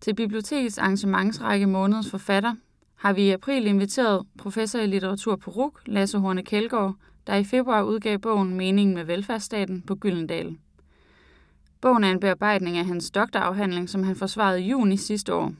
Til 0.00 0.14
bibliotekets 0.14 0.78
arrangementsrække 0.78 1.66
Månedens 1.66 2.10
Forfatter 2.10 2.54
har 2.94 3.12
vi 3.12 3.22
i 3.22 3.30
april 3.30 3.66
inviteret 3.66 4.26
professor 4.38 4.78
i 4.78 4.86
litteratur 4.86 5.36
på 5.36 5.50
RUK, 5.50 5.80
Lasse 5.86 6.18
Horne 6.18 6.42
Kjeldgaard, 6.42 6.94
der 7.26 7.34
i 7.34 7.44
februar 7.44 7.82
udgav 7.82 8.18
bogen 8.18 8.54
Meningen 8.54 8.94
med 8.94 9.04
velfærdsstaten 9.04 9.82
på 9.82 9.94
Gyldendal. 9.94 10.56
Bogen 11.80 12.04
er 12.04 12.10
en 12.10 12.20
bearbejdning 12.20 12.76
af 12.76 12.84
hans 12.84 13.10
doktorafhandling, 13.10 13.88
som 13.88 14.02
han 14.02 14.16
forsvarede 14.16 14.62
i 14.62 14.68
juni 14.68 14.96
sidste 14.96 15.34
år. 15.34 15.52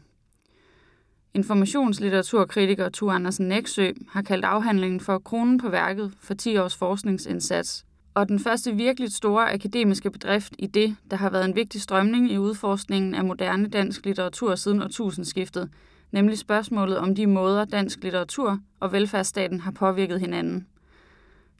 Informationslitteraturkritiker 1.34 2.88
Tu 2.88 3.10
Andersen 3.10 3.48
Næksø 3.48 3.90
har 4.08 4.22
kaldt 4.22 4.44
afhandlingen 4.44 5.00
for 5.00 5.18
kronen 5.18 5.58
på 5.58 5.68
værket 5.68 6.12
for 6.20 6.34
10 6.34 6.56
års 6.56 6.76
forskningsindsats, 6.76 7.84
og 8.14 8.28
den 8.28 8.38
første 8.38 8.76
virkelig 8.76 9.12
store 9.12 9.52
akademiske 9.52 10.10
bedrift 10.10 10.54
i 10.58 10.66
det, 10.66 10.96
der 11.10 11.16
har 11.16 11.30
været 11.30 11.44
en 11.44 11.56
vigtig 11.56 11.80
strømning 11.80 12.32
i 12.32 12.38
udforskningen 12.38 13.14
af 13.14 13.24
moderne 13.24 13.68
dansk 13.68 14.06
litteratur 14.06 14.54
siden 14.54 14.82
årtusindskiftet, 14.82 15.70
nemlig 16.12 16.38
spørgsmålet 16.38 16.98
om 16.98 17.14
de 17.14 17.26
måder, 17.26 17.64
dansk 17.64 18.02
litteratur 18.02 18.58
og 18.80 18.92
velfærdsstaten 18.92 19.60
har 19.60 19.70
påvirket 19.70 20.20
hinanden. 20.20 20.66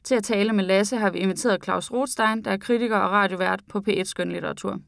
Til 0.03 0.15
at 0.15 0.23
tale 0.23 0.53
med 0.53 0.63
Lasse 0.63 0.97
har 0.97 1.09
vi 1.09 1.19
inviteret 1.19 1.63
Claus 1.63 1.91
Rothstein, 1.91 2.43
der 2.43 2.51
er 2.51 2.57
kritiker 2.57 2.97
og 2.97 3.11
radiovært 3.11 3.61
på 3.69 3.83
P1 3.89 4.03
Skønlitteratur. 4.03 4.79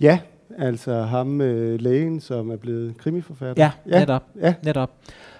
Ja, 0.00 0.20
altså 0.58 1.02
ham 1.02 1.40
øh, 1.40 1.80
lægen, 1.80 2.20
som 2.20 2.50
er 2.50 2.56
blevet 2.56 2.98
krimiforfatter. 2.98 3.62
Ja, 3.62 3.70
ja. 3.86 4.00
netop. 4.00 4.22
Ja. 4.40 4.54
netop. 4.64 4.90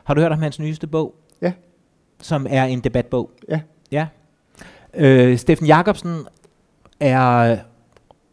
Har 0.05 0.15
du 0.15 0.21
hørt 0.21 0.33
om 0.33 0.39
hans 0.39 0.59
nyeste 0.59 0.87
bog? 0.87 1.15
Ja. 1.43 1.53
Som 2.21 2.47
er 2.51 2.65
en 2.65 2.81
debatbog? 2.81 3.31
Ja. 3.49 3.61
Ja. 3.93 4.07
Øh, 4.95 5.39
Steffen 5.39 5.67
Jacobsen 5.67 6.27
er 7.01 7.57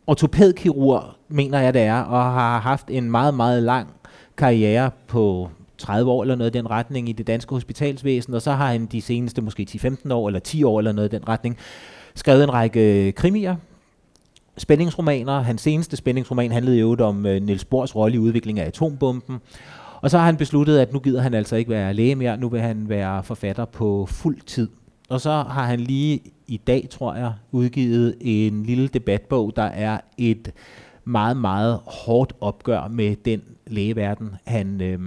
ortopædkirurg, 0.07 1.03
mener 1.27 1.59
jeg 1.59 1.73
det 1.73 1.81
er, 1.81 2.01
og 2.01 2.23
har 2.23 2.59
haft 2.59 2.85
en 2.89 3.11
meget, 3.11 3.33
meget 3.33 3.63
lang 3.63 3.89
karriere 4.37 4.91
på 5.07 5.49
30 5.77 6.11
år 6.11 6.21
eller 6.21 6.35
noget 6.35 6.55
i 6.55 6.57
den 6.57 6.69
retning 6.69 7.09
i 7.09 7.11
det 7.11 7.27
danske 7.27 7.55
hospitalsvæsen, 7.55 8.33
og 8.33 8.41
så 8.41 8.51
har 8.51 8.71
han 8.71 8.85
de 8.85 9.01
seneste 9.01 9.41
måske 9.41 9.67
10-15 9.69 10.13
år 10.13 10.27
eller 10.27 10.39
10 10.39 10.63
år 10.63 10.79
eller 10.79 10.91
noget 10.91 11.13
i 11.13 11.15
den 11.15 11.27
retning 11.27 11.57
skrevet 12.15 12.43
en 12.43 12.53
række 12.53 13.11
krimier, 13.11 13.55
spændingsromaner. 14.57 15.41
Hans 15.41 15.61
seneste 15.61 15.97
spændingsroman 15.97 16.51
handlede 16.51 16.79
jo 16.79 16.95
om 16.99 17.25
øh, 17.25 17.41
Niels 17.41 17.65
Bohrs 17.65 17.95
rolle 17.95 18.15
i 18.15 18.19
udviklingen 18.19 18.63
af 18.63 18.67
atombomben. 18.67 19.37
Og 20.01 20.11
så 20.11 20.17
har 20.17 20.25
han 20.25 20.37
besluttet, 20.37 20.79
at 20.79 20.93
nu 20.93 20.99
gider 20.99 21.21
han 21.21 21.33
altså 21.33 21.55
ikke 21.55 21.71
være 21.71 21.93
læge 21.93 22.15
mere, 22.15 22.37
nu 22.37 22.49
vil 22.49 22.61
han 22.61 22.89
være 22.89 23.23
forfatter 23.23 23.65
på 23.65 24.05
fuld 24.09 24.41
tid. 24.41 24.69
Og 25.09 25.21
så 25.21 25.29
har 25.31 25.65
han 25.65 25.79
lige 25.79 26.21
i 26.47 26.57
dag, 26.57 26.87
tror 26.89 27.15
jeg, 27.15 27.33
udgivet 27.51 28.15
en 28.21 28.63
lille 28.63 28.87
debatbog, 28.87 29.55
der 29.55 29.63
er 29.63 29.99
et 30.17 30.51
meget, 31.03 31.37
meget 31.37 31.79
hårdt 31.85 32.33
opgør 32.41 32.87
med 32.87 33.15
den 33.15 33.41
lægeverden, 33.67 34.35
han 34.45 34.81
øh, 34.81 34.99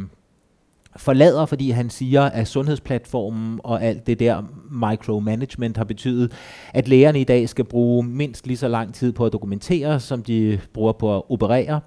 forlader, 0.96 1.46
fordi 1.46 1.70
han 1.70 1.90
siger, 1.90 2.22
at 2.22 2.48
sundhedsplatformen 2.48 3.60
og 3.64 3.82
alt 3.82 4.06
det 4.06 4.18
der 4.18 4.42
micromanagement 4.70 5.77
har 5.77 5.84
betydet, 5.84 6.33
at 6.74 6.88
lægerne 6.88 7.20
i 7.20 7.24
dag 7.24 7.48
skal 7.48 7.64
bruge 7.64 8.02
mindst 8.06 8.46
lige 8.46 8.56
så 8.56 8.68
lang 8.68 8.94
tid 8.94 9.12
på 9.12 9.27
at 9.27 9.33
dokumentere, 9.33 10.00
som 10.00 10.22
de 10.22 10.60
bruger 10.72 10.92
på 10.92 11.16
at 11.16 11.22
operere. 11.28 11.80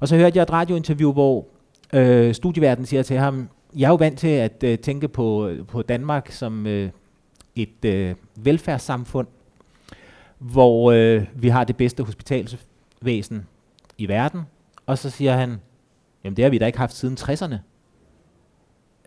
Og 0.00 0.08
så 0.08 0.16
hørte 0.16 0.36
jeg 0.36 0.42
et 0.42 0.52
radiointerview, 0.52 1.12
hvor 1.12 1.46
øh, 1.92 2.34
studieverden 2.34 2.86
siger 2.86 3.02
til 3.02 3.16
ham, 3.16 3.48
jeg 3.76 3.86
er 3.86 3.90
jo 3.90 3.94
vant 3.94 4.18
til 4.18 4.28
at 4.28 4.64
øh, 4.64 4.78
tænke 4.78 5.08
på, 5.08 5.48
øh, 5.48 5.66
på 5.66 5.82
Danmark 5.82 6.30
som 6.30 6.66
øh, 6.66 6.90
et 7.56 7.84
øh, 7.84 8.14
velfærdssamfund, 8.36 9.26
hvor 10.38 10.92
øh, 10.92 11.24
vi 11.34 11.48
har 11.48 11.64
det 11.64 11.76
bedste 11.76 12.02
hospitalsvæsen 12.02 13.46
i 13.98 14.08
verden. 14.08 14.40
Og 14.86 14.98
så 14.98 15.10
siger 15.10 15.36
han, 15.36 15.56
jamen 16.24 16.36
det 16.36 16.44
har 16.44 16.50
vi 16.50 16.58
da 16.58 16.66
ikke 16.66 16.78
haft 16.78 16.94
siden 16.94 17.16
60'erne. 17.20 17.56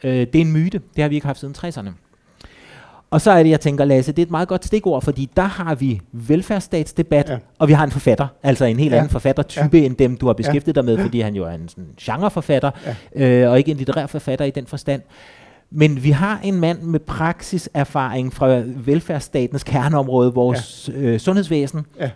Øh, 0.03 0.27
det 0.27 0.36
er 0.36 0.42
en 0.42 0.52
myte, 0.52 0.81
det 0.95 1.02
har 1.02 1.09
vi 1.09 1.16
ikke 1.16 1.27
haft 1.27 1.39
siden 1.39 1.55
60'erne. 1.58 1.89
Og 3.11 3.21
så 3.21 3.32
er 3.32 3.43
det, 3.43 3.49
jeg 3.49 3.59
tænker, 3.59 3.86
Lasse, 3.86 4.11
det 4.11 4.21
er 4.21 4.26
et 4.26 4.32
meget 4.32 4.48
godt 4.48 4.65
stikord, 4.65 5.02
fordi 5.02 5.30
der 5.36 5.43
har 5.43 5.76
vi 5.76 6.02
velfærdsstatsdebat, 6.11 7.30
ja. 7.30 7.38
og 7.59 7.67
vi 7.67 7.73
har 7.73 7.83
en 7.83 7.92
forfatter, 7.92 8.27
altså 8.43 8.65
en 8.65 8.80
helt 8.80 8.92
ja. 8.92 8.98
anden 8.98 9.09
forfattertype 9.09 9.77
ja. 9.77 9.86
end 9.86 9.95
dem, 9.95 10.17
du 10.17 10.26
har 10.26 10.33
beskæftiget 10.33 10.76
ja. 10.76 10.82
dig 10.82 10.86
med, 10.86 10.98
fordi 10.98 11.20
han 11.20 11.36
jo 11.36 11.43
er 11.43 11.52
en 11.52 11.70
sådan 11.70 11.89
genreforfatter, 12.02 12.71
ja. 13.15 13.43
øh, 13.43 13.52
og 13.52 13.58
ikke 13.58 13.71
en 13.71 13.77
litterær 13.77 14.08
forfatter 14.08 14.45
i 14.45 14.52
den 14.52 14.65
forstand. 14.65 15.02
Men 15.71 16.03
vi 16.03 16.09
har 16.09 16.39
en 16.43 16.59
mand 16.59 16.81
med 16.81 16.99
praksiserfaring 16.99 18.33
fra 18.33 18.63
velfærdsstatens 18.65 19.63
kerneområde, 19.63 20.33
vores 20.33 20.89
ja. 20.93 20.99
øh, 20.99 21.19
sundhedsvæsen, 21.19 21.85
ja. 21.99 22.11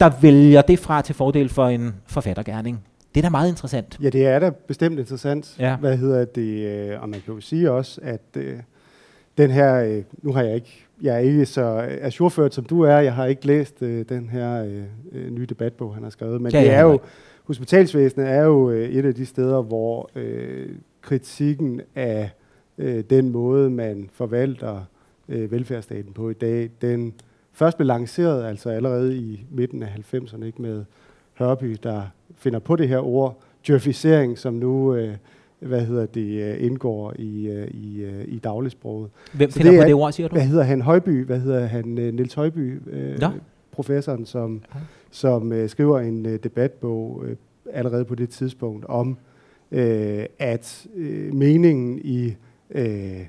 der 0.00 0.10
vælger 0.20 0.62
det 0.62 0.78
fra 0.78 1.02
til 1.02 1.14
fordel 1.14 1.48
for 1.48 1.66
en 1.66 1.94
forfattergærning. 2.06 2.84
Det 3.14 3.20
er 3.20 3.22
da 3.22 3.30
meget 3.30 3.48
interessant. 3.48 3.98
Ja, 4.02 4.08
det 4.08 4.26
er 4.26 4.38
da 4.38 4.50
bestemt 4.50 4.98
interessant. 4.98 5.56
Ja. 5.58 5.76
Hvad 5.76 5.96
hedder 5.96 6.24
det? 6.24 6.66
Øh, 6.66 7.02
og 7.02 7.08
man 7.08 7.20
kan 7.24 7.34
jo 7.34 7.40
sige 7.40 7.70
også, 7.70 8.00
at 8.02 8.20
øh, 8.36 8.58
den 9.38 9.50
her, 9.50 9.74
øh, 9.74 10.02
nu 10.22 10.32
har 10.32 10.42
jeg 10.42 10.54
ikke, 10.54 10.86
jeg 11.02 11.14
er 11.14 11.18
ikke 11.18 11.46
så 11.46 11.62
ajourført 12.02 12.54
som 12.54 12.64
du 12.64 12.80
er, 12.80 12.96
jeg 12.96 13.14
har 13.14 13.26
ikke 13.26 13.46
læst 13.46 13.82
øh, 13.82 14.04
den 14.08 14.28
her 14.28 14.64
øh, 14.64 14.82
øh 15.12 15.30
nye 15.30 15.46
debatbog, 15.46 15.94
han 15.94 16.02
har 16.02 16.10
skrevet, 16.10 16.40
men 16.40 16.52
ja, 16.52 16.60
det 16.60 16.70
er 16.70 16.82
jo, 16.82 17.00
hospitalsvæsenet 17.44 18.28
er 18.28 18.42
jo 18.42 18.70
øh, 18.70 18.88
et 18.88 19.04
af 19.04 19.14
de 19.14 19.26
steder, 19.26 19.62
hvor 19.62 20.10
øh, 20.14 20.68
kritikken 21.02 21.80
af 21.94 22.30
øh, 22.78 23.04
den 23.10 23.30
måde, 23.30 23.70
man 23.70 24.08
forvalter 24.12 24.80
øh, 25.28 25.52
velfærdsstaten 25.52 26.12
på 26.12 26.30
i 26.30 26.34
dag, 26.34 26.70
den 26.82 27.14
først 27.52 27.76
blev 27.76 27.86
lanceret 27.86 28.44
altså 28.44 28.70
allerede 28.70 29.16
i 29.16 29.44
midten 29.50 29.82
af 29.82 29.88
90'erne, 30.14 30.44
ikke 30.44 30.62
med 30.62 30.84
Hørby, 31.34 31.76
der 31.82 32.02
finder 32.36 32.58
på 32.58 32.76
det 32.76 32.88
her 32.88 32.98
ord, 32.98 33.40
djøfisering, 33.66 34.38
som 34.38 34.54
nu 34.54 34.94
øh, 34.94 35.16
hvad 35.58 35.80
hedder 35.80 36.06
det, 36.06 36.56
indgår 36.56 37.14
i, 37.18 37.64
i, 37.70 38.06
i 38.24 38.38
dagligsproget. 38.38 39.10
Hvem 39.32 39.50
finder 39.50 39.70
det 39.70 39.80
på 39.80 39.86
det 39.86 39.94
ord, 39.94 40.12
siger 40.12 40.28
du? 40.28 40.34
Hvad 40.34 40.46
hedder 40.46 40.62
han? 40.62 40.80
Højby, 40.80 41.24
hvad 41.24 41.40
hedder 41.40 41.66
han? 41.66 41.84
Niels 41.84 42.34
Højby, 42.34 42.80
øh, 42.90 43.18
ja. 43.20 43.30
professoren, 43.72 44.26
som, 44.26 44.62
som 45.10 45.52
øh, 45.52 45.68
skriver 45.68 46.00
en 46.00 46.26
øh, 46.26 46.38
debatbog 46.44 47.24
øh, 47.26 47.36
allerede 47.72 48.04
på 48.04 48.14
det 48.14 48.28
tidspunkt 48.28 48.84
om, 48.84 49.18
øh, 49.72 50.24
at 50.38 50.86
øh, 50.96 51.34
meningen 51.34 52.00
i 52.04 52.34
øh, 52.74 53.26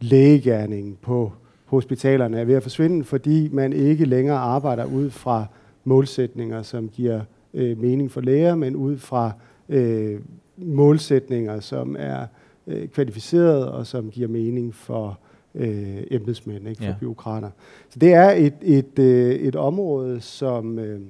lægegærningen 0.00 0.98
på 1.02 1.32
hospitalerne 1.64 2.40
er 2.40 2.44
ved 2.44 2.54
at 2.54 2.62
forsvinde, 2.62 3.04
fordi 3.04 3.48
man 3.52 3.72
ikke 3.72 4.04
længere 4.04 4.38
arbejder 4.38 4.84
ud 4.84 5.10
fra 5.10 5.46
målsætninger, 5.84 6.62
som 6.62 6.88
giver 6.88 7.20
øh, 7.54 7.80
mening 7.80 8.10
for 8.10 8.20
læger, 8.20 8.54
men 8.54 8.76
ud 8.76 8.96
fra 8.96 9.32
øh, 9.68 10.20
målsætninger, 10.56 11.60
som 11.60 11.96
er 11.98 12.26
øh, 12.66 12.88
kvalificeret 12.88 13.68
og 13.68 13.86
som 13.86 14.10
giver 14.10 14.28
mening 14.28 14.74
for 14.74 15.18
øh, 15.54 16.02
embedsmænd, 16.10 16.68
ikke 16.68 16.82
for 16.82 16.88
ja. 16.88 16.94
byråkrater. 17.00 17.50
Så 17.90 17.98
det 17.98 18.12
er 18.12 18.30
et, 18.30 18.54
et, 18.62 18.98
øh, 18.98 19.34
et 19.34 19.56
område, 19.56 20.20
som 20.20 20.78
øh, 20.78 21.00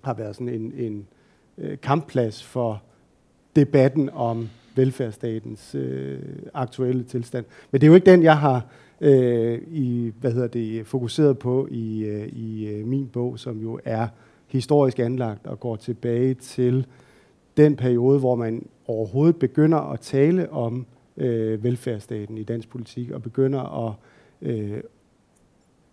har 0.00 0.14
været 0.14 0.36
sådan 0.36 0.48
en, 0.48 0.72
en 0.76 1.06
øh, 1.58 1.78
kampplads 1.82 2.44
for 2.44 2.82
debatten 3.56 4.10
om 4.12 4.48
velfærdsstatens 4.80 5.74
øh, 5.74 6.18
aktuelle 6.54 7.02
tilstand. 7.02 7.44
Men 7.70 7.80
det 7.80 7.86
er 7.86 7.88
jo 7.88 7.94
ikke 7.94 8.10
den, 8.10 8.22
jeg 8.22 8.38
har 8.38 8.66
øh, 9.00 9.58
i, 9.70 10.12
hvad 10.20 10.32
hedder 10.32 10.48
det, 10.48 10.86
fokuseret 10.86 11.38
på 11.38 11.68
i, 11.70 12.04
øh, 12.04 12.28
i 12.28 12.66
øh, 12.66 12.86
min 12.86 13.06
bog, 13.06 13.38
som 13.38 13.58
jo 13.58 13.80
er 13.84 14.06
historisk 14.46 14.98
anlagt 14.98 15.46
og 15.46 15.60
går 15.60 15.76
tilbage 15.76 16.34
til 16.34 16.86
den 17.56 17.76
periode, 17.76 18.18
hvor 18.18 18.34
man 18.34 18.66
overhovedet 18.86 19.36
begynder 19.36 19.78
at 19.78 20.00
tale 20.00 20.52
om 20.52 20.86
øh, 21.16 21.64
velfærdsstaten 21.64 22.38
i 22.38 22.42
dansk 22.42 22.68
politik, 22.68 23.10
og 23.10 23.22
begynder 23.22 23.88
at 23.88 23.94
øh, 24.42 24.80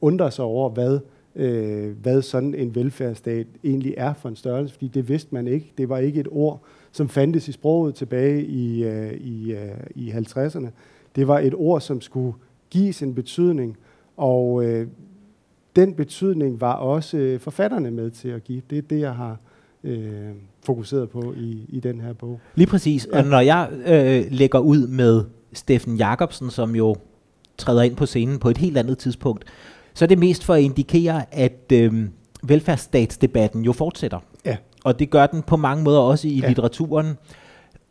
undre 0.01 0.31
sig 0.31 0.45
over, 0.45 0.69
hvad, 0.69 0.99
øh, 1.35 1.97
hvad 2.01 2.21
sådan 2.21 2.55
en 2.55 2.75
velfærdsstat 2.75 3.47
egentlig 3.63 3.93
er 3.97 4.13
for 4.13 4.29
en 4.29 4.35
størrelse, 4.35 4.73
fordi 4.73 4.87
det 4.87 5.09
vidste 5.09 5.33
man 5.33 5.47
ikke. 5.47 5.73
Det 5.77 5.89
var 5.89 5.97
ikke 5.97 6.19
et 6.19 6.27
ord, 6.31 6.63
som 6.91 7.09
fandtes 7.09 7.47
i 7.47 7.51
sproget 7.51 7.95
tilbage 7.95 8.45
i, 8.45 8.83
øh, 8.83 9.13
i, 9.13 9.51
øh, 9.51 9.77
i 9.95 10.11
50'erne. 10.11 10.67
Det 11.15 11.27
var 11.27 11.39
et 11.39 11.53
ord, 11.55 11.81
som 11.81 12.01
skulle 12.01 12.33
gives 12.69 13.03
en 13.03 13.15
betydning, 13.15 13.77
og 14.17 14.65
øh, 14.65 14.87
den 15.75 15.93
betydning 15.93 16.61
var 16.61 16.73
også 16.73 17.17
øh, 17.17 17.39
forfatterne 17.39 17.91
med 17.91 18.11
til 18.11 18.29
at 18.29 18.43
give. 18.43 18.61
Det 18.69 18.77
er 18.77 18.81
det, 18.81 18.99
jeg 18.99 19.13
har 19.15 19.37
øh, 19.83 20.29
fokuseret 20.65 21.09
på 21.09 21.33
i, 21.37 21.65
i 21.69 21.79
den 21.79 22.01
her 22.01 22.13
bog. 22.13 22.39
Lige 22.55 22.67
præcis. 22.67 23.07
Ja. 23.13 23.17
Og 23.17 23.25
når 23.25 23.39
jeg 23.39 23.69
øh, 23.87 24.31
lægger 24.31 24.59
ud 24.59 24.87
med 24.87 25.23
Steffen 25.53 25.97
Jacobsen, 25.97 26.49
som 26.49 26.75
jo 26.75 26.95
træder 27.57 27.81
ind 27.81 27.95
på 27.95 28.05
scenen 28.05 28.39
på 28.39 28.49
et 28.49 28.57
helt 28.57 28.77
andet 28.77 28.97
tidspunkt, 28.97 29.45
så 29.93 30.05
er 30.05 30.07
det 30.07 30.19
mest 30.19 30.43
for 30.43 30.53
at 30.53 30.61
indikere, 30.61 31.35
at 31.35 31.71
øh, 31.73 31.93
velfærdsstatsdebatten 32.43 33.61
jo 33.63 33.73
fortsætter. 33.73 34.19
Ja. 34.45 34.57
Og 34.87 34.99
det 34.99 35.09
gør 35.09 35.27
den 35.27 35.41
på 35.41 35.57
mange 35.57 35.83
måder 35.83 35.99
også 35.99 36.27
i 36.27 36.39
ja. 36.39 36.47
litteraturen, 36.47 37.17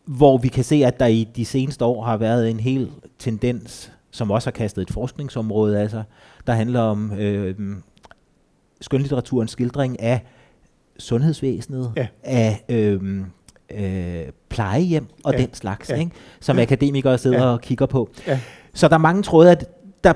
hvor 0.04 0.38
vi 0.38 0.48
kan 0.48 0.64
se, 0.64 0.84
at 0.84 1.00
der 1.00 1.06
i 1.06 1.28
de 1.36 1.44
seneste 1.44 1.84
år 1.84 2.04
har 2.04 2.16
været 2.16 2.50
en 2.50 2.60
hel 2.60 2.90
tendens, 3.18 3.92
som 4.10 4.30
også 4.30 4.46
har 4.46 4.52
kastet 4.52 4.82
et 4.82 4.90
forskningsområde 4.90 5.80
af 5.80 5.90
sig, 5.90 6.04
der 6.46 6.52
handler 6.52 6.80
om 6.80 7.12
øh, 7.12 7.54
skønlitteraturens 8.80 9.50
skildring 9.50 10.00
af 10.00 10.20
sundhedsvæsenet, 10.98 11.92
ja. 11.96 12.06
af 12.22 12.64
øhm, 12.68 13.24
øh, 13.70 14.26
plejehjem 14.48 15.06
og 15.24 15.32
ja. 15.32 15.38
den 15.38 15.54
slags, 15.54 15.90
ja. 15.90 15.94
ikke? 15.94 16.10
som 16.40 16.56
ja. 16.56 16.62
akademikere 16.62 17.18
sidder 17.18 17.42
ja. 17.42 17.52
og 17.52 17.60
kigger 17.60 17.86
på. 17.86 18.10
Ja. 18.26 18.40
Så 18.74 18.88
der 18.88 18.94
er 18.94 18.98
mange 18.98 19.22
tråde, 19.22 19.50
at 19.50 19.68
der 20.04 20.12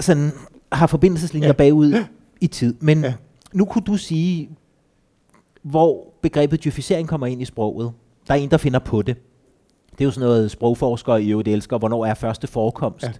sådan 0.00 0.32
har 0.72 0.86
forbindelseslinjer 0.86 1.48
ja. 1.48 1.52
bagud 1.52 2.04
i 2.40 2.46
tid. 2.46 2.74
Men 2.80 3.04
ja. 3.04 3.14
nu 3.52 3.64
kunne 3.64 3.84
du 3.86 3.96
sige, 3.96 4.48
hvor 5.64 6.12
begrebet 6.22 6.64
djøfisering 6.64 7.08
kommer 7.08 7.26
ind 7.26 7.42
i 7.42 7.44
sproget. 7.44 7.92
Der 8.28 8.34
er 8.34 8.38
en, 8.38 8.50
der 8.50 8.56
finder 8.56 8.78
på 8.78 9.02
det. 9.02 9.16
Det 9.90 10.00
er 10.00 10.04
jo 10.04 10.10
sådan 10.10 10.28
noget, 10.28 10.50
sprogforskere 10.50 11.22
i 11.22 11.30
øvrigt 11.30 11.48
elsker, 11.48 11.78
hvornår 11.78 12.06
er 12.06 12.14
første 12.14 12.46
forekomst. 12.46 13.06
Ja. 13.06 13.12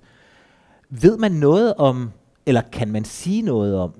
Ved 0.91 1.17
man 1.17 1.33
noget 1.33 1.75
om, 1.75 2.11
eller 2.47 2.61
kan 2.73 2.89
man 2.89 3.05
sige 3.05 3.43
noget 3.43 3.77
om, 3.77 3.95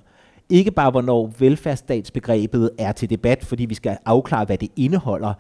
ikke 0.49 0.71
bare 0.71 0.91
hvornår 0.91 1.33
velfærdsstatsbegrebet 1.39 2.71
er 2.79 2.93
til 2.93 3.11
debat, 3.11 3.45
fordi 3.45 3.65
vi 3.65 3.75
skal 3.75 3.99
afklare, 4.05 4.45
hvad 4.45 4.59
det 4.59 4.69
indeholder, 4.77 5.35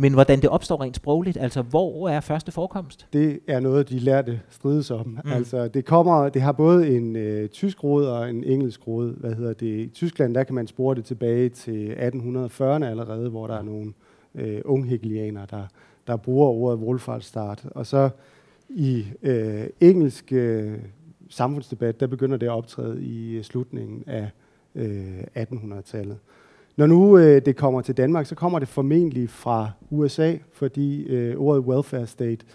men 0.00 0.12
hvordan 0.12 0.40
det 0.42 0.50
opstår 0.50 0.82
rent 0.82 0.96
sprogligt, 0.96 1.36
altså 1.36 1.62
hvor 1.62 2.08
er 2.08 2.20
første 2.20 2.52
forekomst? 2.52 3.06
Det 3.12 3.40
er 3.46 3.60
noget, 3.60 3.88
de 3.88 3.98
lærte 3.98 4.40
strides 4.50 4.90
om. 4.90 5.06
Mm. 5.06 5.32
Altså 5.32 5.68
det 5.68 5.84
kommer, 5.84 6.28
det 6.28 6.42
har 6.42 6.52
både 6.52 6.96
en 6.96 7.16
øh, 7.16 7.48
tysk 7.48 7.84
rod 7.84 8.06
og 8.06 8.30
en 8.30 8.44
engelsk 8.44 8.86
rod. 8.86 9.14
Hvad 9.16 9.34
hedder 9.34 9.52
det? 9.52 9.66
I 9.66 9.88
Tyskland, 9.88 10.34
der 10.34 10.44
kan 10.44 10.54
man 10.54 10.66
spore 10.66 10.94
det 10.94 11.04
tilbage 11.04 11.48
til 11.48 11.92
1840'erne 11.92 12.84
allerede, 12.84 13.30
hvor 13.30 13.46
der 13.46 13.54
er 13.54 13.62
nogle 13.62 13.92
øh, 14.34 14.60
unghegelianere, 14.64 15.46
der, 15.50 15.66
der 16.06 16.16
bruger 16.16 16.48
ordet 16.48 16.78
Wohlfahrtsstaat. 16.78 17.66
Og 17.70 17.86
så 17.86 18.10
i 18.68 19.06
øh, 19.22 19.66
engelsk 19.80 20.32
øh, 20.32 20.78
samfundsdebat, 21.28 22.00
der 22.00 22.06
begynder 22.06 22.36
det 22.36 22.46
at 22.46 22.52
optræde 22.52 23.02
i 23.02 23.36
øh, 23.36 23.44
slutningen 23.44 24.04
af 24.06 24.30
øh, 24.74 25.20
1800-tallet. 25.36 26.18
Når 26.76 26.86
nu 26.86 27.18
øh, 27.18 27.44
det 27.44 27.56
kommer 27.56 27.80
til 27.80 27.96
Danmark, 27.96 28.26
så 28.26 28.34
kommer 28.34 28.58
det 28.58 28.68
formentlig 28.68 29.30
fra 29.30 29.70
USA, 29.90 30.34
fordi 30.52 31.02
øh, 31.06 31.36
ordet 31.36 31.64
welfare 31.64 32.06
state 32.06 32.46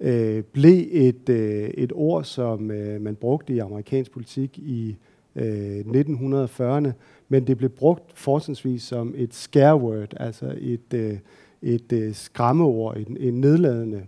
øh, 0.00 0.42
blev 0.42 0.86
et, 0.90 1.28
øh, 1.28 1.68
et 1.68 1.92
ord, 1.94 2.24
som 2.24 2.70
øh, 2.70 3.00
man 3.00 3.16
brugte 3.16 3.52
i 3.52 3.58
amerikansk 3.58 4.10
politik 4.10 4.58
i 4.58 4.96
øh, 5.36 5.80
1940'erne, 5.80 6.90
men 7.28 7.46
det 7.46 7.58
blev 7.58 7.70
brugt 7.70 8.18
fortsatvis 8.18 8.82
som 8.82 9.14
et 9.16 9.34
scare 9.34 9.76
word, 9.76 10.14
altså 10.16 10.54
et, 10.58 10.94
øh, 10.94 11.18
et 11.62 11.92
øh, 11.92 12.14
skræmmeord, 12.14 12.96
en, 12.96 13.16
en 13.20 13.40
nedladende 13.40 14.02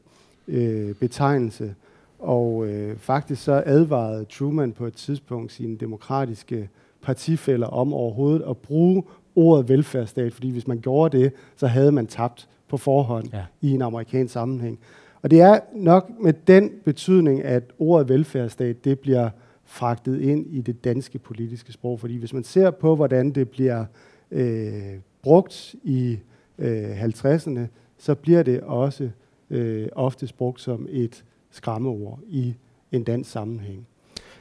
øh, 0.48 0.94
betegnelse. 0.94 1.74
Og 2.19 2.66
øh, 2.66 2.96
faktisk 2.98 3.42
så 3.42 3.62
advarede 3.66 4.24
Truman 4.24 4.72
på 4.72 4.86
et 4.86 4.94
tidspunkt 4.94 5.52
sine 5.52 5.76
demokratiske 5.76 6.69
partifælder 7.02 7.66
om 7.66 7.92
overhovedet 7.92 8.44
at 8.48 8.56
bruge 8.56 9.02
ordet 9.36 9.68
velfærdsstat, 9.68 10.32
fordi 10.32 10.50
hvis 10.50 10.66
man 10.66 10.80
gjorde 10.80 11.18
det, 11.18 11.32
så 11.56 11.66
havde 11.66 11.92
man 11.92 12.06
tabt 12.06 12.48
på 12.68 12.76
forhånd 12.76 13.28
ja. 13.32 13.44
i 13.60 13.70
en 13.70 13.82
amerikansk 13.82 14.32
sammenhæng. 14.32 14.78
Og 15.22 15.30
det 15.30 15.40
er 15.40 15.60
nok 15.74 16.10
med 16.20 16.32
den 16.46 16.70
betydning, 16.84 17.44
at 17.44 17.62
ordet 17.78 18.08
velfærdsstat, 18.08 18.84
det 18.84 18.98
bliver 18.98 19.30
fragtet 19.64 20.20
ind 20.20 20.46
i 20.46 20.60
det 20.60 20.84
danske 20.84 21.18
politiske 21.18 21.72
sprog, 21.72 22.00
fordi 22.00 22.16
hvis 22.16 22.32
man 22.32 22.44
ser 22.44 22.70
på, 22.70 22.96
hvordan 22.96 23.30
det 23.30 23.48
bliver 23.48 23.84
øh, 24.30 24.94
brugt 25.22 25.74
i 25.82 26.18
øh, 26.58 27.04
50'erne, 27.04 27.60
så 27.98 28.14
bliver 28.14 28.42
det 28.42 28.60
også 28.60 29.10
øh, 29.50 29.88
ofte 29.92 30.28
brugt 30.38 30.60
som 30.60 30.86
et 30.90 31.24
skræmmeord 31.50 32.18
i 32.28 32.54
en 32.92 33.04
dansk 33.04 33.30
sammenhæng. 33.30 33.86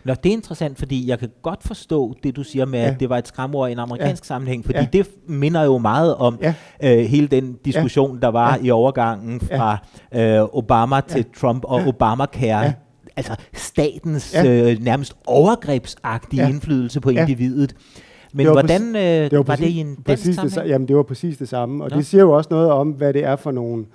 Nå, 0.05 0.13
det 0.13 0.29
er 0.29 0.33
interessant, 0.33 0.77
fordi 0.77 1.09
jeg 1.09 1.19
kan 1.19 1.29
godt 1.41 1.63
forstå 1.63 2.15
det, 2.23 2.35
du 2.35 2.43
siger 2.43 2.65
med, 2.65 2.79
ja. 2.79 2.91
at 2.91 2.99
det 2.99 3.09
var 3.09 3.17
et 3.17 3.27
skræmord 3.27 3.69
i 3.69 3.71
en 3.71 3.79
amerikansk 3.79 4.23
ja. 4.23 4.27
sammenhæng, 4.27 4.65
fordi 4.65 4.79
ja. 4.79 4.87
det 4.93 5.07
minder 5.27 5.63
jo 5.63 5.77
meget 5.77 6.15
om 6.15 6.39
ja. 6.41 6.53
øh, 6.83 7.05
hele 7.05 7.27
den 7.27 7.53
diskussion, 7.65 8.21
der 8.21 8.27
var 8.27 8.55
ja. 8.55 8.63
i 8.63 8.71
overgangen 8.71 9.39
fra 9.39 9.77
øh, 10.15 10.41
Obama 10.53 11.01
til 11.01 11.25
ja. 11.27 11.39
Trump 11.39 11.63
og 11.65 11.81
ja. 11.81 11.87
Obamacare. 11.87 12.63
Ja. 12.63 12.73
Altså 13.15 13.35
statens 13.53 14.33
ja. 14.33 14.71
øh, 14.71 14.83
nærmest 14.83 15.15
overgrebsagtige 15.25 16.41
ja. 16.41 16.49
indflydelse 16.49 17.01
på 17.01 17.11
ja. 17.11 17.21
individet. 17.21 17.75
Men 18.33 18.45
det 18.45 18.53
hvordan 18.53 18.81
præcis, 18.81 18.95
øh, 18.95 19.31
det 19.31 19.37
var, 19.37 19.43
præcis, 19.43 19.61
var 19.61 19.67
det 19.67 19.73
i 19.73 19.79
en 19.79 19.97
præcis 20.05 20.35
det, 20.37 20.57
Jamen, 20.67 20.87
det 20.87 20.95
var 20.95 21.03
præcis 21.03 21.37
det 21.37 21.49
samme. 21.49 21.83
Og 21.83 21.89
Nå. 21.89 21.97
det 21.97 22.05
siger 22.05 22.21
jo 22.21 22.31
også 22.31 22.47
noget 22.51 22.71
om, 22.71 22.89
hvad 22.89 23.13
det 23.13 23.23
er 23.23 23.35
for 23.35 23.51
nogle 23.51 23.85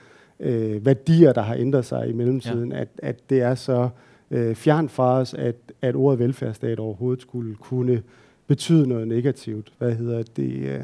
øh, 0.40 0.86
værdier, 0.86 1.32
der 1.32 1.42
har 1.42 1.54
ændret 1.54 1.84
sig 1.84 2.08
i 2.08 2.12
mellemtiden, 2.12 2.72
ja. 2.72 2.80
at, 2.80 2.88
at 3.02 3.30
det 3.30 3.42
er 3.42 3.54
så 3.54 3.88
øh, 4.30 4.54
fjern 4.54 4.88
fra 4.88 5.18
os, 5.18 5.34
at, 5.34 5.56
at 5.82 5.96
ordet 5.96 6.18
velfærdsstat 6.18 6.78
overhovedet 6.78 7.22
skulle 7.22 7.54
kunne 7.54 8.02
betyde 8.46 8.88
noget 8.88 9.08
negativt. 9.08 9.72
Hvad 9.78 9.92
hedder 9.92 10.22
det? 10.36 10.52
Øh, 10.52 10.80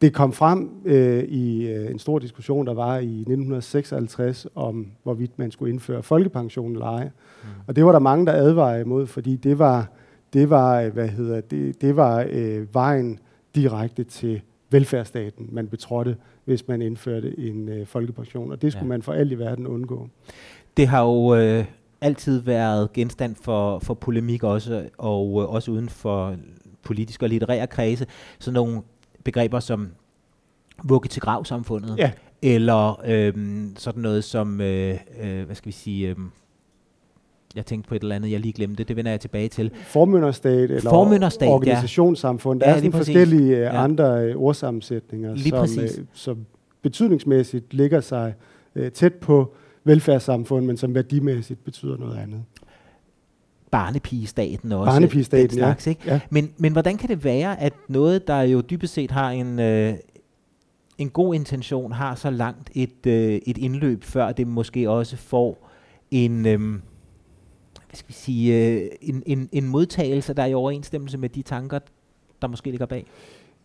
det 0.00 0.14
kom 0.14 0.32
frem 0.32 0.70
øh, 0.84 1.24
i 1.24 1.68
øh, 1.68 1.90
en 1.90 1.98
stor 1.98 2.18
diskussion, 2.18 2.66
der 2.66 2.74
var 2.74 2.98
i 2.98 3.20
1956 3.20 4.46
om, 4.54 4.86
hvorvidt 5.02 5.38
man 5.38 5.50
skulle 5.50 5.72
indføre 5.72 6.02
folkepension 6.02 6.72
eller 6.72 6.86
ej. 6.86 7.04
Mm. 7.04 7.48
Og 7.66 7.76
det 7.76 7.84
var 7.84 7.92
der 7.92 7.98
mange, 7.98 8.26
der 8.26 8.32
advarede 8.32 8.80
imod, 8.80 9.06
fordi 9.06 9.36
det 9.36 9.58
var, 9.58 9.88
det 10.32 10.50
var, 10.50 10.80
øh, 10.80 10.92
hvad 10.92 11.08
hedder 11.08 11.40
det, 11.40 11.80
det 11.80 11.96
var 11.96 12.26
øh, 12.30 12.74
vejen 12.74 13.18
direkte 13.54 14.04
til 14.04 14.40
velfærdsstaten, 14.70 15.48
man 15.52 15.68
betrådte, 15.68 16.16
hvis 16.44 16.68
man 16.68 16.82
indførte 16.82 17.38
en 17.38 17.68
øh, 17.68 17.86
folkepension. 17.86 18.52
Og 18.52 18.62
det 18.62 18.72
skulle 18.72 18.86
ja. 18.86 18.88
man 18.88 19.02
for 19.02 19.12
alt 19.12 19.32
i 19.32 19.38
verden 19.38 19.66
undgå. 19.66 20.08
Det 20.76 20.86
har 20.86 21.04
jo 21.04 21.34
øh, 21.34 21.64
altid 22.00 22.40
været 22.40 22.92
genstand 22.92 23.36
for, 23.40 23.78
for 23.78 23.94
polemik 23.94 24.44
også, 24.44 24.88
og 24.98 25.42
øh, 25.42 25.54
også 25.54 25.70
uden 25.70 25.88
for 25.88 26.36
politiske 26.82 27.24
og 27.24 27.28
litterære 27.28 27.66
kredse. 27.66 28.06
Sådan 28.38 28.54
nogle 28.54 28.82
begreber 29.24 29.60
som 29.60 29.88
vugge 30.84 31.08
til 31.08 31.22
grav-samfundet, 31.22 31.98
ja. 31.98 32.10
eller 32.42 33.00
øhm, 33.06 33.74
sådan 33.76 34.02
noget 34.02 34.24
som, 34.24 34.60
øh, 34.60 34.98
øh, 35.22 35.44
hvad 35.46 35.54
skal 35.56 35.66
vi 35.66 35.72
sige, 35.72 36.08
øh, 36.08 36.16
jeg 37.56 37.66
tænkte 37.66 37.88
på 37.88 37.94
et 37.94 38.02
eller 38.02 38.16
andet, 38.16 38.30
jeg 38.30 38.40
lige 38.40 38.52
glemte, 38.52 38.84
det 38.84 38.96
vender 38.96 39.10
jeg 39.10 39.20
tilbage 39.20 39.48
til. 39.48 39.70
Formynderstat 39.74 40.70
eller 40.70 40.90
Formynderstat, 40.90 41.48
organisationssamfund. 41.48 42.60
Der 42.60 42.68
ja, 42.68 42.72
er 42.72 42.76
sådan 42.76 42.92
forskellige 42.92 43.56
øh, 43.56 43.60
ja. 43.60 43.84
andre 43.84 44.24
øh, 44.24 44.36
ordsammensætninger, 44.36 45.34
lige 45.34 45.68
som, 45.68 45.82
øh, 45.82 45.88
som 46.12 46.46
betydningsmæssigt 46.82 47.74
ligger 47.74 48.00
sig 48.00 48.34
øh, 48.74 48.90
tæt 48.92 49.14
på 49.14 49.54
velfærdssamfund, 49.88 50.66
men 50.66 50.76
som 50.76 50.94
værdimæssigt 50.94 51.64
betyder 51.64 51.96
noget 51.96 52.18
andet. 52.18 52.44
Barnepigestaten 53.70 54.72
også. 54.72 54.90
Barnepigestaten, 54.90 55.50
slags, 55.50 55.86
ja. 55.86 55.90
Ikke? 55.90 56.02
ja. 56.06 56.20
Men, 56.30 56.52
men 56.56 56.72
hvordan 56.72 56.96
kan 56.96 57.08
det 57.08 57.24
være, 57.24 57.60
at 57.60 57.72
noget, 57.88 58.28
der 58.28 58.40
jo 58.40 58.60
dybest 58.60 58.94
set 58.94 59.10
har 59.10 59.30
en, 59.30 59.58
øh, 59.58 59.94
en 60.98 61.10
god 61.10 61.34
intention, 61.34 61.92
har 61.92 62.14
så 62.14 62.30
langt 62.30 62.70
et, 62.74 63.06
øh, 63.06 63.40
et 63.46 63.58
indløb, 63.58 64.04
før 64.04 64.32
det 64.32 64.46
måske 64.46 64.90
også 64.90 65.16
får 65.16 65.70
en... 66.10 66.46
Øh, 66.46 66.60
hvad 67.88 67.96
skal 67.96 68.08
vi 68.08 68.12
sige, 68.14 68.72
øh, 68.72 68.88
en, 69.00 69.22
en, 69.26 69.48
en 69.52 69.68
modtagelse, 69.68 70.34
der 70.34 70.42
er 70.42 70.46
i 70.46 70.54
overensstemmelse 70.54 71.18
med 71.18 71.28
de 71.28 71.42
tanker, 71.42 71.78
der 72.42 72.48
måske 72.48 72.70
ligger 72.70 72.86
bag? 72.86 73.06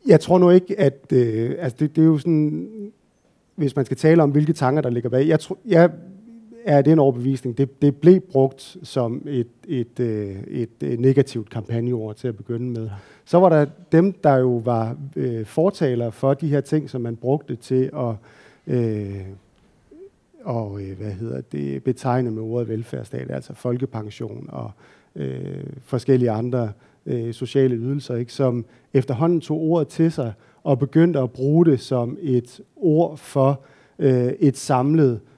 Jeg 0.08 0.20
tror 0.20 0.38
nu 0.38 0.50
ikke, 0.50 0.80
at 0.80 1.14
øh, 1.14 1.56
altså 1.60 1.78
det, 1.80 1.96
det 1.96 2.02
er 2.02 2.06
jo 2.06 2.18
sådan, 2.18 2.70
hvis 3.56 3.76
man 3.76 3.86
skal 3.86 3.98
tale 3.98 4.24
om, 4.24 4.32
hvilke 4.32 4.54
tanker, 4.54 4.82
der 4.82 4.90
ligger 4.90 5.10
bag. 5.10 5.28
Jeg, 5.28 5.40
tror, 5.40 5.58
jeg 5.66 5.92
er 6.66 6.82
det 6.82 6.94
en 6.94 7.00
overbevisning. 7.00 7.58
Det, 7.58 7.82
det 7.82 7.96
blev 7.96 8.20
brugt 8.20 8.78
som 8.84 9.22
et, 9.28 9.48
et, 9.68 10.00
øh, 10.00 10.44
et, 10.48 10.70
et 10.82 11.00
negativt 11.00 11.50
kampagneord 11.50 12.16
til 12.16 12.28
at 12.28 12.38
begynde 12.38 12.72
med. 12.80 12.90
Så 13.26 13.40
var 13.40 13.50
der 13.50 13.66
dem, 13.92 14.14
der 14.14 14.36
jo 14.36 14.62
var 14.66 14.98
øh, 15.16 15.46
fortalere 15.46 16.12
for 16.12 16.34
de 16.34 16.48
her 16.48 16.62
ting, 16.62 16.90
som 16.90 17.02
man 17.02 17.16
brugte 17.16 17.56
til 17.56 17.90
at 17.94 18.16
øh, 18.68 19.22
og, 20.44 20.82
øh, 20.82 20.98
hvad 20.98 21.12
hedder 21.12 21.42
det, 21.42 21.84
betegne 21.84 22.32
med 22.32 22.42
ordet 22.42 22.68
velfærdsstat, 22.68 23.32
altså 23.32 23.54
folkepension 23.54 24.50
og 24.52 24.72
øh, 25.16 25.64
forskellige 25.86 26.32
andre 26.32 26.72
øh, 27.06 27.34
sociale 27.34 27.76
ydelser, 27.76 28.16
ikke, 28.16 28.34
som 28.34 28.66
efterhånden 28.94 29.42
tog 29.42 29.62
ordet 29.62 29.88
til 29.88 30.12
sig 30.12 30.34
og 30.64 30.80
begyndte 30.80 31.20
at 31.20 31.32
bruge 31.32 31.66
det 31.66 31.80
som 31.80 32.18
et 32.22 32.62
ord 32.76 33.18
for 33.18 33.62
øh, 34.00 34.34
et 34.40 34.58
samlet 34.58 35.12
øh, 35.14 35.33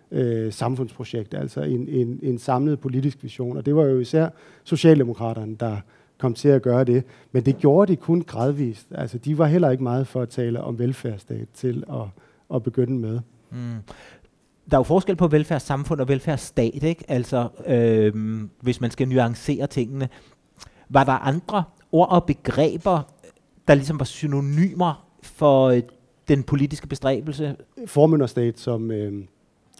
samfundsprojekt, 0.51 1.33
altså 1.33 1.61
en, 1.61 1.87
en, 1.87 2.19
en 2.23 2.37
samlet 2.37 2.79
politisk 2.79 3.23
vision. 3.23 3.57
Og 3.57 3.65
det 3.65 3.75
var 3.75 3.83
jo 3.83 3.99
især 3.99 4.29
Socialdemokraterne, 4.63 5.55
der 5.59 5.77
kom 6.17 6.33
til 6.33 6.49
at 6.49 6.61
gøre 6.61 6.83
det. 6.83 7.03
Men 7.31 7.45
det 7.45 7.57
gjorde 7.57 7.91
de 7.91 7.97
kun 7.97 8.21
gradvist. 8.21 8.87
Altså, 8.91 9.17
de 9.17 9.37
var 9.37 9.45
heller 9.45 9.69
ikke 9.69 9.83
meget 9.83 10.07
for 10.07 10.21
at 10.21 10.29
tale 10.29 10.61
om 10.61 10.79
velfærdsstat 10.79 11.47
til 11.53 11.83
at, 11.89 12.07
at 12.55 12.63
begynde 12.63 12.99
med. 12.99 13.19
Mm. 13.51 13.57
Der 14.71 14.77
er 14.77 14.79
jo 14.79 14.83
forskel 14.83 15.15
på 15.15 15.27
velfærdssamfund 15.27 16.01
og 16.01 16.07
velfærdsstat, 16.07 16.83
ikke? 16.83 17.03
Altså, 17.07 17.47
øh, 17.67 18.13
hvis 18.61 18.81
man 18.81 18.91
skal 18.91 19.07
nuancere 19.07 19.67
tingene. 19.67 20.09
Var 20.89 21.03
der 21.03 21.11
andre 21.11 21.63
ord 21.91 22.11
og 22.11 22.23
begreber, 22.25 23.01
der 23.67 23.75
ligesom 23.75 23.99
var 23.99 24.05
synonymer 24.05 25.07
for 25.21 25.67
øh, 25.67 25.81
den 26.27 26.43
politiske 26.43 26.87
bestræbelse? 26.87 27.55
Formynderstat, 27.85 28.59
som 28.59 28.91
øh, 28.91 29.23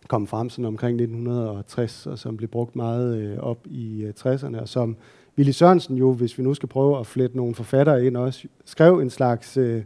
kom 0.08 0.28
frem 0.28 0.50
sådan 0.50 0.66
omkring 0.66 0.96
1960, 0.96 2.08
og 2.08 2.20
som 2.20 2.38
blev 2.38 2.50
brugt 2.50 2.76
meget 2.76 3.18
øh, 3.18 3.38
op 3.38 3.58
i 3.66 4.04
øh, 4.04 4.14
60'erne, 4.20 4.62
og 4.62 4.70
som 4.70 4.98
Willy 5.38 5.52
Sørensen 5.52 5.98
jo, 5.98 6.14
hvis 6.14 6.38
vi 6.38 6.44
nu 6.44 6.54
skal 6.54 6.70
prøve 6.70 7.00
at 7.00 7.08
flette 7.08 7.38
nogle 7.38 7.56
forfattere 7.56 8.06
ind 8.06 8.18
også, 8.18 8.48
skrev 8.66 9.00
en 9.00 9.10
slags 9.10 9.58
øh, 9.58 9.84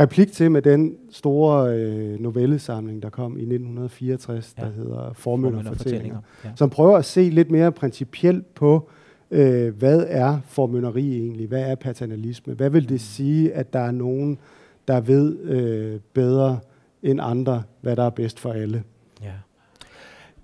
replik 0.00 0.32
til 0.32 0.50
med 0.50 0.62
den 0.62 0.96
store 1.10 1.78
øh, 1.78 2.20
novellesamling, 2.20 3.02
der 3.02 3.10
kom 3.10 3.32
i 3.32 3.42
1964, 3.42 4.54
ja. 4.58 4.62
der 4.62 4.70
hedder 4.70 5.12
Formynderfortællinger, 5.12 6.18
ja. 6.44 6.50
som 6.56 6.70
prøver 6.70 6.96
at 6.96 7.04
se 7.04 7.20
lidt 7.20 7.50
mere 7.50 7.72
principielt 7.72 8.54
på, 8.54 8.88
øh, 9.30 9.76
hvad 9.76 10.04
er 10.08 10.38
formynderi 10.44 11.18
egentlig? 11.18 11.46
Hvad 11.46 11.70
er 11.70 11.74
paternalisme? 11.74 12.54
Hvad 12.54 12.70
vil 12.70 12.82
det 12.82 12.90
mm. 12.90 12.98
sige, 12.98 13.52
at 13.54 13.72
der 13.72 13.80
er 13.80 13.90
nogen, 13.90 14.38
der 14.88 15.00
ved 15.00 15.38
øh, 15.38 16.00
bedre 16.12 16.58
end 17.02 17.20
andre, 17.22 17.62
hvad 17.80 17.96
der 17.96 18.02
er 18.02 18.10
bedst 18.10 18.40
for 18.40 18.52
alle? 18.52 18.82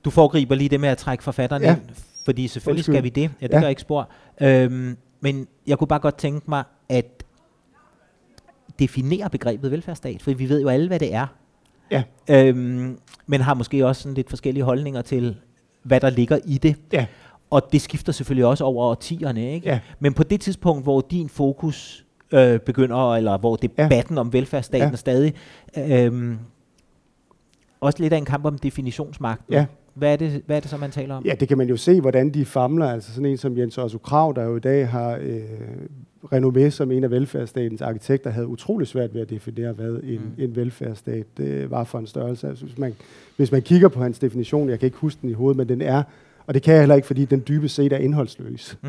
Du 0.05 0.11
foregriber 0.11 0.55
lige 0.55 0.69
det 0.69 0.81
med 0.81 0.89
at 0.89 0.99
trække 0.99 1.25
forfatteren 1.25 1.63
ja. 1.63 1.77
ind, 1.77 1.81
fordi 2.25 2.49
selvfølgelig 2.49 2.81
Undskyld. 2.81 2.95
skal 2.95 3.05
vi 3.05 3.09
det. 3.09 3.31
Ja, 3.41 3.47
det 3.47 3.55
ja. 3.55 3.61
gør 3.61 3.69
ikke 3.69 3.81
spor. 3.81 4.09
Øhm, 4.41 4.97
men 5.21 5.47
jeg 5.67 5.79
kunne 5.79 5.89
bare 5.89 5.99
godt 5.99 6.17
tænke 6.17 6.51
mig 6.51 6.65
at 6.89 7.25
definere 8.79 9.31
begrebet 9.31 9.71
velfærdsstat, 9.71 10.23
for 10.23 10.35
vi 10.35 10.49
ved 10.49 10.61
jo 10.61 10.69
alle, 10.69 10.87
hvad 10.87 10.99
det 10.99 11.15
er. 11.15 11.27
Ja. 11.91 12.03
Øhm, 12.31 12.99
men 13.27 13.41
har 13.41 13.55
måske 13.55 13.87
også 13.87 14.03
sådan 14.03 14.15
lidt 14.15 14.29
forskellige 14.29 14.65
holdninger 14.65 15.03
til, 15.03 15.37
hvad 15.83 16.01
der 16.01 16.11
ligger 16.11 16.39
i 16.45 16.59
det. 16.59 16.77
Ja. 16.93 17.07
Og 17.51 17.73
det 17.73 17.81
skifter 17.81 18.13
selvfølgelig 18.13 18.47
også 18.47 18.65
over 18.65 18.87
årtierne. 18.87 19.53
Ikke? 19.53 19.69
Ja. 19.69 19.81
Men 19.99 20.15
på 20.15 20.23
det 20.23 20.41
tidspunkt, 20.41 20.83
hvor 20.83 21.01
din 21.01 21.29
fokus 21.29 22.05
øh, 22.33 22.61
begynder, 22.61 23.15
eller 23.15 23.39
hvor 23.39 23.57
debatten 23.57 24.15
ja. 24.15 24.21
om 24.21 24.33
velfærdsstaten 24.33 24.91
ja. 24.91 24.97
stadig, 24.97 25.35
øh, 25.79 26.37
også 27.81 28.03
lidt 28.03 28.13
af 28.13 28.19
en 28.19 28.25
kamp 28.25 28.45
om 28.45 28.59
definitionsmagten. 28.59 29.55
Ja. 29.55 29.67
Hvad 29.95 30.13
er, 30.13 30.17
det, 30.17 30.43
hvad 30.47 30.57
er 30.57 30.61
det 30.61 30.71
så, 30.71 30.77
man 30.77 30.91
taler 30.91 31.15
om? 31.15 31.25
Ja, 31.25 31.35
det 31.41 31.49
kan 31.49 31.59
man 31.59 31.69
jo 31.69 31.77
se, 31.77 32.01
hvordan 32.01 32.31
de 32.31 32.45
famler. 32.45 32.87
Altså 32.87 33.13
sådan 33.13 33.27
en 33.27 33.37
som 33.37 33.59
Jens 33.59 33.79
Otto 33.79 33.99
Krav, 33.99 34.33
der 34.37 34.45
jo 34.45 34.57
i 34.57 34.61
dag 34.61 34.89
har 34.89 35.19
øh, 35.23 35.43
renommé 36.33 36.71
som 36.71 36.91
en 36.91 37.05
af 37.05 37.11
velfærdsstatens 37.11 37.83
arkitekter, 37.83 38.31
havde 38.31 38.47
utrolig 38.47 38.87
svært 38.87 39.15
ved 39.15 39.21
at 39.21 39.31
definere, 39.31 39.73
hvad 39.73 40.01
en, 40.03 40.21
mm. 40.21 40.45
en 40.45 40.57
velfærdsstat 40.57 41.27
øh, 41.41 41.71
var 41.71 41.85
for 41.85 41.99
en 41.99 42.07
størrelse. 42.07 42.49
Altså, 42.49 42.65
hvis, 42.65 42.79
man, 42.79 42.95
hvis 43.37 43.53
man 43.53 43.63
kigger 43.63 43.89
på 43.89 44.03
hans 44.03 44.19
definition, 44.19 44.69
jeg 44.69 44.79
kan 44.79 44.87
ikke 44.87 44.99
huske 44.99 45.19
den 45.23 45.31
i 45.31 45.33
hovedet, 45.33 45.57
men 45.57 45.69
den 45.69 45.81
er, 45.81 46.03
og 46.47 46.55
det 46.55 46.63
kan 46.63 46.75
jeg 46.75 46.81
heller 46.81 46.95
ikke, 46.95 47.07
fordi 47.07 47.25
den 47.25 47.43
dybest 47.49 47.75
set 47.75 47.93
er 47.93 47.99
indholdsløs. 47.99 48.79
Mm. 48.83 48.89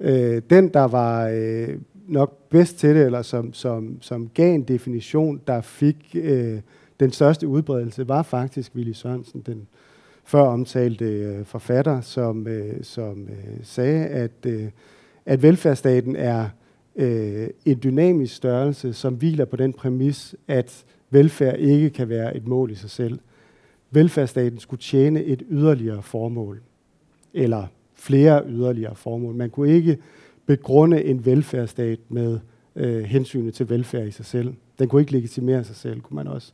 Øh, 0.00 0.42
den, 0.50 0.68
der 0.68 0.84
var 0.84 1.28
øh, 1.28 1.68
nok 2.08 2.38
bedst 2.50 2.78
til 2.78 2.94
det, 2.94 3.06
eller 3.06 3.22
som, 3.22 3.52
som, 3.52 3.98
som 4.00 4.30
gav 4.34 4.54
en 4.54 4.62
definition, 4.62 5.40
der 5.46 5.60
fik 5.60 5.96
øh, 6.14 6.60
den 7.00 7.10
største 7.12 7.48
udbredelse, 7.48 8.08
var 8.08 8.22
faktisk 8.22 8.72
Willy 8.74 8.92
Sørensen, 8.92 9.42
den 9.46 9.66
før 10.32 10.42
omtalte 10.42 11.04
øh, 11.04 11.44
forfatter, 11.44 12.00
som, 12.00 12.46
øh, 12.46 12.84
som 12.84 13.28
øh, 13.28 13.58
sagde, 13.62 14.06
at, 14.06 14.46
øh, 14.46 14.68
at 15.26 15.42
velfærdsstaten 15.42 16.16
er 16.16 16.48
øh, 16.96 17.48
en 17.64 17.80
dynamisk 17.82 18.34
størrelse, 18.34 18.92
som 18.92 19.14
hviler 19.14 19.44
på 19.44 19.56
den 19.56 19.72
præmis, 19.72 20.34
at 20.48 20.84
velfærd 21.10 21.58
ikke 21.58 21.90
kan 21.90 22.08
være 22.08 22.36
et 22.36 22.46
mål 22.46 22.70
i 22.70 22.74
sig 22.74 22.90
selv. 22.90 23.18
Velfærdsstaten 23.90 24.58
skulle 24.58 24.80
tjene 24.80 25.24
et 25.24 25.42
yderligere 25.50 26.02
formål, 26.02 26.60
eller 27.34 27.66
flere 27.94 28.42
yderligere 28.48 28.94
formål. 28.94 29.34
Man 29.34 29.50
kunne 29.50 29.70
ikke 29.70 29.98
begrunde 30.46 31.04
en 31.04 31.26
velfærdsstat 31.26 31.98
med 32.08 32.38
øh, 32.76 33.02
hensynet 33.02 33.54
til 33.54 33.68
velfærd 33.68 34.06
i 34.06 34.10
sig 34.10 34.24
selv. 34.24 34.54
Den 34.78 34.88
kunne 34.88 35.02
ikke 35.02 35.12
legitimere 35.12 35.64
sig 35.64 35.76
selv, 35.76 36.00
kunne 36.00 36.16
man 36.16 36.26
også 36.26 36.52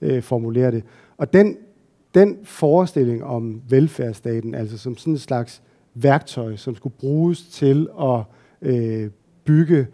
øh, 0.00 0.22
formulere 0.22 0.70
det. 0.70 0.84
Og 1.16 1.32
den, 1.32 1.56
den 2.14 2.38
forestilling 2.42 3.24
om 3.24 3.62
velfærdsstaten, 3.68 4.54
altså 4.54 4.78
som 4.78 4.96
sådan 4.96 5.12
en 5.12 5.18
slags 5.18 5.62
værktøj, 5.94 6.56
som 6.56 6.76
skulle 6.76 6.94
bruges 7.00 7.42
til 7.42 7.88
at 8.00 8.22
øh, 8.62 9.10
bygge 9.44 9.86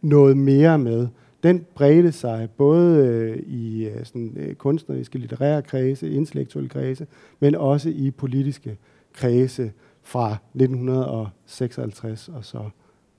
noget 0.00 0.36
mere 0.36 0.78
med, 0.78 1.08
den 1.42 1.66
bredte 1.74 2.12
sig 2.12 2.48
både 2.56 3.06
øh, 3.06 3.36
i 3.36 3.88
øh, 3.88 4.04
sådan, 4.04 4.32
øh, 4.36 4.54
kunstneriske, 4.54 5.18
litterære 5.18 5.62
kredse, 5.62 6.10
intellektuelle 6.10 6.68
kredse, 6.68 7.06
men 7.40 7.54
også 7.54 7.88
i 7.88 8.10
politiske 8.10 8.78
kredse 9.12 9.72
fra 10.02 10.36
1956 10.54 12.28
og 12.28 12.44
så 12.44 12.70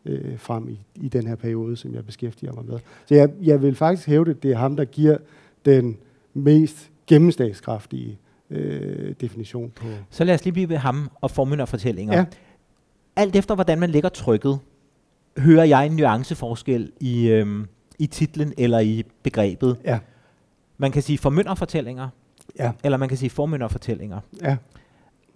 øh, 0.05 0.39
frem 0.39 0.69
i, 0.69 0.79
i 0.95 1.07
den 1.07 1.27
her 1.27 1.35
periode, 1.35 1.75
som 1.75 1.93
jeg 1.93 2.05
beskæftiger 2.05 2.53
mig 2.53 2.65
med. 2.65 2.79
Så 3.05 3.15
jeg, 3.15 3.29
jeg 3.41 3.61
vil 3.61 3.75
faktisk 3.75 4.07
hævde, 4.07 4.33
det, 4.33 4.43
det 4.43 4.51
er 4.51 4.57
ham, 4.57 4.75
der 4.75 4.85
giver 4.85 5.17
den 5.65 5.97
mest 6.33 6.90
gennemslagskraftige 7.11 8.19
øh, 8.49 9.15
definition 9.21 9.71
på... 9.75 9.85
Så 10.09 10.23
lad 10.23 10.35
os 10.35 10.43
lige 10.43 10.53
blive 10.53 10.69
ved 10.69 10.77
ham 10.77 11.11
og 11.21 11.31
formynderfortællinger. 11.31 12.17
Ja. 12.17 12.25
Alt 13.15 13.35
efter, 13.35 13.55
hvordan 13.55 13.79
man 13.79 13.89
lægger 13.89 14.09
trykket, 14.09 14.59
hører 15.37 15.63
jeg 15.63 15.85
en 15.85 15.91
nuanceforskel 15.91 16.91
i, 16.99 17.27
øhm, 17.27 17.67
i 17.99 18.07
titlen 18.07 18.53
eller 18.57 18.79
i 18.79 19.03
begrebet. 19.23 19.77
Ja. 19.85 19.99
Man 20.77 20.91
kan 20.91 21.01
sige 21.01 21.17
formynderfortællinger, 21.17 22.09
ja. 22.59 22.71
eller 22.83 22.97
man 22.97 23.09
kan 23.09 23.17
sige 23.17 23.29
formynderfortællinger. 23.29 24.19
Ja. 24.41 24.57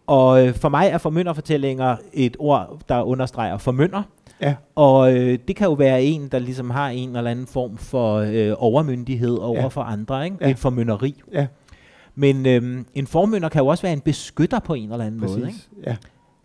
Og 0.07 0.47
øh, 0.47 0.53
for 0.53 0.69
mig 0.69 0.87
er 0.87 0.97
formynderfortællinger 0.97 1.97
et 2.13 2.37
ord, 2.39 2.79
der 2.89 3.01
understreger 3.01 3.57
formynder. 3.57 4.03
Ja. 4.41 4.55
Og 4.75 5.17
øh, 5.17 5.39
det 5.47 5.55
kan 5.55 5.67
jo 5.67 5.73
være 5.73 6.03
en, 6.03 6.27
der 6.27 6.39
ligesom 6.39 6.69
har 6.69 6.89
en 6.89 7.15
eller 7.15 7.31
anden 7.31 7.47
form 7.47 7.77
for 7.77 8.15
øh, 8.15 8.53
overmyndighed 8.57 9.37
over 9.37 9.61
ja. 9.61 9.67
for 9.67 9.81
andre. 9.81 10.25
Ikke? 10.25 10.37
Ja. 10.41 10.49
Et 10.49 10.59
formynderi. 10.59 11.21
Ja. 11.33 11.47
Men 12.15 12.45
øh, 12.45 12.85
en 12.93 13.07
formynder 13.07 13.49
kan 13.49 13.61
jo 13.61 13.67
også 13.67 13.81
være 13.81 13.93
en 13.93 14.01
beskytter 14.01 14.59
på 14.59 14.73
en 14.73 14.91
eller 14.91 15.05
anden 15.05 15.21
Præcis. 15.21 15.37
måde. 15.37 15.47
Ikke? 15.47 15.59
Ja. 15.87 15.95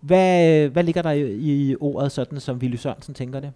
Hvad, 0.01 0.69
hvad 0.69 0.85
ligger 0.85 1.03
der 1.03 1.11
i, 1.11 1.71
i 1.71 1.77
ordet, 1.81 2.13
sådan 2.13 2.41
som 2.41 2.57
Willy 2.57 2.77
Sørensen 2.77 3.15
tænker 3.15 3.41
det? 3.41 3.53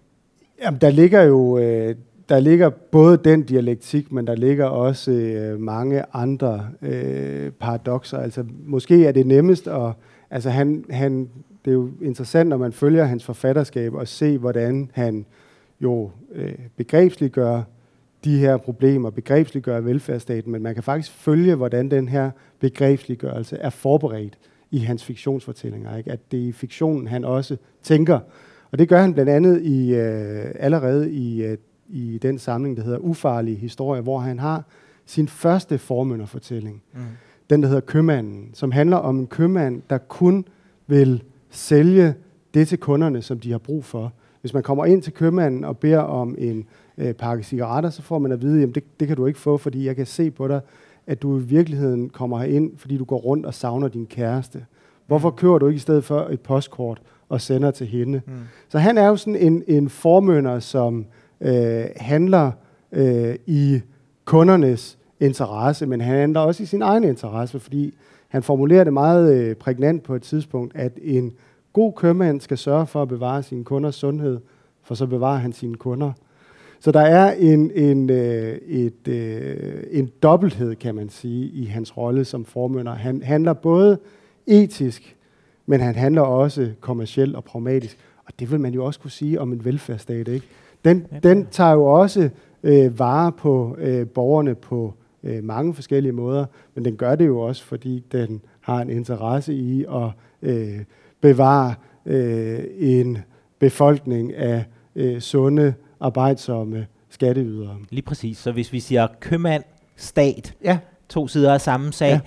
Jamen, 0.61 0.81
der 0.81 0.89
ligger 0.89 1.21
jo 1.21 1.57
øh, 1.57 1.95
der 2.29 2.39
ligger 2.39 2.69
både 2.69 3.17
den 3.17 3.43
dialektik, 3.43 4.11
men 4.11 4.27
der 4.27 4.35
ligger 4.35 4.65
også 4.65 5.11
øh, 5.11 5.59
mange 5.59 6.03
andre 6.13 6.67
øh, 6.81 7.51
paradoxer. 7.51 8.17
Altså, 8.17 8.45
måske 8.65 9.05
er 9.05 9.11
det 9.11 9.27
nemmest 9.27 9.67
at... 9.67 9.91
Altså, 10.29 10.49
han, 10.49 10.85
han, 10.89 11.29
det 11.65 11.71
er 11.71 11.75
jo 11.75 11.89
interessant, 12.01 12.49
når 12.49 12.57
man 12.57 12.73
følger 12.73 13.03
hans 13.03 13.25
forfatterskab 13.25 13.93
og 13.93 14.07
se, 14.07 14.37
hvordan 14.37 14.91
han 14.93 15.25
jo 15.81 16.11
øh, 16.35 16.53
begrebsliggør 16.77 17.61
de 18.25 18.37
her 18.37 18.57
problemer, 18.57 19.09
begrebsliggør 19.09 19.79
velfærdsstaten, 19.79 20.51
men 20.51 20.63
man 20.63 20.73
kan 20.73 20.83
faktisk 20.83 21.11
følge, 21.11 21.55
hvordan 21.55 21.91
den 21.91 22.09
her 22.09 22.31
begrebsliggørelse 22.59 23.57
er 23.57 23.69
forberedt 23.69 24.37
i 24.71 24.77
hans 24.77 25.03
fiktionsfortællinger. 25.03 25.97
Ikke? 25.97 26.11
At 26.11 26.31
det 26.31 26.43
er 26.43 26.47
i 26.47 26.51
fiktionen, 26.51 27.07
han 27.07 27.25
også 27.25 27.57
tænker. 27.83 28.19
Og 28.71 28.79
det 28.79 28.89
gør 28.89 29.01
han 29.01 29.13
blandt 29.13 29.31
andet 29.31 29.61
i, 29.61 29.95
øh, 29.95 30.45
allerede 30.59 31.11
i, 31.11 31.43
øh, 31.43 31.57
i 31.89 32.17
den 32.17 32.39
samling, 32.39 32.77
der 32.77 32.83
hedder 32.83 32.97
Ufarlige 32.97 33.57
Historier, 33.57 34.01
hvor 34.01 34.19
han 34.19 34.39
har 34.39 34.63
sin 35.05 35.27
første 35.27 35.77
formynderfortælling. 35.77 36.81
Mm. 36.93 36.99
Den, 37.49 37.61
der 37.61 37.67
hedder 37.67 37.81
Købmanden, 37.81 38.49
som 38.53 38.71
handler 38.71 38.97
om 38.97 39.19
en 39.19 39.27
købmand, 39.27 39.81
der 39.89 39.97
kun 39.97 40.45
vil 40.87 41.23
sælge 41.49 42.13
det 42.53 42.67
til 42.67 42.77
kunderne, 42.77 43.21
som 43.21 43.39
de 43.39 43.51
har 43.51 43.57
brug 43.57 43.85
for. 43.85 44.13
Hvis 44.45 44.53
man 44.53 44.63
kommer 44.63 44.85
ind 44.85 45.01
til 45.01 45.13
købmanden 45.13 45.63
og 45.63 45.77
beder 45.77 45.99
om 45.99 46.35
en 46.37 46.65
øh, 46.97 47.13
pakke 47.13 47.43
cigaretter, 47.43 47.89
så 47.89 48.01
får 48.01 48.19
man 48.19 48.31
at 48.31 48.41
vide, 48.41 48.63
at 48.63 48.75
det, 48.75 48.83
det 48.99 49.07
kan 49.07 49.17
du 49.17 49.25
ikke 49.25 49.39
få, 49.39 49.57
fordi 49.57 49.85
jeg 49.85 49.95
kan 49.95 50.05
se 50.05 50.31
på 50.31 50.47
dig, 50.47 50.61
at 51.07 51.21
du 51.21 51.39
i 51.39 51.41
virkeligheden 51.41 52.09
kommer 52.09 52.43
ind, 52.43 52.71
fordi 52.77 52.97
du 52.97 53.05
går 53.05 53.17
rundt 53.17 53.45
og 53.45 53.53
savner 53.53 53.87
din 53.87 54.05
kæreste. 54.05 54.65
Hvorfor 55.07 55.29
mm. 55.29 55.35
kører 55.35 55.57
du 55.57 55.67
ikke 55.67 55.75
i 55.75 55.79
stedet 55.79 56.03
for 56.03 56.27
et 56.31 56.39
postkort 56.39 57.01
og 57.29 57.41
sender 57.41 57.71
til 57.71 57.87
hende? 57.87 58.21
Mm. 58.27 58.33
Så 58.69 58.79
han 58.79 58.97
er 58.97 59.07
jo 59.07 59.15
sådan 59.15 59.35
en, 59.35 59.63
en 59.67 59.89
formønder, 59.89 60.59
som 60.59 61.05
øh, 61.41 61.85
handler 61.95 62.51
øh, 62.91 63.35
i 63.45 63.81
kundernes 64.25 64.97
interesse, 65.19 65.85
men 65.85 66.01
han 66.01 66.17
handler 66.17 66.39
også 66.39 66.63
i 66.63 66.65
sin 66.65 66.81
egen 66.81 67.03
interesse, 67.03 67.59
fordi 67.59 67.93
han 68.27 68.43
formulerer 68.43 68.83
det 68.83 68.93
meget 68.93 69.33
øh, 69.33 69.55
prægnant 69.55 70.03
på 70.03 70.15
et 70.15 70.21
tidspunkt, 70.21 70.75
at 70.75 70.91
en 71.01 71.33
god 71.75 71.93
købmand 71.93 72.41
skal 72.41 72.57
sørge 72.57 72.87
for 72.87 73.01
at 73.01 73.07
bevare 73.07 73.43
sine 73.43 73.63
kunders 73.63 73.95
sundhed, 73.95 74.39
for 74.83 74.95
så 74.95 75.05
bevarer 75.05 75.37
han 75.37 75.53
sine 75.53 75.75
kunder. 75.75 76.11
Så 76.79 76.91
der 76.91 77.01
er 77.01 77.33
en, 77.33 77.71
en, 77.71 78.09
øh, 78.09 78.57
et, 78.67 79.07
øh, 79.07 79.83
en 79.91 80.11
dobbelthed, 80.23 80.75
kan 80.75 80.95
man 80.95 81.09
sige, 81.09 81.47
i 81.47 81.65
hans 81.65 81.97
rolle 81.97 82.25
som 82.25 82.45
formønder. 82.45 82.93
Han 82.93 83.21
handler 83.23 83.53
både 83.53 83.99
etisk, 84.47 85.15
men 85.65 85.81
han 85.81 85.95
handler 85.95 86.21
også 86.21 86.71
kommercielt 86.79 87.35
og 87.35 87.43
pragmatisk. 87.43 87.97
Og 88.25 88.33
det 88.39 88.51
vil 88.51 88.59
man 88.59 88.73
jo 88.73 88.85
også 88.85 88.99
kunne 88.99 89.11
sige 89.11 89.41
om 89.41 89.51
en 89.53 89.65
velfærdsstat. 89.65 90.27
Ikke? 90.27 90.45
Den, 90.85 91.07
den 91.23 91.47
tager 91.51 91.71
jo 91.71 91.85
også 91.85 92.29
øh, 92.63 92.99
vare 92.99 93.31
på 93.31 93.75
øh, 93.79 94.07
borgerne 94.07 94.55
på 94.55 94.93
øh, 95.23 95.43
mange 95.43 95.73
forskellige 95.73 96.11
måder, 96.11 96.45
men 96.75 96.85
den 96.85 96.95
gør 96.95 97.15
det 97.15 97.27
jo 97.27 97.39
også, 97.39 97.63
fordi 97.63 98.03
den 98.11 98.41
har 98.61 98.81
en 98.81 98.89
interesse 98.89 99.53
i 99.53 99.83
at 99.83 100.09
øh, 100.41 100.79
bevare 101.25 101.75
øh, 102.05 102.59
en 102.77 103.17
befolkning 103.59 104.33
af 104.33 104.65
øh, 104.95 105.19
sunde, 105.19 105.73
arbejdsomme 105.99 106.87
skatteydere. 107.09 107.77
Lige 107.89 108.01
præcis. 108.01 108.37
Så 108.37 108.51
hvis 108.51 108.73
vi 108.73 108.79
siger 108.79 109.07
købmand, 109.19 109.63
stat, 109.95 110.55
ja. 110.63 110.77
to 111.09 111.27
sider 111.27 111.53
af 111.53 111.61
samme 111.61 111.93
sag, 111.93 112.19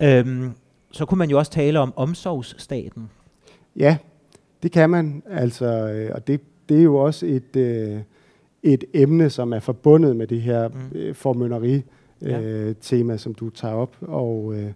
ja. 0.00 0.18
øhm, 0.18 0.50
så 0.90 1.04
kunne 1.04 1.18
man 1.18 1.30
jo 1.30 1.38
også 1.38 1.52
tale 1.52 1.80
om 1.80 1.92
omsorgsstaten. 1.96 3.10
Ja, 3.76 3.96
det 4.62 4.72
kan 4.72 4.90
man. 4.90 5.22
Altså, 5.30 5.66
øh, 5.66 6.10
og 6.14 6.26
det, 6.26 6.40
det 6.68 6.78
er 6.78 6.82
jo 6.82 6.96
også 6.96 7.26
et, 7.26 7.56
øh, 7.56 8.00
et 8.62 8.84
emne, 8.94 9.30
som 9.30 9.52
er 9.52 9.60
forbundet 9.60 10.16
med 10.16 10.26
det 10.26 10.42
her 10.42 10.68
mm. 10.68 10.98
øh, 10.98 11.14
formønneri 11.14 11.82
øh, 12.22 12.74
tema, 12.80 13.16
som 13.16 13.34
du 13.34 13.50
tager 13.50 13.74
op, 13.74 13.96
og 14.00 14.54
øh, 14.54 14.72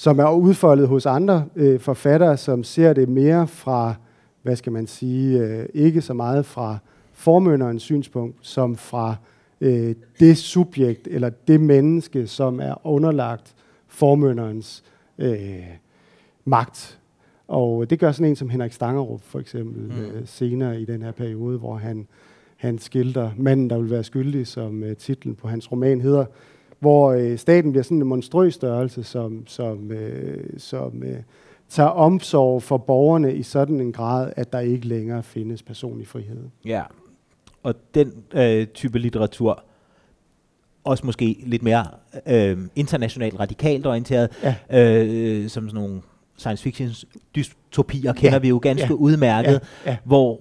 som 0.00 0.18
er 0.18 0.32
udfoldet 0.32 0.88
hos 0.88 1.06
andre 1.06 1.44
øh, 1.56 1.80
forfattere, 1.80 2.36
som 2.36 2.64
ser 2.64 2.92
det 2.92 3.08
mere 3.08 3.46
fra, 3.46 3.94
hvad 4.42 4.56
skal 4.56 4.72
man 4.72 4.86
sige, 4.86 5.38
øh, 5.38 5.66
ikke 5.74 6.00
så 6.00 6.14
meget 6.14 6.46
fra 6.46 6.78
formønderens 7.12 7.82
synspunkt, 7.82 8.36
som 8.40 8.76
fra 8.76 9.14
øh, 9.60 9.94
det 10.20 10.38
subjekt 10.38 11.08
eller 11.10 11.30
det 11.48 11.60
menneske, 11.60 12.26
som 12.26 12.60
er 12.60 12.86
underlagt 12.86 13.54
formønderens 13.88 14.84
øh, 15.18 15.64
magt. 16.44 16.98
Og 17.48 17.90
det 17.90 17.98
gør 17.98 18.12
sådan 18.12 18.30
en 18.30 18.36
som 18.36 18.50
Henrik 18.50 18.72
Stangerup 18.72 19.22
for 19.22 19.38
eksempel 19.38 19.82
mm. 19.82 20.00
øh, 20.00 20.22
senere 20.24 20.80
i 20.80 20.84
den 20.84 21.02
her 21.02 21.12
periode, 21.12 21.58
hvor 21.58 21.76
han, 21.76 22.06
han 22.56 22.78
skilter 22.78 23.30
Manden, 23.36 23.70
der 23.70 23.78
vil 23.78 23.90
være 23.90 24.04
skyldig, 24.04 24.46
som 24.46 24.82
øh, 24.82 24.96
titlen 24.96 25.34
på 25.34 25.48
hans 25.48 25.72
roman 25.72 26.00
hedder, 26.00 26.24
hvor 26.80 27.12
øh, 27.12 27.38
staten 27.38 27.72
bliver 27.72 27.84
sådan 27.84 27.96
en 27.96 28.06
monstrøs 28.06 28.54
størrelse, 28.54 29.02
som, 29.02 29.46
som, 29.46 29.92
øh, 29.92 30.44
som 30.58 31.02
øh, 31.02 31.16
tager 31.68 31.88
omsorg 31.88 32.62
for 32.62 32.76
borgerne 32.76 33.34
i 33.34 33.42
sådan 33.42 33.80
en 33.80 33.92
grad, 33.92 34.32
at 34.36 34.52
der 34.52 34.60
ikke 34.60 34.86
længere 34.86 35.22
findes 35.22 35.62
personlig 35.62 36.06
frihed. 36.06 36.44
Ja, 36.64 36.82
og 37.62 37.74
den 37.94 38.12
øh, 38.32 38.66
type 38.66 38.98
litteratur, 38.98 39.64
også 40.84 41.06
måske 41.06 41.36
lidt 41.46 41.62
mere 41.62 41.86
øh, 42.26 42.58
internationalt 42.76 43.40
radikalt 43.40 43.86
orienteret, 43.86 44.30
ja. 44.70 45.04
øh, 45.04 45.48
som 45.48 45.68
sådan 45.68 45.82
nogle 45.82 46.00
science 46.36 46.62
fiction 46.62 46.88
dystopier 47.34 48.12
kender 48.12 48.32
ja. 48.32 48.38
vi 48.38 48.48
jo 48.48 48.58
ganske 48.62 48.86
ja. 48.86 48.94
udmærket, 48.94 49.60
ja. 49.84 49.90
Ja. 49.90 49.96
hvor 50.04 50.40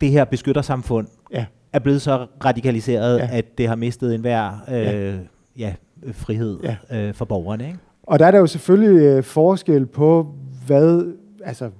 det 0.00 0.10
her 0.10 0.24
beskyttersamfund 0.24 1.06
ja. 1.32 1.44
er 1.72 1.78
blevet 1.78 2.02
så 2.02 2.26
radikaliseret, 2.44 3.18
ja. 3.18 3.28
at 3.32 3.58
det 3.58 3.68
har 3.68 3.76
mistet 3.76 4.14
enhver 4.14 4.52
øh, 4.68 4.74
ja. 4.74 5.16
Ja, 5.56 5.74
frihed 6.12 6.58
ja. 6.62 6.76
Øh, 7.08 7.14
for 7.14 7.24
borgerne. 7.24 7.66
Ikke? 7.66 7.78
Og 8.02 8.18
der 8.18 8.26
er 8.26 8.30
der 8.30 8.38
jo 8.38 8.46
selvfølgelig 8.46 9.02
øh, 9.02 9.22
forskel 9.22 9.86
på, 9.86 10.34
hvad, 10.66 11.14
altså, 11.44 11.70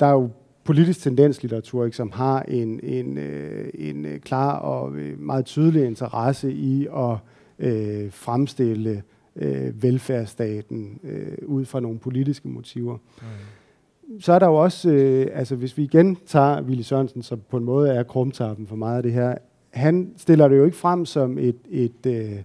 der 0.00 0.06
er 0.06 0.12
jo 0.12 0.30
politisk 0.64 1.00
tendenslitteratur, 1.02 1.84
ikke, 1.84 1.96
som 1.96 2.10
har 2.10 2.42
en, 2.42 2.80
en, 2.82 3.18
øh, 3.18 3.70
en 3.74 4.04
øh, 4.04 4.20
klar 4.20 4.58
og 4.58 4.96
øh, 4.96 5.20
meget 5.20 5.44
tydelig 5.44 5.86
interesse 5.86 6.52
i 6.52 6.86
at 6.96 7.16
øh, 7.58 8.12
fremstille 8.12 9.02
øh, 9.36 9.82
velfærdsstaten 9.82 11.00
øh, 11.04 11.36
ud 11.46 11.64
fra 11.64 11.80
nogle 11.80 11.98
politiske 11.98 12.48
motiver. 12.48 12.96
Mm. 13.20 14.20
Så 14.20 14.32
er 14.32 14.38
der 14.38 14.46
jo 14.46 14.54
også, 14.54 14.90
øh, 14.90 15.26
altså 15.34 15.56
hvis 15.56 15.76
vi 15.76 15.82
igen 15.82 16.16
tager 16.26 16.62
Willy 16.62 16.82
Sørensen, 16.82 17.22
som 17.22 17.40
på 17.50 17.56
en 17.56 17.64
måde 17.64 17.90
er 17.90 18.02
krumtappen 18.02 18.66
for 18.66 18.76
meget 18.76 18.96
af 18.96 19.02
det 19.02 19.12
her, 19.12 19.34
han 19.70 20.12
stiller 20.16 20.48
det 20.48 20.56
jo 20.56 20.64
ikke 20.64 20.76
frem 20.76 21.04
som 21.04 21.38
et, 21.38 21.56
et 21.70 22.06
øh, 22.06 22.36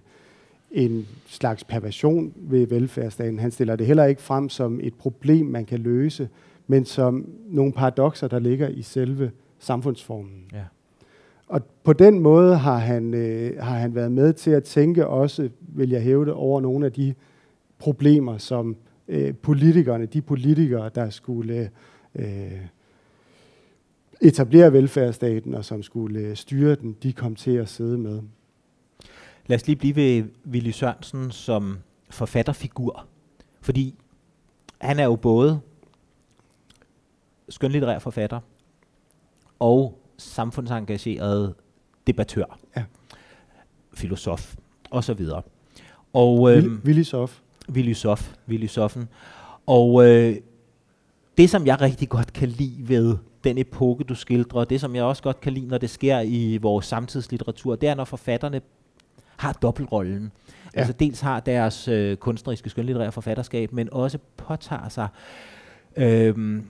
en 0.72 1.06
slags 1.26 1.64
perversion 1.64 2.32
ved 2.36 2.66
velfærdsstaten. 2.66 3.38
Han 3.38 3.50
stiller 3.50 3.76
det 3.76 3.86
heller 3.86 4.04
ikke 4.04 4.22
frem 4.22 4.48
som 4.48 4.80
et 4.82 4.94
problem, 4.94 5.46
man 5.46 5.64
kan 5.64 5.78
løse, 5.78 6.28
men 6.66 6.84
som 6.84 7.28
nogle 7.48 7.72
paradoxer, 7.72 8.28
der 8.28 8.38
ligger 8.38 8.68
i 8.68 8.82
selve 8.82 9.30
samfundsformen. 9.58 10.44
Ja. 10.52 10.64
Og 11.46 11.62
på 11.84 11.92
den 11.92 12.20
måde 12.20 12.56
har 12.56 12.78
han, 12.78 13.14
øh, 13.14 13.62
har 13.62 13.78
han 13.78 13.94
været 13.94 14.12
med 14.12 14.32
til 14.32 14.50
at 14.50 14.64
tænke 14.64 15.06
også, 15.06 15.48
vil 15.60 15.90
jeg 15.90 16.02
hævde, 16.02 16.32
over 16.32 16.60
nogle 16.60 16.86
af 16.86 16.92
de 16.92 17.14
problemer, 17.78 18.38
som 18.38 18.76
øh, 19.08 19.34
politikerne, 19.34 20.06
de 20.06 20.22
politikere, 20.22 20.90
der 20.94 21.10
skulle 21.10 21.70
øh, 22.14 22.60
etablere 24.20 24.72
velfærdsstaten 24.72 25.54
og 25.54 25.64
som 25.64 25.82
skulle 25.82 26.20
øh, 26.20 26.36
styre 26.36 26.74
den, 26.74 26.96
de 27.02 27.12
kom 27.12 27.34
til 27.34 27.56
at 27.56 27.68
sidde 27.68 27.98
med. 27.98 28.20
Lad 29.48 29.56
os 29.56 29.66
lige 29.66 29.76
blive 29.76 29.96
ved 29.96 30.24
Willy 30.46 30.70
Sørensen 30.70 31.30
som 31.30 31.78
forfatterfigur. 32.10 33.06
Fordi 33.60 33.94
han 34.80 34.98
er 34.98 35.04
jo 35.04 35.16
både 35.16 35.60
skønlitterær 37.48 37.98
forfatter 37.98 38.40
og 39.58 39.98
samfundsengageret 40.16 41.54
debattør, 42.06 42.58
ja. 42.76 42.84
filosof 43.94 44.56
og 44.90 45.04
så 45.04 45.14
videre. 45.14 45.42
Og, 46.12 46.56
øh, 46.56 46.64
Willy 46.84 47.02
Sof. 47.02 47.40
Willy 47.70 47.92
Sof, 47.92 48.32
Willy 48.48 48.66
Soffen. 48.66 49.08
Og 49.66 50.08
øh, 50.08 50.36
det, 51.38 51.50
som 51.50 51.66
jeg 51.66 51.80
rigtig 51.80 52.08
godt 52.08 52.32
kan 52.32 52.48
lide 52.48 52.88
ved 52.88 53.16
den 53.44 53.58
epoke, 53.58 54.04
du 54.04 54.14
skildrer, 54.14 54.64
det, 54.64 54.80
som 54.80 54.96
jeg 54.96 55.04
også 55.04 55.22
godt 55.22 55.40
kan 55.40 55.52
lide, 55.52 55.66
når 55.66 55.78
det 55.78 55.90
sker 55.90 56.20
i 56.20 56.56
vores 56.56 56.86
samtidslitteratur, 56.86 57.76
det 57.76 57.88
er, 57.88 57.94
når 57.94 58.04
forfatterne 58.04 58.60
har 59.38 59.52
dobbeltrollen. 59.52 60.32
Ja. 60.74 60.78
Altså 60.78 60.92
dels 60.92 61.20
har 61.20 61.40
deres 61.40 61.88
øh, 61.88 62.16
kunstneriske 62.16 62.70
skønlitterære 62.70 63.12
forfatterskab, 63.12 63.72
men 63.72 63.88
også 63.92 64.18
påtager 64.36 64.88
sig 64.88 65.08
øh, 65.96 66.62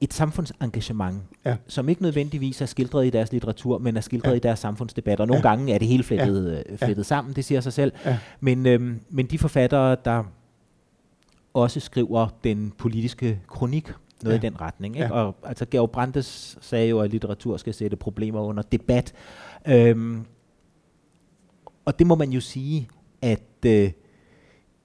et 0.00 0.14
samfundsengagement, 0.14 1.22
ja. 1.44 1.56
som 1.66 1.88
ikke 1.88 2.02
nødvendigvis 2.02 2.60
er 2.60 2.66
skildret 2.66 3.06
i 3.06 3.10
deres 3.10 3.32
litteratur, 3.32 3.78
men 3.78 3.96
er 3.96 4.00
skildret 4.00 4.30
ja. 4.30 4.36
i 4.36 4.38
deres 4.38 4.58
samfundsdebatter. 4.58 5.24
Nogle 5.24 5.48
ja. 5.48 5.48
gange 5.48 5.74
er 5.74 5.78
det 5.78 5.88
hele 5.88 6.04
flettet, 6.04 6.52
ja. 6.52 6.72
Øh, 6.72 6.78
flettet 6.78 6.98
ja. 6.98 7.02
sammen, 7.02 7.34
det 7.34 7.44
siger 7.44 7.60
sig 7.60 7.72
selv. 7.72 7.92
Ja. 8.04 8.18
Men, 8.40 8.66
øhm, 8.66 9.00
men 9.10 9.26
de 9.26 9.38
forfattere, 9.38 9.96
der 10.04 10.24
også 11.54 11.80
skriver 11.80 12.28
den 12.44 12.72
politiske 12.78 13.40
kronik, 13.46 13.92
noget 14.22 14.42
ja. 14.42 14.46
i 14.46 14.50
den 14.50 14.60
retning. 14.60 14.96
Ikke? 14.96 15.06
Ja. 15.06 15.12
Og 15.12 15.36
altså 15.42 15.66
Georg 15.70 15.90
Brandes 15.90 16.58
sagde 16.60 16.88
jo, 16.88 17.00
at 17.00 17.10
litteratur 17.10 17.56
skal 17.56 17.74
sætte 17.74 17.96
problemer 17.96 18.40
under 18.40 18.62
debat. 18.62 19.12
Øhm, 19.68 20.24
og 21.88 21.98
det 21.98 22.06
må 22.06 22.14
man 22.14 22.30
jo 22.30 22.40
sige, 22.40 22.88
at 23.22 23.66
øh, 23.66 23.90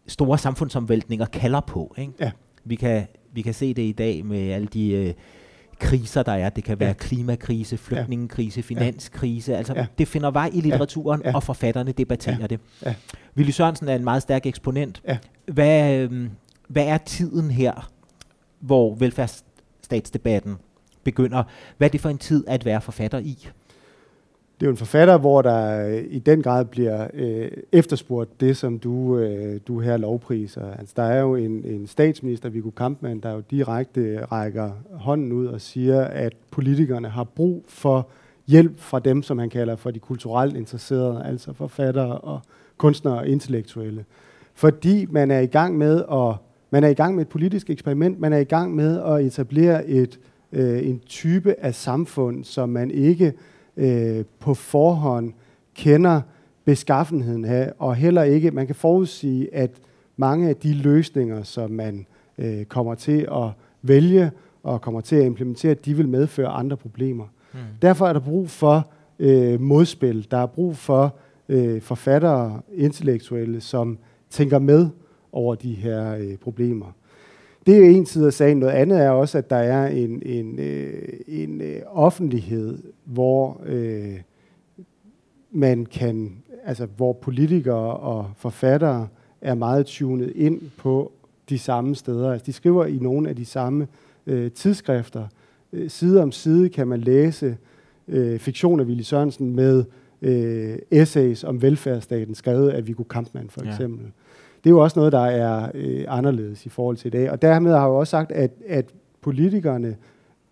store 0.07 0.37
samfundsomvæltninger 0.37 1.25
kalder 1.25 1.59
på. 1.59 1.95
Ikke? 1.97 2.13
Ja. 2.19 2.31
Vi 2.63 2.75
kan 2.75 3.07
vi 3.33 3.41
kan 3.41 3.53
se 3.53 3.73
det 3.73 3.81
i 3.81 3.91
dag 3.91 4.25
med 4.25 4.51
alle 4.51 4.67
de 4.67 4.91
øh, 4.91 5.13
kriser, 5.79 6.23
der 6.23 6.31
er. 6.31 6.49
Det 6.49 6.63
kan 6.63 6.79
være 6.79 6.89
ja. 6.89 6.93
klimakrise, 6.93 7.77
flygtningekrise, 7.77 8.61
finanskrise. 8.61 9.57
Altså, 9.57 9.73
ja. 9.75 9.85
det 9.97 10.07
finder 10.07 10.31
vej 10.31 10.49
i 10.53 10.61
litteraturen, 10.61 11.21
ja. 11.21 11.29
Ja. 11.29 11.35
og 11.35 11.43
forfatterne 11.43 11.91
debatterer 11.91 12.37
ja. 12.39 12.47
det. 12.47 12.59
Ja. 12.85 12.95
Willy 13.37 13.51
Sørensen 13.51 13.89
er 13.89 13.95
en 13.95 14.03
meget 14.03 14.21
stærk 14.21 14.45
eksponent. 14.45 15.01
Ja. 15.07 15.17
Hvad, 15.45 15.93
øh, 15.93 16.29
hvad 16.67 16.85
er 16.85 16.97
tiden 16.97 17.51
her, 17.51 17.91
hvor 18.59 18.95
velfærdsstatsdebatten 18.95 20.55
begynder? 21.03 21.43
Hvad 21.77 21.87
er 21.87 21.91
det 21.91 22.01
for 22.01 22.09
en 22.09 22.17
tid 22.17 22.43
at 22.47 22.65
være 22.65 22.81
forfatter 22.81 23.19
i? 23.19 23.47
Det 24.59 24.65
er 24.65 24.69
jo 24.69 24.71
en 24.71 24.77
forfatter, 24.77 25.17
hvor 25.17 25.41
der 25.41 25.87
øh, 25.87 26.03
i 26.09 26.19
den 26.19 26.41
grad 26.41 26.65
bliver 26.65 27.07
øh, 27.13 27.51
efterspurgt 27.71 28.41
det, 28.41 28.57
som 28.57 28.79
du, 28.79 29.17
øh, 29.17 29.59
du 29.67 29.79
her 29.79 29.97
lovpriser. 29.97 30.73
Altså, 30.79 30.93
der 30.97 31.03
er 31.03 31.21
jo 31.21 31.35
en, 31.35 31.65
en 31.65 31.87
statsminister, 31.87 32.49
Viggo 32.49 32.69
Kampmann, 32.69 33.19
der 33.19 33.31
jo 33.31 33.43
direkte 33.51 34.25
rækker 34.25 34.71
hånden 34.91 35.31
ud 35.31 35.45
og 35.45 35.61
siger, 35.61 36.01
at 36.01 36.33
politikerne 36.51 37.09
har 37.09 37.23
brug 37.23 37.63
for 37.67 38.07
hjælp 38.47 38.79
fra 38.79 38.99
dem, 38.99 39.23
som 39.23 39.39
han 39.39 39.49
kalder 39.49 39.75
for 39.75 39.91
de 39.91 39.99
kulturelt 39.99 40.55
interesserede, 40.55 41.23
altså 41.25 41.53
forfattere 41.53 42.17
og 42.17 42.41
kunstnere 42.77 43.17
og 43.17 43.27
intellektuelle. 43.27 44.05
Fordi 44.53 45.05
man 45.09 45.31
er 45.31 45.39
i 45.39 45.45
gang 45.45 45.77
med 45.77 46.03
at 46.11 46.35
man 46.69 46.83
er 46.83 46.87
i 46.87 46.93
gang 46.93 47.15
med 47.15 47.21
et 47.21 47.29
politisk 47.29 47.69
eksperiment, 47.69 48.19
man 48.19 48.33
er 48.33 48.37
i 48.37 48.43
gang 48.43 48.75
med 48.75 49.01
at 49.01 49.25
etablere 49.25 49.87
et, 49.87 50.19
øh, 50.51 50.87
en 50.87 50.99
type 50.99 51.55
af 51.59 51.75
samfund, 51.75 52.43
som 52.43 52.69
man 52.69 52.91
ikke 52.91 53.25
øh, 53.25 53.33
på 54.39 54.53
forhånd 54.53 55.33
kender 55.75 56.21
beskaffenheden 56.65 57.45
af, 57.45 57.71
og 57.79 57.95
heller 57.95 58.23
ikke, 58.23 58.51
man 58.51 58.65
kan 58.65 58.75
forudsige, 58.75 59.55
at 59.55 59.71
mange 60.17 60.49
af 60.49 60.55
de 60.55 60.73
løsninger, 60.73 61.43
som 61.43 61.71
man 61.71 62.05
øh, 62.37 62.65
kommer 62.65 62.95
til 62.95 63.27
at 63.31 63.49
vælge 63.81 64.31
og 64.63 64.81
kommer 64.81 65.01
til 65.01 65.15
at 65.15 65.25
implementere, 65.25 65.73
de 65.73 65.97
vil 65.97 66.07
medføre 66.07 66.47
andre 66.47 66.77
problemer. 66.77 67.25
Mm. 67.53 67.59
Derfor 67.81 68.07
er 68.07 68.13
der 68.13 68.19
brug 68.19 68.49
for 68.49 68.89
øh, 69.19 69.61
modspil. 69.61 70.27
Der 70.31 70.37
er 70.37 70.45
brug 70.45 70.77
for 70.77 71.15
øh, 71.49 71.81
forfattere, 71.81 72.61
intellektuelle, 72.73 73.61
som 73.61 73.97
tænker 74.29 74.59
med 74.59 74.89
over 75.31 75.55
de 75.55 75.73
her 75.73 76.15
øh, 76.15 76.37
problemer. 76.37 76.85
Det 77.65 77.77
er 77.77 77.89
en 77.89 78.05
side 78.05 78.27
af 78.27 78.33
sagen. 78.33 78.57
Noget 78.57 78.73
andet 78.73 79.01
er 79.01 79.09
også, 79.09 79.37
at 79.37 79.49
der 79.49 79.55
er 79.55 79.87
en, 79.87 80.21
en, 80.25 80.59
øh, 80.59 81.03
en 81.27 81.61
øh, 81.61 81.81
offentlighed, 81.87 82.77
hvor 83.05 83.61
øh, 83.65 84.19
man 85.51 85.85
kan, 85.85 86.37
altså 86.65 86.87
hvor 86.97 87.13
politikere 87.13 87.97
og 87.97 88.31
forfattere 88.37 89.07
er 89.41 89.53
meget 89.53 89.85
tunet 89.85 90.31
ind 90.35 90.61
på 90.77 91.11
de 91.49 91.59
samme 91.59 91.95
steder. 91.95 92.31
Altså, 92.31 92.45
de 92.45 92.53
skriver 92.53 92.85
i 92.85 92.97
nogle 92.97 93.29
af 93.29 93.35
de 93.35 93.45
samme 93.45 93.87
øh, 94.27 94.51
tidsskrifter. 94.51 95.27
Øh, 95.73 95.89
side 95.89 96.21
om 96.21 96.31
side 96.31 96.69
kan 96.69 96.87
man 96.87 97.01
læse 97.01 97.57
øh, 98.07 98.39
fiktion 98.39 98.79
af 98.79 98.85
Willy 98.85 99.01
Sørensen 99.01 99.55
med 99.55 99.83
øh, 100.21 100.77
essays 100.91 101.43
om 101.43 101.61
velfærdsstaten, 101.61 102.35
skrevet 102.35 102.69
af 102.69 102.87
Viggo 102.87 103.03
Kampmann 103.03 103.49
for 103.49 103.61
eksempel. 103.61 104.05
Ja 104.05 104.11
det 104.63 104.69
er 104.69 104.71
jo 104.71 104.79
også 104.79 104.99
noget, 104.99 105.11
der 105.11 105.25
er 105.25 105.71
øh, 105.73 106.05
anderledes 106.07 106.65
i 106.65 106.69
forhold 106.69 106.97
til 106.97 107.07
i 107.07 107.09
dag. 107.09 107.31
Og 107.31 107.41
dermed 107.41 107.71
har 107.71 107.79
jeg 107.79 107.87
jo 107.87 107.99
også 107.99 108.11
sagt, 108.11 108.31
at, 108.31 108.51
at 108.67 108.85
politikerne 109.21 109.95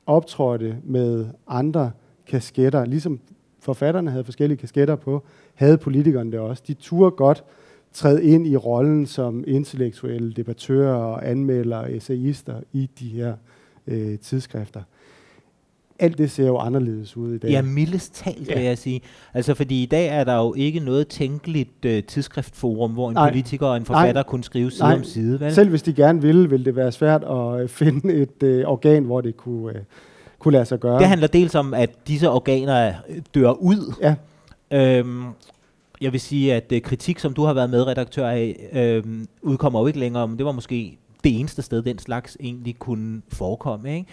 optrådte 0.06 0.78
med 0.84 1.26
andre 1.48 1.92
kasketter, 2.28 2.86
ligesom 2.86 3.20
forfatterne 3.60 4.12
havde 4.12 4.24
forskellige 4.24 4.58
kasketter 4.58 4.96
på, 4.96 5.24
havde 5.54 5.78
politikerne 5.78 6.32
det 6.32 6.40
også. 6.40 6.64
De 6.68 6.74
turde 6.74 7.12
godt 7.12 7.44
træde 7.94 8.24
ind 8.24 8.48
i 8.48 8.56
rollen 8.56 9.06
som 9.06 9.44
intellektuelle 9.48 10.34
debattører, 10.34 11.18
anmeldere, 11.18 11.92
essayister 11.92 12.56
i 12.72 12.90
de 13.00 13.10
her 13.10 13.36
øh, 13.88 14.20
tidsskrifter 14.20 14.82
alt 16.02 16.18
det 16.18 16.32
ser 16.32 16.48
jo 16.48 16.58
anderledes 16.58 17.18
ud 17.18 17.34
i 17.34 17.38
dag. 17.38 17.50
Ja, 17.50 17.62
mildest 17.62 18.14
talt, 18.16 18.50
ja. 18.50 18.56
vil 18.56 18.64
jeg 18.64 18.78
sige. 18.78 19.02
Altså, 19.34 19.54
fordi 19.54 19.84
i 19.84 19.86
dag 19.86 20.08
er 20.08 20.24
der 20.24 20.36
jo 20.36 20.54
ikke 20.54 20.80
noget 20.80 21.08
tænkeligt 21.08 21.86
uh, 21.86 21.92
tidsskriftforum, 22.08 22.92
hvor 22.92 23.10
en 23.10 23.14
Nej. 23.14 23.30
politiker 23.30 23.66
og 23.66 23.78
en 23.78 23.86
forfatter 23.86 24.14
Nej. 24.14 24.24
kunne 24.24 24.44
skrive 24.44 24.72
side 24.72 24.84
Nej. 24.84 24.98
om 24.98 25.04
side. 25.04 25.40
Vel? 25.40 25.54
Selv 25.54 25.70
hvis 25.70 25.82
de 25.82 25.94
gerne 25.94 26.22
ville, 26.22 26.50
ville 26.50 26.66
det 26.66 26.76
være 26.76 26.92
svært 26.92 27.24
at 27.24 27.64
uh, 27.64 27.70
finde 27.70 28.14
et 28.14 28.44
uh, 28.44 28.72
organ, 28.72 29.04
hvor 29.04 29.22
det 29.22 29.38
kunne, 29.38 29.66
uh, 29.66 29.82
kunne 30.40 30.52
lade 30.52 30.66
sig 30.66 30.80
gøre. 30.80 31.00
Det 31.00 31.08
handler 31.08 31.28
dels 31.28 31.56
om, 31.56 31.74
at 31.74 31.90
disse 32.08 32.30
organer 32.30 32.94
dør 33.36 33.52
ud. 33.52 33.94
Ja. 34.02 34.16
Øhm, 34.74 35.24
jeg 36.02 36.12
vil 36.12 36.20
sige, 36.20 36.54
at 36.54 36.72
uh, 36.72 36.80
kritik, 36.80 37.20
som 37.20 37.34
du 37.34 37.44
har 37.44 37.54
været 37.54 37.70
medredaktør 37.70 38.28
af, 38.28 38.70
øh, 38.74 39.04
udkommer 39.42 39.80
jo 39.80 39.88
ikke 39.88 40.00
længere, 40.00 40.28
men 40.28 40.38
det 40.38 40.46
var 40.46 40.52
måske 40.52 40.98
det 41.24 41.40
eneste 41.40 41.62
sted, 41.62 41.82
den 41.82 42.00
slags 42.00 42.38
egentlig 42.40 42.80
kunne 42.80 43.22
forekomme. 43.30 43.96
Ikke? 43.96 44.10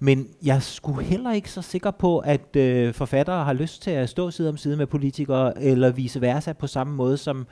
Men 0.00 0.28
jeg 0.42 0.62
skulle 0.62 1.04
heller 1.04 1.32
ikke 1.32 1.50
så 1.50 1.62
sikker 1.62 1.90
på, 1.90 2.18
at 2.18 2.56
øh, 2.56 2.94
forfattere 2.94 3.44
har 3.44 3.52
lyst 3.52 3.82
til 3.82 3.90
at 3.90 4.08
stå 4.08 4.30
side 4.30 4.48
om 4.48 4.56
side 4.56 4.76
med 4.76 4.86
politikere, 4.86 5.62
eller 5.62 5.90
vice 5.90 6.20
versa 6.20 6.52
på 6.52 6.66
samme 6.66 6.94
måde, 6.94 7.16
som 7.16 7.46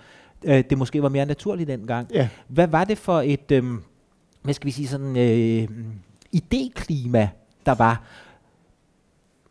øh, 0.44 0.64
det 0.70 0.78
måske 0.78 1.02
var 1.02 1.08
mere 1.08 1.26
naturligt 1.26 1.68
dengang. 1.68 2.08
Ja. 2.14 2.28
Hvad 2.48 2.66
var 2.66 2.84
det 2.84 2.98
for 2.98 3.20
et, 3.20 3.50
øh, 3.52 3.64
hvad 4.42 4.54
skal 4.54 4.66
vi 4.66 4.70
sige, 4.70 4.88
sådan 4.88 5.16
øh, 5.16 5.68
idéklima, 6.36 7.28
der 7.66 7.74
var, 7.74 8.02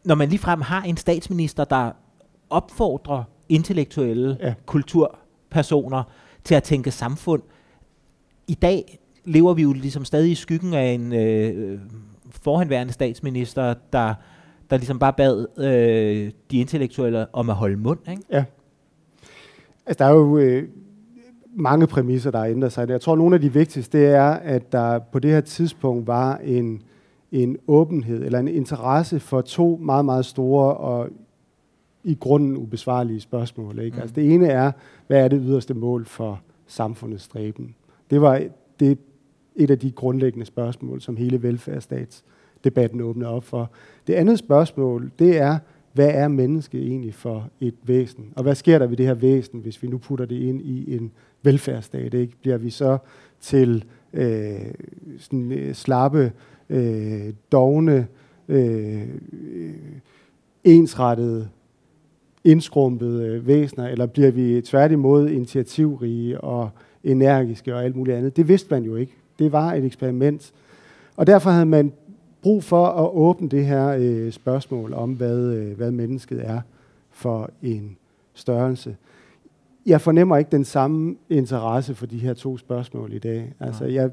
når 0.04 0.16
man 0.16 0.30
ligefrem 0.30 0.62
har 0.62 0.82
en 0.82 0.98
statsminister, 0.98 1.64
der 1.64 1.92
opfordrer 2.50 3.24
intellektuelle 3.50 4.38
ja. 4.40 4.54
kulturpersoner 4.66 6.04
til 6.44 6.56
at 6.56 6.64
tænke 6.64 6.92
samfund. 6.92 7.42
I 8.48 8.54
dag 8.54 8.99
lever 9.26 9.54
vi 9.54 9.62
jo 9.62 9.74
ligesom 9.74 10.06
stadig 10.06 10.32
i 10.32 10.36
skyggen 10.36 10.74
af 10.74 10.86
en 10.92 11.14
øh, 11.14 11.80
forhenværende 12.30 12.94
statsminister, 12.94 13.74
der, 13.94 14.14
der 14.70 14.78
ligesom 14.78 15.00
bare 15.00 15.14
bad 15.14 15.46
øh, 15.58 16.32
de 16.52 16.58
intellektuelle 16.58 17.36
om 17.36 17.50
at 17.50 17.56
holde 17.56 17.78
mund. 17.78 18.00
Ikke? 18.10 18.24
Ja. 18.32 18.44
Altså, 19.86 20.04
der 20.04 20.10
er 20.10 20.16
jo 20.16 20.38
øh, 20.38 20.68
mange 21.56 21.88
præmisser, 21.88 22.32
der 22.32 22.40
har 22.40 22.46
ændret 22.46 22.72
sig. 22.72 22.90
Jeg 22.90 23.02
tror, 23.02 23.16
nogle 23.16 23.36
af 23.36 23.42
de 23.42 23.54
vigtigste, 23.54 23.98
det 23.98 24.08
er, 24.08 24.30
at 24.30 24.72
der 24.72 25.00
på 25.00 25.20
det 25.20 25.32
her 25.32 25.42
tidspunkt 25.42 26.08
var 26.08 26.38
en, 26.38 26.82
en 27.32 27.58
åbenhed, 27.68 28.24
eller 28.24 28.40
en 28.40 28.48
interesse 28.48 29.20
for 29.20 29.42
to 29.42 29.80
meget, 29.82 30.06
meget 30.06 30.26
store 30.26 30.74
og 30.74 31.10
i 32.04 32.18
grunden 32.20 32.58
ubesvarlige 32.58 33.20
spørgsmål. 33.20 33.80
Ikke? 33.80 33.96
Mm. 33.96 34.02
Altså, 34.02 34.16
det 34.16 34.34
ene 34.34 34.48
er, 34.48 34.72
hvad 35.08 35.24
er 35.24 35.28
det 35.28 35.42
yderste 35.44 35.74
mål 35.74 36.06
for 36.06 36.42
samfundets 36.68 37.24
stræben? 37.24 37.76
Det 38.10 38.22
var 38.22 38.42
det 38.80 39.00
et 39.60 39.72
af 39.72 39.80
de 39.80 39.92
grundlæggende 39.92 40.46
spørgsmål, 40.46 41.02
som 41.02 41.18
hele 41.18 41.44
velfærdsstatsdebatten 41.44 43.02
åbner 43.02 43.28
op 43.28 43.44
for. 43.44 43.72
Det 44.08 44.14
andet 44.14 44.40
spørgsmål, 44.40 45.12
det 45.20 45.38
er, 45.38 45.58
hvad 45.94 46.10
er 46.14 46.28
mennesket 46.28 46.82
egentlig 46.82 47.14
for 47.14 47.50
et 47.62 47.76
væsen? 47.84 48.34
Og 48.36 48.44
hvad 48.44 48.56
sker 48.56 48.80
der 48.80 48.88
ved 48.88 48.98
det 48.98 49.06
her 49.06 49.14
væsen, 49.14 49.60
hvis 49.60 49.84
vi 49.84 49.88
nu 49.88 49.98
putter 49.98 50.26
det 50.26 50.36
ind 50.36 50.62
i 50.62 50.96
en 50.96 51.12
velfærdsstat? 51.44 52.14
Ikke? 52.14 52.34
Bliver 52.42 52.58
vi 52.58 52.70
så 52.70 52.98
til 53.42 53.84
øh, 54.14 54.60
sådan, 55.18 55.52
øh, 55.52 55.74
slappe, 55.74 56.32
øh, 56.70 57.34
dogne, 57.52 58.08
øh, 58.48 59.08
ensrettede, 60.64 61.50
indskrumpede 62.44 63.48
væsener, 63.48 63.88
eller 63.88 64.06
bliver 64.06 64.32
vi 64.32 64.62
tværtimod 64.62 65.30
initiativrige 65.30 66.42
og 66.42 66.70
energiske 67.04 67.76
og 67.76 67.84
alt 67.84 67.96
muligt 67.96 68.18
andet? 68.18 68.38
Det 68.38 68.48
vidste 68.48 68.68
man 68.72 68.84
jo 68.84 68.96
ikke. 68.96 69.19
Det 69.40 69.52
var 69.52 69.74
et 69.74 69.86
eksperiment. 69.86 70.54
Og 71.16 71.28
derfor 71.28 71.50
havde 71.50 71.66
man 71.66 71.94
brug 72.42 72.64
for 72.64 72.86
at 72.86 73.10
åbne 73.14 73.50
det 73.50 73.66
her 73.66 73.88
øh, 74.00 74.32
spørgsmål 74.32 74.94
om, 74.94 75.14
hvad, 75.14 75.40
øh, 75.40 75.78
hvad 75.78 75.92
mennesket 75.92 76.50
er 76.50 76.62
for 77.12 77.50
en 77.62 77.98
størrelse. 78.34 78.96
Jeg 79.86 80.02
fornemmer 80.02 80.38
ikke 80.38 80.52
den 80.52 80.66
samme 80.66 81.16
interesse 81.30 81.96
for 81.96 82.06
de 82.06 82.18
her 82.18 82.34
to 82.34 82.58
spørgsmål 82.58 83.14
i 83.14 83.20
dag. 83.20 83.54
Altså, 83.60 83.86
jeg, 83.86 84.10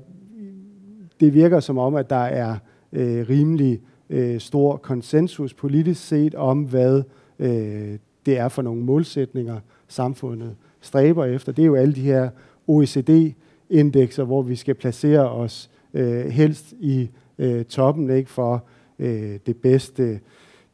det 1.20 1.34
virker 1.34 1.60
som 1.60 1.78
om, 1.78 1.94
at 1.94 2.10
der 2.10 2.16
er 2.16 2.56
øh, 2.92 3.28
rimelig 3.28 3.80
øh, 4.10 4.40
stor 4.40 4.76
konsensus 4.76 5.54
politisk 5.54 6.06
set 6.06 6.34
om, 6.34 6.62
hvad 6.62 7.02
øh, 7.38 7.98
det 8.26 8.38
er 8.38 8.48
for 8.48 8.62
nogle 8.62 8.82
målsætninger, 8.82 9.60
samfundet 9.88 10.56
stræber 10.80 11.24
efter. 11.24 11.52
Det 11.52 11.62
er 11.62 11.66
jo 11.66 11.74
alle 11.74 11.94
de 11.94 12.00
her 12.00 12.28
OECD 12.66 13.34
indekser, 13.70 14.24
hvor 14.24 14.42
vi 14.42 14.56
skal 14.56 14.74
placere 14.74 15.30
os 15.30 15.70
øh, 15.94 16.26
helst 16.26 16.74
i 16.80 17.10
øh, 17.38 17.64
toppen 17.64 18.10
ikke 18.10 18.30
for 18.30 18.64
øh, 18.98 19.38
det 19.46 19.56
bedste, 19.56 20.20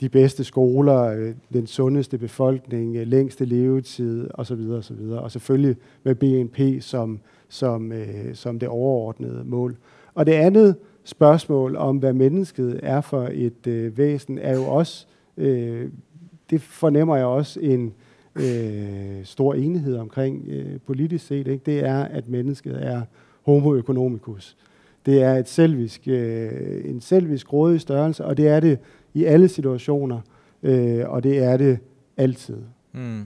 de 0.00 0.08
bedste 0.08 0.44
skoler, 0.44 1.02
øh, 1.02 1.34
den 1.52 1.66
sundeste 1.66 2.18
befolkning, 2.18 2.96
øh, 2.96 3.06
længste 3.06 3.44
levetid 3.44 4.28
osv. 4.34 4.70
osv. 4.70 5.00
Og 5.10 5.30
selvfølgelig 5.30 5.76
med 6.02 6.14
BNP 6.14 6.82
som, 6.82 7.20
som, 7.48 7.92
øh, 7.92 8.34
som 8.34 8.58
det 8.58 8.68
overordnede 8.68 9.44
mål. 9.44 9.76
Og 10.14 10.26
det 10.26 10.32
andet 10.32 10.76
spørgsmål 11.04 11.76
om, 11.76 11.96
hvad 11.96 12.12
mennesket 12.12 12.80
er 12.82 13.00
for 13.00 13.28
et 13.32 13.66
øh, 13.66 13.98
væsen, 13.98 14.38
er 14.38 14.56
jo 14.56 14.64
også, 14.64 15.06
øh, 15.36 15.88
det 16.50 16.62
fornemmer 16.62 17.16
jeg 17.16 17.26
også 17.26 17.60
en, 17.60 17.86
øh, 17.86 17.92
stor 19.24 19.54
enighed 19.54 19.96
omkring 19.96 20.44
øh, 20.48 20.80
politisk 20.86 21.26
set, 21.26 21.46
ikke? 21.46 21.62
det 21.66 21.78
er, 21.78 22.02
at 22.02 22.28
mennesket 22.28 22.86
er 22.86 23.02
homo 23.42 23.74
economicus. 23.74 24.56
Det 25.06 25.22
er 25.22 25.34
et 25.34 25.48
selvisk, 25.48 26.08
øh, 26.08 26.50
en 26.84 27.00
selvisk 27.00 27.52
rådig 27.52 27.80
størrelse, 27.80 28.24
og 28.24 28.36
det 28.36 28.48
er 28.48 28.60
det 28.60 28.78
i 29.14 29.24
alle 29.24 29.48
situationer, 29.48 30.20
øh, 30.62 31.08
og 31.08 31.22
det 31.22 31.38
er 31.38 31.56
det 31.56 31.78
altid. 32.16 32.58
Mm. 32.92 33.22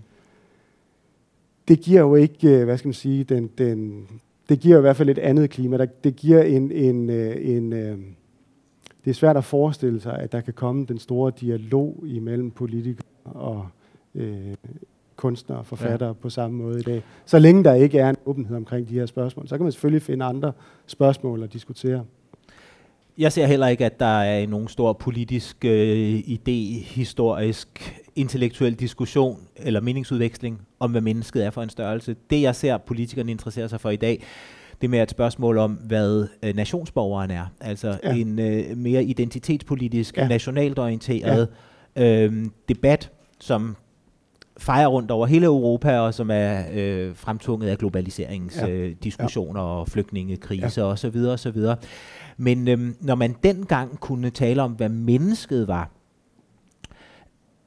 Det 1.69 1.81
giver 1.81 2.01
jo 2.01 2.14
ikke, 2.14 2.49
øh, 2.49 2.64
hvad 2.64 2.79
skal 2.79 2.88
man 2.88 2.95
sige, 2.95 3.25
den, 3.25 3.51
den, 3.59 4.07
det 4.49 4.61
giver 4.61 4.79
i 4.79 4.81
hvert 4.81 4.97
fald 4.97 5.09
et 5.09 5.19
andet 5.19 5.51
klima. 5.51 5.79
Der, 5.79 5.87
det 6.05 6.16
giver 6.16 6.42
en, 6.42 6.73
en, 6.73 7.11
øh, 7.11 7.37
en 7.40 7.73
øh, 7.73 7.99
det 9.05 9.11
er 9.11 9.14
svært 9.14 9.37
at 9.37 9.45
forestille 9.45 10.01
sig, 10.01 10.19
at 10.19 10.33
der 10.33 10.40
kan 10.40 10.55
komme 10.55 10.87
den 10.87 10.99
store 10.99 11.33
dialog 11.40 12.05
imellem 12.07 12.51
politikere 12.51 13.07
og 13.25 13.66
øh, 14.14 14.55
kunstnere 15.17 15.59
og 15.59 15.67
forfattere 15.67 16.09
ja. 16.09 16.13
på 16.13 16.31
samme 16.31 16.57
måde 16.57 16.79
i 16.79 16.83
dag. 16.83 17.03
Så 17.27 17.39
længe 17.39 17.65
der 17.65 17.75
ikke 17.75 17.99
er 17.99 18.11
en 18.11 18.17
åbenhed 18.27 18.57
omkring 18.57 18.89
de 18.89 18.95
her 18.95 19.07
spørgsmål, 19.07 19.49
så 19.49 19.57
kan 19.57 19.63
man 19.63 19.73
selvfølgelig 19.73 20.03
finde 20.03 20.25
andre 20.25 20.53
spørgsmål 20.87 21.43
at 21.43 21.53
diskutere. 21.53 22.05
Jeg 23.19 23.33
ser 23.33 23.47
heller 23.47 23.67
ikke, 23.67 23.87
at 23.87 24.01
der 24.01 24.21
er 24.21 24.47
nogen 24.47 24.69
stor 24.69 24.93
politisk 24.93 25.65
øh, 25.65 26.19
idé, 26.19 26.85
historisk, 26.85 28.01
intellektuel 28.17 28.75
diskussion 28.75 29.41
eller 29.57 29.81
meningsudveksling 29.81 30.61
om, 30.81 30.91
hvad 30.91 31.01
mennesket 31.01 31.45
er 31.45 31.51
for 31.51 31.63
en 31.63 31.71
størrelse. 31.71 32.17
Det, 32.31 32.43
jeg 32.43 32.55
ser 32.57 32.79
politikerne 32.79 33.31
interesserer 33.31 33.67
sig 33.67 33.81
for 33.81 33.91
i 33.91 33.97
dag, 33.97 34.23
det 34.81 34.87
er 34.87 34.91
mere 34.91 35.03
et 35.03 35.11
spørgsmål 35.11 35.59
om, 35.59 35.73
hvad 35.73 36.29
øh, 36.43 36.57
nationsborgeren 36.57 37.31
er. 37.31 37.47
Altså 37.61 37.99
ja. 38.03 38.15
en 38.15 38.39
øh, 38.39 38.77
mere 38.77 39.05
identitetspolitisk, 39.05 40.17
ja. 40.17 40.29
nationalt 40.29 40.79
orienteret 40.79 41.49
ja. 41.97 42.25
øh, 42.25 42.47
debat, 42.69 43.11
som 43.41 43.77
fejrer 44.59 44.87
rundt 44.87 45.11
over 45.11 45.27
hele 45.27 45.47
Europa, 45.47 45.99
og 45.99 46.14
som 46.14 46.31
er 46.31 46.62
øh, 46.73 47.16
fremtunget 47.16 47.69
af 47.69 47.79
globaliseringsdiskussioner 47.79 49.61
ja. 49.61 49.66
øh, 49.66 49.77
og 49.77 49.88
flygtningekriser 49.88 50.83
ja. 50.83 50.88
osv. 50.88 51.16
osv. 51.16 51.61
Men 52.37 52.69
øh, 52.69 52.79
når 53.01 53.14
man 53.14 53.37
dengang 53.42 54.01
kunne 54.01 54.31
tale 54.31 54.62
om, 54.62 54.73
hvad 54.73 54.88
mennesket 54.88 55.69
var, 55.69 55.90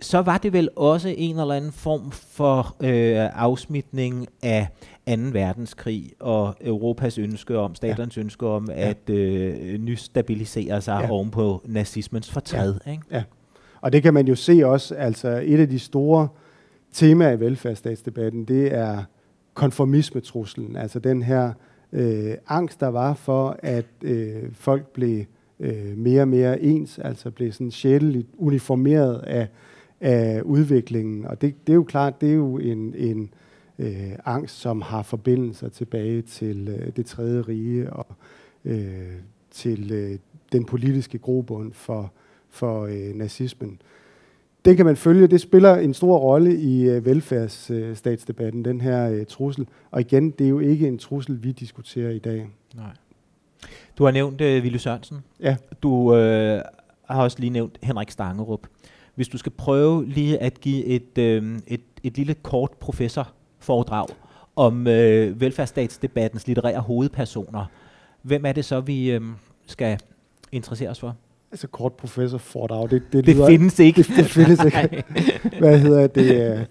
så 0.02 0.22
var 0.22 0.38
det 0.38 0.54
vel 0.54 0.70
også 0.76 1.14
en 1.18 1.40
eller 1.40 1.54
anden 1.54 1.72
form 1.72 2.12
for 2.12 2.76
øh, 2.84 3.30
afsmitning 3.44 4.28
af 4.44 4.68
2. 5.08 5.14
verdenskrig 5.32 6.12
og 6.20 6.56
Europas 6.62 7.18
ønske 7.18 7.58
om, 7.58 7.76
staternes 7.76 8.18
ja. 8.18 8.22
ønske 8.22 8.48
om 8.48 8.70
ja. 8.72 8.90
at 8.90 9.10
øh, 9.10 9.78
nystabilisere 9.78 10.82
sig 10.82 11.00
ja. 11.04 11.12
oven 11.12 11.32
på 11.32 11.62
nazismens 11.66 12.32
fortræd. 12.32 12.76
Ja. 12.86 12.92
Ikke? 12.92 13.04
ja. 13.12 13.24
Og 13.82 13.94
det 13.94 14.04
kan 14.04 14.14
man 14.14 14.28
jo 14.28 14.36
se 14.36 14.62
også, 14.66 14.96
altså 14.96 15.42
et 15.46 15.60
af 15.60 15.70
de 15.70 15.80
store 15.80 16.28
tema 16.94 17.32
i 17.32 17.40
velfærdsstatsdebatten, 17.40 18.46
det 18.46 18.74
er 18.74 19.04
konformismetruslen, 19.54 20.76
altså 20.76 21.00
den 21.00 21.24
her 21.24 21.54
øh, 21.94 22.34
angst, 22.48 22.80
der 22.80 22.88
var 22.88 23.14
for, 23.14 23.60
at 23.60 23.86
øh, 24.02 24.44
folk 24.54 24.88
blev 24.88 25.26
øh, 25.60 25.98
mere 25.98 26.22
og 26.22 26.28
mere 26.28 26.62
ens, 26.62 27.00
altså 27.00 27.32
blev 27.32 27.52
sådan 27.52 27.72
sjældent 27.72 28.28
uniformeret 28.38 29.20
af, 29.20 29.48
af 30.00 30.42
udviklingen. 30.42 31.26
Og 31.26 31.42
det, 31.42 31.68
det 31.68 31.74
er 31.74 31.76
jo 31.76 31.84
klart, 31.84 32.22
det 32.22 32.30
er 32.30 32.34
jo 32.34 32.58
en, 32.58 32.96
en 32.98 33.30
øh, 33.80 34.12
angst, 34.26 34.60
som 34.60 34.82
har 34.82 35.04
forbindelser 35.04 35.70
tilbage 35.70 36.22
til 36.22 36.68
øh, 36.68 36.92
det 36.96 37.06
tredje 37.06 37.42
rige 37.42 37.94
og 37.94 38.08
øh, 38.66 39.16
til 39.52 39.92
øh, 39.92 40.18
den 40.52 40.66
politiske 40.66 41.18
grobund 41.18 41.74
for, 41.74 42.14
for 42.50 42.86
øh, 42.86 43.16
nazismen 43.16 43.82
den 44.66 44.76
kan 44.76 44.86
man 44.86 44.96
følge. 44.96 45.28
Det 45.28 45.42
spiller 45.42 45.76
en 45.76 45.94
stor 45.94 46.18
rolle 46.18 46.60
i 46.60 46.98
uh, 46.98 47.06
velfærdsstatsdebatten, 47.06 48.66
den 48.66 48.82
her 48.82 49.12
uh, 49.12 49.26
trussel. 49.28 49.68
Og 49.92 50.02
igen, 50.02 50.32
det 50.32 50.46
er 50.46 50.50
jo 50.50 50.60
ikke 50.60 50.88
en 50.88 50.98
trussel, 50.98 51.44
vi 51.44 51.52
diskuterer 51.52 52.10
i 52.10 52.20
dag. 52.20 52.48
Nej. 52.76 52.92
Du 53.98 54.04
har 54.04 54.12
nævnt 54.12 54.42
uh, 54.42 54.48
Ville 54.48 54.80
Sørensen. 54.80 55.18
Ja. 55.40 55.56
Du 55.84 55.92
uh, 55.92 56.16
har 57.10 57.24
også 57.24 57.40
lige 57.40 57.50
nævnt 57.50 57.78
Henrik 57.84 58.12
Stangerup. 58.12 58.68
Hvis 59.16 59.28
du 59.28 59.38
skal 59.38 59.52
prøve 59.52 60.06
lige 60.06 60.38
at 60.38 60.60
give 60.60 60.86
et, 60.86 61.18
uh, 61.18 61.58
et, 61.68 61.82
et 62.04 62.18
lille 62.18 62.34
kort 62.34 62.72
professorforedrag 62.80 64.08
om 64.56 64.80
uh, 64.80 65.42
velfærdsstatsdebattens 65.42 66.48
litterære 66.48 66.80
hovedpersoner, 66.80 67.66
hvem 68.22 68.46
er 68.46 68.52
det 68.52 68.66
så, 68.66 68.80
vi 68.80 69.18
uh, 69.18 69.24
skal 69.66 70.00
interessere 70.52 70.90
os 70.90 71.00
for? 71.00 71.16
Altså 71.52 71.68
kort 71.68 71.94
professor 71.94 72.38
foredrag, 72.38 72.90
det, 72.90 73.04
det, 73.14 73.26
det 73.26 73.36
lyder, 73.36 73.48
findes 73.48 73.80
ikke. 73.80 74.04
Det, 74.04 74.16
det 74.18 74.26
findes 74.26 74.66
ikke. 74.66 75.04
Hvad 75.60 75.80
hedder 75.80 76.08
det? 76.08 76.68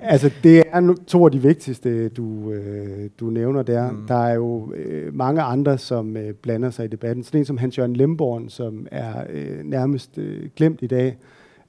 Altså 0.00 0.30
det 0.42 0.64
er 0.72 0.94
to 1.06 1.24
af 1.24 1.30
de 1.30 1.42
vigtigste, 1.42 2.08
du, 2.08 2.52
øh, 2.52 3.10
du 3.20 3.30
nævner 3.30 3.62
der. 3.62 3.90
Mm. 3.90 4.06
Der 4.08 4.26
er 4.26 4.34
jo 4.34 4.72
øh, 4.74 5.14
mange 5.14 5.42
andre, 5.42 5.78
som 5.78 6.16
øh, 6.16 6.34
blander 6.34 6.70
sig 6.70 6.84
i 6.84 6.88
debatten. 6.88 7.24
Sådan 7.24 7.40
en 7.40 7.44
som 7.44 7.58
Hans-Jørgen 7.58 7.96
Lemborn, 7.96 8.48
som 8.48 8.86
er 8.90 9.24
øh, 9.30 9.64
nærmest 9.64 10.18
øh, 10.18 10.48
glemt 10.56 10.82
i 10.82 10.86
dag, 10.86 11.18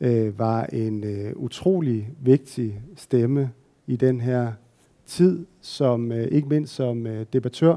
øh, 0.02 0.40
var 0.40 0.64
en 0.64 1.04
øh, 1.04 1.34
utrolig 1.36 2.10
vigtig 2.22 2.82
stemme 2.96 3.50
i 3.88 3.96
den 3.96 4.22
her 4.22 4.52
tid, 5.06 5.46
som 5.62 6.12
øh, 6.12 6.28
ikke 6.32 6.48
mindst 6.48 6.76
som 6.76 7.08
øh, 7.08 7.26
debattør. 7.34 7.76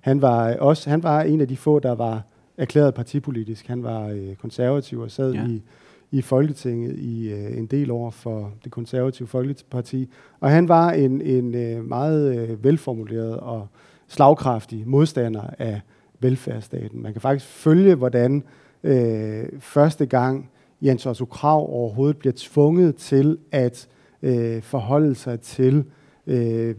Han 0.00 0.22
var 0.22 0.56
også 0.56 0.90
han 0.90 1.02
var 1.02 1.22
en 1.22 1.40
af 1.40 1.48
de 1.48 1.56
få, 1.56 1.78
der 1.78 1.94
var 1.94 2.22
erklæret 2.56 2.94
partipolitisk. 2.94 3.66
Han 3.66 3.82
var 3.82 4.06
øh, 4.08 4.34
konservativ 4.34 4.98
og 4.98 5.10
sad 5.10 5.32
ja. 5.32 5.46
i, 5.46 5.62
i 6.10 6.22
Folketinget 6.22 6.98
i 6.98 7.32
øh, 7.32 7.58
en 7.58 7.66
del 7.66 7.90
år 7.90 8.10
for 8.10 8.52
det 8.64 8.72
konservative 8.72 9.28
Folkeparti. 9.28 10.08
Og 10.40 10.50
han 10.50 10.68
var 10.68 10.90
en, 10.90 11.20
en 11.20 11.54
øh, 11.54 11.84
meget 11.84 12.36
øh, 12.36 12.64
velformuleret 12.64 13.36
og 13.36 13.68
slagkraftig 14.08 14.88
modstander 14.88 15.42
af 15.58 15.80
velfærdsstaten. 16.20 17.02
Man 17.02 17.12
kan 17.12 17.20
faktisk 17.20 17.50
følge, 17.50 17.94
hvordan 17.94 18.42
øh, 18.82 19.44
første 19.58 20.06
gang 20.06 20.50
Jens 20.82 21.06
Otto 21.06 21.24
Krav 21.24 21.70
overhovedet 21.70 22.16
bliver 22.16 22.32
tvunget 22.36 22.96
til 22.96 23.38
at 23.52 23.88
øh, 24.22 24.62
forholde 24.62 25.14
sig 25.14 25.40
til 25.40 25.84
øh, 26.26 26.74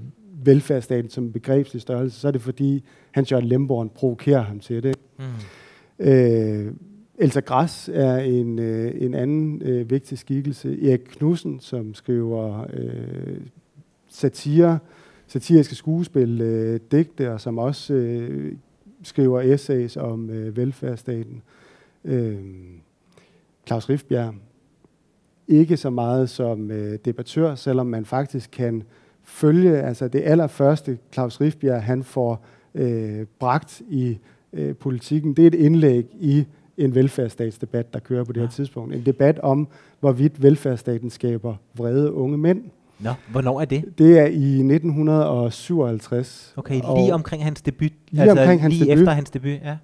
velfærdsstaten 0.45 1.09
som 1.09 1.31
begrebslig 1.31 1.81
størrelse, 1.81 2.19
så 2.19 2.27
er 2.27 2.31
det 2.31 2.41
fordi 2.41 2.83
Hans 3.11 3.31
Jørgen 3.31 3.47
Lemborn 3.47 3.89
provokerer 3.89 4.41
ham 4.41 4.59
til 4.59 4.83
det. 4.83 4.95
Mm. 5.19 5.25
Øh, 5.99 6.73
Elsa 7.17 7.39
Græs 7.39 7.89
er 7.93 8.17
en, 8.17 8.59
øh, 8.59 8.93
en 8.95 9.13
anden 9.13 9.61
øh, 9.61 9.89
vigtig 9.89 10.17
skikkelse. 10.17 10.89
Erik 10.89 10.99
Knudsen, 10.99 11.59
som 11.59 11.93
skriver 11.93 12.65
øh, 12.73 13.37
satire, 14.07 14.79
satiriske 15.27 15.75
skuespil, 15.75 16.41
øh, 16.41 16.79
digte, 16.91 17.31
og 17.31 17.41
som 17.41 17.57
også 17.57 17.93
øh, 17.93 18.55
skriver 19.03 19.41
essays 19.41 19.97
om 19.97 20.29
øh, 20.29 20.57
velfærdsstaten. 20.57 21.41
Øh, 22.05 22.39
Claus 23.67 23.89
Rifbjerg. 23.89 24.33
Ikke 25.47 25.77
så 25.77 25.89
meget 25.89 26.29
som 26.29 26.71
øh, 26.71 26.99
debattør, 27.05 27.55
selvom 27.55 27.87
man 27.87 28.05
faktisk 28.05 28.49
kan 28.51 28.83
følge, 29.23 29.81
altså 29.81 30.07
det 30.07 30.21
allerførste 30.25 30.97
Claus 31.13 31.41
Rifbjerg, 31.41 31.83
han 31.83 32.03
får 32.03 32.45
øh, 32.75 33.25
bragt 33.39 33.81
i 33.89 34.19
øh, 34.53 34.75
politikken, 34.75 35.33
det 35.33 35.43
er 35.43 35.47
et 35.47 35.55
indlæg 35.55 36.05
i 36.19 36.45
en 36.77 36.95
velfærdsstatsdebat, 36.95 37.93
der 37.93 37.99
kører 37.99 38.23
på 38.23 38.33
det 38.33 38.41
her 38.41 38.49
tidspunkt. 38.49 38.95
En 38.95 39.05
debat 39.05 39.39
om, 39.39 39.67
hvorvidt 39.99 40.43
velfærdsstaten 40.43 41.09
skaber 41.09 41.55
vrede 41.75 42.13
unge 42.13 42.37
mænd. 42.37 42.63
Nå, 42.99 43.09
hvornår 43.31 43.61
er 43.61 43.65
det? 43.65 43.97
Det 43.97 44.19
er 44.19 44.25
i 44.25 44.53
1957. 44.53 46.53
Okay, 46.57 46.81
lige 46.95 47.13
omkring 47.13 47.43
hans 47.43 47.61
debut. 47.61 47.91
Lige 48.09 48.21
altså 48.21 48.41
omkring 48.41 48.61
hans 48.61 48.73
lige 48.73 48.85
debut, 48.85 49.01
efter 49.01 49.11
hans 49.11 49.29
debut, 49.29 49.49
ja. 49.49 49.77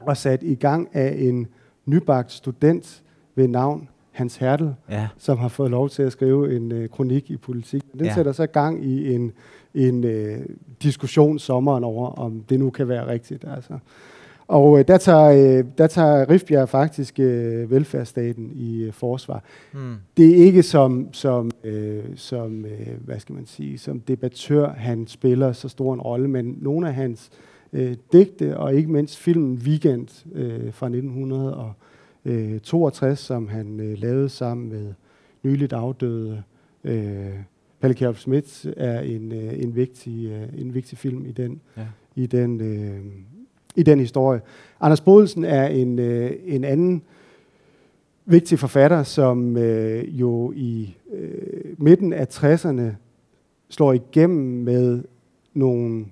Og 0.00 0.16
sat 0.16 0.42
i 0.42 0.54
gang 0.54 0.88
af 0.92 1.14
en 1.18 1.46
nybagt 1.86 2.32
student 2.32 3.02
ved 3.34 3.48
navn 3.48 3.88
Hans 4.18 4.36
Hertel, 4.36 4.74
ja. 4.90 5.08
som 5.18 5.38
har 5.38 5.48
fået 5.48 5.70
lov 5.70 5.88
til 5.88 6.02
at 6.02 6.12
skrive 6.12 6.56
en 6.56 6.72
øh, 6.72 6.88
kronik 6.88 7.30
i 7.30 7.36
politik. 7.36 7.82
Den 7.92 8.04
ja. 8.04 8.14
sætter 8.14 8.32
så 8.32 8.46
gang 8.46 8.84
i 8.84 9.14
en, 9.14 9.32
en 9.78 10.04
øh, 10.04 10.38
diskussion 10.82 11.38
sommeren 11.38 11.84
over, 11.84 12.08
om 12.08 12.44
det 12.48 12.58
nu 12.58 12.70
kan 12.70 12.88
være 12.88 13.06
rigtigt. 13.06 13.44
Altså. 13.56 13.78
Og 14.48 14.78
øh, 14.78 14.84
der, 14.88 14.98
tager, 14.98 15.58
øh, 15.58 15.64
der 15.78 15.86
tager 15.86 16.30
Rifbjerg 16.30 16.68
faktisk 16.68 17.20
øh, 17.20 17.70
velfærdsstaten 17.70 18.50
i 18.54 18.82
øh, 18.82 18.92
forsvar. 18.92 19.42
Mm. 19.72 19.94
Det 20.16 20.30
er 20.30 20.34
ikke 20.34 20.62
som, 20.62 21.08
som, 21.12 21.50
øh, 21.64 22.04
som 22.16 22.64
øh, 22.64 22.88
hvad 23.04 23.20
skal 23.20 23.34
man 23.34 23.46
sige, 23.46 23.78
som 23.78 24.00
debattør, 24.00 24.72
han 24.72 25.06
spiller 25.06 25.52
så 25.52 25.68
stor 25.68 25.94
en 25.94 26.00
rolle, 26.00 26.28
men 26.28 26.58
nogle 26.60 26.88
af 26.88 26.94
hans 26.94 27.30
øh, 27.72 27.96
digte, 28.12 28.56
og 28.56 28.74
ikke 28.74 28.90
mindst 28.90 29.18
filmen 29.18 29.60
Weekend 29.64 30.08
øh, 30.34 30.72
fra 30.72 30.86
1962, 30.86 33.18
som 33.18 33.48
han 33.48 33.80
øh, 33.80 33.98
lavede 33.98 34.28
sammen 34.28 34.68
med 34.68 34.94
nyligt 35.42 35.72
afdøde 35.72 36.42
øh, 36.84 37.32
Palle 37.80 37.94
Kjærp 37.94 38.16
Schmidt, 38.16 38.66
er 38.76 39.00
en, 39.00 39.32
øh, 39.32 39.62
en, 39.62 39.76
vigtig, 39.76 40.26
øh, 40.26 40.60
en 40.60 40.74
vigtig 40.74 40.98
film 40.98 41.26
i 41.26 41.32
den, 41.32 41.60
ja. 41.76 41.86
i 42.16 42.26
den 42.26 42.60
øh, 42.60 43.00
i 43.78 43.82
den 43.82 44.00
historie. 44.00 44.40
Anders 44.80 45.00
Bodelsen 45.00 45.44
er 45.44 45.66
en, 45.66 45.98
øh, 45.98 46.32
en 46.44 46.64
anden 46.64 47.02
vigtig 48.26 48.58
forfatter, 48.58 49.02
som 49.02 49.56
øh, 49.56 50.20
jo 50.20 50.52
i 50.56 50.96
øh, 51.12 51.74
midten 51.78 52.12
af 52.12 52.26
60'erne 52.26 52.82
slår 53.68 53.92
igennem 53.92 54.64
med 54.64 55.02
nogle 55.54 56.06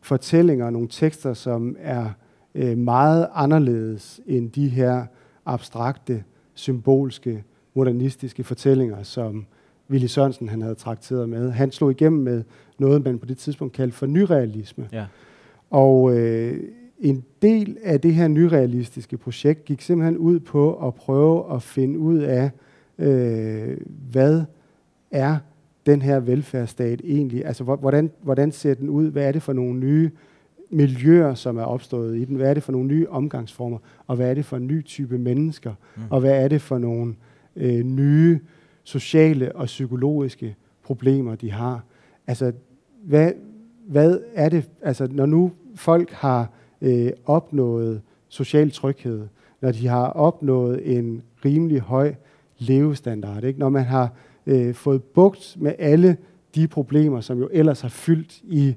fortællinger, 0.00 0.70
nogle 0.70 0.88
tekster, 0.90 1.34
som 1.34 1.76
er 1.80 2.10
øh, 2.54 2.78
meget 2.78 3.28
anderledes 3.34 4.20
end 4.26 4.50
de 4.50 4.68
her 4.68 5.06
abstrakte, 5.46 6.24
symbolske, 6.54 7.44
modernistiske 7.74 8.44
fortællinger, 8.44 9.02
som 9.02 9.46
Willy 9.90 10.06
Sørensen 10.06 10.48
han 10.48 10.62
havde 10.62 10.74
trakteret 10.74 11.28
med. 11.28 11.50
Han 11.50 11.72
slog 11.72 11.90
igennem 11.90 12.22
med 12.22 12.42
noget, 12.78 13.04
man 13.04 13.18
på 13.18 13.26
det 13.26 13.38
tidspunkt 13.38 13.74
kaldte 13.74 13.96
for 13.96 14.06
nyrealisme. 14.06 14.88
Ja. 14.92 15.04
Og 15.70 16.18
øh, 16.18 16.60
en 17.00 17.24
del 17.42 17.76
af 17.82 18.00
det 18.00 18.14
her 18.14 18.28
nyrealistiske 18.28 19.16
projekt 19.16 19.64
gik 19.64 19.80
simpelthen 19.80 20.18
ud 20.18 20.40
på 20.40 20.86
at 20.86 20.94
prøve 20.94 21.54
at 21.54 21.62
finde 21.62 21.98
ud 21.98 22.18
af, 22.18 22.50
øh, 22.98 23.76
hvad 24.10 24.42
er 25.10 25.36
den 25.86 26.02
her 26.02 26.20
velfærdsstat 26.20 27.00
egentlig? 27.04 27.46
Altså, 27.46 27.64
hvordan, 27.64 28.10
hvordan 28.22 28.52
ser 28.52 28.74
den 28.74 28.88
ud? 28.88 29.10
Hvad 29.10 29.24
er 29.24 29.32
det 29.32 29.42
for 29.42 29.52
nogle 29.52 29.80
nye 29.80 30.10
miljøer, 30.70 31.34
som 31.34 31.56
er 31.56 31.64
opstået 31.64 32.16
i 32.16 32.24
den? 32.24 32.36
Hvad 32.36 32.50
er 32.50 32.54
det 32.54 32.62
for 32.62 32.72
nogle 32.72 32.88
nye 32.88 33.06
omgangsformer? 33.08 33.78
Og 34.06 34.16
hvad 34.16 34.30
er 34.30 34.34
det 34.34 34.44
for 34.44 34.56
en 34.56 34.66
ny 34.66 34.84
type 34.84 35.18
mennesker? 35.18 35.74
Mm. 35.96 36.02
Og 36.10 36.20
hvad 36.20 36.44
er 36.44 36.48
det 36.48 36.62
for 36.62 36.78
nogle 36.78 37.14
øh, 37.56 37.82
nye 37.82 38.40
sociale 38.90 39.56
og 39.56 39.66
psykologiske 39.66 40.56
problemer, 40.82 41.34
de 41.34 41.50
har? 41.50 41.84
Altså, 42.26 42.52
hvad, 43.02 43.32
hvad 43.86 44.18
er 44.34 44.48
det, 44.48 44.70
altså 44.82 45.08
når 45.10 45.26
nu 45.26 45.52
folk 45.74 46.10
har 46.10 46.50
øh, 46.80 47.10
opnået 47.26 48.02
social 48.28 48.70
tryghed, 48.70 49.26
når 49.60 49.72
de 49.72 49.86
har 49.86 50.06
opnået 50.06 50.96
en 50.96 51.22
rimelig 51.44 51.80
høj 51.80 52.14
levestandard, 52.58 53.44
ikke? 53.44 53.58
når 53.58 53.68
man 53.68 53.84
har 53.84 54.12
øh, 54.46 54.74
fået 54.74 55.02
bugt 55.02 55.56
med 55.58 55.74
alle 55.78 56.16
de 56.54 56.68
problemer, 56.68 57.20
som 57.20 57.38
jo 57.38 57.48
ellers 57.52 57.80
har 57.80 57.88
fyldt 57.88 58.40
i 58.42 58.76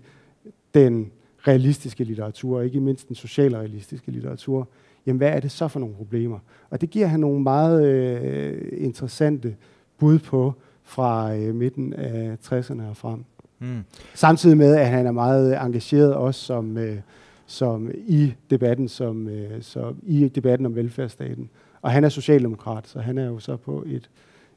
den 0.74 1.12
realistiske 1.48 2.04
litteratur, 2.04 2.62
ikke 2.62 2.80
mindst 2.80 3.08
den 3.08 3.16
socialrealistiske 3.16 4.12
litteratur, 4.12 4.68
jamen 5.06 5.18
hvad 5.18 5.30
er 5.30 5.40
det 5.40 5.52
så 5.52 5.68
for 5.68 5.80
nogle 5.80 5.96
problemer? 5.96 6.40
Og 6.70 6.82
det 6.82 6.90
giver 6.90 7.08
han 7.08 7.20
nogle 7.20 7.42
meget 7.42 7.86
øh, 7.86 8.72
interessante 8.72 9.56
bud 9.98 10.20
på 10.20 10.54
fra 10.84 11.36
øh, 11.36 11.56
midten 11.56 11.94
af 11.94 12.38
60'erne 12.46 12.82
og 12.90 12.98
frem. 12.98 13.26
Mm. 13.60 13.84
Samtidig 14.14 14.58
med, 14.58 14.76
at 14.76 14.88
han 14.88 15.08
er 15.08 15.12
meget 15.12 15.62
engageret 15.62 16.14
også 16.14 16.42
som, 16.46 16.78
øh, 16.78 16.98
som 17.46 17.92
i 17.94 18.34
debatten 18.50 18.88
som, 18.88 19.28
øh, 19.28 19.62
så 19.62 19.94
i 20.04 20.28
debatten 20.28 20.66
om 20.66 20.76
velfærdsstaten. 20.76 21.50
Og 21.82 21.92
han 21.92 22.04
er 22.04 22.10
socialdemokrat, 22.10 22.88
så 22.88 23.00
han 23.00 23.18
er 23.18 23.26
jo 23.26 23.40
så 23.40 23.58
på 23.58 23.84
et, 23.86 24.10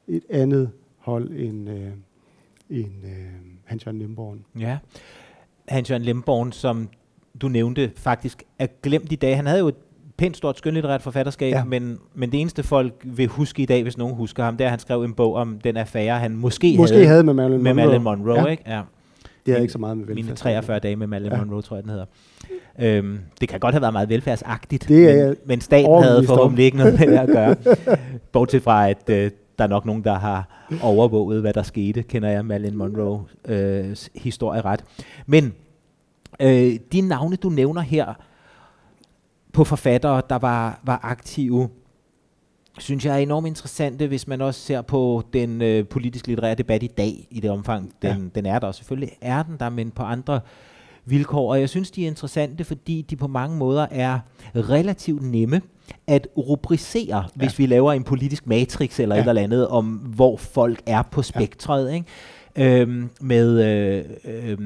et 0.08 0.24
andet 0.30 0.70
hold 0.98 1.30
end, 1.30 1.70
øh, 1.70 1.90
end 2.70 3.04
øh, 3.04 3.10
Hans-Jørgen 3.64 3.98
Lemborn. 3.98 4.44
Ja, 4.58 4.78
Hans-Jørgen 5.68 6.02
Lemborn, 6.02 6.52
som 6.52 6.88
du 7.40 7.48
nævnte, 7.48 7.92
faktisk 7.96 8.42
er 8.58 8.66
glemt 8.82 9.12
i 9.12 9.16
dag. 9.16 9.36
Han 9.36 9.46
havde 9.46 9.60
jo 9.60 9.68
et 9.68 9.76
pænt 10.18 10.36
stort 10.36 10.58
skønlitterært 10.58 11.02
forfatterskab, 11.02 11.52
ja. 11.52 11.64
men, 11.64 11.98
men 12.14 12.32
det 12.32 12.40
eneste 12.40 12.62
folk 12.62 12.94
vil 13.04 13.26
huske 13.26 13.62
i 13.62 13.66
dag, 13.66 13.82
hvis 13.82 13.98
nogen 13.98 14.14
husker 14.14 14.44
ham, 14.44 14.56
det 14.56 14.64
er, 14.64 14.68
at 14.68 14.70
han 14.70 14.80
skrev 14.80 15.02
en 15.02 15.14
bog 15.14 15.34
om 15.34 15.58
den 15.64 15.76
affære, 15.76 16.18
han 16.18 16.36
måske, 16.36 16.74
måske 16.78 16.94
havde, 16.94 17.06
havde 17.06 17.24
med 17.24 17.34
Marilyn 17.34 17.62
med 17.62 17.74
Monroe. 17.74 17.86
Marilyn 17.86 18.02
Monroe 18.02 18.40
ja. 18.40 18.46
Ikke? 18.46 18.62
Ja. 18.66 18.80
Det 19.46 19.54
er 19.54 19.60
ikke 19.60 19.72
så 19.72 19.78
meget 19.78 19.96
med 19.96 20.06
velfærd. 20.06 20.24
Mine 20.24 20.36
43 20.36 20.78
dage 20.78 20.96
med 20.96 21.06
Marilyn 21.06 21.32
ja. 21.32 21.38
Monroe, 21.38 21.62
tror 21.62 21.76
jeg, 21.76 21.82
den 21.82 21.90
hedder. 21.90 22.06
Øhm, 22.78 23.18
det 23.40 23.48
kan 23.48 23.60
godt 23.60 23.74
have 23.74 23.82
været 23.82 23.92
meget 23.92 24.08
velfærdsagtigt, 24.08 24.88
det 24.88 25.10
er 25.10 25.26
men, 25.26 25.36
men 25.46 25.60
staten 25.60 26.02
havde 26.02 26.24
forhåbentlig 26.26 26.64
ikke 26.64 26.76
noget 26.76 27.00
med 27.00 27.06
det 27.06 27.18
at 27.18 27.28
gøre. 27.28 27.56
Bortset 28.32 28.62
fra, 28.62 28.90
at 28.90 29.10
øh, 29.10 29.30
der 29.58 29.64
er 29.64 29.68
nok 29.68 29.86
nogen, 29.86 30.04
der 30.04 30.14
har 30.14 30.66
overvåget, 30.82 31.40
hvad 31.40 31.52
der 31.52 31.62
skete, 31.62 32.02
kender 32.02 32.28
jeg 32.28 32.44
Marilyn 32.44 32.76
Monroe 32.76 33.20
øh, 33.48 33.96
historie 34.14 34.60
ret. 34.60 34.84
Men 35.26 35.54
øh, 36.40 36.74
de 36.92 37.00
navne, 37.00 37.36
du 37.36 37.48
nævner 37.48 37.80
her 37.80 38.14
på 39.56 39.64
forfattere, 39.64 40.22
der 40.30 40.38
var, 40.38 40.80
var 40.84 41.00
aktive, 41.02 41.68
synes 42.78 43.04
jeg 43.04 43.14
er 43.14 43.18
enormt 43.18 43.46
interessante, 43.46 44.06
hvis 44.06 44.28
man 44.28 44.40
også 44.40 44.60
ser 44.60 44.82
på 44.82 45.22
den 45.32 45.62
øh, 45.62 45.84
politisk 45.88 46.26
litterære 46.26 46.54
debat 46.54 46.82
i 46.82 46.86
dag, 46.86 47.26
i 47.30 47.40
det 47.40 47.50
omfang, 47.50 47.92
den, 48.02 48.10
ja. 48.10 48.28
den 48.34 48.46
er 48.46 48.58
der. 48.58 48.72
Selvfølgelig 48.72 49.12
er 49.20 49.42
den 49.42 49.56
der, 49.60 49.68
men 49.68 49.90
på 49.90 50.02
andre 50.02 50.40
vilkår. 51.04 51.50
Og 51.50 51.60
jeg 51.60 51.68
synes, 51.68 51.90
de 51.90 52.02
er 52.02 52.06
interessante, 52.06 52.64
fordi 52.64 53.02
de 53.10 53.16
på 53.16 53.26
mange 53.26 53.56
måder 53.56 53.86
er 53.90 54.18
relativt 54.54 55.22
nemme 55.22 55.60
at 56.06 56.28
rubricere, 56.36 57.16
ja. 57.16 57.22
hvis 57.34 57.58
vi 57.58 57.66
laver 57.66 57.92
en 57.92 58.04
politisk 58.04 58.46
matrix 58.46 59.00
eller 59.00 59.16
ja. 59.16 59.22
et 59.22 59.28
eller 59.28 59.42
andet, 59.42 59.68
om 59.68 59.86
hvor 59.86 60.36
folk 60.36 60.82
er 60.86 61.02
på 61.02 61.22
spektret. 61.22 61.88
Ja. 61.88 61.94
Ikke? 61.94 62.80
Øhm, 62.80 63.10
med 63.20 63.64
øh, 63.64 64.04
øh, 64.24 64.58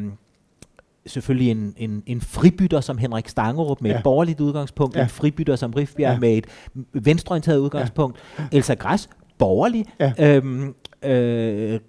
selvfølgelig 1.06 1.50
en, 1.50 1.74
en, 1.76 2.02
en 2.06 2.20
fribytter 2.20 2.80
som 2.80 2.98
Henrik 2.98 3.28
Stangerup 3.28 3.80
med 3.80 3.90
ja. 3.90 3.96
et 3.96 4.02
borgerligt 4.02 4.40
udgangspunkt, 4.40 4.96
ja. 4.96 5.02
en 5.02 5.08
fribytter 5.08 5.56
som 5.56 5.72
Rifbjerg 5.72 6.12
ja. 6.12 6.18
med 6.18 6.36
et 6.36 6.46
venstreorienteret 6.92 7.58
udgangspunkt, 7.58 8.18
ja. 8.38 8.44
Elsa 8.52 8.74
Græs, 8.74 9.08
borgerlig, 9.38 9.84
ja. 10.00 10.12
øhm, 10.18 10.74
øh, 11.04 11.80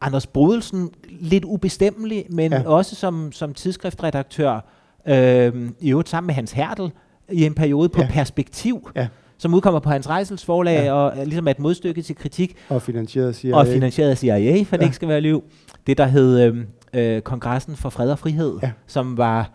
Anders 0.00 0.26
Brodelsen, 0.26 0.90
lidt 1.08 1.44
ubestemmelig, 1.44 2.26
men 2.30 2.52
ja. 2.52 2.62
også 2.66 2.96
som, 2.96 3.32
som 3.32 3.54
tidsskriftredaktør, 3.54 4.60
øh, 5.08 5.70
i 5.80 5.90
øvrigt 5.90 6.08
sammen 6.08 6.26
med 6.26 6.34
Hans 6.34 6.52
Hertel, 6.52 6.90
i 7.32 7.44
en 7.44 7.54
periode 7.54 7.88
på 7.88 8.00
ja. 8.00 8.08
Perspektiv, 8.10 8.90
ja. 8.96 9.08
som 9.38 9.54
udkommer 9.54 9.80
på 9.80 9.90
Hans 9.90 10.08
Rejsels 10.08 10.44
forlag, 10.44 10.84
ja. 10.84 10.92
og 10.92 11.26
ligesom 11.26 11.46
er 11.46 11.50
et 11.50 11.58
modstykke 11.58 12.02
til 12.02 12.16
kritik. 12.16 12.56
Og 12.68 12.82
finansieret 12.82 13.28
af 13.28 13.34
CIA. 13.34 13.56
Og 13.56 13.66
finansieret 13.66 14.10
af 14.10 14.18
CIA, 14.18 14.62
for 14.62 14.76
ja. 14.76 14.76
det 14.76 14.82
ikke 14.82 14.96
skal 14.96 15.08
være 15.08 15.20
liv. 15.20 15.44
Det, 15.86 15.98
der 15.98 16.06
hed 16.06 16.40
øh, 16.40 16.56
øh, 16.94 17.22
Kongressen 17.22 17.76
for 17.76 17.88
Fred 17.88 18.10
og 18.10 18.18
Frihed, 18.18 18.58
ja. 18.62 18.72
som 18.86 19.16
var... 19.16 19.50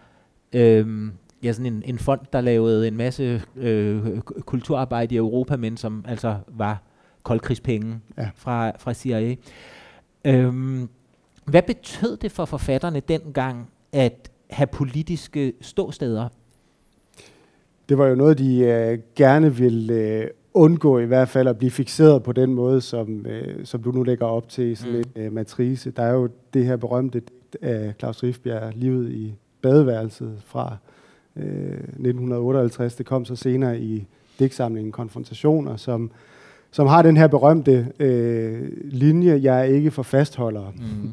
Øh, 0.53 1.11
ja, 1.43 1.51
sådan 1.51 1.73
en, 1.73 1.83
en 1.85 1.99
fond, 1.99 2.21
der 2.33 2.41
lavede 2.41 2.87
en 2.87 2.97
masse 2.97 3.41
øh, 3.55 4.19
kulturarbejde 4.21 5.15
i 5.15 5.17
Europa, 5.17 5.57
men 5.57 5.77
som 5.77 6.05
altså 6.07 6.37
var 6.47 6.83
koldkrigspenge 7.23 7.99
ja. 8.17 8.29
fra, 8.35 8.71
fra 8.77 8.93
CIA. 8.93 9.35
Øhm, 10.25 10.89
hvad 11.45 11.61
betød 11.61 12.17
det 12.17 12.31
for 12.31 12.45
forfatterne 12.45 12.99
dengang 12.99 13.69
at 13.91 14.31
have 14.49 14.67
politiske 14.67 15.53
ståsteder? 15.61 16.29
Det 17.89 17.97
var 17.97 18.07
jo 18.07 18.15
noget, 18.15 18.37
de 18.37 18.59
øh, 18.59 18.99
gerne 19.15 19.55
ville 19.55 19.93
øh, 19.93 20.27
undgå 20.53 20.99
i 20.99 21.05
hvert 21.05 21.29
fald 21.29 21.47
at 21.47 21.57
blive 21.57 21.71
fixeret 21.71 22.23
på 22.23 22.31
den 22.31 22.53
måde, 22.53 22.81
som, 22.81 23.25
øh, 23.25 23.65
som 23.65 23.83
du 23.83 23.91
nu 23.91 24.03
lægger 24.03 24.25
op 24.25 24.49
til 24.49 24.65
i 24.65 24.75
sådan 24.75 24.93
mm. 24.93 25.03
en 25.15 25.21
øh, 25.21 25.33
matrice. 25.33 25.91
Der 25.91 26.03
er 26.03 26.13
jo 26.13 26.29
det 26.53 26.65
her 26.65 26.75
berømte 26.75 27.21
af 27.61 27.93
Claus 27.99 28.23
Rifbjerg, 28.23 28.73
Livet 28.75 29.11
i 29.11 29.35
badeværelset 29.61 30.37
fra 30.45 30.77
øh, 31.35 31.73
1958. 31.73 32.95
Det 32.95 33.05
kom 33.05 33.25
så 33.25 33.35
senere 33.35 33.79
i 33.79 34.07
digtsamlingen 34.39 34.91
Konfrontationer, 34.91 35.75
som 35.75 36.11
som 36.71 36.87
har 36.87 37.01
den 37.01 37.17
her 37.17 37.27
berømte 37.27 37.87
øh, 37.99 38.69
linje, 38.83 39.39
jeg 39.43 39.59
er 39.59 39.63
ikke 39.63 39.91
for 39.91 40.03
fastholder. 40.03 40.73
Mm. 40.75 41.11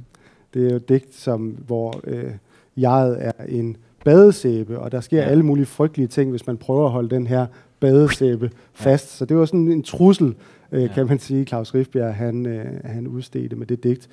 Det 0.55 0.67
er 0.67 0.71
jo 0.71 0.77
et 0.77 0.89
digt, 0.89 1.15
som, 1.15 1.41
hvor 1.67 2.01
øh, 2.05 2.33
jeget 2.77 3.17
er 3.21 3.33
en 3.49 3.77
badesæbe, 4.05 4.79
og 4.79 4.93
der 4.93 5.01
sker 5.01 5.23
ja. 5.23 5.29
alle 5.29 5.43
mulige 5.43 5.67
frygtelige 5.67 6.07
ting, 6.07 6.31
hvis 6.31 6.47
man 6.47 6.57
prøver 6.57 6.85
at 6.85 6.93
holde 6.93 7.11
den 7.11 7.27
her 7.27 7.47
badesæbe 7.81 8.51
fast. 8.75 9.17
Så 9.17 9.25
det 9.25 9.37
var 9.37 9.45
sådan 9.45 9.69
en 9.69 9.83
trussel, 9.83 10.35
øh, 10.73 10.95
kan 10.95 11.07
man 11.07 11.19
sige, 11.19 11.45
Claus 11.45 11.75
Rifbjerg, 11.75 12.15
han, 12.15 12.47
øh, 12.47 12.65
han 12.85 13.07
udstedte 13.07 13.57
med 13.57 13.67
det 13.67 13.85
digt. 13.85 14.09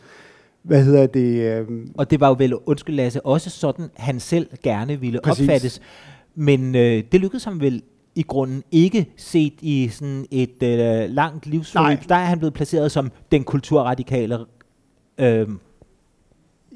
Hvad 0.61 0.83
hedder 0.83 1.07
det? 1.07 1.41
Øh, 1.41 1.67
og 1.97 2.11
det 2.11 2.19
var 2.19 2.27
jo 2.27 2.35
vel, 2.39 2.55
undskyld 2.55 2.95
Lasse, 2.95 3.25
også 3.25 3.49
sådan, 3.49 3.89
han 3.95 4.19
selv 4.19 4.47
gerne 4.63 4.99
ville 4.99 5.19
præcis. 5.23 5.43
opfattes. 5.43 5.81
Men 6.35 6.75
øh, 6.75 7.03
det 7.11 7.21
lykkedes 7.21 7.43
ham 7.43 7.61
vel 7.61 7.81
i 8.15 8.23
grunden 8.23 8.63
ikke 8.71 9.09
set 9.17 9.53
i 9.61 9.87
sådan 9.91 10.25
et 10.31 10.63
øh, 10.63 11.09
langt 11.09 11.45
livsforløb. 11.45 11.99
Der 12.09 12.15
er 12.15 12.25
han 12.25 12.37
blevet 12.37 12.53
placeret 12.53 12.91
som 12.91 13.11
den 13.31 13.43
kulturradikale 13.43 14.37
øh, 15.17 15.47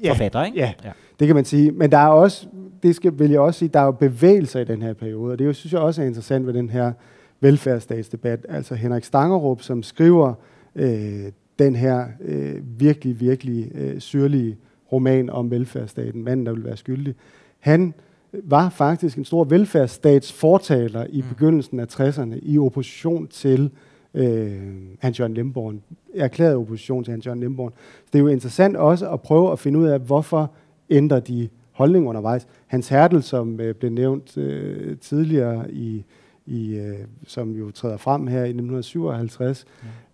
ja, 0.02 0.10
forfatter, 0.10 0.44
ikke? 0.44 0.58
Ja, 0.58 0.72
ja, 0.84 0.90
det 1.18 1.26
kan 1.26 1.36
man 1.36 1.44
sige. 1.44 1.70
Men 1.70 1.90
der 1.90 1.98
er 1.98 2.08
også, 2.08 2.46
det 2.82 2.96
skal, 2.96 3.18
vil 3.18 3.30
jeg 3.30 3.40
også 3.40 3.58
sige, 3.58 3.68
der 3.68 3.80
er 3.80 3.84
jo 3.84 3.90
bevægelser 3.90 4.60
i 4.60 4.64
den 4.64 4.82
her 4.82 4.92
periode, 4.92 5.32
og 5.32 5.38
det 5.38 5.56
synes 5.56 5.72
jeg 5.72 5.80
også 5.80 6.02
er 6.02 6.06
interessant 6.06 6.46
ved 6.46 6.54
den 6.54 6.70
her 6.70 6.92
velfærdsstatsdebat. 7.40 8.46
Altså 8.48 8.74
Henrik 8.74 9.04
Stangerup, 9.04 9.62
som 9.62 9.82
skriver 9.82 10.34
øh, 10.76 11.32
den 11.58 11.76
her 11.76 12.06
øh, 12.20 12.56
virkelig, 12.78 13.20
virkelig 13.20 13.70
øh, 13.74 14.00
syrlige 14.00 14.56
roman 14.92 15.30
om 15.30 15.50
velfærdsstaten, 15.50 16.24
manden, 16.24 16.46
der 16.46 16.52
vil 16.52 16.64
være 16.64 16.76
skyldig. 16.76 17.14
Han 17.58 17.94
var 18.32 18.68
faktisk 18.68 19.18
en 19.18 19.24
stor 19.24 19.44
velfærdsstatsfortaler 19.44 21.06
i 21.10 21.22
mm. 21.22 21.28
begyndelsen 21.28 21.80
af 21.80 22.00
60'erne 22.00 22.38
i 22.42 22.58
opposition 22.58 23.26
til 23.26 23.70
øh, 24.14 24.52
Hans 24.98 25.20
Jørgen 25.20 25.34
Lemborn. 25.34 25.82
Erklæret 26.14 26.56
opposition 26.56 27.04
til 27.04 27.10
Hans 27.10 27.26
Jørgen 27.26 27.40
Lemborn. 27.40 27.72
Så 28.04 28.08
det 28.12 28.18
er 28.18 28.22
jo 28.22 28.28
interessant 28.28 28.76
også 28.76 29.10
at 29.10 29.20
prøve 29.20 29.52
at 29.52 29.58
finde 29.58 29.78
ud 29.78 29.86
af, 29.86 30.00
hvorfor 30.00 30.52
ændrer 30.90 31.20
de 31.20 31.48
holdning 31.72 32.08
undervejs. 32.08 32.46
Hans 32.66 32.88
Hertel, 32.88 33.22
som 33.22 33.60
øh, 33.60 33.74
blev 33.74 33.90
nævnt 33.90 34.36
øh, 34.36 34.96
tidligere 34.98 35.72
i 35.72 36.04
i, 36.48 36.74
øh, 36.74 36.98
som 37.26 37.52
jo 37.52 37.70
træder 37.70 37.96
frem 37.96 38.26
her 38.26 38.38
i 38.38 38.48
1957, 38.48 39.64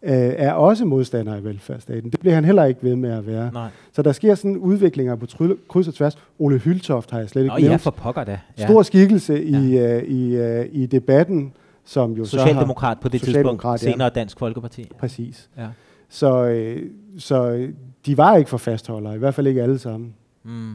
ja. 0.03 0.29
øh, 0.29 0.35
er 0.39 0.53
også 0.53 0.85
modstander 0.85 1.35
af 1.35 1.45
velfærdsstaten. 1.45 2.11
Det 2.11 2.21
bliver 2.21 2.35
han 2.35 2.45
heller 2.45 2.65
ikke 2.65 2.83
ved 2.83 2.97
med 2.97 3.11
at 3.11 3.27
være. 3.27 3.51
Nej. 3.53 3.69
Så 3.93 4.03
der 4.03 4.13
sker 4.13 4.35
sådan 4.35 4.57
udviklinger 4.57 5.17
på 5.17 5.27
trylle, 5.27 5.57
kryds 5.69 5.89
og 5.89 5.95
tværs. 5.95 6.19
Ole 6.39 6.59
Hyltoft 6.59 7.11
har 7.11 7.19
jeg 7.19 7.29
slet 7.29 7.43
ikke 7.43 7.55
Nå, 7.55 7.59
nævnt. 7.59 7.71
Ja, 7.71 7.77
for 7.77 7.91
pokker 7.91 8.25
da. 8.25 8.41
Ja. 8.59 8.67
Stor 8.67 8.83
skikkelse 8.83 9.33
ja. 9.33 9.39
i, 9.39 9.97
uh, 9.97 10.03
i, 10.03 10.41
uh, 10.41 10.67
i 10.71 10.87
debatten, 10.87 11.53
som 11.85 12.13
jo 12.13 12.25
Socialdemokrat 12.25 12.97
så 12.97 12.99
har, 12.99 13.03
på 13.03 13.09
det 13.09 13.23
tidspunkt, 13.23 13.81
senere 13.81 14.11
Dansk 14.11 14.39
Folkeparti. 14.39 14.91
Præcis. 14.99 15.49
Ja. 15.59 15.67
Så, 16.09 16.45
øh, 16.45 16.83
så 17.19 17.69
de 18.07 18.17
var 18.17 18.37
ikke 18.37 18.51
for 18.51 18.59
fastholdere, 18.59 19.15
i 19.15 19.19
hvert 19.19 19.35
fald 19.35 19.47
ikke 19.47 19.63
alle 19.63 19.79
sammen. 19.79 20.15
Mm. 20.45 20.75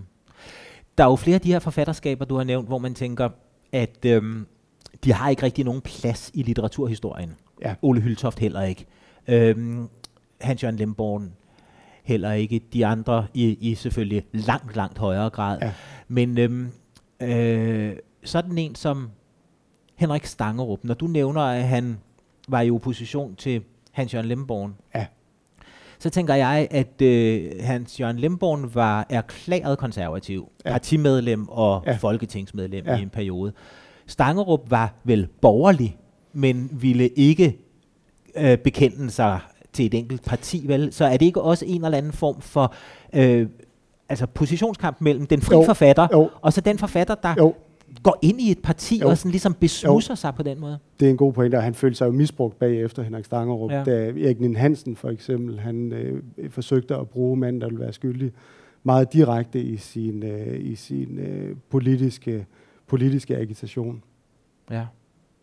Der 0.97 1.03
er 1.03 1.09
jo 1.09 1.15
flere 1.15 1.35
af 1.35 1.41
de 1.41 1.51
her 1.51 1.59
forfatterskaber, 1.59 2.25
du 2.25 2.35
har 2.35 2.43
nævnt, 2.43 2.67
hvor 2.67 2.77
man 2.77 2.93
tænker, 2.93 3.29
at 3.71 4.05
øhm, 4.05 4.47
de 5.03 5.13
har 5.13 5.29
ikke 5.29 5.43
rigtig 5.43 5.65
nogen 5.65 5.81
plads 5.81 6.31
i 6.33 6.43
litteraturhistorien. 6.43 7.35
Ja. 7.61 7.75
Ole 7.81 8.01
Hyltoft 8.01 8.39
heller 8.39 8.61
ikke. 8.61 8.85
Øhm, 9.27 9.89
Hans-Jørgen 10.41 10.75
Lemborn 10.77 11.33
heller 12.03 12.31
ikke. 12.31 12.61
De 12.73 12.85
andre 12.85 13.27
i, 13.33 13.57
i 13.69 13.75
selvfølgelig 13.75 14.23
langt, 14.31 14.75
langt 14.75 14.97
højere 14.97 15.29
grad. 15.29 15.57
Ja. 15.61 15.73
Men 16.07 16.37
øhm, 16.37 16.71
øh, 17.21 17.95
sådan 18.23 18.57
en 18.57 18.75
som 18.75 19.09
Henrik 19.95 20.25
Stangerup, 20.25 20.83
når 20.83 20.93
du 20.93 21.07
nævner, 21.07 21.41
at 21.41 21.63
han 21.63 21.97
var 22.47 22.61
i 22.61 22.71
opposition 22.71 23.35
til 23.35 23.63
Hans-Jørgen 23.91 24.27
Lemborn, 24.27 24.75
ja. 24.95 25.05
Så 25.99 26.09
tænker 26.09 26.35
jeg, 26.35 26.67
at 26.71 27.01
øh, 27.01 27.51
Hans-Jørgen 27.59 28.19
Lemborn 28.19 28.71
var 28.73 29.05
erklæret 29.09 29.77
konservativ, 29.77 30.51
ja. 30.65 30.71
partimedlem 30.71 31.49
og 31.49 31.83
ja. 31.85 31.95
folketingsmedlem 31.95 32.85
ja. 32.85 32.97
i 32.97 33.01
en 33.01 33.09
periode. 33.09 33.53
Stangerup 34.07 34.71
var 34.71 34.93
vel 35.03 35.27
borgerlig, 35.41 35.97
men 36.33 36.69
ville 36.71 37.07
ikke 37.07 37.57
øh, 38.35 38.57
bekende 38.57 39.11
sig 39.11 39.39
til 39.73 39.85
et 39.85 39.93
enkelt 39.93 40.25
parti, 40.25 40.63
vel? 40.67 40.93
Så 40.93 41.05
er 41.05 41.17
det 41.17 41.25
ikke 41.25 41.41
også 41.41 41.65
en 41.65 41.85
eller 41.85 41.97
anden 41.97 42.13
form 42.13 42.41
for 42.41 42.73
øh, 43.13 43.47
altså 44.09 44.25
positionskamp 44.25 45.01
mellem 45.01 45.27
den 45.27 45.41
fri 45.41 45.55
jo, 45.55 45.63
forfatter 45.65 46.07
jo. 46.13 46.29
og 46.41 46.53
så 46.53 46.61
den 46.61 46.77
forfatter, 46.77 47.15
der 47.15 47.35
jo. 47.37 47.55
Går 48.03 48.19
ind 48.21 48.41
i 48.41 48.51
et 48.51 48.59
parti 48.63 48.99
jo. 48.99 49.09
og 49.09 49.17
sådan 49.17 49.31
ligesom 49.31 49.53
besmusser 49.53 50.11
jo. 50.11 50.15
sig 50.15 50.35
på 50.35 50.43
den 50.43 50.59
måde? 50.59 50.79
Det 50.99 51.05
er 51.05 51.09
en 51.09 51.17
god 51.17 51.33
pointe, 51.33 51.55
og 51.55 51.63
han 51.63 51.75
følte 51.75 51.97
sig 51.97 52.05
jo 52.05 52.11
misbrugt 52.11 52.59
bagefter 52.59 53.03
Henrik 53.03 53.25
Stangerup. 53.25 53.71
Ja. 53.71 53.83
Da 53.83 54.07
Erik 54.07 54.39
Nien 54.39 54.55
Hansen 54.55 54.95
for 54.95 55.09
eksempel, 55.09 55.59
han 55.59 55.93
øh, 55.93 56.21
forsøgte 56.49 56.95
at 56.95 57.09
bruge 57.09 57.37
manden, 57.37 57.61
der 57.61 57.67
ville 57.67 57.79
være 57.79 57.93
skyldig, 57.93 58.31
meget 58.83 59.13
direkte 59.13 59.61
i 59.61 59.77
sin, 59.77 60.23
øh, 60.23 60.59
i 60.59 60.75
sin 60.75 61.19
øh, 61.19 61.55
politiske 61.69 62.45
politiske 62.89 63.37
agitation. 63.37 64.03
Ja. 64.71 64.85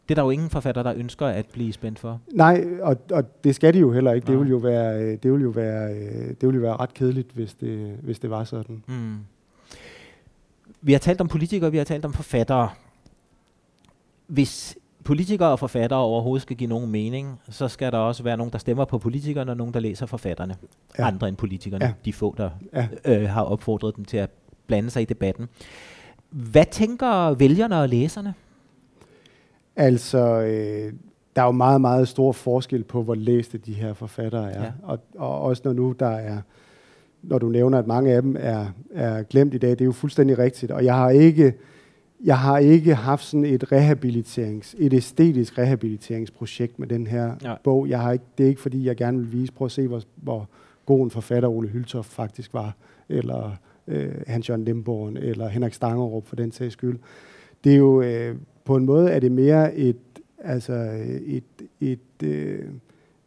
Det 0.09 0.11
er 0.11 0.15
der 0.15 0.23
jo 0.23 0.31
ingen 0.31 0.51
forfatter, 0.51 0.83
der 0.83 0.95
ønsker 0.97 1.27
at 1.27 1.47
blive 1.53 1.73
spændt 1.73 1.99
for. 1.99 2.21
Nej, 2.33 2.67
og, 2.83 2.97
og 3.11 3.45
det 3.45 3.55
skal 3.55 3.75
de 3.75 3.79
jo 3.79 3.93
heller 3.93 4.13
ikke. 4.13 4.27
Det 4.27 4.39
vil 4.41 4.49
jo 4.49 4.57
være, 4.57 5.03
øh, 5.03 5.19
det 5.23 5.33
vil 5.33 5.43
jo 5.43 5.49
være, 5.49 5.95
øh, 5.95 6.29
det 6.41 6.49
vil 6.49 6.55
jo 6.55 6.61
være 6.61 6.77
ret 6.77 6.95
kedeligt, 6.95 7.33
hvis 7.33 7.55
det, 7.55 7.97
hvis 8.03 8.19
det 8.19 8.31
var 8.31 8.45
sådan. 8.45 8.85
Mm. 8.89 9.17
Vi 10.87 10.93
har 10.93 10.99
talt 10.99 11.21
om 11.21 11.29
politikere, 11.29 11.71
vi 11.71 11.77
har 11.77 11.85
talt 11.85 12.05
om 12.05 12.13
forfattere. 12.13 12.69
Hvis 14.27 14.77
politikere 15.05 15.49
og 15.49 15.59
forfattere 15.59 16.01
overhovedet 16.01 16.43
skal 16.43 16.57
give 16.57 16.69
nogen 16.69 16.91
mening, 16.91 17.41
så 17.51 17.69
skal 17.69 17.93
der 17.93 17.99
også 17.99 18.23
være 18.23 18.37
nogen, 18.37 18.53
der 18.53 18.59
stemmer 18.59 18.85
på 18.85 18.99
politikerne, 18.99 19.51
og 19.51 19.57
nogen, 19.57 19.75
der 19.75 19.81
læser 19.81 20.07
forfatterne. 20.07 20.57
Ja. 20.99 21.07
Andre 21.07 21.29
end 21.29 21.37
politikerne, 21.37 21.85
ja. 21.85 21.93
de 22.05 22.13
få, 22.13 22.35
der 22.39 22.51
ja. 22.73 22.89
øh, 23.05 23.29
har 23.29 23.43
opfordret 23.43 23.97
dem 23.97 24.05
til 24.05 24.17
at 24.17 24.31
blande 24.67 24.91
sig 24.91 25.03
i 25.03 25.05
debatten. 25.05 25.49
Hvad 26.31 26.65
tænker 26.71 27.35
vælgerne 27.35 27.81
og 27.81 27.89
læserne? 27.89 28.35
Altså, 29.77 30.19
øh, 30.41 30.93
der 31.37 31.43
er 31.43 31.47
jo 31.47 31.53
meget, 31.53 31.81
meget 31.81 32.09
stor 32.09 32.33
forskel 32.33 32.85
på, 32.85 33.03
hvor 33.03 33.15
læste 33.15 33.59
de 33.59 33.73
her 33.73 33.95
forfattere 33.95 34.53
er. 34.53 34.63
Ja. 34.63 34.73
Og, 34.83 34.99
og 35.19 35.41
også 35.41 35.63
når 35.65 35.73
nu 35.73 35.95
der 36.01 36.11
er, 36.11 36.41
når 37.29 37.39
du 37.39 37.49
nævner, 37.49 37.79
at 37.79 37.87
mange 37.87 38.13
af 38.13 38.23
dem 38.23 38.37
er, 38.39 38.67
er 38.95 39.23
glemt 39.23 39.55
i 39.55 39.59
dag, 39.59 39.71
det 39.71 39.81
er 39.81 39.85
jo 39.85 39.93
fuldstændig 39.93 40.39
rigtigt. 40.39 40.73
Og 40.73 40.85
jeg 40.85 40.95
har 40.95 41.11
ikke, 41.11 41.55
jeg 42.25 42.39
har 42.39 42.59
ikke 42.59 42.95
haft 42.95 43.25
sådan 43.25 43.45
et 43.45 43.73
rehabiliterings, 43.73 44.77
et 44.79 44.93
æstetisk 44.93 45.59
rehabiliteringsprojekt 45.59 46.79
med 46.79 46.89
den 46.89 47.07
her 47.07 47.35
ja. 47.45 47.55
bog. 47.65 47.89
Jeg 47.89 48.01
har 48.01 48.13
ikke, 48.13 48.25
det 48.39 48.45
er 48.45 48.49
ikke 48.49 48.61
fordi, 48.61 48.87
jeg 48.87 48.97
gerne 48.97 49.19
vil 49.19 49.33
vise, 49.33 49.53
prøv 49.53 49.65
at 49.65 49.73
se, 49.73 49.87
hvor, 49.87 50.03
hvor 50.17 50.49
god 50.87 51.05
en 51.05 51.11
forfatter 51.11 51.49
Ole 51.49 51.69
Hyltoft 51.69 52.13
faktisk 52.13 52.55
var, 52.55 52.77
eller 53.09 53.57
øh, 53.89 54.15
Hans-Jørgen 54.27 54.65
Limborg, 54.65 55.09
eller 55.09 55.49
Henrik 55.49 55.75
Stangerup 55.75 56.27
for 56.27 56.37
den 56.37 56.53
sags 56.53 56.73
skyld. 56.73 56.99
Det 57.65 57.73
er 57.73 57.77
jo, 57.77 58.03
øh, 58.03 58.37
på 58.65 58.77
en 58.77 58.85
måde 58.85 59.11
er 59.11 59.21
det 59.21 59.33
mere 59.33 59.75
et, 59.75 59.97
altså 60.39 60.73
et, 61.27 61.45
et, 61.81 62.23
øh, 62.25 62.65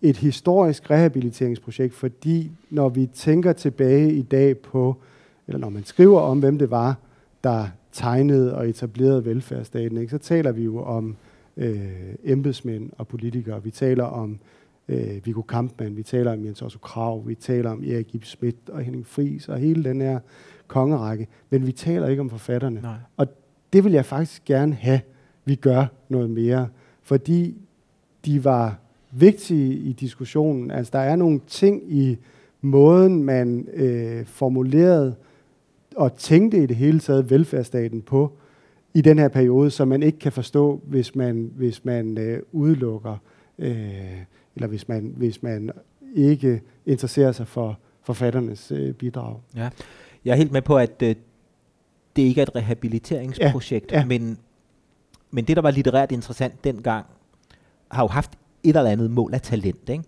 et 0.01 0.17
historisk 0.17 0.91
rehabiliteringsprojekt, 0.91 1.93
fordi 1.93 2.51
når 2.69 2.89
vi 2.89 3.05
tænker 3.05 3.53
tilbage 3.53 4.13
i 4.13 4.21
dag 4.21 4.57
på, 4.57 4.95
eller 5.47 5.59
når 5.59 5.69
man 5.69 5.83
skriver 5.83 6.19
om, 6.19 6.39
hvem 6.39 6.57
det 6.57 6.71
var, 6.71 6.97
der 7.43 7.67
tegnede 7.91 8.55
og 8.55 8.69
etablerede 8.69 9.25
velfærdsstaten, 9.25 9.97
ikke, 9.97 10.11
så 10.11 10.17
taler 10.17 10.51
vi 10.51 10.63
jo 10.63 10.83
om 10.83 11.15
øh, 11.57 11.91
embedsmænd 12.23 12.89
og 12.97 13.07
politikere. 13.07 13.63
Vi 13.63 13.71
taler 13.71 14.03
om 14.03 14.39
øh, 14.87 15.25
Viggo 15.25 15.41
Kampmann, 15.41 15.97
vi 15.97 16.03
taler 16.03 16.33
om 16.33 16.45
Jens 16.45 16.61
Otto 16.61 16.79
Krav, 16.79 17.27
vi 17.27 17.35
taler 17.35 17.69
om 17.69 17.83
Erik 17.83 18.15
Ib 18.15 18.23
Schmidt 18.23 18.69
og 18.69 18.81
Henning 18.81 19.07
Fris 19.07 19.49
og 19.49 19.57
hele 19.57 19.83
den 19.83 20.01
her 20.01 20.19
kongerække, 20.67 21.27
men 21.49 21.67
vi 21.67 21.71
taler 21.71 22.07
ikke 22.07 22.21
om 22.21 22.29
forfatterne. 22.29 22.81
Nej. 22.81 22.95
Og 23.17 23.27
det 23.73 23.83
vil 23.83 23.91
jeg 23.91 24.05
faktisk 24.05 24.45
gerne 24.45 24.73
have, 24.73 25.01
vi 25.45 25.55
gør 25.55 25.85
noget 26.09 26.29
mere, 26.29 26.67
fordi 27.01 27.57
de 28.25 28.43
var 28.43 28.79
vigtige 29.11 29.73
i 29.73 29.93
diskussionen. 29.93 30.71
Altså, 30.71 30.91
der 30.93 30.99
er 30.99 31.15
nogle 31.15 31.39
ting 31.47 31.93
i 31.93 32.17
måden, 32.61 33.23
man 33.23 33.67
øh, 33.73 34.25
formulerede 34.25 35.15
og 35.95 36.15
tænkte 36.15 36.63
i 36.63 36.65
det 36.65 36.75
hele 36.75 36.99
taget 36.99 37.29
velfærdsstaten 37.29 38.01
på 38.01 38.31
i 38.93 39.01
den 39.01 39.19
her 39.19 39.27
periode, 39.27 39.71
som 39.71 39.87
man 39.87 40.03
ikke 40.03 40.19
kan 40.19 40.31
forstå, 40.31 40.81
hvis 40.83 41.15
man, 41.15 41.51
hvis 41.55 41.85
man 41.85 42.17
øh, 42.17 42.41
udelukker, 42.51 43.17
øh, 43.59 43.73
eller 44.55 44.67
hvis 44.67 44.87
man, 44.87 45.13
hvis 45.17 45.43
man 45.43 45.71
ikke 46.15 46.61
interesserer 46.85 47.31
sig 47.31 47.47
for 47.47 47.79
forfatternes 48.03 48.71
øh, 48.71 48.93
bidrag. 48.93 49.37
Ja. 49.55 49.69
Jeg 50.25 50.31
er 50.31 50.35
helt 50.35 50.51
med 50.51 50.61
på, 50.61 50.77
at 50.77 51.01
øh, 51.03 51.15
det 52.15 52.21
ikke 52.21 52.41
er 52.41 52.45
et 52.45 52.55
rehabiliteringsprojekt, 52.55 53.91
ja. 53.91 53.99
Ja. 53.99 54.05
Men, 54.05 54.37
men 55.31 55.45
det, 55.45 55.55
der 55.55 55.61
var 55.61 55.71
litterært 55.71 56.11
interessant 56.11 56.63
dengang, 56.63 57.05
har 57.91 58.03
jo 58.03 58.07
haft 58.07 58.31
et 58.63 58.75
eller 58.75 58.91
andet 58.91 59.11
mål 59.11 59.33
af 59.33 59.41
talent. 59.41 59.89
Ikke? 59.89 60.03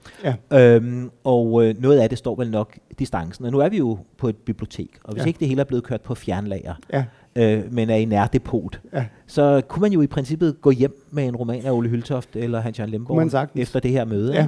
Ja. 0.51 0.75
Øhm, 0.75 1.09
og 1.23 1.65
øh, 1.65 1.81
noget 1.81 1.99
af 1.99 2.09
det 2.09 2.17
står 2.17 2.35
vel 2.35 2.51
nok 2.51 2.77
distancen. 2.99 3.45
Og 3.45 3.51
nu 3.51 3.59
er 3.59 3.69
vi 3.69 3.77
jo 3.77 3.97
på 4.17 4.27
et 4.27 4.35
bibliotek, 4.35 4.89
og 5.03 5.13
hvis 5.13 5.21
ja. 5.21 5.27
ikke 5.27 5.39
det 5.39 5.47
hele 5.47 5.61
er 5.61 5.65
blevet 5.65 5.83
kørt 5.83 6.01
på 6.01 6.15
fjernlager, 6.15 6.73
ja. 6.93 7.03
øh, 7.35 7.73
men 7.73 7.89
er 7.89 7.95
i 7.95 8.05
nærdepot, 8.05 8.81
ja. 8.93 9.05
så 9.27 9.61
kunne 9.67 9.81
man 9.81 9.91
jo 9.91 10.01
i 10.01 10.07
princippet 10.07 10.61
gå 10.61 10.71
hjem 10.71 11.07
med 11.11 11.27
en 11.27 11.35
roman 11.35 11.65
af 11.65 11.71
Ole 11.71 11.89
Hyltoft 11.89 12.35
eller 12.35 12.61
Hans-Jørgen 12.61 12.91
Lemborg 12.91 13.49
efter 13.55 13.79
det 13.79 13.91
her 13.91 14.05
møde. 14.05 14.33
Ja. 14.33 14.47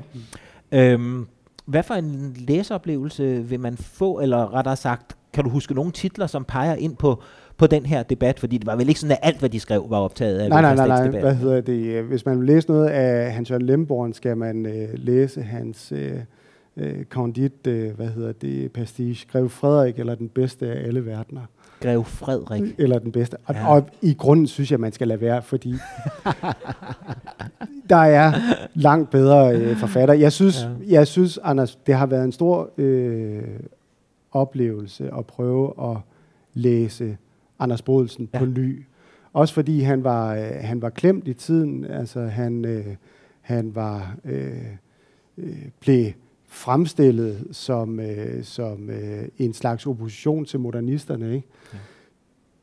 Øhm, 0.72 1.28
hvad 1.66 1.84
for 1.84 1.94
en 1.94 2.36
læseoplevelse 2.48 3.44
vil 3.44 3.60
man 3.60 3.78
få, 3.78 4.20
eller 4.20 4.54
rettere 4.54 4.76
sagt, 4.76 5.18
kan 5.34 5.44
du 5.44 5.50
huske 5.50 5.74
nogle 5.74 5.92
titler, 5.92 6.28
som 6.28 6.46
peger 6.46 6.76
ind 6.76 6.96
på 6.96 7.24
på 7.58 7.68
den 7.68 7.86
her 7.86 8.04
debat, 8.04 8.40
fordi 8.40 8.58
det 8.58 8.68
var 8.68 8.76
vel 8.76 8.90
ikke 8.90 9.00
sådan, 9.00 9.18
at 9.22 9.28
alt, 9.28 9.40
hvad 9.40 9.50
de 9.50 9.60
skrev, 9.60 9.86
var 9.90 9.98
optaget 9.98 10.40
af 10.40 10.50
Nej, 10.50 10.62
nej, 10.62 10.76
nej, 10.76 10.88
nej. 10.88 11.20
Hvad 11.20 11.36
hedder 11.36 11.62
det? 11.62 12.04
Hvis 12.04 12.26
man 12.26 12.40
vil 12.40 12.48
læse 12.48 12.68
noget 12.68 12.88
af 12.88 13.34
Hans 13.34 13.50
Jørgen 13.50 13.66
Lemborg, 13.66 14.16
skal 14.16 14.38
man 14.38 14.66
øh, 14.66 14.90
læse 14.94 15.42
hans 15.42 15.92
øh, 15.92 16.12
øh, 16.78 17.06
øh, 17.66 17.96
hvad 17.96 18.08
hedder 18.08 18.32
det, 18.32 18.72
pastiche, 18.72 19.28
Grev 19.32 19.50
Frederik, 19.50 20.00
eller 20.00 20.16
den 20.16 20.30
bedste 20.30 20.68
af 20.68 20.88
alle 20.88 21.06
verdener. 21.06 21.42
Grev 21.82 22.04
Frederik. 22.04 22.76
Eller 22.78 23.00
den 23.00 23.12
bedste. 23.12 23.38
Og, 23.46 23.56
ja. 23.56 23.68
og 23.68 23.90
i 24.02 24.14
grunden 24.14 24.48
synes 24.48 24.72
jeg, 24.72 24.80
man 24.80 24.92
skal 24.92 25.08
lade 25.08 25.22
være, 25.22 25.42
fordi 25.42 25.74
der 27.90 27.96
er 27.96 28.34
langt 28.74 29.10
bedre 29.10 29.56
øh, 29.56 29.78
forfatter. 29.78 30.14
Jeg 30.14 30.32
synes, 30.32 30.62
ja. 30.62 30.94
jeg 30.94 31.08
synes, 31.08 31.40
Anders, 31.44 31.76
det 31.76 31.96
har 31.96 32.06
været 32.06 32.24
en 32.24 32.32
stor 32.32 32.70
øh, 32.78 33.44
oplevelse 34.32 35.10
at 35.18 35.26
prøve 35.26 35.92
at 35.92 35.98
læse 36.54 37.18
Anders 37.64 37.82
Bodelsen 37.82 38.30
ja. 38.34 38.40
på 38.40 38.46
ny. 38.46 38.86
Også 39.34 39.54
fordi 39.54 39.80
han 39.80 40.04
var, 40.04 40.36
øh, 40.36 40.52
han 40.62 40.82
var 40.82 40.90
klemt 40.90 41.28
i 41.28 41.34
tiden. 41.34 41.86
Altså 41.86 42.22
han, 42.22 42.66
øh, 42.66 42.86
han 43.42 43.76
var 43.76 44.16
øh, 44.26 44.66
øh, 45.38 45.66
blev 45.80 46.12
fremstillet 46.48 47.48
som, 47.52 48.00
øh, 48.00 48.44
som 48.44 48.90
øh, 48.90 49.28
en 49.38 49.54
slags 49.54 49.86
opposition 49.86 50.46
til 50.46 50.60
modernisterne. 50.60 51.36
Ikke? 51.36 51.48
Ja. 51.74 51.78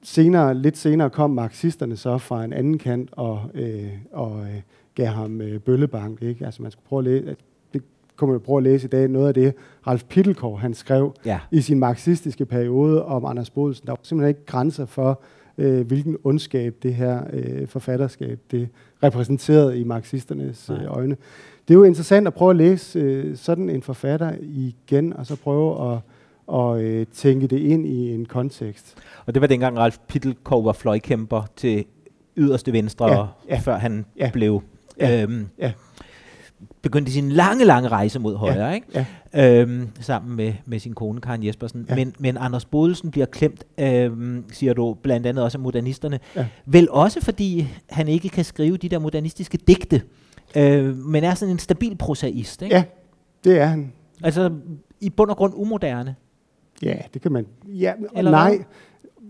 Senere, 0.02 0.54
lidt 0.54 0.78
senere 0.78 1.10
kom 1.10 1.30
marxisterne 1.30 1.96
så 1.96 2.18
fra 2.18 2.44
en 2.44 2.52
anden 2.52 2.78
kant 2.78 3.08
og, 3.12 3.50
øh, 3.54 3.92
og 4.12 4.40
øh, 4.40 4.60
gav 4.94 5.06
ham 5.06 5.40
øh, 5.40 5.60
bøllebank. 5.60 6.22
Ikke? 6.22 6.44
Altså 6.46 6.62
man 6.62 6.70
skulle 6.70 6.86
prøve 6.88 7.00
at 7.00 7.04
læse, 7.04 7.36
kommer 8.20 8.34
man 8.34 8.40
prøve 8.40 8.56
at 8.56 8.62
læse 8.62 8.86
i 8.86 8.88
dag, 8.88 9.08
noget 9.08 9.28
af 9.28 9.34
det, 9.34 9.54
Ralf 9.86 10.04
Pittelkov 10.04 10.58
han 10.58 10.74
skrev 10.74 11.14
ja. 11.24 11.38
i 11.50 11.60
sin 11.60 11.78
marxistiske 11.78 12.46
periode 12.46 13.04
om 13.04 13.24
Anders 13.24 13.50
Bodelsen. 13.50 13.86
Der 13.86 13.92
var 13.92 13.98
simpelthen 14.02 14.28
ikke 14.28 14.46
grænser 14.46 14.86
for, 14.86 15.20
øh, 15.58 15.86
hvilken 15.86 16.16
ondskab 16.24 16.74
det 16.82 16.94
her 16.94 17.22
øh, 17.32 17.68
forfatterskab 17.68 18.38
det 18.50 18.68
repræsenterede 19.02 19.80
i 19.80 19.84
marxisternes 19.84 20.70
øh, 20.70 20.96
øjne. 20.96 21.16
Det 21.68 21.74
er 21.74 21.78
jo 21.78 21.84
interessant 21.84 22.26
at 22.26 22.34
prøve 22.34 22.50
at 22.50 22.56
læse 22.56 22.98
øh, 22.98 23.36
sådan 23.36 23.70
en 23.70 23.82
forfatter 23.82 24.32
igen, 24.40 25.12
og 25.12 25.26
så 25.26 25.36
prøve 25.36 25.92
at 25.92 25.98
og 26.46 26.82
øh, 26.82 27.06
tænke 27.12 27.46
det 27.46 27.58
ind 27.58 27.86
i 27.86 28.14
en 28.14 28.26
kontekst. 28.26 28.94
Og 29.26 29.34
det 29.34 29.40
var 29.40 29.46
dengang 29.46 29.78
Ralf 29.78 29.98
Pittelkov 30.08 30.64
var 30.64 30.72
fløjkæmper 30.72 31.42
til 31.56 31.84
yderste 32.36 32.72
venstre, 32.72 33.18
ja, 33.18 33.26
ja, 33.48 33.58
før 33.58 33.76
han 33.76 34.06
ja, 34.16 34.30
blev 34.32 34.62
ja, 35.00 35.22
øhm, 35.22 35.48
ja 35.58 35.72
begyndte 36.82 37.12
sin 37.12 37.32
lange, 37.32 37.64
lange 37.64 37.88
rejse 37.88 38.18
mod 38.18 38.36
højre, 38.36 38.66
ja, 38.66 38.72
ikke? 38.72 39.06
Ja. 39.34 39.60
Øhm, 39.62 39.88
sammen 40.00 40.36
med, 40.36 40.52
med 40.66 40.78
sin 40.78 40.92
kone 40.92 41.20
Karen 41.20 41.44
Jespersen. 41.46 41.86
Ja. 41.88 41.94
Men, 41.94 42.14
men 42.18 42.36
Anders 42.36 42.64
Bodelsen 42.64 43.10
bliver 43.10 43.26
klemt, 43.26 43.64
øhm, 43.78 44.44
siger 44.52 44.72
du, 44.74 44.96
blandt 45.02 45.26
andet 45.26 45.44
også 45.44 45.58
af 45.58 45.62
modernisterne. 45.62 46.20
Ja. 46.36 46.46
Vel 46.66 46.88
også 46.90 47.20
fordi 47.24 47.68
han 47.90 48.08
ikke 48.08 48.28
kan 48.28 48.44
skrive 48.44 48.76
de 48.76 48.88
der 48.88 48.98
modernistiske 48.98 49.58
digte, 49.58 50.02
øh, 50.56 50.96
men 50.96 51.24
er 51.24 51.34
sådan 51.34 51.52
en 51.52 51.58
stabil 51.58 51.96
prosaist, 51.96 52.62
ikke? 52.62 52.74
Ja, 52.76 52.84
det 53.44 53.60
er 53.60 53.66
han. 53.66 53.92
Altså 54.22 54.50
i 55.00 55.10
bund 55.10 55.30
og 55.30 55.36
grund 55.36 55.52
umoderne. 55.56 56.14
Ja, 56.82 56.94
det 57.14 57.22
kan 57.22 57.32
man. 57.32 57.46
Ja, 57.68 57.92
Eller 58.16 58.30
nej. 58.30 58.50
Hvad? 58.56 58.64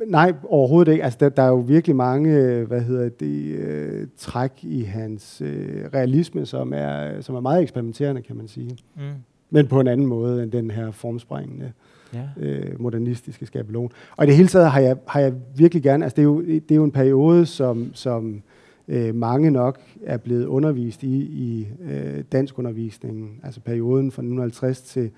Nej, 0.06 0.32
overhovedet 0.48 0.92
ikke. 0.92 1.04
Altså, 1.04 1.16
der, 1.20 1.28
der 1.28 1.42
er 1.42 1.48
jo 1.48 1.58
virkelig 1.58 1.96
mange, 1.96 2.36
øh, 2.36 2.66
hvad 2.66 2.80
hedder 2.80 3.08
det, 3.08 3.54
øh, 3.54 4.06
træk 4.16 4.52
i 4.62 4.82
hans 4.82 5.42
øh, 5.44 5.84
realisme, 5.94 6.46
som 6.46 6.72
er, 6.76 7.20
som 7.20 7.34
er 7.34 7.40
meget 7.40 7.62
eksperimenterende, 7.62 8.22
kan 8.22 8.36
man 8.36 8.48
sige. 8.48 8.78
Mm. 8.96 9.02
Men 9.50 9.66
på 9.66 9.80
en 9.80 9.86
anden 9.86 10.06
måde 10.06 10.42
end 10.42 10.52
den 10.52 10.70
her 10.70 10.90
formspringende 10.90 11.72
ja. 12.14 12.28
øh, 12.40 12.80
modernistiske 12.80 13.46
skabelon. 13.46 13.92
Og 14.16 14.24
i 14.24 14.26
det 14.26 14.36
hele 14.36 14.48
taget 14.48 14.70
har 14.70 14.80
jeg, 14.80 14.96
har 15.08 15.20
jeg 15.20 15.32
virkelig 15.56 15.82
gerne, 15.82 16.04
altså 16.04 16.16
det 16.16 16.22
er 16.22 16.24
jo, 16.24 16.40
det 16.42 16.70
er 16.70 16.74
jo 16.74 16.84
en 16.84 16.90
periode, 16.90 17.46
som, 17.46 17.90
som 17.94 18.42
øh, 18.88 19.14
mange 19.14 19.50
nok 19.50 19.80
er 20.04 20.16
blevet 20.16 20.46
undervist 20.46 21.02
i, 21.02 21.16
i 21.22 21.68
øh, 21.90 22.24
dansk 22.32 22.58
undervisningen. 22.58 23.40
Altså 23.42 23.60
perioden 23.60 24.10
fra 24.10 24.22
1950 24.22 24.80
til 24.80 25.10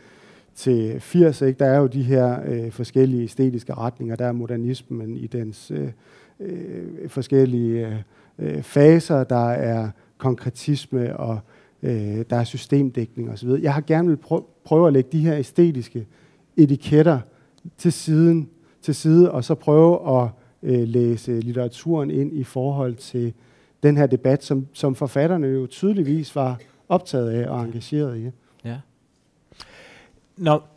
til 0.54 1.00
80. 1.00 1.42
Ikke? 1.42 1.58
Der 1.58 1.66
er 1.66 1.78
jo 1.78 1.86
de 1.86 2.02
her 2.02 2.40
øh, 2.46 2.70
forskellige 2.70 3.22
æstetiske 3.22 3.74
retninger. 3.74 4.16
Der 4.16 4.26
er 4.26 4.32
modernismen 4.32 5.16
i 5.16 5.26
dens 5.26 5.70
øh, 5.70 5.88
øh, 6.40 7.08
forskellige 7.08 7.86
øh, 7.86 7.96
øh 8.38 8.62
faser. 8.62 9.24
Der 9.24 9.50
er 9.50 9.90
konkretisme, 10.18 11.16
og 11.16 11.38
øh, 11.82 12.24
der 12.30 12.36
er 12.36 12.44
systemdækning 12.44 13.30
osv. 13.30 13.48
Jeg 13.48 13.74
har 13.74 13.80
gerne 13.80 14.08
vil 14.08 14.18
prø- 14.26 14.62
prøve 14.64 14.86
at 14.86 14.92
lægge 14.92 15.08
de 15.12 15.20
her 15.20 15.36
æstetiske 15.36 16.06
etiketter 16.56 17.18
til 17.78 17.92
siden, 17.92 18.48
til 18.82 18.94
side, 18.94 19.32
og 19.32 19.44
så 19.44 19.54
prøve 19.54 20.22
at 20.22 20.28
øh, 20.62 20.88
læse 20.88 21.40
litteraturen 21.40 22.10
ind 22.10 22.32
i 22.32 22.44
forhold 22.44 22.94
til 22.94 23.32
den 23.82 23.96
her 23.96 24.06
debat, 24.06 24.44
som, 24.44 24.66
som 24.72 24.94
forfatterne 24.94 25.46
jo 25.46 25.66
tydeligvis 25.66 26.36
var 26.36 26.58
optaget 26.88 27.30
af 27.30 27.48
og 27.48 27.64
engageret 27.64 28.18
i. 28.18 28.30
Ja 28.64 28.76
når, 30.42 30.68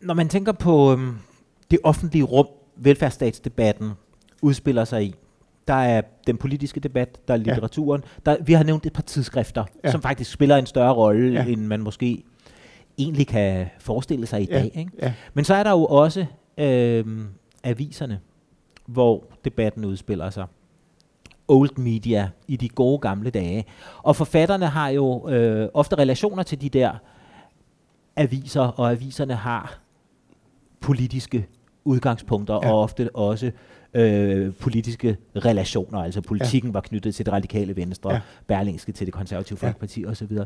når 0.00 0.14
man 0.14 0.28
tænker 0.28 0.52
på 0.52 0.92
øhm, 0.92 1.16
det 1.70 1.78
offentlige 1.84 2.22
rum, 2.22 2.46
velfærdsstatsdebatten 2.76 3.90
udspiller 4.42 4.84
sig 4.84 5.04
i, 5.04 5.14
der 5.68 5.74
er 5.74 6.00
den 6.26 6.36
politiske 6.36 6.80
debat, 6.80 7.28
der 7.28 7.34
er 7.34 7.38
litteraturen. 7.38 8.04
Ja. 8.26 8.30
Der, 8.30 8.42
vi 8.42 8.52
har 8.52 8.64
nævnt 8.64 8.86
et 8.86 8.92
par 8.92 9.02
tidsskrifter, 9.02 9.64
ja. 9.84 9.90
som 9.90 10.02
faktisk 10.02 10.32
spiller 10.32 10.56
en 10.56 10.66
større 10.66 10.92
rolle, 10.92 11.32
ja. 11.32 11.44
end 11.46 11.66
man 11.66 11.80
måske 11.80 12.22
egentlig 12.98 13.26
kan 13.26 13.66
forestille 13.78 14.26
sig 14.26 14.42
i 14.42 14.46
ja. 14.50 14.58
dag. 14.58 14.70
Ikke? 14.74 14.90
Ja. 15.02 15.12
Men 15.34 15.44
så 15.44 15.54
er 15.54 15.62
der 15.62 15.70
jo 15.70 15.84
også 15.84 16.26
øhm, 16.58 17.26
aviserne, 17.64 18.20
hvor 18.86 19.24
debatten 19.44 19.84
udspiller 19.84 20.30
sig. 20.30 20.46
old 21.48 21.78
media 21.78 22.30
i 22.48 22.56
de 22.56 22.68
gode 22.68 22.98
gamle 22.98 23.30
dage. 23.30 23.64
Og 24.02 24.16
forfatterne 24.16 24.66
har 24.66 24.88
jo 24.88 25.28
øh, 25.28 25.68
ofte 25.74 25.96
relationer 25.96 26.42
til 26.42 26.60
de 26.60 26.68
der 26.68 26.90
aviser, 28.18 28.60
og 28.60 28.90
aviserne 28.90 29.34
har 29.34 29.78
politiske 30.80 31.46
udgangspunkter, 31.84 32.54
ja. 32.54 32.72
og 32.72 32.82
ofte 32.82 33.16
også 33.16 33.50
øh, 33.94 34.54
politiske 34.54 35.16
relationer. 35.36 35.98
Altså 35.98 36.20
politikken 36.20 36.70
ja. 36.70 36.72
var 36.72 36.80
knyttet 36.80 37.14
til 37.14 37.26
det 37.26 37.32
radikale 37.32 37.76
venstre, 37.76 38.12
ja. 38.12 38.20
Berlingske 38.46 38.92
til 38.92 39.06
det 39.06 39.14
konservative 39.14 39.58
Folkeparti 39.58 40.00
ja. 40.00 40.08
osv. 40.08 40.38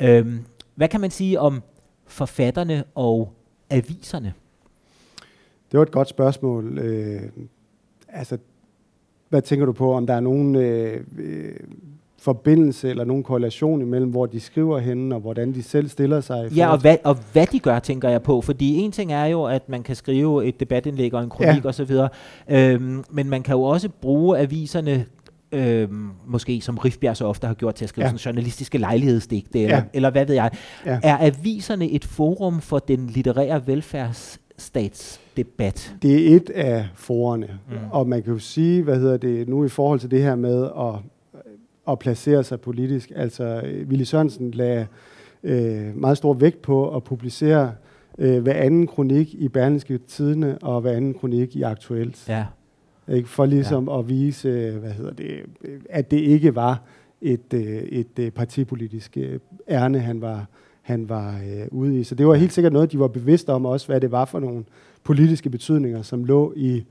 Øhm, 0.00 0.44
hvad 0.74 0.88
kan 0.88 1.00
man 1.00 1.10
sige 1.10 1.40
om 1.40 1.62
forfatterne 2.06 2.84
og 2.94 3.32
aviserne? 3.70 4.32
Det 5.72 5.78
var 5.78 5.82
et 5.82 5.92
godt 5.92 6.08
spørgsmål. 6.08 6.78
Øh, 6.78 7.22
altså, 8.08 8.38
hvad 9.28 9.42
tænker 9.42 9.66
du 9.66 9.72
på, 9.72 9.94
om 9.94 10.06
der 10.06 10.14
er 10.14 10.20
nogen 10.20 10.56
øh, 10.56 11.04
øh, 11.18 11.56
forbindelse 12.18 12.90
eller 12.90 13.04
nogen 13.04 13.22
korrelation 13.22 13.82
imellem, 13.82 14.10
hvor 14.10 14.26
de 14.26 14.40
skriver 14.40 14.78
henne, 14.78 15.14
og 15.14 15.20
hvordan 15.20 15.54
de 15.54 15.62
selv 15.62 15.88
stiller 15.88 16.20
sig? 16.20 16.52
Ja, 16.56 16.72
og 16.72 16.80
hvad, 16.80 16.96
og 17.04 17.16
hvad 17.32 17.46
de 17.46 17.58
gør, 17.58 17.78
tænker 17.78 18.08
jeg 18.08 18.22
på. 18.22 18.40
Fordi 18.40 18.76
en 18.76 18.92
ting 18.92 19.12
er 19.12 19.24
jo, 19.24 19.44
at 19.44 19.68
man 19.68 19.82
kan 19.82 19.96
skrive 19.96 20.46
et 20.46 20.60
debatindlæg 20.60 21.14
og 21.14 21.22
en 21.22 21.30
kronik 21.30 21.64
ja. 21.64 21.68
osv., 21.68 21.92
øhm, 22.50 23.04
men 23.10 23.30
man 23.30 23.42
kan 23.42 23.54
jo 23.54 23.62
også 23.62 23.88
bruge 24.00 24.38
aviserne 24.38 25.06
øhm, 25.52 26.10
måske 26.26 26.60
som 26.60 26.78
Rifbjerg 26.78 27.16
så 27.16 27.24
ofte 27.24 27.46
har 27.46 27.54
gjort 27.54 27.74
til 27.74 27.84
at 27.84 27.88
skrive 27.88 28.04
ja. 28.04 28.08
sådan 28.08 28.18
journalistiske 28.18 28.78
lejlighedsdigte, 28.78 29.60
eller, 29.60 29.76
ja. 29.76 29.82
eller 29.92 30.10
hvad 30.10 30.26
ved 30.26 30.34
jeg. 30.34 30.50
Ja. 30.86 31.00
Er 31.02 31.16
aviserne 31.20 31.90
et 31.90 32.04
forum 32.04 32.60
for 32.60 32.78
den 32.78 33.06
litterære 33.06 33.66
velfærdsstatsdebat? 33.66 35.94
Det 36.02 36.32
er 36.32 36.36
et 36.36 36.50
af 36.50 36.88
forerne, 36.94 37.48
mm. 37.70 37.76
og 37.90 38.08
man 38.08 38.22
kan 38.22 38.32
jo 38.32 38.38
sige, 38.38 38.82
hvad 38.82 39.00
hedder 39.00 39.16
det 39.16 39.48
nu 39.48 39.64
i 39.64 39.68
forhold 39.68 40.00
til 40.00 40.10
det 40.10 40.22
her 40.22 40.34
med 40.34 40.64
at 40.64 40.94
at 41.88 41.98
placere 41.98 42.44
sig 42.44 42.60
politisk. 42.60 43.12
Altså, 43.16 43.62
Willy 43.88 44.02
Sørensen 44.02 44.50
lagde 44.50 44.86
øh, 45.44 45.96
meget 45.96 46.16
stor 46.16 46.34
vægt 46.34 46.62
på 46.62 46.96
at 46.96 47.04
publicere 47.04 47.72
øh, 48.18 48.42
hver 48.42 48.54
anden 48.54 48.86
kronik 48.86 49.34
i 49.34 49.48
Berlingske 49.48 49.98
Tidene 49.98 50.58
og 50.62 50.80
hver 50.80 50.92
anden 50.92 51.14
kronik 51.14 51.56
i 51.56 51.62
Aktuelt. 51.62 52.28
Ja. 52.28 52.44
Ikke? 53.08 53.28
For 53.28 53.46
ligesom 53.46 53.88
ja. 53.88 53.98
at 53.98 54.08
vise, 54.08 54.48
øh, 54.48 54.76
hvad 54.76 54.90
hedder 54.90 55.12
det, 55.12 55.40
at 55.90 56.10
det 56.10 56.16
ikke 56.18 56.54
var 56.54 56.82
et, 57.20 57.54
øh, 57.54 57.62
et, 57.62 58.18
et 58.18 58.34
partipolitisk 58.34 59.18
ærne, 59.68 59.98
han 59.98 60.20
var, 60.20 60.46
han 60.82 61.08
var 61.08 61.34
øh, 61.34 61.66
ude 61.70 62.00
i. 62.00 62.04
Så 62.04 62.14
det 62.14 62.26
var 62.26 62.34
helt 62.34 62.52
sikkert 62.52 62.72
noget, 62.72 62.92
de 62.92 62.98
var 62.98 63.08
bevidste 63.08 63.52
om 63.52 63.66
også, 63.66 63.86
hvad 63.86 64.00
det 64.00 64.10
var 64.10 64.24
for 64.24 64.40
nogle 64.40 64.64
politiske 65.04 65.50
betydninger, 65.50 66.02
som 66.02 66.24
lå 66.24 66.52
i 66.56 66.84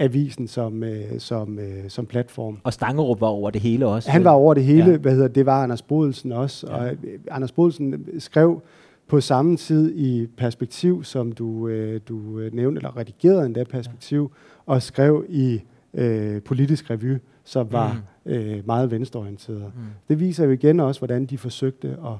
avisen 0.00 0.48
som, 0.48 0.82
øh, 0.82 1.18
som, 1.18 1.58
øh, 1.58 1.84
som 1.88 2.06
platform. 2.06 2.58
Og 2.62 2.72
Stangerup 2.72 3.20
var 3.20 3.26
over 3.26 3.50
det 3.50 3.60
hele 3.60 3.86
også? 3.86 4.10
Han 4.10 4.24
var 4.24 4.30
over 4.30 4.54
det 4.54 4.64
hele. 4.64 4.90
Ja. 4.90 4.96
Hvad 4.96 5.12
hedder, 5.12 5.28
det 5.28 5.46
var 5.46 5.62
Anders 5.62 5.82
Bodelsen 5.82 6.32
også. 6.32 6.66
Ja. 6.70 6.76
Og 6.76 6.90
øh, 6.90 7.18
Anders 7.30 7.52
Bodelsen 7.52 8.04
skrev 8.18 8.62
på 9.08 9.20
samme 9.20 9.56
tid 9.56 9.92
i 9.96 10.26
perspektiv, 10.36 11.04
som 11.04 11.32
du, 11.32 11.68
øh, 11.68 12.00
du 12.08 12.38
øh, 12.38 12.54
nævnte, 12.54 12.78
eller 12.78 12.96
redigerede 12.96 13.46
endda 13.46 13.64
perspektiv, 13.64 14.32
ja. 14.68 14.72
og 14.72 14.82
skrev 14.82 15.24
i 15.28 15.60
øh, 15.94 16.42
politisk 16.42 16.90
revy, 16.90 17.18
som 17.44 17.72
var 17.72 18.02
mm. 18.24 18.32
øh, 18.32 18.66
meget 18.66 18.90
venstreorienteret. 18.90 19.72
Mm. 19.76 19.82
Det 20.08 20.20
viser 20.20 20.44
jo 20.44 20.50
igen 20.50 20.80
også, 20.80 21.00
hvordan 21.00 21.26
de 21.26 21.38
forsøgte 21.38 21.88
at 21.88 22.16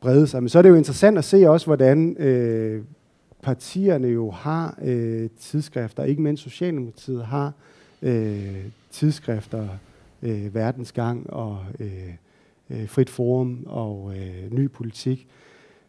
brede 0.00 0.26
sig. 0.26 0.42
Men 0.42 0.48
så 0.48 0.58
er 0.58 0.62
det 0.62 0.68
jo 0.68 0.74
interessant 0.74 1.18
at 1.18 1.24
se 1.24 1.50
også, 1.50 1.66
hvordan 1.66 2.16
øh, 2.18 2.82
partierne 3.48 4.08
jo 4.08 4.30
har 4.30 4.78
øh, 4.82 5.28
tidsskrifter, 5.40 6.04
ikke 6.04 6.22
mindst 6.22 6.42
Socialdemokratiet 6.42 7.24
har 7.24 7.52
øh, 8.02 8.64
tidsskrifter, 8.90 9.68
øh, 10.22 10.54
Verdensgang 10.54 11.30
og 11.30 11.58
øh, 11.80 12.14
øh, 12.70 12.88
Frit 12.88 13.10
Forum 13.10 13.64
og 13.66 14.12
øh, 14.16 14.52
Ny 14.52 14.70
Politik, 14.70 15.28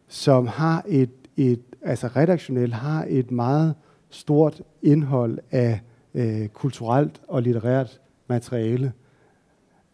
som 0.08 0.46
har 0.46 0.84
et, 0.88 1.10
et, 1.36 1.60
altså 1.82 2.06
redaktionelt 2.06 2.74
har 2.74 3.06
et 3.08 3.30
meget 3.30 3.74
stort 4.10 4.62
indhold 4.82 5.38
af 5.50 5.80
øh, 6.14 6.48
kulturelt 6.48 7.20
og 7.28 7.42
litterært 7.42 8.00
materiale. 8.28 8.92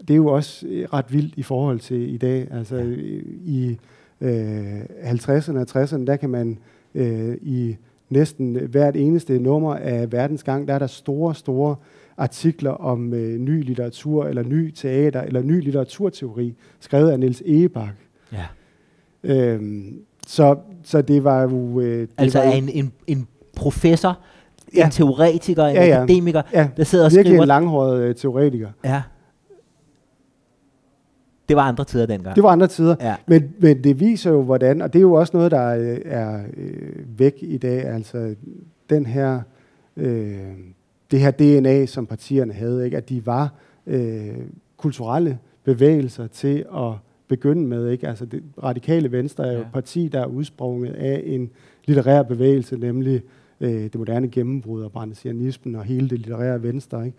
Det 0.01 0.11
er 0.11 0.17
jo 0.17 0.27
også 0.27 0.67
øh, 0.67 0.89
ret 0.93 1.13
vildt 1.13 1.35
i 1.37 1.43
forhold 1.43 1.81
til 1.81 2.15
i 2.15 2.19
dag. 2.19 2.49
Altså 2.51 2.77
i 3.45 3.79
øh, 4.21 4.81
50'erne 5.03 5.59
og 5.59 5.67
60'erne, 5.83 6.05
der 6.05 6.17
kan 6.17 6.31
man 6.31 6.59
øh, 6.97 7.37
i 7.43 7.77
næsten 8.11 8.55
hvert 8.71 8.97
eneste 8.97 9.39
nummer 9.39 9.75
af 9.75 10.13
Verdensgang, 10.13 10.69
der 10.69 10.75
er 10.75 10.79
der 10.79 10.87
store, 10.87 11.35
store 11.35 11.77
artikler 12.17 12.71
om 12.71 13.15
øh, 13.15 13.39
ny 13.39 13.65
litteratur, 13.65 14.27
eller 14.27 14.43
ny 14.43 14.71
teater, 14.71 15.23
eller 15.23 15.43
ny 15.43 15.65
litteraturteori, 15.65 16.55
skrevet 16.81 17.11
af 17.11 17.21
Niels 17.21 17.43
Egebak. 17.47 17.95
Ja. 18.33 18.45
Øhm, 19.25 19.99
så, 20.27 20.57
så 20.83 21.03
det 21.03 21.25
var 21.25 21.43
jo... 21.43 21.81
Øh, 21.81 22.01
det 22.01 22.09
altså 22.19 22.39
var 22.39 22.51
en, 22.53 22.69
en, 22.69 22.93
en 23.07 23.29
professor, 23.57 24.19
ja. 24.75 24.85
en 24.85 24.91
teoretiker, 24.91 25.65
en 25.65 25.75
ja, 25.75 25.87
ja. 25.87 25.97
akademiker, 25.97 26.43
ja. 26.53 26.69
der 26.77 26.85
sidder 26.85 27.05
og 27.05 27.11
Virkelig 27.11 27.27
skriver... 27.27 27.43
en 27.43 27.49
langhåret 27.49 28.01
øh, 28.01 28.15
teoretiker. 28.15 28.69
Ja. 28.85 29.03
Det 31.49 31.57
var 31.57 31.63
andre 31.63 31.85
tider 31.85 32.07
dengang. 32.07 32.37
Det 32.37 32.43
var 32.43 32.51
andre 32.51 32.67
tider. 32.67 32.97
Ja. 33.01 33.17
Men, 33.27 33.55
men 33.59 33.85
det 33.85 34.01
viser 34.01 34.31
jo, 34.31 34.43
hvordan, 34.43 34.83
og 34.83 34.93
det 34.93 34.99
er 34.99 35.03
jo 35.03 35.13
også 35.13 35.37
noget, 35.37 35.51
der 35.51 35.69
øh, 35.69 35.99
er 36.05 36.41
øh, 36.57 37.19
væk 37.19 37.39
i 37.41 37.59
dag, 37.59 37.85
altså 37.85 38.35
den 38.91 39.07
her, 39.07 39.41
øh, 39.97 40.39
det 41.11 41.21
her 41.21 41.31
DNA, 41.31 41.87
som 41.87 42.07
partierne 42.07 42.53
havde, 42.53 42.85
ikke? 42.85 42.97
at 42.97 43.09
de 43.09 43.27
var 43.27 43.55
øh, 43.87 44.37
kulturelle 44.77 45.39
bevægelser 45.65 46.27
til 46.27 46.65
at 46.77 46.93
begynde 47.29 47.67
med. 47.67 47.89
Ikke? 47.89 48.09
Altså 48.09 48.27
det 48.27 48.43
radikale 48.63 49.13
venstre 49.13 49.47
er 49.47 49.53
jo 49.53 49.59
ja. 49.59 49.65
et 49.65 49.73
parti, 49.73 50.09
der 50.09 50.21
er 50.21 50.27
udsprunget 50.27 50.93
af 50.95 51.23
en 51.25 51.51
litterær 51.87 52.23
bevægelse, 52.23 52.77
nemlig 52.77 53.23
øh, 53.61 53.71
det 53.71 53.95
moderne 53.95 54.29
gennembrud 54.29 54.83
og 54.83 54.93
brandesianismen 54.93 55.75
og 55.75 55.85
hele 55.85 56.09
det 56.09 56.19
litterære 56.19 56.63
venstre. 56.63 57.07
Ikke? 57.07 57.19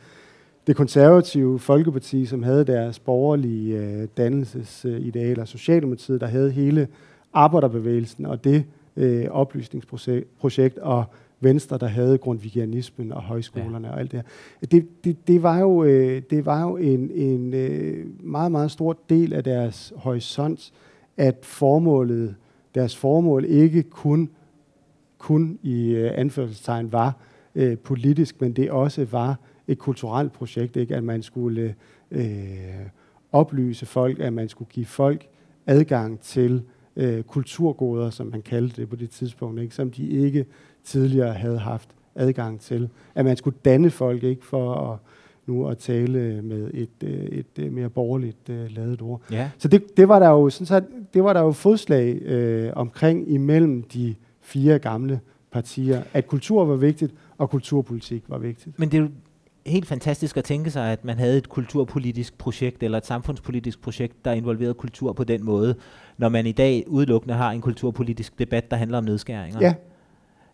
Det 0.68 0.76
konservative 0.76 1.59
Folkeparti, 1.59 2.26
som 2.26 2.43
havde 2.43 2.63
deres 2.65 2.99
borgerlige 2.99 3.78
øh, 3.78 4.07
dannelsesidealer, 4.18 5.45
Socialdemokratiet, 5.45 6.22
der 6.22 6.28
havde 6.28 6.51
hele 6.51 6.88
arbejderbevægelsen 7.34 8.26
og 8.26 8.43
det 8.43 8.65
øh, 8.97 9.26
oplysningsprojekt, 9.30 10.78
og 10.78 11.05
Venstre, 11.39 11.78
der 11.78 11.88
havde 11.88 12.18
grundvigianismen 12.18 13.11
og 13.11 13.22
højskolerne 13.22 13.88
ja. 13.88 13.93
og 13.93 13.99
alt 13.99 14.11
det 14.11 14.20
her. 14.20 14.68
Det, 14.68 14.88
det, 15.03 15.28
det 15.28 15.43
var 15.43 15.59
jo, 15.59 15.84
øh, 15.84 16.22
det 16.30 16.45
var 16.45 16.61
jo 16.61 16.78
en, 16.78 17.11
en 17.11 17.53
øh, 17.53 18.05
meget, 18.20 18.51
meget 18.51 18.72
stor 18.72 18.97
del 19.09 19.34
af 19.34 19.43
deres 19.43 19.93
horisont, 19.95 20.74
at 21.18 21.36
formålet, 21.41 22.36
deres 22.76 22.95
formål 22.95 23.45
ikke 23.45 23.84
kun, 23.84 24.30
kun 25.18 25.59
i 25.63 25.89
øh, 25.89 26.11
anførselstegn 26.15 26.91
var 26.91 27.15
øh, 27.55 27.78
politisk, 27.78 28.41
men 28.41 28.53
det 28.53 28.72
også 28.72 29.05
var 29.11 29.39
et 29.68 29.78
kulturelt 29.78 30.34
projekt, 30.34 30.76
ikke? 30.76 30.95
at 30.95 31.03
man 31.03 31.22
skulle 31.22 31.76
øh, 32.11 32.28
oplyse 33.32 33.86
folk, 33.86 34.20
at 34.20 34.34
man 34.34 34.49
skulle 34.49 34.70
give 34.72 34.86
folk 34.86 35.28
adgang 35.65 36.20
til 36.20 36.63
øh, 36.95 37.24
kulturgoder, 37.24 38.09
som 38.09 38.28
man 38.28 38.41
kaldte 38.41 38.82
det 38.82 38.89
på 38.89 38.95
det 38.95 39.09
tidspunkt, 39.09 39.61
ikke? 39.61 39.76
som 39.76 39.91
de 39.91 40.07
ikke 40.07 40.45
tidligere 40.84 41.34
havde 41.34 41.59
haft 41.59 41.89
adgang 42.15 42.59
til. 42.59 42.89
At 43.15 43.26
man 43.26 43.38
skulle 43.38 43.57
danne 43.65 43.89
folk, 43.89 44.24
ikke 44.24 44.45
for 44.45 44.74
at 44.74 44.99
nu 45.47 45.68
at 45.68 45.78
tale 45.78 46.41
med 46.41 46.72
et, 46.74 46.89
øh, 47.03 47.11
et, 47.11 47.45
øh, 47.59 47.74
mere 47.74 47.89
borgerligt 47.89 48.49
uh, 48.49 48.76
lavet 48.76 49.01
ord. 49.01 49.22
Ja. 49.32 49.49
Så 49.57 49.68
det, 49.68 49.97
det 49.97 50.07
var 50.07 50.20
der 50.20 50.30
jo 50.30 50.49
sådan 50.49 50.65
så, 50.65 50.82
det 51.13 51.24
var 51.24 51.34
der 51.34 51.41
jo 51.41 51.51
fodslag 51.51 52.22
øh, 52.22 52.72
omkring 52.76 53.32
imellem 53.32 53.84
de 53.84 54.15
fire 54.41 54.80
gamle 54.80 55.20
partier, 55.51 56.03
at 56.13 56.28
kultur 56.28 56.65
var 56.65 56.76
vigtigt, 56.76 57.13
og 57.38 57.49
kulturpolitik 57.49 58.24
var 58.28 58.38
vigtigt. 58.38 58.80
Men 58.80 58.91
det 58.91 58.97
er 58.97 59.01
jo 59.01 59.09
helt 59.68 59.86
fantastisk 59.86 60.38
at 60.38 60.43
tænke 60.43 60.72
sig, 60.72 60.91
at 60.91 61.05
man 61.05 61.18
havde 61.18 61.38
et 61.38 61.49
kulturpolitisk 61.49 62.38
projekt 62.38 62.84
eller 62.84 62.97
et 62.97 63.05
samfundspolitisk 63.05 63.82
projekt, 63.82 64.26
der 64.26 64.32
involverede 64.32 64.74
kultur 64.74 65.13
på 65.13 65.24
den 65.24 65.45
måde, 65.45 65.76
når 66.18 66.30
man 66.30 66.45
i 66.45 66.51
dag 66.51 66.84
udelukkende 66.88 67.36
har 67.36 67.51
en 67.51 67.61
kulturpolitisk 67.61 68.39
debat, 68.39 68.72
der 68.72 68.78
handler 68.78 68.97
om 68.97 69.03
nedskæringer. 69.03 69.59
Ja. 69.61 69.74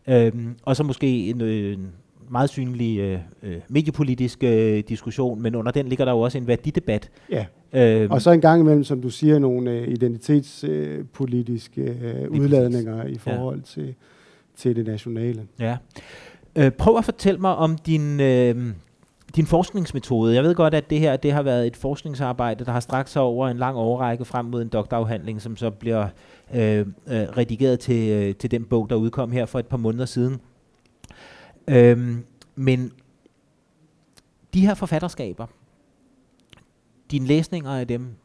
Øhm, 0.07 0.55
og 0.63 0.75
så 0.75 0.83
måske 0.83 1.29
en, 1.29 1.41
øh, 1.41 1.73
en 1.73 1.91
meget 2.29 2.49
synlig 2.49 2.99
øh, 2.99 3.19
øh, 3.43 3.57
mediepolitisk 3.67 4.43
øh, 4.43 4.83
diskussion, 4.89 5.41
men 5.41 5.55
under 5.55 5.71
den 5.71 5.87
ligger 5.87 6.05
der 6.05 6.11
jo 6.11 6.19
også 6.19 6.37
en 6.37 6.47
værdidebat. 6.47 7.09
Ja. 7.31 7.45
Øhm, 7.73 8.11
og 8.11 8.21
så 8.21 8.31
en 8.31 8.41
gang 8.41 8.61
imellem, 8.61 8.83
som 8.83 9.01
du 9.01 9.09
siger, 9.09 9.39
nogle 9.39 9.71
øh, 9.71 9.87
identitetspolitiske 9.87 11.81
øh, 11.81 12.31
udladninger 12.31 13.05
i 13.05 13.17
forhold 13.17 13.57
ja. 13.57 13.63
til, 13.65 13.95
til 14.55 14.75
det 14.75 14.85
nationale. 14.85 15.41
Ja. 15.59 15.77
Øh, 16.55 16.71
prøv 16.71 16.97
at 16.97 17.05
fortælle 17.05 17.39
mig 17.39 17.55
om 17.55 17.77
din... 17.77 18.19
Øh, 18.19 18.73
din 19.35 19.45
forskningsmetode. 19.45 20.35
Jeg 20.35 20.43
ved 20.43 20.55
godt, 20.55 20.73
at 20.73 20.89
det 20.89 20.99
her 20.99 21.17
det 21.17 21.31
har 21.31 21.41
været 21.41 21.67
et 21.67 21.77
forskningsarbejde, 21.77 22.65
der 22.65 22.71
har 22.71 22.79
strakt 22.79 23.09
sig 23.09 23.21
over 23.21 23.47
en 23.47 23.57
lang 23.57 23.77
overrække 23.77 24.25
frem 24.25 24.45
mod 24.45 24.61
en 24.61 24.67
doktorafhandling, 24.67 25.41
som 25.41 25.57
så 25.57 25.69
bliver 25.69 26.07
øh, 26.53 26.79
øh, 26.79 26.85
redigeret 27.07 27.79
til, 27.79 28.09
øh, 28.09 28.35
til 28.35 28.51
den 28.51 28.65
bog, 28.65 28.89
der 28.89 28.95
udkom 28.95 29.31
her 29.31 29.45
for 29.45 29.59
et 29.59 29.67
par 29.67 29.77
måneder 29.77 30.05
siden. 30.05 30.41
Øhm, 31.67 32.25
men 32.55 32.91
de 34.53 34.61
her 34.61 34.73
forfatterskaber, 34.73 35.47
dine 37.11 37.25
læsninger 37.25 37.71
af 37.71 37.87
dem, 37.87 38.15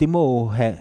det 0.00 0.08
må 0.08 0.46
have 0.46 0.76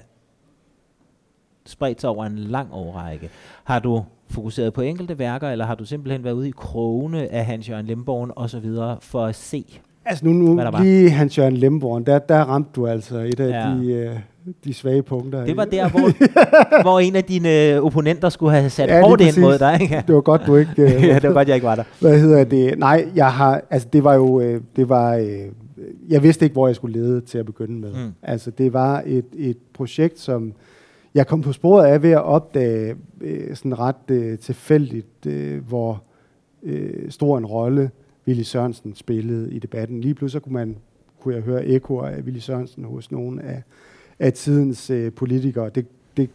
spredt 1.70 2.02
sig 2.02 2.10
over 2.10 2.26
en 2.26 2.38
lang 2.38 2.68
årrække. 2.72 3.30
Har 3.64 3.80
du 3.80 4.04
fokuseret 4.30 4.74
på 4.74 4.82
enkelte 4.82 5.20
værker, 5.20 5.50
eller 5.50 5.66
har 5.66 5.76
du 5.76 5.86
simpelthen 5.86 6.24
været 6.24 6.34
ude 6.34 6.48
i 6.48 6.52
krogene 6.52 7.32
af 7.32 7.46
Hans-Jørgen 7.46 7.86
Lemborn 7.86 8.32
og 8.36 8.50
så 8.50 8.60
videre 8.60 8.98
for 9.02 9.26
at 9.26 9.36
se, 9.36 9.66
Altså 10.06 10.26
nu, 10.26 10.34
nu 10.34 10.62
lige 10.82 11.10
Hans-Jørgen 11.10 11.58
Lemborn, 11.58 12.04
der, 12.04 12.20
der 12.20 12.40
ramte 12.40 12.70
du 12.76 12.88
altså 12.88 13.18
et 13.18 13.40
af 13.40 13.50
ja. 13.50 13.70
de, 13.70 14.10
uh, 14.10 14.54
de 14.64 14.74
svage 14.74 15.04
punkter. 15.04 15.46
Det 15.46 15.58
var 15.58 15.66
der, 15.66 15.90
hvor, 15.90 16.12
hvor 16.82 17.00
en 17.00 17.16
af 17.16 17.24
dine 17.24 17.70
øh, 17.70 17.82
opponenter 17.82 18.30
skulle 18.30 18.52
have 18.52 18.70
sat 18.70 18.90
ja, 18.90 19.02
hårdt 19.02 19.22
ind 19.22 19.38
mod 19.38 19.58
dig. 19.58 19.78
Ikke? 19.82 20.04
Det 20.08 20.16
var 20.16 20.22
godt, 20.22 20.42
du 20.48 20.56
ikke... 20.56 20.72
Uh, 20.78 20.92
ja, 21.08 21.16
det 21.16 21.24
var 21.24 21.34
godt, 21.34 21.48
jeg 21.48 21.56
ikke 21.56 21.68
var 21.68 21.76
der. 21.76 21.84
Hvad 22.00 22.20
hedder 22.20 22.44
det? 22.44 22.80
Nej, 22.80 23.08
jeg 23.16 23.34
har... 23.34 23.62
Altså, 23.70 23.88
det 23.94 24.04
var 24.04 24.14
jo... 24.14 24.26
Uh, 24.26 24.62
det 24.76 24.90
var... 24.90 25.18
Uh, 25.18 25.26
jeg 26.10 26.24
vidste 26.24 26.46
ikke, 26.46 26.54
hvor 26.54 26.68
jeg 26.68 26.76
skulle 26.76 27.00
lede 27.00 27.22
til 27.22 27.38
at 27.38 27.46
begynde 27.46 27.80
med. 27.80 27.94
Mm. 27.94 28.12
Altså, 28.24 28.52
det 28.52 28.74
var 28.74 29.04
et, 29.06 29.26
et 29.38 29.58
projekt, 29.74 30.20
som 30.20 30.54
jeg 31.14 31.28
kom 31.28 31.42
på 31.42 31.54
sporet 31.54 31.86
af 31.86 32.04
ved 32.04 32.12
at 32.12 32.24
opdage 32.24 32.96
uh, 33.22 33.54
sådan 33.54 33.80
ret 33.80 34.12
uh, 34.12 34.40
tilfældigt, 34.40 35.26
uh, 35.26 35.58
hvor 35.68 36.04
uh, 36.62 37.10
stor 37.10 37.38
en 37.38 37.46
rolle 37.46 37.92
Willy 38.28 38.42
Sørensen 38.42 38.96
spillede 38.96 39.54
i 39.54 39.60
debatten. 39.60 40.02
Lige 40.02 40.14
pludselig 40.14 40.44
kunne, 40.44 40.54
man, 40.54 40.78
kunne 41.20 41.36
jeg 41.36 41.44
høre 41.44 41.66
ekoer 41.66 42.08
af 42.08 42.22
Willy 42.22 42.40
Sørensen 42.40 42.84
hos 42.84 43.12
nogle 43.12 43.44
af, 43.44 43.64
af 44.20 44.34
tidens 44.34 44.90
øh, 44.90 45.14
politikere. 45.14 45.70
Det, 45.70 45.86
det, 46.18 46.30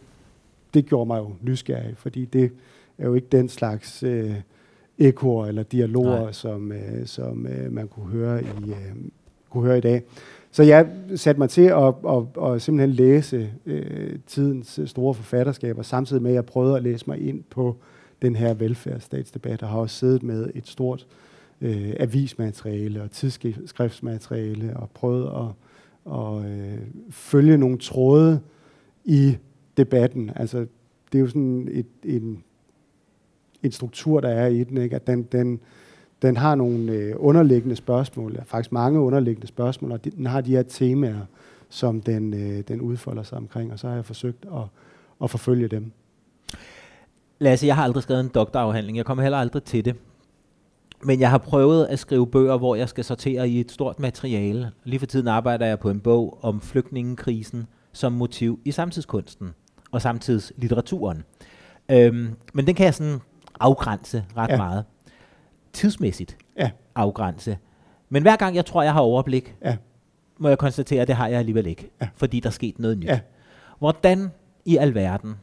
det 0.73 0.85
gjorde 0.85 1.07
mig 1.07 1.17
jo 1.17 1.31
nysgerrig, 1.41 1.97
fordi 1.97 2.25
det 2.25 2.51
er 2.97 3.05
jo 3.05 3.13
ikke 3.13 3.27
den 3.31 3.49
slags 3.49 4.03
øh, 4.03 4.35
ekoer 4.97 5.45
eller 5.45 5.63
dialoger, 5.63 6.21
Nej. 6.21 6.31
som, 6.31 6.71
øh, 6.71 7.05
som 7.05 7.47
øh, 7.47 7.71
man 7.71 7.87
kunne 7.87 8.09
høre, 8.09 8.43
i, 8.43 8.69
øh, 8.69 8.95
kunne 9.55 9.67
høre 9.67 9.77
i 9.77 9.81
dag. 9.81 10.03
Så 10.51 10.63
jeg 10.63 10.87
satte 11.15 11.39
mig 11.39 11.49
til 11.49 11.61
at, 11.61 11.93
at, 12.07 12.43
at 12.43 12.61
simpelthen 12.61 12.89
læse 12.89 13.51
øh, 13.65 14.19
tidens 14.27 14.79
store 14.85 15.13
forfatterskaber, 15.13 15.81
samtidig 15.81 16.21
med 16.21 16.31
at 16.31 16.35
jeg 16.35 16.45
prøvede 16.45 16.77
at 16.77 16.83
læse 16.83 17.05
mig 17.07 17.27
ind 17.27 17.43
på 17.49 17.75
den 18.21 18.35
her 18.35 18.53
velfærdsstatsdebat, 18.53 19.63
og 19.63 19.69
har 19.69 19.77
også 19.77 19.95
siddet 19.95 20.23
med 20.23 20.49
et 20.55 20.67
stort 20.67 21.07
øh, 21.61 21.93
avismateriale 21.99 23.03
og 23.03 23.11
tidsskriftsmateriale 23.11 24.77
og 24.77 24.89
prøvet 24.93 25.25
at, 25.25 26.13
at 26.13 26.51
øh, 26.51 26.77
følge 27.09 27.57
nogle 27.57 27.77
tråde 27.77 28.39
i 29.05 29.37
debatten. 29.77 30.31
Altså, 30.35 30.57
det 31.11 31.17
er 31.17 31.19
jo 31.19 31.27
sådan 31.27 31.67
et, 31.71 31.85
en, 32.03 32.43
en 33.63 33.71
struktur, 33.71 34.19
der 34.19 34.29
er 34.29 34.47
i 34.47 34.63
den, 34.63 34.77
ikke? 34.77 34.95
at 34.95 35.07
den, 35.07 35.23
den, 35.23 35.59
den 36.25 36.37
har 36.37 36.55
nogle 36.55 36.91
øh, 36.91 37.15
underliggende 37.17 37.75
spørgsmål, 37.75 38.39
faktisk 38.45 38.71
mange 38.71 38.99
underliggende 38.99 39.47
spørgsmål, 39.47 39.91
og 39.91 40.03
den 40.03 40.25
har 40.25 40.41
de 40.41 40.51
her 40.51 40.63
temaer, 40.63 41.25
som 41.69 42.01
den, 42.01 42.33
øh, 42.33 42.63
den 42.67 42.81
udfolder 42.81 43.23
sig 43.23 43.37
omkring, 43.37 43.73
og 43.73 43.79
så 43.79 43.87
har 43.87 43.95
jeg 43.95 44.05
forsøgt 44.05 44.45
at, 44.45 44.61
at 45.23 45.29
forfølge 45.29 45.67
dem. 45.67 45.91
Lasse, 47.39 47.67
jeg 47.67 47.75
har 47.75 47.83
aldrig 47.83 48.03
skrevet 48.03 48.21
en 48.21 48.27
doktorafhandling. 48.27 48.97
Jeg 48.97 49.05
kommer 49.05 49.21
heller 49.21 49.37
aldrig 49.37 49.63
til 49.63 49.85
det. 49.85 49.95
Men 51.03 51.19
jeg 51.19 51.29
har 51.29 51.37
prøvet 51.37 51.85
at 51.85 51.99
skrive 51.99 52.27
bøger, 52.27 52.57
hvor 52.57 52.75
jeg 52.75 52.89
skal 52.89 53.03
sortere 53.03 53.49
i 53.49 53.59
et 53.59 53.71
stort 53.71 53.99
materiale. 53.99 54.71
Lige 54.83 54.99
for 54.99 55.05
tiden 55.05 55.27
arbejder 55.27 55.65
jeg 55.65 55.79
på 55.79 55.89
en 55.89 55.99
bog 55.99 56.39
om 56.41 56.61
flygtningekrisen 56.61 57.67
som 57.91 58.13
motiv 58.13 58.59
i 58.65 58.71
samtidskunsten 58.71 59.53
og 59.91 60.01
samtidslitteraturen. 60.01 61.23
Øhm, 61.91 62.35
men 62.53 62.67
den 62.67 62.75
kan 62.75 62.85
jeg 62.85 62.93
sådan 62.93 63.19
afgrænse 63.59 64.25
ret 64.37 64.49
ja. 64.49 64.57
meget. 64.57 64.85
Tidsmæssigt 65.75 66.37
ja. 66.57 66.71
afgrænse. 66.95 67.57
Men 68.09 68.21
hver 68.21 68.35
gang 68.35 68.55
jeg 68.55 68.65
tror, 68.65 68.83
jeg 68.83 68.93
har 68.93 69.01
overblik, 69.01 69.55
ja. 69.65 69.77
må 70.37 70.47
jeg 70.47 70.57
konstatere, 70.57 71.01
at 71.01 71.07
det 71.07 71.15
har 71.15 71.27
jeg 71.27 71.39
alligevel 71.39 71.67
ikke. 71.67 71.89
Ja. 72.01 72.07
Fordi 72.15 72.39
der 72.39 72.49
er 72.49 72.51
sket 72.51 72.79
noget 72.79 72.97
nyt. 72.97 73.05
Ja. 73.05 73.19
Hvordan 73.79 74.31
i 74.65 74.77
alverden 74.77 75.35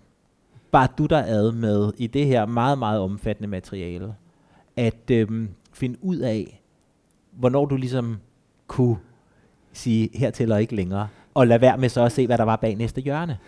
bar 0.70 0.86
du 0.98 1.06
dig 1.06 1.28
ad 1.28 1.52
med 1.52 1.92
i 1.98 2.06
det 2.06 2.26
her 2.26 2.46
meget, 2.46 2.78
meget 2.78 3.00
omfattende 3.00 3.48
materiale? 3.48 4.14
at 4.76 5.10
øhm, 5.10 5.48
finde 5.72 5.98
ud 6.02 6.16
af, 6.16 6.62
hvornår 7.32 7.66
du 7.66 7.76
ligesom 7.76 8.16
kunne 8.66 8.96
sige, 9.72 10.10
her 10.14 10.30
tæller 10.30 10.56
ikke 10.56 10.76
længere, 10.76 11.08
og 11.34 11.46
lade 11.46 11.60
være 11.60 11.78
med 11.78 11.88
så 11.88 12.04
at 12.04 12.12
se, 12.12 12.26
hvad 12.26 12.38
der 12.38 12.44
var 12.44 12.56
bag 12.56 12.76
næste 12.76 13.00
hjørne? 13.00 13.38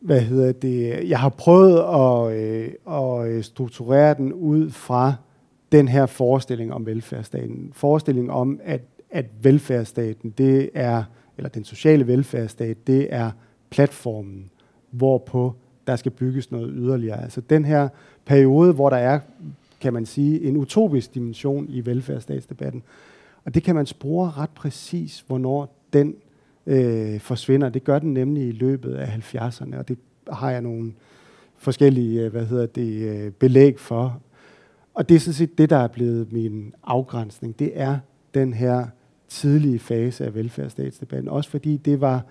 Hvad 0.00 0.20
hedder 0.20 0.52
det? 0.52 1.08
Jeg 1.08 1.20
har 1.20 1.28
prøvet 1.28 1.78
at, 1.78 2.36
øh, 2.36 3.36
at 3.38 3.44
strukturere 3.44 4.14
den 4.14 4.32
ud 4.32 4.70
fra 4.70 5.14
den 5.72 5.88
her 5.88 6.06
forestilling 6.06 6.72
om 6.72 6.86
velfærdsstaten. 6.86 7.70
Forestilling 7.72 8.30
om, 8.30 8.60
at, 8.64 8.80
at 9.10 9.26
velfærdsstaten, 9.42 10.30
det 10.30 10.70
er, 10.74 11.04
eller 11.36 11.48
den 11.48 11.64
sociale 11.64 12.06
velfærdsstat, 12.06 12.86
det 12.86 13.14
er 13.14 13.30
platformen, 13.70 14.50
hvorpå 14.90 15.54
der 15.86 15.96
skal 15.96 16.12
bygges 16.12 16.50
noget 16.50 16.72
yderligere. 16.74 17.22
Altså 17.22 17.40
den 17.40 17.64
her 17.64 17.88
periode, 18.24 18.72
hvor 18.72 18.90
der 18.90 18.96
er 18.96 19.20
kan 19.82 19.92
man 19.92 20.06
sige, 20.06 20.42
en 20.42 20.56
utopisk 20.56 21.14
dimension 21.14 21.66
i 21.68 21.86
velfærdsstatsdebatten. 21.86 22.82
Og 23.44 23.54
det 23.54 23.62
kan 23.62 23.74
man 23.74 23.86
spore 23.86 24.30
ret 24.30 24.50
præcis, 24.50 25.24
hvornår 25.26 25.76
den 25.92 26.14
øh, 26.66 27.20
forsvinder. 27.20 27.68
Det 27.68 27.84
gør 27.84 27.98
den 27.98 28.14
nemlig 28.14 28.48
i 28.48 28.52
løbet 28.52 28.94
af 28.94 29.34
70'erne, 29.34 29.78
og 29.78 29.88
det 29.88 29.98
har 30.32 30.50
jeg 30.50 30.60
nogle 30.60 30.92
forskellige 31.56 32.20
øh, 32.20 32.30
hvad 32.30 32.46
hedder 32.46 32.66
det, 32.66 32.92
øh, 32.92 33.32
belæg 33.32 33.80
for. 33.80 34.20
Og 34.94 35.08
det 35.08 35.14
er 35.14 35.18
sådan 35.18 35.34
set 35.34 35.58
det, 35.58 35.70
der 35.70 35.76
er 35.76 35.88
blevet 35.88 36.32
min 36.32 36.74
afgrænsning. 36.84 37.58
Det 37.58 37.72
er 37.74 37.98
den 38.34 38.54
her 38.54 38.86
tidlige 39.28 39.78
fase 39.78 40.24
af 40.24 40.34
velfærdsstatsdebatten. 40.34 41.28
Også 41.28 41.50
fordi 41.50 41.76
det 41.76 42.00
var 42.00 42.24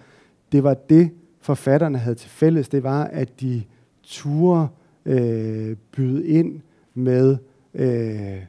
det, 0.51 0.64
var 0.64 0.74
det 0.74 1.09
forfatterne 1.41 1.97
havde 1.97 2.16
til 2.16 2.30
fælles. 2.30 2.70
Det 2.70 2.84
var, 2.84 3.03
at 3.03 3.41
de 3.41 3.64
turde 4.03 4.68
øh, 5.05 5.76
byde 5.91 6.28
ind 6.28 6.62
med 6.93 7.38
øh, 7.74 8.41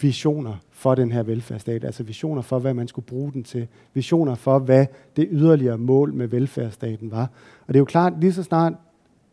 visioner 0.00 0.54
for 0.70 0.94
den 0.94 1.12
her 1.12 1.22
velfærdsstat, 1.22 1.84
altså 1.84 2.02
visioner 2.02 2.42
for, 2.42 2.58
hvad 2.58 2.74
man 2.74 2.88
skulle 2.88 3.06
bruge 3.06 3.32
den 3.32 3.44
til, 3.44 3.68
visioner 3.94 4.34
for, 4.34 4.58
hvad 4.58 4.86
det 5.16 5.28
yderligere 5.30 5.78
mål 5.78 6.14
med 6.14 6.26
velfærdsstaten 6.26 7.10
var. 7.10 7.30
Og 7.60 7.68
det 7.68 7.74
er 7.74 7.78
jo 7.78 7.84
klart, 7.84 8.20
lige 8.20 8.32
så 8.32 8.42
snart 8.42 8.72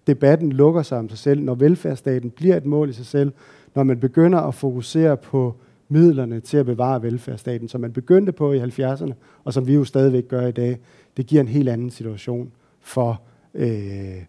debatten 0.08 0.52
lukker 0.52 0.82
sig 0.82 0.98
om 0.98 1.10
sig 1.10 1.18
selv, 1.18 1.42
når 1.42 1.56
velfærdsstaten 1.56 2.30
bliver 2.30 2.58
et 2.58 2.66
mål 2.66 2.90
i 2.90 2.94
sig 2.94 3.06
selv, 3.06 3.32
når 3.76 3.84
man 3.84 4.00
begynder 4.00 4.40
at 4.40 4.56
fokusere 4.56 5.18
på 5.18 5.56
midlerne 5.90 6.40
til 6.40 6.58
at 6.58 6.66
bevare 6.66 7.04
velfærdsstaten, 7.04 7.68
som 7.68 7.82
man 7.82 7.92
begyndte 7.92 8.32
på 8.32 8.54
i 8.54 8.60
70'erne, 8.60 9.14
og 9.44 9.54
som 9.54 9.68
vi 9.68 9.74
jo 9.74 9.84
stadigvæk 9.84 10.28
gør 10.28 10.48
i 10.48 10.52
dag, 10.52 10.78
det 11.18 11.26
giver 11.26 11.42
en 11.42 11.48
helt 11.48 11.70
anden 11.70 11.90
situation 11.90 12.52
for 12.82 13.22
øh, 13.54 14.24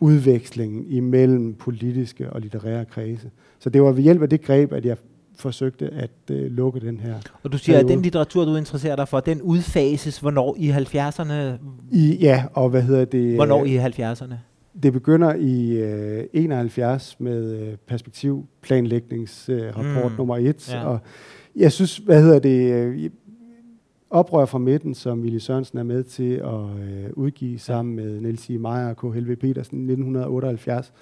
udvekslingen 0.00 0.84
imellem 0.88 1.54
politiske 1.54 2.30
og 2.30 2.40
litterære 2.40 2.84
kredse. 2.84 3.30
Så 3.58 3.70
det 3.70 3.82
var 3.82 3.92
ved 3.92 4.02
hjælp 4.02 4.22
af 4.22 4.28
det 4.28 4.42
greb, 4.42 4.72
at 4.72 4.84
jeg 4.84 4.96
forsøgte 5.36 5.88
at 5.88 6.10
øh, 6.30 6.50
lukke 6.50 6.80
den 6.80 7.00
her 7.00 7.14
Og 7.42 7.52
du 7.52 7.58
siger, 7.58 7.76
periode. 7.76 7.92
at 7.92 7.96
den 7.96 8.02
litteratur, 8.02 8.44
du 8.44 8.56
interesserer 8.56 8.96
dig 8.96 9.08
for, 9.08 9.20
den 9.20 9.42
udfases 9.42 10.18
hvornår 10.18 10.56
i 10.58 10.70
70'erne? 10.70 11.32
I, 11.90 12.18
ja, 12.20 12.44
og 12.54 12.70
hvad 12.70 12.82
hedder 12.82 13.04
det? 13.04 13.34
Hvornår 13.34 13.64
i 13.64 13.78
70'erne? 13.78 14.34
Det 14.82 14.92
begynder 14.92 15.34
i 15.34 15.70
øh, 15.70 16.24
71 16.32 17.20
med 17.20 17.60
øh, 17.60 17.76
perspektivplanlægningsrapport 17.86 19.86
øh, 19.86 20.10
mm. 20.10 20.16
nummer 20.16 20.36
1. 20.36 20.72
Ja. 20.72 20.84
Og 20.84 20.98
jeg 21.56 21.72
synes, 21.72 21.96
hvad 21.96 22.22
hedder 22.22 22.38
det, 22.38 22.72
øh, 22.72 23.10
Oprør 24.10 24.44
fra 24.44 24.58
midten, 24.58 24.94
som 24.94 25.20
Willy 25.20 25.38
Sørensen 25.38 25.78
er 25.78 25.82
med 25.82 26.04
til 26.04 26.34
at 26.34 26.54
øh, 26.54 27.10
udgive 27.12 27.58
sammen 27.58 27.96
med 27.96 28.20
Niels 28.20 28.50
I. 28.50 28.56
Meyer 28.56 28.88
og 28.88 28.96
K. 28.96 29.14
Helve 29.14 29.36
Petersen 29.36 29.78
i 29.78 29.82
1978, 29.82 30.92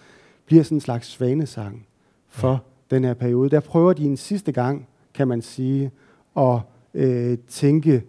bliver 0.46 0.62
sådan 0.62 0.76
en 0.76 0.80
slags 0.80 1.06
svanesang 1.06 1.86
for 2.28 2.50
ja. 2.50 2.96
den 2.96 3.04
her 3.04 3.14
periode. 3.14 3.50
Der 3.50 3.60
prøver 3.60 3.92
de 3.92 4.04
en 4.04 4.16
sidste 4.16 4.52
gang, 4.52 4.88
kan 5.14 5.28
man 5.28 5.42
sige, 5.42 5.90
at 6.36 6.60
øh, 6.94 7.38
tænke 7.48 8.02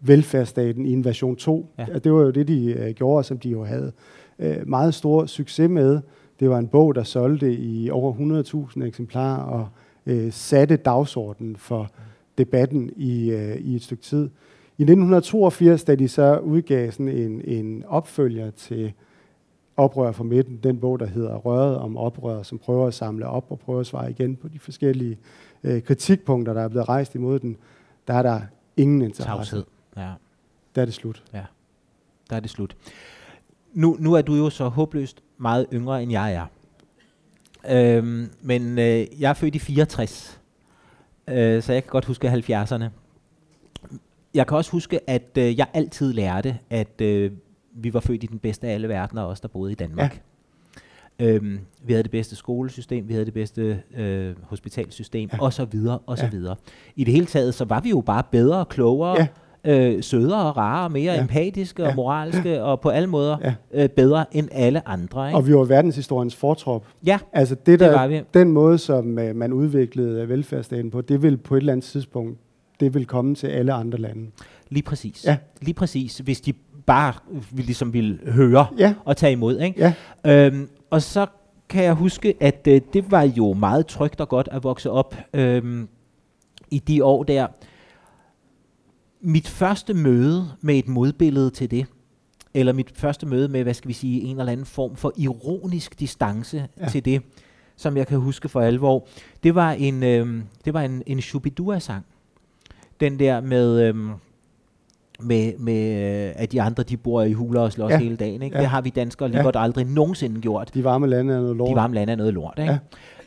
velfærdsstaten 0.00 0.86
i 0.86 0.92
en 0.92 1.04
version 1.04 1.36
2. 1.36 1.66
Ja. 1.78 1.86
Det 2.04 2.12
var 2.12 2.20
jo 2.20 2.30
det, 2.30 2.48
de 2.48 2.72
øh, 2.72 2.94
gjorde, 2.94 3.24
som 3.24 3.38
de 3.38 3.48
jo 3.48 3.64
havde 3.64 3.92
øh, 4.38 4.68
meget 4.68 4.94
stor 4.94 5.26
succes 5.26 5.70
med. 5.70 6.00
Det 6.40 6.50
var 6.50 6.58
en 6.58 6.68
bog, 6.68 6.94
der 6.94 7.02
solgte 7.02 7.54
i 7.54 7.90
over 7.90 8.12
100.000 8.76 8.82
eksemplarer 8.82 9.42
og 9.42 9.68
øh, 10.06 10.32
satte 10.32 10.76
dagsordenen 10.76 11.56
for 11.56 11.90
debatten 12.38 12.90
i, 12.96 13.30
øh, 13.30 13.56
i 13.56 13.76
et 13.76 13.82
stykke 13.82 14.02
tid. 14.02 14.30
I 14.78 14.82
1982, 14.82 15.84
da 15.84 15.94
de 15.94 16.08
så 16.08 16.38
udgav 16.38 16.90
sådan 16.90 17.08
en, 17.08 17.40
en 17.44 17.84
opfølger 17.86 18.50
til 18.50 18.92
Oprør 19.78 20.12
fra 20.12 20.24
midten, 20.24 20.56
den 20.62 20.80
bog, 20.80 21.00
der 21.00 21.06
hedder 21.06 21.36
Røret 21.36 21.78
om 21.78 21.96
oprør, 21.96 22.42
som 22.42 22.58
prøver 22.58 22.86
at 22.86 22.94
samle 22.94 23.26
op 23.26 23.46
og 23.50 23.58
prøver 23.58 23.80
at 23.80 23.86
svare 23.86 24.10
igen 24.10 24.36
på 24.36 24.48
de 24.48 24.58
forskellige 24.58 25.18
øh, 25.64 25.82
kritikpunkter, 25.82 26.52
der 26.52 26.60
er 26.60 26.68
blevet 26.68 26.88
rejst 26.88 27.14
imod 27.14 27.38
den, 27.38 27.56
der 28.08 28.14
er 28.14 28.22
der 28.22 28.40
ingen 28.76 29.02
interesse. 29.02 29.30
Tavshed, 29.30 29.64
ja. 29.96 30.12
Der 30.74 30.80
er 30.80 30.84
det 30.84 30.94
slut. 30.94 31.24
Ja, 31.32 31.44
der 32.30 32.36
er 32.36 32.40
det 32.40 32.50
slut. 32.50 32.76
Nu, 33.72 33.96
nu 34.00 34.12
er 34.12 34.22
du 34.22 34.34
jo 34.34 34.50
så 34.50 34.68
håbløst 34.68 35.22
meget 35.38 35.66
yngre, 35.72 36.02
end 36.02 36.12
jeg 36.12 36.34
er. 36.34 36.46
Øhm, 37.70 38.30
men 38.42 38.78
øh, 38.78 39.06
jeg 39.20 39.30
er 39.30 39.34
født 39.34 39.54
i 39.54 39.58
64, 39.58 40.40
øh, 41.28 41.62
så 41.62 41.72
jeg 41.72 41.82
kan 41.82 41.90
godt 41.90 42.04
huske 42.04 42.28
70'erne. 42.28 42.84
jeg 44.34 44.46
kan 44.46 44.56
også 44.56 44.70
huske, 44.70 45.10
at 45.10 45.38
øh, 45.38 45.58
jeg 45.58 45.66
altid 45.74 46.12
lærte, 46.12 46.58
at 46.70 47.00
øh, 47.00 47.32
vi 47.74 47.94
var 47.94 48.00
født 48.00 48.24
i 48.24 48.26
den 48.26 48.38
bedste 48.38 48.66
af 48.66 48.74
alle 48.74 48.88
verdener, 48.88 49.22
os 49.22 49.40
der 49.40 49.48
boede 49.48 49.72
i 49.72 49.74
Danmark. 49.74 50.22
Ja. 51.20 51.26
Øhm, 51.26 51.60
vi 51.84 51.92
havde 51.92 52.02
det 52.02 52.10
bedste 52.10 52.36
skolesystem, 52.36 53.08
vi 53.08 53.12
havde 53.12 53.24
det 53.24 53.34
bedste 53.34 53.82
øh, 53.96 54.34
hospitalsystem, 54.42 55.30
ja. 55.32 55.42
og 55.42 55.52
så 55.52 55.64
videre, 55.64 55.98
og 56.06 56.18
så 56.18 56.24
ja. 56.24 56.30
videre. 56.30 56.56
I 56.96 57.04
det 57.04 57.14
hele 57.14 57.26
taget, 57.26 57.54
så 57.54 57.64
var 57.64 57.80
vi 57.80 57.90
jo 57.90 58.00
bare 58.00 58.22
bedre, 58.30 58.64
klogere, 58.64 59.16
ja. 59.18 59.26
Øh, 59.64 60.02
sødere, 60.02 60.50
rarere, 60.50 60.90
mere 60.90 61.12
ja. 61.12 61.20
empatiske 61.20 61.82
ja. 61.82 61.88
og 61.88 61.94
moralske, 61.94 62.50
ja. 62.50 62.62
og 62.62 62.80
på 62.80 62.88
alle 62.88 63.06
måder 63.06 63.36
ja. 63.44 63.54
øh, 63.82 63.88
bedre 63.88 64.24
end 64.32 64.48
alle 64.52 64.88
andre. 64.88 65.28
Ikke? 65.28 65.36
Og 65.36 65.46
vi 65.46 65.54
var 65.54 65.64
verdenshistoriens 65.64 66.36
fortrop. 66.36 66.86
Ja, 67.06 67.18
altså 67.32 67.54
det, 67.66 67.80
der, 67.80 67.86
det 67.86 67.94
var 67.94 68.06
vi. 68.06 68.20
Den 68.34 68.52
måde, 68.52 68.78
som 68.78 69.18
øh, 69.18 69.36
man 69.36 69.52
udviklede 69.52 70.28
velfærdsstaten 70.28 70.90
på, 70.90 71.00
det 71.00 71.22
vil 71.22 71.36
på 71.36 71.54
et 71.54 71.60
eller 71.60 71.72
andet 71.72 71.84
tidspunkt, 71.84 72.38
det 72.80 72.94
vil 72.94 73.06
komme 73.06 73.34
til 73.34 73.46
alle 73.46 73.72
andre 73.72 73.98
lande. 73.98 74.30
Lige 74.68 74.82
præcis. 74.82 75.24
Ja. 75.26 75.36
Lige 75.60 75.74
præcis. 75.74 76.18
Hvis 76.18 76.40
de 76.40 76.52
bare 76.86 77.12
vil, 77.52 77.64
ligesom 77.64 77.92
ville 77.92 78.18
høre 78.26 78.66
ja. 78.78 78.94
og 79.04 79.16
tage 79.16 79.32
imod. 79.32 79.58
Ikke? 79.58 79.94
Ja. 80.24 80.46
Øhm, 80.46 80.68
og 80.90 81.02
så 81.02 81.26
kan 81.68 81.84
jeg 81.84 81.94
huske, 81.94 82.34
at 82.40 82.68
øh, 82.68 82.80
det 82.92 83.10
var 83.10 83.22
jo 83.22 83.52
meget 83.52 83.86
trygt 83.86 84.20
og 84.20 84.28
godt 84.28 84.48
at 84.52 84.64
vokse 84.64 84.90
op 84.90 85.16
øhm, 85.34 85.88
i 86.70 86.78
de 86.78 87.04
år 87.04 87.22
der. 87.22 87.46
Mit 89.20 89.48
første 89.48 89.94
møde 89.94 90.46
med 90.60 90.74
et 90.74 90.88
modbillede 90.88 91.50
til 91.50 91.70
det, 91.70 91.86
eller 92.54 92.72
mit 92.72 92.90
første 92.94 93.26
møde 93.26 93.48
med, 93.48 93.62
hvad 93.62 93.74
skal 93.74 93.88
vi 93.88 93.92
sige, 93.92 94.20
en 94.20 94.38
eller 94.38 94.52
anden 94.52 94.66
form 94.66 94.96
for 94.96 95.12
ironisk 95.16 96.00
distance 96.00 96.66
ja. 96.80 96.88
til 96.88 97.04
det, 97.04 97.22
som 97.76 97.96
jeg 97.96 98.06
kan 98.06 98.18
huske 98.18 98.48
for 98.48 98.60
alvor, 98.60 99.06
det 99.42 99.54
var 99.54 99.72
en, 99.72 100.02
øh, 100.02 100.42
det 100.64 100.74
var 100.74 100.82
en, 100.82 101.02
en 101.06 101.20
Shubidua-sang. 101.20 102.04
Den 103.00 103.18
der 103.18 103.40
med... 103.40 103.88
Øh, 103.88 103.94
med, 105.20 105.58
med 105.58 105.90
øh, 106.28 106.32
at 106.36 106.52
de 106.52 106.62
andre 106.62 106.82
de 106.82 106.96
bor 106.96 107.22
i 107.22 107.32
huler 107.32 107.60
og 107.60 107.72
slås 107.72 107.90
ja. 107.90 107.98
hele 107.98 108.16
dagen. 108.16 108.42
Ikke? 108.42 108.56
Ja. 108.56 108.62
Det 108.62 108.68
har 108.70 108.80
vi 108.80 108.90
danskere 108.90 109.28
lige 109.28 109.38
ja. 109.38 109.44
godt 109.44 109.56
aldrig 109.58 109.84
nogensinde 109.84 110.40
gjort. 110.40 110.74
De 110.74 110.84
varme 110.84 111.06
lande 111.06 111.34
er 111.34 111.40
noget 111.40 111.56
lort. 111.56 111.70
De 111.70 111.74
varme 111.74 111.94
lande 111.94 112.12
er 112.12 112.16
noget 112.16 112.34
lort. 112.34 112.54
Ikke? 112.58 112.72
Ja. 112.72 112.78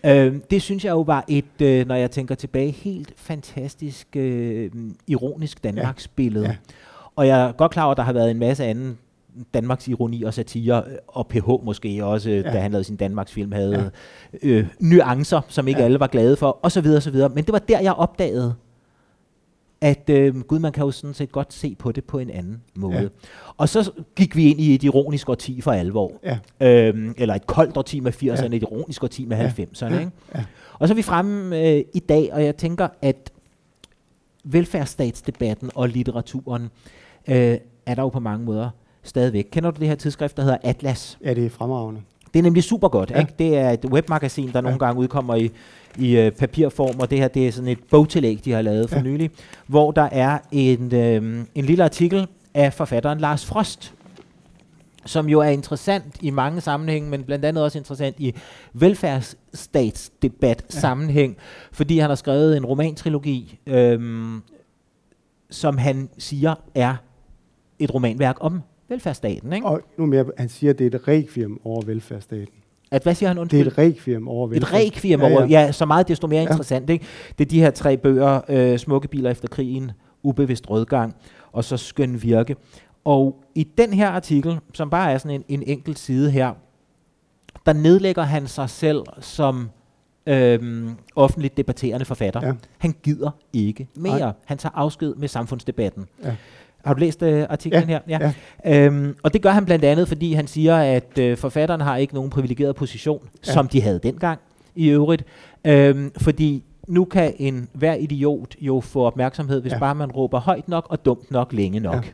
Øh, 0.04 0.36
det 0.52 0.62
synes 0.62 0.86
jeg 0.86 0.92
jo 0.92 1.02
var 1.02 1.26
et, 1.28 1.62
øh, 1.62 1.88
når 1.88 1.96
jeg 1.96 2.12
tænker 2.12 2.36
tilbage, 2.36 2.72
helt 2.72 3.14
fantastisk 3.16 4.08
øh, 4.16 4.72
ironisk 5.08 5.64
Danmarks 5.64 6.06
ja. 6.06 6.12
billede. 6.16 6.46
Ja. 6.46 6.56
Og 7.16 7.28
jeg 7.28 7.48
er 7.48 7.52
godt 7.52 7.72
klar 7.72 7.84
over, 7.84 7.92
at 7.92 7.98
der 7.98 8.04
har 8.04 8.14
været 8.14 8.32
en 8.32 8.40
masse 8.40 8.66
anden 8.66 8.98
Danmarks 9.54 9.88
ironi 9.88 10.24
og 10.24 10.34
satire, 10.34 10.84
og 11.08 11.28
PH 11.28 11.50
måske 11.64 12.06
også, 12.06 12.30
ja. 12.30 12.42
da 12.42 12.60
han 12.60 12.72
lavede 12.72 12.84
sin 12.84 12.96
Danmarks 12.96 13.32
film, 13.32 13.52
havde 13.52 13.92
ja. 14.44 14.48
øh, 14.50 14.68
nuancer, 14.80 15.42
som 15.48 15.68
ikke 15.68 15.80
ja. 15.80 15.86
alle 15.86 16.00
var 16.00 16.08
glade 16.08 16.36
for, 16.36 16.60
og 16.62 16.72
så 16.72 16.82
videre, 16.82 16.98
og 16.98 17.04
så 17.04 17.12
videre. 17.12 17.30
Men 17.30 17.44
det 17.44 17.54
var 17.54 17.60
der, 17.60 17.80
jeg 17.80 17.94
opdagede, 17.94 18.56
at 19.82 20.10
øh, 20.10 20.42
gud, 20.42 20.60
man 20.60 20.72
kan 20.72 20.84
jo 20.84 20.92
sådan 20.92 21.14
set 21.14 21.32
godt 21.32 21.54
se 21.54 21.76
på 21.80 21.92
det 21.92 22.04
på 22.04 22.20
en 22.20 22.30
anden 22.30 22.62
måde. 22.76 23.00
Ja. 23.00 23.08
Og 23.58 23.70
så 23.70 23.92
gik 24.16 24.36
vi 24.36 24.50
ind 24.50 24.60
i 24.60 24.76
et 24.76 24.84
ironisk 24.84 25.30
årti 25.30 25.62
for 25.62 25.72
alvor. 25.72 26.12
Ja. 26.24 26.40
Øhm, 26.68 27.14
eller 27.18 27.36
et 27.36 27.48
koldt 27.48 27.78
årti 27.78 28.00
med 28.00 28.14
80'erne, 28.14 28.26
ja. 28.26 28.46
et 28.46 28.62
ironisk 28.62 29.04
årti 29.04 29.26
med 29.26 29.38
ja. 29.38 29.48
90'erne. 29.48 30.00
Ikke? 30.00 30.12
Ja. 30.36 30.44
Og 30.74 30.88
så 30.88 30.94
er 30.94 30.96
vi 30.96 31.02
fremme 31.02 31.60
øh, 31.60 31.84
i 31.94 32.00
dag, 32.00 32.34
og 32.34 32.44
jeg 32.44 32.58
tænker, 32.58 32.88
at 33.02 33.32
velfærdsstatsdebatten 34.44 35.72
og 35.76 35.90
litteraturen 35.90 36.70
øh, 37.28 37.58
er 37.86 37.96
der 37.96 38.02
jo 38.02 38.10
på 38.10 38.20
mange 38.20 38.46
måder 38.46 38.70
stadigvæk. 39.04 39.48
Kender 39.52 39.72
du 39.72 39.80
det 39.80 39.88
her 39.88 39.96
tidsskrift, 39.96 40.38
der 40.38 40.44
hedder 40.44 40.58
Atlas? 40.64 41.18
Ja, 41.24 41.34
det 41.34 41.46
er 41.46 41.50
fremragende. 41.50 42.02
Det 42.34 42.40
er 42.40 42.44
nemlig 42.44 42.64
super 42.64 42.88
godt. 42.88 43.12
Ja. 43.12 43.20
Ikke? 43.20 43.34
Det 43.40 43.58
er 43.58 43.70
et 43.70 43.86
webmagasin, 43.86 44.48
der 44.48 44.52
ja. 44.56 44.62
nogle 44.62 44.80
gange 44.80 45.00
udkommer 45.00 45.36
i 45.36 45.52
i 45.98 46.28
uh, 46.28 46.34
papirform, 46.34 47.00
og 47.00 47.10
det 47.10 47.18
her 47.18 47.28
det 47.28 47.48
er 47.48 47.52
sådan 47.52 47.68
et 47.68 47.80
bogtillæg, 47.90 48.46
de 48.46 48.52
har 48.52 48.62
lavet 48.62 48.90
for 48.90 48.98
ja. 48.98 49.02
nylig, 49.02 49.32
hvor 49.68 49.92
der 49.92 50.10
er 50.12 50.40
en, 50.52 50.96
øh, 50.96 51.46
en 51.56 51.66
lille 51.66 51.84
artikel 51.84 52.28
af 52.54 52.74
forfatteren 52.74 53.20
Lars 53.20 53.46
Frost, 53.46 53.94
som 55.06 55.30
jo 55.30 55.40
er 55.40 55.50
interessant 55.50 56.16
i 56.22 56.30
mange 56.30 56.62
sammenhænge, 56.62 57.10
men 57.10 57.24
blandt 57.24 57.46
andet 57.46 57.64
også 57.64 57.78
interessant 57.78 58.20
i 58.20 58.36
velfærdsstatsdebat 58.74 60.64
ja. 60.74 60.80
sammenhæng, 60.80 61.38
fordi 61.72 62.00
han 62.00 62.10
har 62.10 62.16
skrevet 62.16 62.58
en 62.58 62.66
romantrilogi, 62.66 63.60
øhm, 63.68 64.42
som 65.50 65.78
han 65.78 66.10
siger 66.18 66.56
er 66.76 66.96
et 67.80 67.94
romanværk 67.94 68.38
om 68.40 68.62
velfærdsstaten. 68.92 69.54
Ikke? 69.54 69.68
Og 69.68 69.82
nu 69.98 70.06
mere, 70.06 70.26
han 70.38 70.50
siger, 70.50 70.74
at 70.74 70.80
det 70.80 70.94
er 70.94 71.00
et 71.00 71.08
requiem 71.08 71.60
over 71.66 71.82
velfærdsstaten. 71.82 72.54
At, 72.92 73.04
hvad 73.04 73.16
siger 73.16 73.28
han? 73.28 73.38
Undskyld? 73.38 73.60
Det 73.60 73.68
er 73.68 73.72
et 73.72 73.78
requiem 73.78 74.28
over 74.28 74.48
velfærd. 74.48 74.70
Et 74.70 74.74
requiem 74.74 75.22
over, 75.22 75.42
ja, 75.42 75.48
ja. 75.48 75.62
ja, 75.66 75.72
så 75.72 75.86
meget 75.86 76.08
desto 76.08 76.28
mere 76.28 76.42
ja. 76.42 76.48
interessant. 76.48 76.90
Ikke? 76.90 77.06
Det 77.38 77.46
er 77.46 77.50
de 77.50 77.60
her 77.60 77.72
tre 77.72 77.98
bøger, 77.98 78.42
øh, 78.50 78.78
Smukke 78.78 79.08
biler 79.08 79.30
efter 79.30 79.48
krigen, 79.48 79.92
Ubevidst 80.24 80.70
rødgang, 80.70 81.16
og 81.52 81.64
så 81.64 81.78
Skøn 81.78 82.24
virke. 82.24 82.56
Og 83.06 83.44
i 83.56 83.64
den 83.78 83.94
her 83.94 84.10
artikel, 84.10 84.60
som 84.74 84.90
bare 84.90 85.12
er 85.12 85.18
sådan 85.18 85.36
en, 85.36 85.62
en 85.62 85.64
enkelt 85.68 86.00
side 86.00 86.32
her, 86.32 86.54
der 87.66 87.74
nedlægger 87.74 88.24
han 88.24 88.48
sig 88.48 88.70
selv 88.70 89.04
som 89.20 89.70
øhm, 90.28 90.90
offentligt 91.16 91.58
debatterende 91.58 92.06
forfatter. 92.06 92.48
Ja. 92.48 92.54
Han 92.78 92.96
gider 93.04 93.32
ikke 93.54 93.88
mere. 93.96 94.20
Nej. 94.20 94.32
Han 94.46 94.58
tager 94.58 94.74
afsked 94.76 95.16
med 95.16 95.28
samfundsdebatten. 95.28 96.06
Ja. 96.24 96.36
Har 96.86 96.94
du 96.94 97.00
læst 97.00 97.22
uh, 97.22 97.42
artiklen 97.50 97.90
ja, 97.90 98.00
her? 98.08 98.18
Ja. 98.20 98.32
ja. 98.66 98.86
Øhm, 98.86 99.16
og 99.24 99.34
det 99.34 99.42
gør 99.42 99.50
han 99.50 99.66
blandt 99.66 99.86
andet, 99.86 100.08
fordi 100.08 100.34
han 100.34 100.48
siger, 100.48 100.78
at 100.78 101.20
uh, 101.20 101.38
forfatteren 101.38 101.82
har 101.82 101.98
ikke 101.98 102.14
nogen 102.14 102.30
privilegeret 102.30 102.76
position, 102.76 103.30
ja. 103.48 103.52
som 103.52 103.68
de 103.68 103.82
havde 103.82 104.00
dengang 104.04 104.40
i 104.76 104.90
øvrigt. 104.90 105.24
Øhm, 105.66 106.12
fordi 106.18 106.64
nu 106.88 107.06
kan 107.06 107.34
en 107.40 107.68
hver 107.74 107.94
idiot 107.94 108.56
jo 108.62 108.80
få 108.80 109.02
opmærksomhed, 109.02 109.62
hvis 109.62 109.74
ja. 109.74 109.80
bare 109.80 109.96
man 109.96 110.12
råber 110.12 110.40
højt 110.40 110.68
nok 110.68 110.88
og 110.90 111.06
dumt 111.06 111.32
nok 111.32 111.54
længe 111.54 111.80
nok. 111.80 112.06
Ja. 112.06 112.12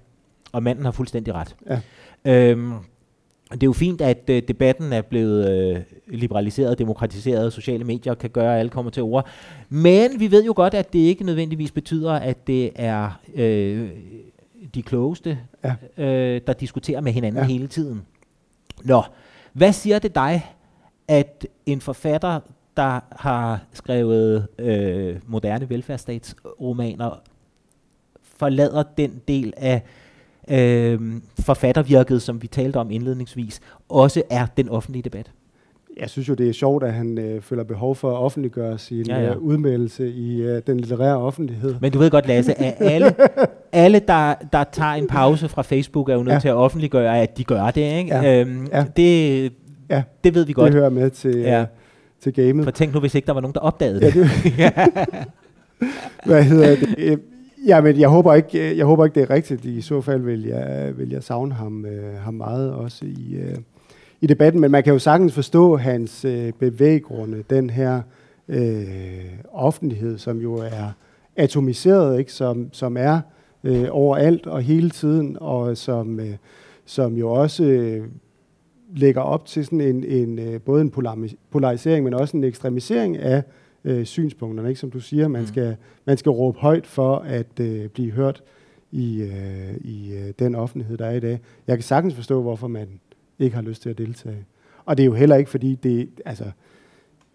Og 0.52 0.64
manden 0.64 0.86
har 0.86 0.92
fuldstændig 0.92 1.34
ret. 1.34 1.56
Ja. 1.70 1.80
Øhm, 2.26 2.74
det 3.52 3.64
er 3.64 3.68
jo 3.68 3.74
fint, 3.74 4.02
at 4.02 4.30
uh, 4.30 4.36
debatten 4.48 4.94
er 4.94 5.02
blevet 5.02 5.76
uh, 5.76 5.82
liberaliseret, 6.14 6.80
demokratiseret, 6.80 7.54
sociale 7.54 7.84
medier 7.84 8.14
kan 8.14 8.30
gøre, 8.30 8.54
at 8.54 8.60
alle 8.60 8.70
kommer 8.70 8.92
til 8.92 9.04
ord. 9.04 9.28
Men 9.70 10.20
vi 10.20 10.32
ved 10.32 10.46
jo 10.46 10.54
godt, 10.56 10.74
at 10.74 10.94
det 10.94 11.00
ikke 11.00 11.24
nødvendigvis 11.24 11.72
betyder, 11.72 12.12
at 12.12 12.48
det 12.48 12.72
er 12.76 13.20
uh, 13.28 13.90
de 14.76 14.84
klogeste, 14.84 15.40
ja. 15.64 15.76
øh, 15.98 16.42
der 16.48 16.54
diskuterer 16.54 17.02
med 17.02 17.12
hinanden 17.12 17.42
ja. 17.42 17.48
hele 17.48 17.68
tiden. 17.68 18.06
Nå, 18.84 19.04
hvad 19.54 19.74
siger 19.74 20.00
det 20.00 20.16
dig, 20.16 20.54
at 21.08 21.48
en 21.66 21.82
forfatter, 21.82 22.40
der 22.78 23.00
har 23.12 23.62
skrevet 23.74 24.48
øh, 24.60 25.20
moderne 25.28 25.70
velfærdsstatsromaner, 25.70 27.22
forlader 28.22 28.84
den 28.98 29.22
del 29.28 29.54
af 29.58 29.82
øh, 30.50 31.22
forfattervirket, 31.40 32.22
som 32.22 32.42
vi 32.42 32.48
talte 32.48 32.78
om 32.78 32.92
indledningsvis, 32.92 33.62
også 33.90 34.24
er 34.30 34.46
den 34.46 34.70
offentlige 34.70 35.04
debat? 35.04 35.32
Jeg 36.00 36.10
synes 36.10 36.30
jo, 36.30 36.34
det 36.34 36.50
er 36.50 36.54
sjovt, 36.54 36.84
at 36.84 36.94
han 36.94 37.18
øh, 37.18 37.42
føler 37.42 37.64
behov 37.64 37.96
for 37.96 38.12
at 38.12 38.18
offentliggøre 38.18 38.78
sin 38.78 39.06
ja, 39.08 39.20
ja. 39.20 39.30
Øh, 39.30 39.38
udmeldelse 39.38 40.12
i 40.12 40.42
øh, 40.42 40.62
den 40.68 40.78
litterære 40.80 41.18
offentlighed. 41.18 41.76
Men 41.82 41.92
du 41.92 42.00
ved 42.00 42.12
godt, 42.12 42.28
Lasse, 42.28 42.60
at 42.60 42.76
alle, 42.80 43.16
alle 43.72 44.00
der, 44.00 44.34
der 44.54 44.64
tager 44.64 44.94
en 44.94 45.08
pause 45.08 45.50
fra 45.50 45.62
Facebook, 45.62 46.10
er 46.10 46.14
jo 46.14 46.24
nødt 46.24 46.34
ja. 46.34 46.40
til 46.40 46.48
at 46.48 46.54
offentliggøre, 46.54 47.22
at 47.22 47.38
de 47.38 47.44
gør 47.44 47.72
det. 47.72 47.98
Ikke? 47.98 48.16
Ja. 48.16 48.42
Øhm, 48.42 48.68
ja. 48.74 48.86
Det, 48.98 49.54
ja. 49.90 50.04
det 50.24 50.36
ved 50.36 50.46
vi 50.46 50.54
godt. 50.54 50.72
Det 50.72 50.80
hører 50.80 50.90
med 50.90 51.10
til, 51.10 51.38
ja. 51.38 51.62
uh, 51.62 51.68
til 52.22 52.34
gamet. 52.34 52.64
For 52.64 52.72
tænk 52.72 52.94
nu, 52.94 53.00
hvis 53.00 53.16
ikke 53.16 53.26
der 53.26 53.34
var 53.34 53.42
nogen, 53.42 53.54
der 53.54 53.60
opdagede 53.60 54.02
det. 54.02 54.16
Ja, 54.58 54.72
det 54.76 55.28
Hvad 56.26 56.44
hedder 56.44 56.76
det? 56.76 57.20
Ja, 57.68 57.82
men 57.82 58.00
jeg 58.00 58.10
håber 58.10 58.34
ikke, 58.34 58.78
jeg 58.78 58.86
håber 58.86 59.06
ikke 59.06 59.16
det 59.16 59.30
er 59.30 59.30
rigtigt. 59.30 59.66
I 59.66 59.82
så 59.82 60.02
fald 60.02 60.22
vil 60.22 60.44
jeg, 60.44 60.92
vil 60.98 61.10
jeg 61.10 61.24
savne 61.24 61.54
ham, 61.54 61.86
uh, 61.86 62.20
ham 62.20 62.34
meget 62.34 62.74
også 62.74 63.06
i... 63.06 63.38
Uh, 63.38 63.58
i 64.22 64.28
debatten, 64.28 64.62
men 64.62 64.72
man 64.72 64.84
kan 64.84 64.94
jo 64.94 65.00
sagtens 65.00 65.34
forstå 65.34 65.78
hans 65.78 66.26
øh, 66.26 66.54
bevæggrunde, 66.54 67.44
den 67.50 67.70
her 67.70 68.02
øh, 68.48 69.26
offentlighed, 69.52 70.18
som 70.18 70.38
jo 70.38 70.56
er 70.56 70.92
atomiseret, 71.36 72.20
ikke? 72.20 72.34
Som, 72.34 72.70
som 72.72 72.98
er 72.98 73.20
øh, 73.64 73.88
overalt 73.90 74.48
og 74.48 74.62
hele 74.62 74.90
tiden, 74.90 75.38
og 75.40 75.78
som, 75.78 76.20
øh, 76.20 76.36
som 76.86 77.14
jo 77.14 77.32
også 77.32 77.64
øh, 77.64 78.08
lægger 78.96 79.22
op 79.22 79.46
til 79.46 79.66
sådan 79.66 79.82
en, 79.82 80.04
en 80.04 80.40
øh, 80.40 80.62
både 80.62 80.82
en 80.82 80.92
polarisering, 81.52 82.04
men 82.04 82.14
også 82.14 82.38
en 82.38 82.44
ekstremisering 82.44 83.18
af 83.18 83.44
øh, 83.84 84.06
synspunkterne. 84.06 84.70
Ikke? 84.70 84.80
Som 84.80 84.92
du 84.92 85.00
siger, 85.00 85.28
man, 85.28 85.42
mm. 85.42 85.48
skal, 85.48 85.76
man 86.06 86.18
skal 86.18 86.30
råbe 86.30 86.60
højt 86.60 86.88
for 86.88 87.16
at 87.16 87.60
øh, 87.60 87.88
blive 87.88 88.12
hørt 88.12 88.44
i, 88.92 89.22
øh, 89.22 89.78
i 89.82 90.14
øh, 90.14 90.34
den 90.40 90.56
offentlighed, 90.56 90.98
der 90.98 91.06
er 91.06 91.16
i 91.16 91.20
dag. 91.20 91.40
Jeg 91.68 91.78
kan 91.78 91.84
sagtens 91.84 92.14
forstå, 92.14 92.42
hvorfor 92.42 92.68
man 92.68 92.88
ikke 93.40 93.56
har 93.56 93.64
lyst 93.64 93.82
til 93.82 93.90
at 93.90 93.98
deltage. 93.98 94.46
Og 94.86 94.98
det 94.98 95.04
er 95.04 95.06
jo 95.06 95.14
heller 95.14 95.36
ikke, 95.36 95.50
fordi 95.50 95.76
det, 95.76 96.10
altså, 96.26 96.44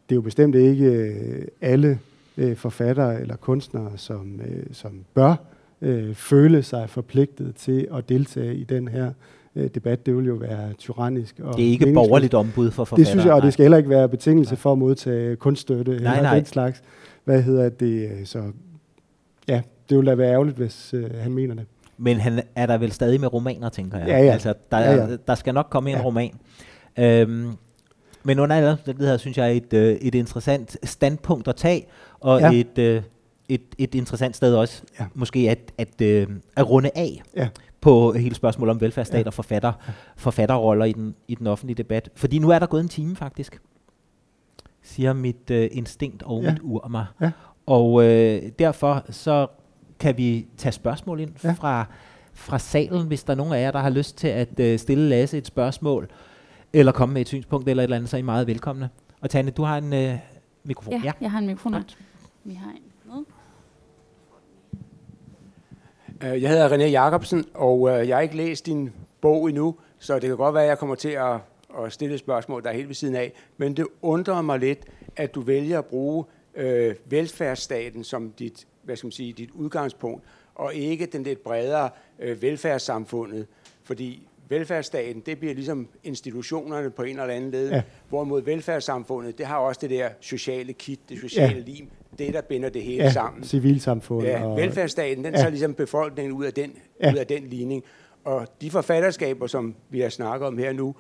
det 0.09 0.15
er 0.15 0.17
jo 0.17 0.21
bestemt 0.21 0.55
ikke 0.55 0.85
øh, 0.85 1.45
alle 1.61 1.99
øh, 2.37 2.57
forfattere 2.57 3.21
eller 3.21 3.37
kunstnere, 3.37 3.91
som, 3.97 4.41
øh, 4.41 4.67
som 4.73 5.05
bør 5.15 5.35
øh, 5.83 6.15
føle 6.15 6.63
sig 6.63 6.91
forpligtet 6.91 7.55
til 7.57 7.89
at 7.95 8.09
deltage 8.09 8.55
i 8.55 8.65
den 8.65 8.89
her 8.89 9.13
øh, 9.57 9.71
debat. 9.75 10.07
Det 10.07 10.17
vil 10.17 10.27
jo 10.27 10.35
være 10.35 10.73
tyrannisk. 10.73 11.41
Og 11.41 11.57
det 11.57 11.67
er 11.67 11.71
ikke 11.71 11.93
borgerligt 11.93 12.35
ombud 12.35 12.71
for 12.71 12.85
forfattere. 12.85 12.99
Det 13.01 13.07
synes 13.07 13.25
jeg, 13.25 13.35
og 13.35 13.43
det 13.43 13.53
skal 13.53 13.63
heller 13.63 13.79
ikke 13.79 13.91
være 13.91 14.09
betingelse 14.09 14.57
for 14.57 14.73
at 14.73 14.79
modtage 14.79 15.37
kunststøtte 15.37 15.91
nej, 15.91 16.17
eller 16.17 16.23
nej. 16.23 16.37
den 16.37 16.45
slags. 16.45 16.83
Hvad 17.25 17.43
hedder 17.43 17.69
det? 17.69 18.11
Så 18.25 18.43
ja, 19.49 19.63
det 19.89 19.97
ville 19.97 20.11
da 20.11 20.17
være 20.17 20.33
ærgerligt, 20.33 20.57
hvis 20.57 20.95
øh, 20.95 21.11
han 21.15 21.33
mener 21.33 21.55
det. 21.55 21.67
Men 22.03 22.21
han 22.21 22.43
er 22.57 22.67
der 22.67 22.79
vel 22.79 22.93
stadig 22.93 23.21
med 23.21 23.33
romaner, 23.33 23.69
tænker 23.69 23.99
jeg. 23.99 24.09
Ja, 24.09 24.19
ja. 24.19 24.33
Altså, 24.33 24.55
der, 24.71 24.79
ja, 24.79 24.93
ja. 24.93 25.17
der 25.27 25.35
skal 25.35 25.55
nok 25.55 25.67
komme 25.71 25.91
en 25.91 25.97
ja. 25.97 26.05
roman. 26.05 26.35
Øhm, 26.99 27.53
men 28.23 28.39
under 28.39 28.57
alle 28.57 28.71
omstændigheder 28.71 29.17
synes 29.17 29.39
jeg 29.39 29.57
et, 29.57 29.73
øh, 29.73 29.95
et 29.95 30.15
interessant 30.15 30.77
standpunkt 30.89 31.49
at 31.49 31.57
tage, 31.57 31.87
og 32.21 32.41
ja. 32.41 32.53
et, 32.53 32.79
øh, 32.79 33.03
et, 33.49 33.63
et 33.79 33.95
interessant 33.95 34.37
sted 34.37 34.55
også, 34.55 34.83
ja. 35.01 35.05
måske 35.15 35.51
at, 35.51 35.73
at, 35.79 36.01
øh, 36.03 36.27
at 36.57 36.71
runde 36.71 36.91
af 36.95 37.23
ja. 37.37 37.49
på 37.81 38.13
hele 38.13 38.35
spørgsmålet 38.35 38.71
om 38.71 38.81
velfærdsstat 38.81 39.21
ja. 39.21 39.27
og 39.27 39.35
forfatter, 39.35 39.73
forfatterroller 40.17 40.85
i 40.85 40.93
den, 40.93 41.15
i 41.29 41.35
den 41.35 41.47
offentlige 41.47 41.77
debat. 41.77 42.09
Fordi 42.15 42.39
nu 42.39 42.51
er 42.51 42.59
der 42.59 42.67
gået 42.67 42.83
en 42.83 42.89
time 42.89 43.17
faktisk, 43.17 43.61
siger 44.83 45.13
mit 45.13 45.51
øh, 45.51 45.69
instinkt 45.73 46.23
og 46.23 46.43
ja. 46.43 46.51
mit 46.51 46.61
ur 46.63 46.89
mig. 46.89 47.07
Ja. 47.21 47.31
Og 47.67 48.05
øh, 48.05 48.43
derfor 48.59 49.05
så 49.11 49.47
kan 50.03 50.17
vi 50.17 50.47
tage 50.57 50.73
spørgsmål 50.73 51.21
ind 51.21 51.31
ja. 51.45 51.53
fra, 51.53 51.85
fra 52.33 52.59
salen, 52.59 53.07
hvis 53.07 53.25
der 53.25 53.33
er 53.33 53.37
nogen 53.37 53.53
af 53.53 53.61
jer, 53.61 53.71
der 53.71 53.79
har 53.79 53.91
lyst 53.91 54.17
til 54.17 54.29
at 54.29 54.61
øh, 54.61 54.79
stille 54.79 55.09
Lasse 55.09 55.39
et 55.39 55.47
spørgsmål, 55.47 56.09
eller 56.73 56.93
komme 56.93 57.13
med 57.13 57.21
et 57.21 57.29
synspunkt 57.29 57.69
eller 57.69 57.83
et 57.83 57.85
eller 57.85 57.97
andet, 57.97 58.11
så 58.11 58.17
er 58.17 58.19
I 58.19 58.23
meget 58.23 58.47
velkomne. 58.47 58.91
Og 59.21 59.31
Tanne, 59.31 59.51
du 59.51 59.63
har 59.63 59.79
en 59.79 59.93
øh, 59.93 60.19
mikrofon. 60.65 60.93
Ja, 60.93 61.01
ja, 61.05 61.13
jeg 61.21 61.31
har 61.31 61.39
en 61.39 61.47
mikrofon. 61.47 61.73
Ja. 61.73 61.81
Vi 62.45 62.55
har 62.55 62.71
en. 62.71 63.27
Øh, 66.23 66.43
jeg 66.43 66.51
hedder 66.51 66.69
René 66.69 66.91
Jacobsen, 66.91 67.45
og 67.55 67.91
øh, 67.91 68.09
jeg 68.09 68.17
har 68.17 68.21
ikke 68.23 68.37
læst 68.37 68.67
din 68.67 68.91
bog 69.21 69.49
endnu, 69.49 69.77
så 69.99 70.15
det 70.15 70.23
kan 70.23 70.37
godt 70.37 70.55
være, 70.55 70.63
at 70.63 70.69
jeg 70.69 70.79
kommer 70.79 70.95
til 70.95 71.09
at, 71.09 71.35
at 71.85 71.93
stille 71.93 72.15
et 72.15 72.21
spørgsmål, 72.21 72.63
der 72.63 72.71
er 72.71 72.75
helt 72.75 72.89
ved 72.89 72.95
siden 72.95 73.15
af. 73.15 73.33
Men 73.57 73.77
det 73.77 73.87
undrer 74.03 74.43
mig 74.43 74.59
lidt, 74.59 74.79
at 75.17 75.35
du 75.35 75.41
vælger 75.41 75.79
at 75.79 75.87
bruge 75.87 76.25
øh, 76.55 76.95
velfærdsstaten 77.05 78.05
som 78.05 78.31
dit, 78.31 78.67
hvad 78.83 78.97
skal 78.97 79.07
man 79.07 79.13
sige, 79.13 79.33
dit 79.33 79.51
udgangspunkt, 79.51 80.23
og 80.55 80.75
ikke 80.75 81.07
den 81.07 81.23
lidt 81.23 81.43
bredere 81.43 81.91
øh, 82.19 82.43
velfærdssamfundet. 82.43 83.47
Fordi 83.85 84.29
velfærdsstaten, 84.49 85.23
det 85.27 85.39
bliver 85.39 85.55
ligesom 85.55 85.89
institutionerne 86.05 86.91
på 86.91 87.03
en 87.03 87.21
eller 87.21 87.35
anden 87.35 87.51
led, 87.51 87.71
ja. 87.71 87.83
hvorimod 88.09 88.43
velfærdssamfundet, 88.43 89.39
det 89.39 89.47
har 89.47 89.57
også 89.57 89.79
det 89.81 89.91
der 89.91 90.09
sociale 90.21 90.73
kit, 90.73 91.01
det 91.09 91.21
sociale 91.21 91.65
ja. 91.67 91.73
lim, 91.73 91.89
det 92.19 92.35
der 92.35 92.41
binder 92.41 92.69
det 92.69 92.83
hele 92.83 93.05
ja, 93.05 93.11
sammen. 93.11 93.45
civilsamfundet. 93.45 94.29
Ja, 94.29 94.45
og, 94.45 94.57
velfærdsstaten, 94.57 95.25
den 95.25 95.35
ja. 95.35 95.39
tager 95.39 95.51
ligesom 95.51 95.75
befolkningen 95.75 96.33
ud 96.33 96.45
af 96.45 96.53
den, 96.53 96.73
ja. 97.03 97.13
ud 97.13 97.19
af 97.19 97.27
den 97.27 97.43
ligning. 97.47 97.85
Og 98.25 98.47
de 98.61 98.71
forfatterskaber, 98.71 99.47
som 99.47 99.75
vi 99.91 100.01
har 100.01 100.09
snakket 100.09 100.47
om 100.47 100.59
her 100.59 100.73
nu, 100.73 100.95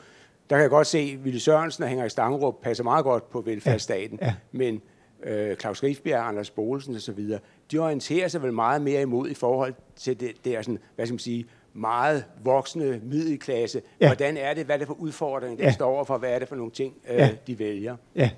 der 0.50 0.56
kan 0.56 0.62
jeg 0.62 0.70
godt 0.70 0.86
se, 0.86 0.98
at 0.98 1.24
Ville 1.24 1.40
Sørensen 1.40 1.84
og 1.84 1.88
Henrik 1.88 2.10
Stangerup 2.10 2.54
passer 2.62 2.84
meget 2.84 3.04
godt 3.04 3.30
på 3.30 3.40
velfærdsstaten, 3.40 4.18
ja. 4.22 4.26
Ja. 4.26 4.34
men 4.52 4.82
øh, 5.24 5.56
Claus 5.56 5.82
Rigsbjerg, 5.82 6.28
Anders 6.28 6.50
Bolsen 6.50 6.94
osv., 6.94 7.30
de 7.72 7.78
orienterer 7.78 8.28
sig 8.28 8.42
vel 8.42 8.52
meget 8.52 8.82
mere 8.82 9.02
imod 9.02 9.28
i 9.28 9.34
forhold 9.34 9.74
til 9.96 10.20
det 10.20 10.44
der, 10.44 10.62
sådan, 10.62 10.78
hvad 10.96 11.06
skal 11.06 11.14
man 11.14 11.18
sige, 11.18 11.44
meget 11.74 12.24
voksne 12.44 13.00
middelklasse. 13.10 13.80
Ja. 14.00 14.06
Hvordan 14.06 14.36
er 14.36 14.54
det? 14.54 14.64
Hvad 14.64 14.74
er 14.74 14.78
det 14.78 14.86
for 14.86 15.00
udfordringer, 15.00 15.56
der 15.56 15.64
ja. 15.64 15.72
står 15.72 15.94
overfor? 15.94 16.18
Hvad 16.18 16.30
er 16.30 16.38
det 16.38 16.48
for 16.48 16.56
nogle 16.56 16.72
ting, 16.72 16.94
øh, 17.10 17.16
ja. 17.16 17.30
de 17.46 17.58
vælger? 17.58 17.96
Ja. 18.16 18.30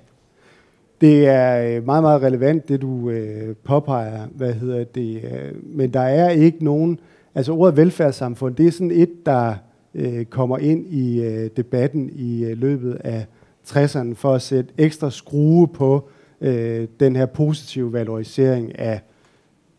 Det 1.01 1.27
er 1.27 1.77
øh, 1.77 1.85
meget, 1.85 2.03
meget 2.03 2.21
relevant, 2.21 2.69
det 2.69 2.81
du 2.81 3.09
øh, 3.09 3.55
påpeger. 3.55 4.27
Hvad 4.27 4.53
hedder 4.53 4.83
det? 4.83 5.23
Øh, 5.23 5.65
men 5.65 5.93
der 5.93 5.99
er 5.99 6.29
ikke 6.29 6.63
nogen... 6.63 6.99
Altså 7.35 7.53
ordet 7.53 7.77
velfærdssamfund, 7.77 8.55
det 8.55 8.67
er 8.67 8.71
sådan 8.71 8.91
et, 8.91 9.25
der 9.25 9.55
øh, 9.95 10.25
kommer 10.25 10.57
ind 10.57 10.87
i 10.87 11.21
øh, 11.21 11.49
debatten 11.57 12.09
i 12.15 12.45
øh, 12.45 12.57
løbet 12.57 12.97
af 13.03 13.25
60'erne 13.67 14.13
for 14.13 14.33
at 14.33 14.41
sætte 14.41 14.73
ekstra 14.77 15.11
skrue 15.11 15.67
på 15.67 16.09
øh, 16.45 16.87
den 16.99 17.15
her 17.15 17.25
positive 17.25 17.93
valorisering 17.93 18.79
af 18.79 19.01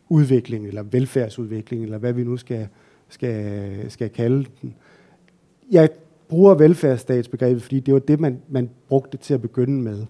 udvikling, 0.09 0.67
eller 0.67 0.83
velfærdsudvikling, 0.83 1.83
eller 1.83 1.99
hvad 1.99 2.13
vi 2.13 2.25
nu 2.25 2.37
skal, 2.37 2.69
skal, 3.09 3.91
skal 3.91 4.11
kalde 4.11 4.47
den. 4.63 4.75
Jeg 5.71 5.89
bruger 6.29 6.55
velfærdsstatsbegrebet, 6.55 7.63
fordi 7.63 7.81
det 7.81 7.95
var 7.95 8.01
det, 8.01 8.21
man, 8.21 8.43
man 8.49 8.71
brugte 8.89 9.19
til 9.19 9.35
at 9.35 9.43
begynde 9.43 9.83
med, 9.83 10.07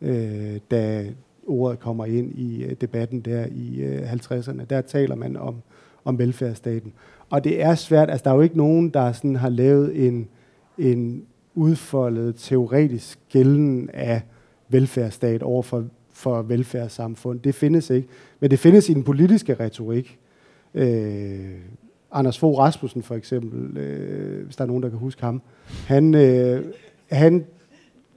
øh, 0.00 0.60
da 0.70 1.06
ordet 1.46 1.80
kommer 1.80 2.04
ind 2.04 2.38
i 2.38 2.64
øh, 2.64 2.72
debatten 2.80 3.20
der 3.20 3.46
i 3.50 3.80
øh, 3.82 4.12
50'erne. 4.12 4.64
Der 4.70 4.80
taler 4.80 5.14
man 5.14 5.36
om, 5.36 5.56
om 6.04 6.18
velfærdsstaten. 6.18 6.92
Og 7.30 7.44
det 7.44 7.62
er 7.62 7.74
svært, 7.74 8.10
altså 8.10 8.24
der 8.24 8.30
er 8.30 8.34
jo 8.34 8.40
ikke 8.40 8.56
nogen, 8.56 8.90
der 8.90 9.12
sådan 9.12 9.36
har 9.36 9.48
lavet 9.48 10.06
en, 10.06 10.28
en 10.78 11.24
udfoldet 11.54 12.34
teoretisk 12.36 13.18
gælden 13.28 13.90
af 13.92 14.22
velfærdsstat 14.70 15.42
over 15.42 15.62
for, 15.62 15.84
for 16.12 16.42
velfærdssamfund. 16.42 17.40
Det 17.40 17.54
findes 17.54 17.90
ikke. 17.90 18.08
Men 18.40 18.50
det 18.50 18.58
findes 18.58 18.88
i 18.88 18.94
den 18.94 19.04
politiske 19.04 19.54
retorik. 19.54 20.18
Øh, 20.74 21.54
Anders 22.12 22.38
Fogh 22.38 22.58
Rasmussen 22.58 23.02
for 23.02 23.14
eksempel, 23.14 23.76
øh, 23.76 24.44
hvis 24.44 24.56
der 24.56 24.64
er 24.64 24.68
nogen, 24.68 24.82
der 24.82 24.88
kan 24.88 24.98
huske 24.98 25.22
ham, 25.22 25.42
han, 25.86 26.14
øh, 26.14 26.64
han 27.10 27.44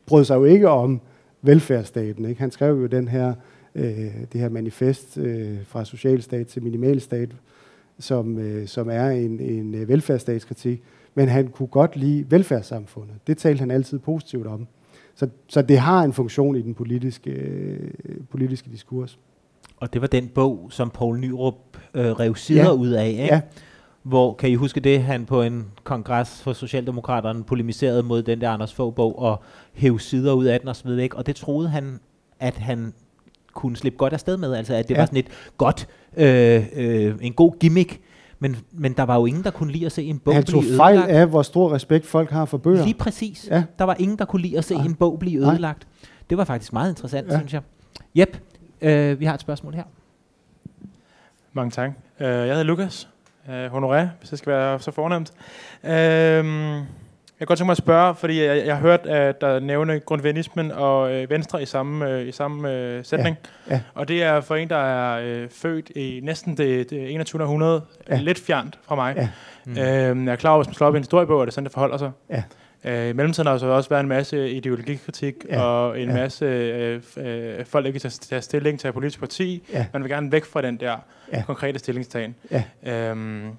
brød 0.06 0.24
sig 0.24 0.36
jo 0.36 0.45
ikke 0.45 0.70
om 0.70 1.01
velfærdsstaten. 1.41 2.26
Ikke? 2.26 2.41
Han 2.41 2.51
skrev 2.51 2.76
jo 2.82 2.86
den 2.86 3.08
her, 3.08 3.34
øh, 3.76 4.14
det 4.34 4.41
her 4.41 4.49
manifest 4.49 5.18
øh, 5.18 5.58
fra 5.66 5.86
socialstat 5.86 6.47
til 6.47 6.64
minimalstat, 6.64 7.30
som, 7.99 8.39
øh, 8.39 8.68
som 8.68 8.89
er 8.89 9.10
en, 9.10 9.39
en 9.39 9.76
øh, 9.76 9.89
velfærdsstatskritik, 9.89 10.84
men 11.16 11.28
han 11.28 11.47
kunne 11.47 11.68
godt 11.68 11.95
lide 11.95 12.32
velfærdssamfundet. 12.32 13.16
Det 13.28 13.38
talte 13.38 13.60
han 13.60 13.72
altid 13.72 13.99
positivt 13.99 14.47
om. 14.47 14.68
Så, 15.16 15.28
så 15.47 15.61
det 15.61 15.80
har 15.80 16.03
en 16.03 16.14
funktion 16.14 16.55
i 16.55 16.61
den 16.61 16.74
politiske, 16.74 17.32
øh, 17.32 17.91
politiske 18.32 18.70
diskurs. 18.72 19.20
Og 19.78 19.93
det 19.93 20.01
var 20.01 20.07
den 20.07 20.28
bog, 20.28 20.68
som 20.70 20.89
Poul 20.89 21.20
Nyrup 21.20 21.78
øh, 21.93 22.11
rev 22.11 22.36
sider 22.36 22.64
ja. 22.64 22.72
ud 22.72 22.89
af, 22.89 23.07
ikke? 23.07 23.24
Ja. 23.24 23.41
Hvor, 24.03 24.34
kan 24.34 24.49
I 24.49 24.55
huske 24.55 24.80
det, 24.80 25.03
han 25.03 25.26
på 25.26 25.41
en 25.41 25.66
kongres 25.84 26.41
for 26.41 26.53
Socialdemokraterne 26.53 27.43
polemiserede 27.43 28.03
mod 28.03 28.24
den 28.24 28.41
der 28.41 28.49
Anders 28.49 28.74
Fogh 28.74 28.95
bog 28.95 29.20
og 29.20 29.43
hæv 29.74 29.99
sider 29.99 30.34
ud 30.34 30.45
af 30.45 30.59
den 30.59 30.70
og 30.70 30.76
videre, 30.84 31.03
ikke? 31.03 31.16
Og 31.16 31.26
det 31.26 31.36
troede 31.36 31.70
han, 31.70 31.99
at 32.39 32.57
han 32.57 32.93
kunne 33.53 33.78
slippe 33.78 33.97
godt 33.97 34.14
afsted 34.14 34.38
med, 34.38 34.53
altså 34.53 34.74
at 34.74 34.88
det 34.88 34.95
ja. 34.95 34.99
var 34.99 35.05
sådan 35.05 35.20
et 35.20 35.30
godt, 35.57 35.88
øh, 36.18 36.66
øh, 36.76 37.16
en 37.22 37.34
god 37.34 37.59
gimmick, 37.59 37.99
men, 38.44 38.58
men 38.72 38.94
der 38.94 39.04
var 39.04 39.16
jo 39.16 39.26
ingen, 39.26 39.44
der 39.44 39.52
kunne 39.52 39.72
lide 39.72 39.86
at 39.86 39.91
se 39.91 40.04
en 40.04 40.20
bog 40.20 40.34
Han 40.34 40.44
tog 40.44 40.64
fejl 40.78 41.04
af, 41.08 41.28
hvor 41.28 41.41
stor 41.41 41.74
respekt 41.74 42.06
folk 42.06 42.32
har 42.32 42.46
for 42.46 42.58
bøger. 42.58 42.84
Lige 42.84 42.94
præcis. 42.94 43.48
Ja. 43.52 43.64
Der 43.80 43.86
var 43.86 43.96
ingen, 44.00 44.18
der 44.18 44.26
kunne 44.26 44.41
lide 44.41 44.58
at 44.58 44.66
se 44.66 44.76
ja. 44.76 44.86
en 44.86 44.96
bog 44.96 45.20
blive 45.20 45.41
ødelagt. 45.41 45.88
Nej. 45.91 46.10
Det 46.30 46.38
var 46.38 46.44
faktisk 46.44 46.74
meget 46.74 46.89
interessant, 46.89 47.28
ja. 47.28 47.38
synes 47.38 47.54
jeg. 47.54 47.62
Jep, 48.16 48.38
øh, 48.82 49.20
vi 49.20 49.26
har 49.26 49.34
et 49.34 49.39
spørgsmål 49.39 49.74
her. 49.74 49.84
Mange 51.54 51.72
tak. 51.72 51.89
Uh, 51.89 52.26
jeg 52.26 52.48
hedder 52.48 52.64
Lukas. 52.64 53.10
Uh, 53.48 53.54
honoré, 53.54 54.08
hvis 54.20 54.30
det 54.30 54.39
skal 54.39 54.54
være 54.54 54.80
så 54.80 54.91
fornemt. 54.91 55.34
Uh, 55.84 55.89
jeg 57.44 57.48
kan 57.48 57.52
godt 57.52 57.58
tænke 57.60 57.68
mig 57.68 57.72
at 57.72 57.78
spørge, 57.78 58.16
fordi 58.16 58.44
jeg, 58.44 58.66
jeg 58.66 58.76
har 58.76 58.82
hørt, 58.82 59.06
at 59.06 59.41
der 59.41 59.60
nævne 59.60 60.00
grundvenismen 60.00 60.72
og 60.72 61.14
øh, 61.14 61.30
Venstre 61.30 61.62
i 61.64 61.66
samme, 61.66 62.10
øh, 62.10 62.28
i 62.28 62.32
samme 62.32 62.72
øh, 62.72 63.06
sætning. 63.06 63.38
Ja. 63.70 63.74
Ja. 63.74 63.82
Og 63.94 64.08
det 64.08 64.24
er 64.24 64.41
for 64.41 64.56
en, 64.56 64.70
der 64.70 64.78
er 64.78 65.22
øh, 65.24 65.50
født 65.50 65.89
i 65.89 66.20
næsten 66.24 66.58
det, 66.58 66.89
det 66.89 67.14
21. 67.14 67.44
århundrede, 67.44 67.82
ja. 68.10 68.18
lidt 68.18 68.39
fjernt 68.39 68.80
fra 68.88 68.96
mig. 68.96 69.16
Ja. 69.18 69.30
Mm. 69.66 69.72
Øh, 69.72 70.26
jeg 70.26 70.32
er 70.32 70.36
klar 70.36 70.52
over, 70.52 70.64
hvis 70.64 70.68
man 70.68 70.74
slår 70.74 70.88
op 70.88 70.96
i 70.96 70.98
en 70.98 71.04
historiebog, 71.04 71.41
at 71.41 71.46
det 71.46 71.54
sådan, 71.54 71.66
det 71.66 71.74
forholder 71.74 71.98
sig. 71.98 72.12
Ja. 72.30 72.44
Øh, 72.84 73.10
I 73.10 73.14
mellemtiden 73.14 73.48
har 73.48 73.54
der 73.54 73.60
så 73.60 73.68
også 73.68 73.89
været 73.89 74.02
en 74.02 74.10
masse 74.10 74.52
ideologikritik 74.52 75.36
ja. 75.50 75.62
og 75.62 76.02
en 76.02 76.10
ja. 76.10 76.16
masse 76.16 76.46
øh, 76.46 77.02
øh, 77.18 77.66
folk, 77.66 77.84
der 77.84 77.88
ikke 77.88 78.00
kan 78.00 78.12
tage 78.12 78.41
stilling 78.41 78.80
til 78.80 78.88
et 78.88 78.94
politisk 78.94 79.20
parti. 79.20 79.64
Ja. 79.74 79.86
Man 79.94 80.04
vil 80.04 80.12
gerne 80.12 80.32
væk 80.32 80.46
fra 80.46 80.62
den 80.62 80.78
der 80.78 80.98
ja. 81.34 81.44
konkrete 81.46 81.80
stillingstagen. 81.80 82.36
Ja. 82.52 82.64
Øhm, 82.86 83.50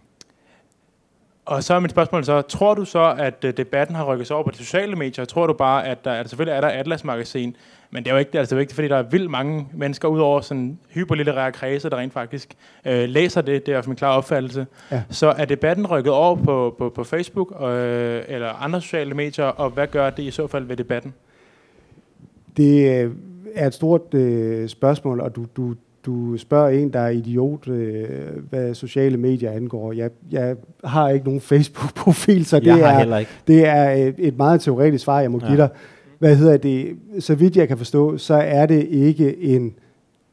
og 1.47 1.64
så 1.64 1.74
er 1.74 1.80
mit 1.80 1.90
spørgsmål 1.90 2.24
så, 2.24 2.42
tror 2.42 2.74
du 2.74 2.84
så, 2.84 3.14
at 3.18 3.45
uh, 3.45 3.51
debatten 3.51 3.97
har 3.97 4.05
rykket 4.05 4.26
sig 4.26 4.36
over 4.36 4.45
på 4.45 4.51
de 4.51 4.57
sociale 4.57 4.97
medier? 4.97 5.24
Tror 5.24 5.47
du 5.47 5.53
bare, 5.53 5.86
at 5.86 6.05
der, 6.05 6.12
at 6.12 6.28
selvfølgelig 6.28 6.57
er 6.57 6.61
der 6.61 6.68
Atlas 6.68 7.05
Magasin, 7.05 7.57
men 7.90 8.05
det 8.05 8.11
er 8.11 8.14
jo 8.14 8.18
ikke, 8.18 8.38
altså, 8.38 8.55
det 8.55 8.59
er 8.59 8.61
vigtigt, 8.61 8.74
fordi 8.74 8.88
der 8.88 8.97
er 8.97 9.03
vildt 9.03 9.30
mange 9.30 9.68
mennesker, 9.72 10.09
udover 10.09 10.40
sådan 10.40 10.78
hyperlitterære 10.90 11.53
kredse, 11.53 11.90
der 11.90 11.97
rent 11.97 12.12
faktisk 12.12 12.55
uh, 12.86 12.92
læser 12.92 13.40
det, 13.40 13.66
det 13.66 13.74
er 13.74 13.82
min 13.86 13.97
klare 13.97 14.16
opfattelse. 14.16 14.66
Ja. 14.90 15.03
Så 15.11 15.26
er 15.26 15.45
debatten 15.45 15.86
rykket 15.86 16.12
over 16.12 16.36
på, 16.36 16.74
på, 16.78 16.88
på 16.88 17.05
Facebook 17.05 17.51
uh, 17.51 17.66
eller 18.28 18.62
andre 18.62 18.80
sociale 18.80 19.14
medier, 19.14 19.45
og 19.45 19.70
hvad 19.70 19.86
gør 19.86 20.11
det 20.11 20.22
i 20.22 20.30
så 20.30 20.47
fald 20.47 20.64
ved 20.64 20.76
debatten? 20.76 21.14
Det 22.57 22.90
er 23.55 23.66
et 23.66 23.74
stort 23.74 24.14
uh, 24.14 24.68
spørgsmål, 24.68 25.20
og 25.20 25.36
du, 25.36 25.47
du, 25.57 25.74
du 26.07 26.36
spørger 26.36 26.68
en, 26.68 26.92
der 26.92 27.00
er 27.00 27.09
idiot, 27.09 27.68
øh, 27.68 28.09
hvad 28.50 28.74
sociale 28.74 29.16
medier 29.16 29.50
angår. 29.50 29.92
Jeg, 29.92 30.11
jeg 30.30 30.57
har 30.84 31.09
ikke 31.09 31.24
nogen 31.24 31.40
Facebook-profil, 31.40 32.44
så 32.44 32.61
det 32.61 32.68
er, 32.68 33.24
det 33.46 33.66
er 33.66 33.90
et, 33.90 34.14
et 34.18 34.36
meget 34.36 34.61
teoretisk 34.61 35.05
svar, 35.05 35.20
jeg 35.20 35.30
må 35.30 35.38
ja. 35.42 35.46
give 35.46 35.57
dig. 35.57 35.68
Hvad 36.18 36.36
hedder 36.36 36.57
det? 36.57 36.96
Så 37.18 37.34
vidt 37.34 37.57
jeg 37.57 37.68
kan 37.68 37.78
forstå, 37.78 38.18
så 38.18 38.34
er 38.34 38.66
det 38.66 38.86
ikke 38.88 39.42
en 39.42 39.74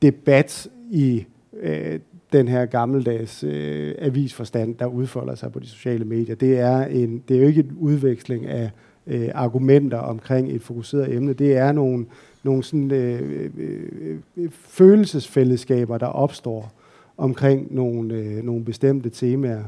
debat 0.01 0.67
i 0.91 1.25
øh, 1.61 1.99
den 2.33 2.47
her 2.47 2.65
gammeldags 2.65 3.43
øh, 3.43 3.95
avisforstand, 3.99 4.75
der 4.75 4.85
udfolder 4.85 5.35
sig 5.35 5.51
på 5.51 5.59
de 5.59 5.67
sociale 5.67 6.05
medier. 6.05 6.35
Det 6.35 6.59
er, 6.59 6.85
en, 6.85 7.23
det 7.27 7.37
er 7.37 7.41
jo 7.41 7.47
ikke 7.47 7.61
en 7.61 7.75
udveksling 7.79 8.45
af 8.45 8.69
øh, 9.07 9.29
argumenter 9.33 9.97
omkring 9.97 10.51
et 10.51 10.61
fokuseret 10.61 11.15
emne. 11.15 11.33
Det 11.33 11.57
er 11.57 11.71
nogle 11.71 12.05
nogle 12.43 12.63
sådan, 12.63 12.91
øh, 12.91 13.49
øh, 13.57 14.19
øh, 14.37 14.49
følelsesfællesskaber, 14.51 15.97
der 15.97 16.07
opstår. 16.07 16.71
omkring 17.17 17.75
nogle, 17.75 18.13
øh, 18.15 18.43
nogle 18.43 18.65
bestemte 18.65 19.09
temaer, 19.09 19.63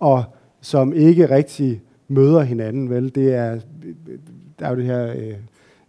og 0.00 0.24
som 0.60 0.92
ikke 0.92 1.30
rigtig 1.30 1.82
møder 2.08 2.42
hinanden, 2.42 2.90
vel? 2.90 3.14
Det 3.14 3.34
er, 3.34 3.60
der 4.58 4.66
er 4.66 4.70
jo 4.70 4.76
det 4.76 4.84
her 4.84 5.12
øh, 5.16 5.34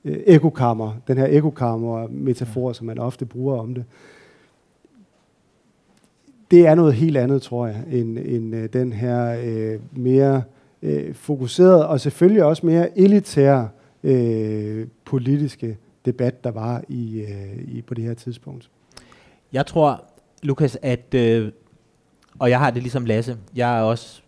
øh, 0.06 0.18
ekokammer, 0.26 0.94
den 1.08 1.18
her 1.18 1.28
ekokammer-metafor, 1.30 2.74
som 2.74 2.88
man 2.88 3.00
ofte 3.00 3.26
bruger 3.26 3.60
om 3.60 3.74
det. 3.74 3.84
Det 6.52 6.68
er 6.68 6.76
noget 6.76 6.94
helt 6.94 7.18
andet, 7.18 7.42
tror 7.42 7.68
jeg, 7.68 7.84
end, 7.92 8.18
end 8.18 8.56
øh, 8.56 8.70
den 8.74 8.94
her 8.94 9.42
øh, 9.46 9.80
mere 9.92 10.44
øh, 10.82 11.14
fokuseret 11.14 11.86
og 11.86 12.00
selvfølgelig 12.00 12.44
også 12.44 12.66
mere 12.66 13.00
elitære 13.00 13.70
øh, 14.04 14.88
politiske 15.06 15.78
debat, 16.06 16.44
der 16.44 16.52
var 16.52 16.84
i, 16.88 17.20
øh, 17.22 17.78
i 17.78 17.82
på 17.82 17.94
det 17.94 18.04
her 18.04 18.14
tidspunkt. 18.14 18.70
Jeg 19.54 19.66
tror, 19.66 20.04
Lukas, 20.44 20.78
at, 20.82 21.14
øh, 21.14 21.52
og 22.40 22.50
jeg 22.50 22.60
har 22.60 22.72
det 22.72 22.82
ligesom 22.82 23.06
Lasse, 23.06 23.38
jeg 23.56 23.80
er 23.80 23.82
også 23.82 24.22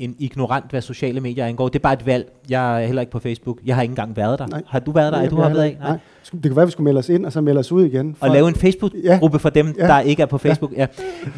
en 0.00 0.16
ignorant, 0.18 0.70
hvad 0.70 0.80
sociale 0.80 1.20
medier 1.20 1.46
angår. 1.46 1.68
Det 1.68 1.78
er 1.78 1.82
bare 1.82 1.92
et 1.92 2.06
valg. 2.06 2.32
Jeg 2.48 2.82
er 2.82 2.86
heller 2.86 3.02
ikke 3.02 3.12
på 3.12 3.18
Facebook. 3.18 3.58
Jeg 3.64 3.74
har 3.74 3.82
ikke 3.82 3.92
engang 3.92 4.16
været 4.16 4.38
der. 4.38 4.46
Nej. 4.46 4.62
Har 4.66 4.80
du 4.80 4.90
været 4.90 5.12
der? 5.12 5.18
Nej, 5.18 5.28
du 5.28 5.36
har 5.36 5.48
været 5.48 5.78
Nej. 5.78 5.88
Nej. 5.88 5.98
Det 6.32 6.42
kan 6.42 6.56
være, 6.56 6.62
at 6.62 6.66
vi 6.66 6.72
skulle 6.72 6.84
melde 6.84 6.98
os 6.98 7.08
ind, 7.08 7.26
og 7.26 7.32
så 7.32 7.40
melde 7.40 7.58
os 7.58 7.72
ud 7.72 7.84
igen. 7.84 8.14
For 8.14 8.26
og 8.26 8.32
lave 8.32 8.48
en 8.48 8.54
Facebook-gruppe 8.54 9.36
ja. 9.36 9.38
for 9.38 9.48
dem, 9.48 9.74
ja. 9.78 9.86
der 9.86 10.00
ikke 10.00 10.22
er 10.22 10.26
på 10.26 10.38
Facebook. 10.38 10.72
Ja. 10.72 10.80
ja. 10.80 10.86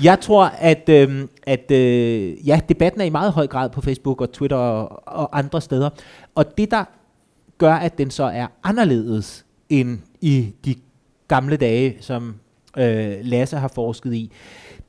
Jeg 0.02 0.20
tror, 0.20 0.44
at, 0.44 0.88
øh, 0.88 1.28
at 1.46 1.70
øh, 1.70 2.48
ja, 2.48 2.60
debatten 2.68 3.00
er 3.00 3.04
i 3.04 3.10
meget 3.10 3.32
høj 3.32 3.46
grad 3.46 3.70
på 3.70 3.80
Facebook 3.80 4.20
og 4.20 4.32
Twitter 4.32 4.56
og, 4.56 5.02
og 5.06 5.38
andre 5.38 5.60
steder. 5.60 5.90
Og 6.34 6.58
det, 6.58 6.70
der 6.70 6.84
gør, 7.62 7.74
at 7.74 7.98
den 7.98 8.10
så 8.10 8.24
er 8.24 8.46
anderledes 8.62 9.46
end 9.68 9.98
i 10.20 10.52
de 10.64 10.74
gamle 11.28 11.56
dage, 11.56 11.96
som 12.00 12.34
øh, 12.78 13.16
Lasse 13.22 13.56
har 13.56 13.68
forsket 13.68 14.14
i, 14.14 14.32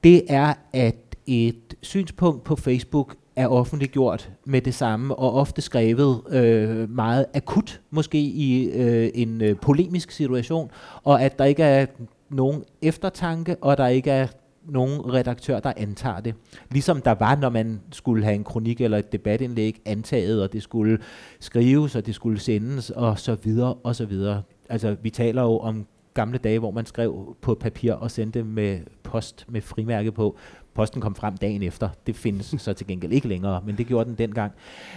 det 0.04 0.24
er, 0.30 0.54
at 0.74 0.96
et 1.28 1.76
synspunkt 1.82 2.44
på 2.44 2.56
Facebook 2.56 3.16
er 3.36 3.48
offentliggjort 3.48 4.32
med 4.46 4.62
det 4.62 4.74
samme, 4.74 5.16
og 5.16 5.34
ofte 5.34 5.62
skrevet 5.62 6.22
øh, 6.30 6.90
meget 6.90 7.26
akut, 7.34 7.82
måske 7.92 8.20
i 8.20 8.70
øh, 8.70 9.10
en 9.14 9.42
øh, 9.42 9.56
polemisk 9.58 10.12
situation, 10.12 10.72
og 11.04 11.22
at 11.22 11.40
der 11.40 11.46
ikke 11.46 11.64
er 11.64 11.86
nogen 12.30 12.64
eftertanke, 12.82 13.56
og 13.62 13.78
der 13.78 13.88
ikke 13.88 14.12
er 14.12 14.28
nogen 14.66 15.14
redaktør, 15.14 15.60
der 15.60 15.74
antager 15.78 16.20
det. 16.20 16.36
Ligesom 16.72 17.02
der 17.02 17.12
var, 17.12 17.36
når 17.36 17.50
man 17.50 17.82
skulle 17.92 18.24
have 18.24 18.36
en 18.36 18.44
kronik 18.44 18.82
eller 18.82 18.98
et 18.98 19.12
debatindlæg 19.12 19.82
antaget, 19.86 20.42
og 20.42 20.54
det 20.54 20.64
skulle 20.64 21.00
skrives, 21.40 21.96
og 21.96 22.06
det 22.06 22.16
skulle 22.16 22.40
sendes, 22.40 22.90
og 22.90 23.20
så 23.20 23.36
videre, 23.44 23.74
og 23.74 23.96
så 23.96 24.06
videre. 24.06 24.42
Altså, 24.70 24.96
vi 25.02 25.10
taler 25.10 25.42
jo 25.42 25.58
om 25.58 25.86
gamle 26.14 26.38
dage, 26.38 26.60
hvor 26.60 26.72
man 26.72 26.86
skrev 26.86 27.36
på 27.42 27.56
papir 27.56 27.94
og 27.94 28.12
sendte 28.12 28.44
med 28.44 28.80
post 29.04 29.46
med 29.50 29.62
frimærke 29.62 30.12
på. 30.12 30.38
Posten 30.74 31.02
kom 31.02 31.16
frem 31.16 31.38
dagen 31.38 31.64
efter. 31.64 31.90
Det 32.08 32.16
findes 32.16 32.56
så 32.58 32.74
til 32.74 32.88
gengæld 32.88 33.12
ikke 33.12 33.28
længere, 33.28 33.62
men 33.66 33.78
det 33.78 33.88
gjorde 33.88 34.10
den 34.10 34.18
dengang. 34.18 34.52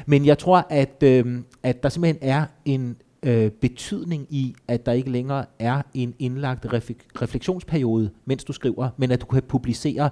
Men 0.06 0.26
jeg 0.26 0.38
tror, 0.38 0.66
at, 0.70 1.02
øh, 1.02 1.42
at 1.62 1.82
der 1.82 1.88
simpelthen 1.88 2.30
er 2.30 2.46
en 2.64 2.96
øh, 3.26 3.50
betydning 3.50 4.26
i, 4.30 4.54
at 4.68 4.86
der 4.86 4.92
ikke 4.92 5.10
længere 5.10 5.44
er 5.58 5.82
en 5.94 6.14
indlagt 6.18 6.66
reflek- 6.66 7.22
refleksionsperiode, 7.22 8.10
mens 8.24 8.44
du 8.44 8.52
skriver, 8.52 8.90
men 8.96 9.10
at 9.10 9.20
du 9.20 9.26
kan 9.26 9.42
publicere 9.42 10.10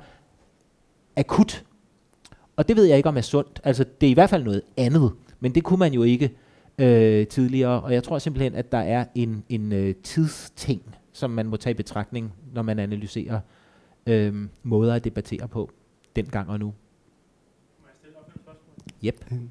akut. 1.17 1.65
Og 2.57 2.69
det 2.69 2.77
ved 2.77 2.85
jeg 2.85 2.97
ikke, 2.97 3.09
om 3.09 3.17
er 3.17 3.21
sundt. 3.21 3.61
Altså, 3.65 3.85
det 4.01 4.07
er 4.07 4.11
i 4.11 4.15
hvert 4.15 4.31
fald 4.31 4.45
noget 4.45 4.63
andet, 4.77 5.13
men 5.41 5.55
det 5.55 5.65
kunne 5.65 5.79
man 5.79 5.93
jo 5.93 6.03
ikke 6.03 6.37
øh, 6.79 7.27
tidligere. 7.27 7.81
Og 7.83 7.93
jeg 7.93 8.03
tror 8.03 8.19
simpelthen, 8.19 8.55
at 8.55 8.73
der 8.73 8.79
er 8.79 9.05
en, 9.15 9.45
en 9.49 9.73
øh, 9.73 9.95
tidsting, 9.95 10.83
som 11.13 11.31
man 11.31 11.47
må 11.47 11.57
tage 11.57 11.71
i 11.71 11.77
betragtning, 11.77 12.33
når 12.53 12.63
man 12.63 12.79
analyserer 12.79 13.41
øh, 14.07 14.49
måder 14.63 14.95
at 14.95 15.05
debattere 15.05 15.49
på, 15.49 15.71
dengang 16.17 16.49
og 16.49 16.59
nu. 16.59 16.67
Må 16.67 16.73
jeg 17.87 17.95
stille 18.01 18.19
op 18.19 18.29
et 18.29 18.41
spørgsmål? 18.43 18.75
Yep. 19.05 19.51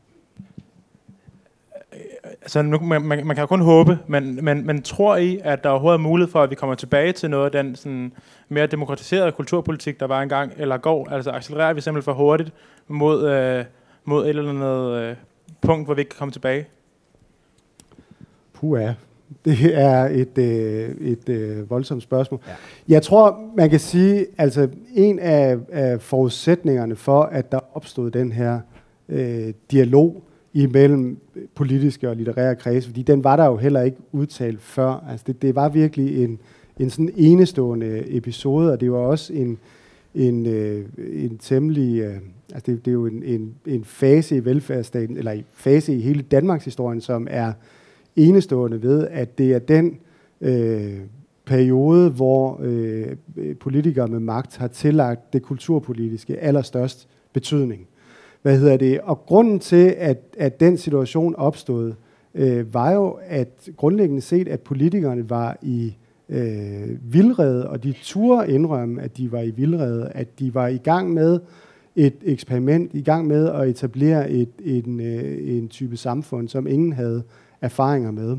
Altså, 2.43 2.61
nu, 2.61 2.79
man, 2.79 3.01
man, 3.01 3.27
man 3.27 3.35
kan 3.35 3.41
jo 3.41 3.45
kun 3.45 3.61
håbe, 3.61 3.99
men, 4.07 4.45
men, 4.45 4.65
men 4.65 4.81
tror 4.81 5.15
I, 5.15 5.39
at 5.43 5.63
der 5.63 5.69
overhovedet 5.69 5.97
er 5.97 6.01
mulighed 6.01 6.31
for, 6.31 6.43
at 6.43 6.49
vi 6.49 6.55
kommer 6.55 6.75
tilbage 6.75 7.11
til 7.11 7.29
noget 7.29 7.45
af 7.45 7.51
den 7.51 7.75
sådan, 7.75 8.11
mere 8.49 8.67
demokratiserede 8.67 9.31
kulturpolitik, 9.31 9.99
der 9.99 10.07
var 10.07 10.21
engang, 10.21 10.51
eller 10.57 10.77
går? 10.77 11.09
Altså 11.09 11.31
accelererer 11.31 11.73
vi 11.73 11.81
simpelthen 11.81 12.05
for 12.05 12.13
hurtigt 12.13 12.51
mod, 12.87 13.29
øh, 13.29 13.65
mod 14.05 14.23
et 14.23 14.29
eller 14.29 14.49
andet 14.49 15.09
øh, 15.09 15.15
punkt, 15.61 15.87
hvor 15.87 15.93
vi 15.93 16.01
ikke 16.01 16.09
kan 16.09 16.17
komme 16.17 16.31
tilbage? 16.31 16.67
Puh 18.53 18.81
ja, 18.81 18.93
det 19.45 19.79
er 19.79 20.05
et, 20.05 20.37
øh, 20.37 20.89
et 21.01 21.29
øh, 21.29 21.69
voldsomt 21.69 22.03
spørgsmål. 22.03 22.39
Ja. 22.47 22.53
Jeg 22.87 23.03
tror, 23.03 23.51
man 23.55 23.69
kan 23.69 23.79
sige, 23.79 24.25
altså 24.37 24.69
en 24.93 25.19
af, 25.19 25.57
af 25.71 26.01
forudsætningerne 26.01 26.95
for, 26.95 27.21
at 27.21 27.51
der 27.51 27.59
opstod 27.73 28.11
den 28.11 28.31
her 28.31 28.59
øh, 29.09 29.53
dialog 29.71 30.23
imellem 30.53 31.17
politiske 31.55 32.09
og 32.09 32.15
litterære 32.15 32.55
kredse, 32.55 32.87
fordi 32.87 33.01
den 33.01 33.23
var 33.23 33.35
der 33.35 33.45
jo 33.45 33.57
heller 33.57 33.81
ikke 33.81 33.97
udtalt 34.11 34.61
før. 34.61 35.05
Altså 35.09 35.23
det, 35.27 35.41
det 35.41 35.55
var 35.55 35.69
virkelig 35.69 36.23
en, 36.23 36.39
en 36.79 36.89
sådan 36.89 37.09
enestående 37.15 38.03
episode, 38.17 38.71
og 38.71 38.81
det 38.81 38.91
var 38.91 38.97
også 38.97 39.33
en, 39.33 39.57
en, 40.15 40.45
øh, 40.45 40.85
en 40.97 41.37
temmelig, 41.37 42.01
øh, 42.01 42.15
altså 42.53 42.71
det, 42.71 42.85
det 42.85 42.91
er 42.91 42.93
jo 42.93 43.05
en, 43.05 43.23
en, 43.23 43.53
en 43.65 43.83
fase 43.83 44.35
i 44.35 44.45
velfærdsstaten, 44.45 45.17
eller 45.17 45.31
en 45.31 45.45
fase 45.53 45.95
i 45.95 46.01
hele 46.01 46.21
Danmarks 46.21 46.65
historien, 46.65 47.01
som 47.01 47.27
er 47.29 47.53
enestående 48.15 48.83
ved, 48.83 49.07
at 49.07 49.37
det 49.37 49.53
er 49.53 49.59
den 49.59 49.97
øh, 50.41 50.99
periode, 51.45 52.09
hvor 52.09 52.59
øh, 52.63 53.05
politikere 53.59 54.07
med 54.07 54.19
magt 54.19 54.57
har 54.57 54.67
tillagt 54.67 55.33
det 55.33 55.41
kulturpolitiske 55.41 56.37
allerstørst 56.37 57.07
betydning. 57.33 57.87
Hvad 58.43 58.59
hedder 58.59 58.77
det? 58.77 59.01
Og 59.01 59.25
grunden 59.25 59.59
til, 59.59 59.95
at, 59.97 60.17
at 60.37 60.59
den 60.59 60.77
situation 60.77 61.35
opstod, 61.35 61.93
øh, 62.35 62.73
var 62.73 62.91
jo, 62.91 63.17
at 63.27 63.69
grundlæggende 63.77 64.21
set, 64.21 64.47
at 64.47 64.59
politikerne 64.59 65.29
var 65.29 65.57
i 65.61 65.95
øh, 66.29 67.13
vildrede, 67.13 67.69
og 67.69 67.83
de 67.83 67.93
turde 68.01 68.51
indrømme, 68.51 69.01
at 69.01 69.17
de 69.17 69.31
var 69.31 69.39
i 69.39 69.49
vildrede, 69.49 70.11
at 70.15 70.39
de 70.39 70.53
var 70.53 70.67
i 70.67 70.77
gang 70.77 71.13
med 71.13 71.39
et 71.95 72.13
eksperiment, 72.23 72.93
i 72.93 73.01
gang 73.01 73.27
med 73.27 73.49
at 73.49 73.69
etablere 73.69 74.29
et, 74.29 74.49
en, 74.63 74.99
øh, 74.99 75.57
en 75.57 75.67
type 75.67 75.97
samfund, 75.97 76.47
som 76.47 76.67
ingen 76.67 76.93
havde 76.93 77.23
erfaringer 77.61 78.11
med. 78.11 78.37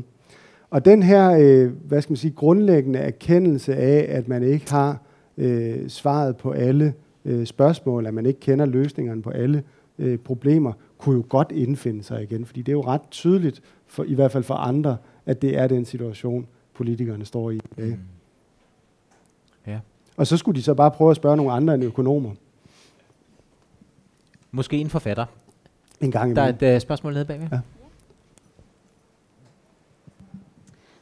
Og 0.69 0.85
den 0.85 1.03
her, 1.03 1.31
øh, 1.39 1.71
hvad 1.87 2.01
skal 2.01 2.11
man 2.11 2.17
sige, 2.17 2.33
grundlæggende 2.35 2.99
erkendelse 2.99 3.75
af, 3.75 4.05
at 4.09 4.27
man 4.27 4.43
ikke 4.43 4.71
har 4.71 5.01
øh, 5.37 5.89
svaret 5.89 6.37
på 6.37 6.51
alle 6.51 6.93
øh, 7.25 7.45
spørgsmål, 7.45 8.05
at 8.05 8.13
man 8.13 8.25
ikke 8.25 8.39
kender 8.39 8.65
løsningerne 8.65 9.21
på 9.21 9.29
alle 9.29 9.63
øh, 9.99 10.17
problemer, 10.17 10.73
kunne 10.97 11.15
jo 11.15 11.25
godt 11.29 11.51
indfinde 11.51 12.03
sig 12.03 12.23
igen, 12.23 12.45
fordi 12.45 12.61
det 12.61 12.71
er 12.71 12.73
jo 12.73 12.81
ret 12.81 13.01
tydeligt, 13.11 13.61
for, 13.87 14.03
i 14.03 14.13
hvert 14.13 14.31
fald 14.31 14.43
for 14.43 14.53
andre, 14.53 14.97
at 15.25 15.41
det 15.41 15.57
er 15.57 15.67
den 15.67 15.85
situation, 15.85 16.47
politikerne 16.73 17.25
står 17.25 17.51
i. 17.51 17.59
Mm. 17.77 17.99
Ja. 19.67 19.79
Og 20.17 20.27
så 20.27 20.37
skulle 20.37 20.55
de 20.55 20.63
så 20.63 20.73
bare 20.73 20.91
prøve 20.91 21.11
at 21.11 21.15
spørge 21.15 21.37
nogle 21.37 21.51
andre 21.51 21.73
end 21.73 21.83
økonomer. 21.83 22.31
Måske 24.51 24.77
en 24.77 24.89
forfatter. 24.89 25.25
En 26.01 26.11
gang 26.11 26.35
Der 26.35 26.41
er 26.41 26.69
et 26.69 26.75
uh, 26.75 26.81
spørgsmål 26.81 27.13
nede 27.13 27.25
bagved. 27.25 27.47
Ja. 27.51 27.59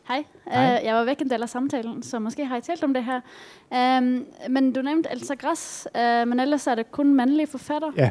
Hej. 0.08 0.24
Hej. 0.52 0.80
Uh, 0.80 0.86
jeg 0.86 0.96
var 0.96 1.04
væk 1.04 1.22
en 1.22 1.30
del 1.30 1.42
af 1.42 1.50
samtalen, 1.50 2.04
så 2.04 2.20
måske 2.20 2.46
har 2.46 2.58
I 2.58 2.62
talt 2.62 2.84
om 2.84 2.94
det 2.94 3.04
her. 3.04 3.22
Um, 3.98 4.26
men 4.50 4.74
du 4.74 4.82
nævnte 4.82 5.10
Elsa 5.12 5.34
Gras, 5.34 5.88
uh, 5.96 6.28
men 6.28 6.40
ellers 6.40 6.68
er 6.68 6.76
det 6.76 6.92
kun 6.92 7.14
mandlige 7.14 7.48
forfatter. 7.48 7.92
Ja. 7.98 8.10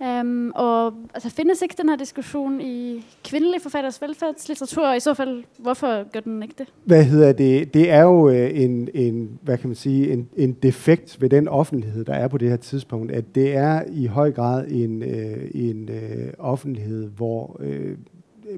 Um, 0.00 0.52
og 0.54 0.94
altså, 1.14 1.30
findes 1.30 1.62
ikke 1.62 1.74
den 1.78 1.88
her 1.88 1.96
diskussion 1.96 2.60
i 2.60 3.04
kvindelige 3.24 3.60
forfatteres 3.60 4.02
velfærdslitteratur, 4.02 4.86
og 4.86 4.96
i 4.96 5.00
så 5.00 5.14
fald, 5.14 5.44
hvorfor 5.58 6.12
gør 6.12 6.20
den 6.20 6.42
ikke 6.42 6.54
det? 6.58 6.66
Hvad 6.84 7.04
hedder 7.04 7.32
det? 7.32 7.74
Det 7.74 7.90
er 7.90 8.02
jo 8.02 8.28
øh, 8.28 8.50
en, 8.60 8.88
en, 8.94 9.38
hvad 9.42 9.58
kan 9.58 9.68
man 9.68 9.76
sige, 9.76 10.12
en, 10.12 10.28
en 10.36 10.52
defekt 10.52 11.20
ved 11.20 11.28
den 11.28 11.48
offentlighed, 11.48 12.04
der 12.04 12.14
er 12.14 12.28
på 12.28 12.38
det 12.38 12.48
her 12.48 12.56
tidspunkt, 12.56 13.12
at 13.12 13.34
det 13.34 13.56
er 13.56 13.82
i 13.92 14.06
høj 14.06 14.32
grad 14.32 14.66
en, 14.68 15.02
øh, 15.02 15.50
en 15.54 15.88
øh, 15.88 16.32
offentlighed, 16.38 17.08
hvor 17.16 17.60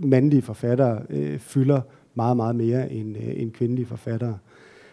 mandlige 0.03 0.43
forfattere 0.43 1.03
fylder 1.39 1.81
meget, 2.15 2.37
meget 2.37 2.57
mere 2.57 2.93
end, 2.93 3.17
end 3.37 3.53
kvindelige 3.53 3.87
forfattere. 3.87 4.39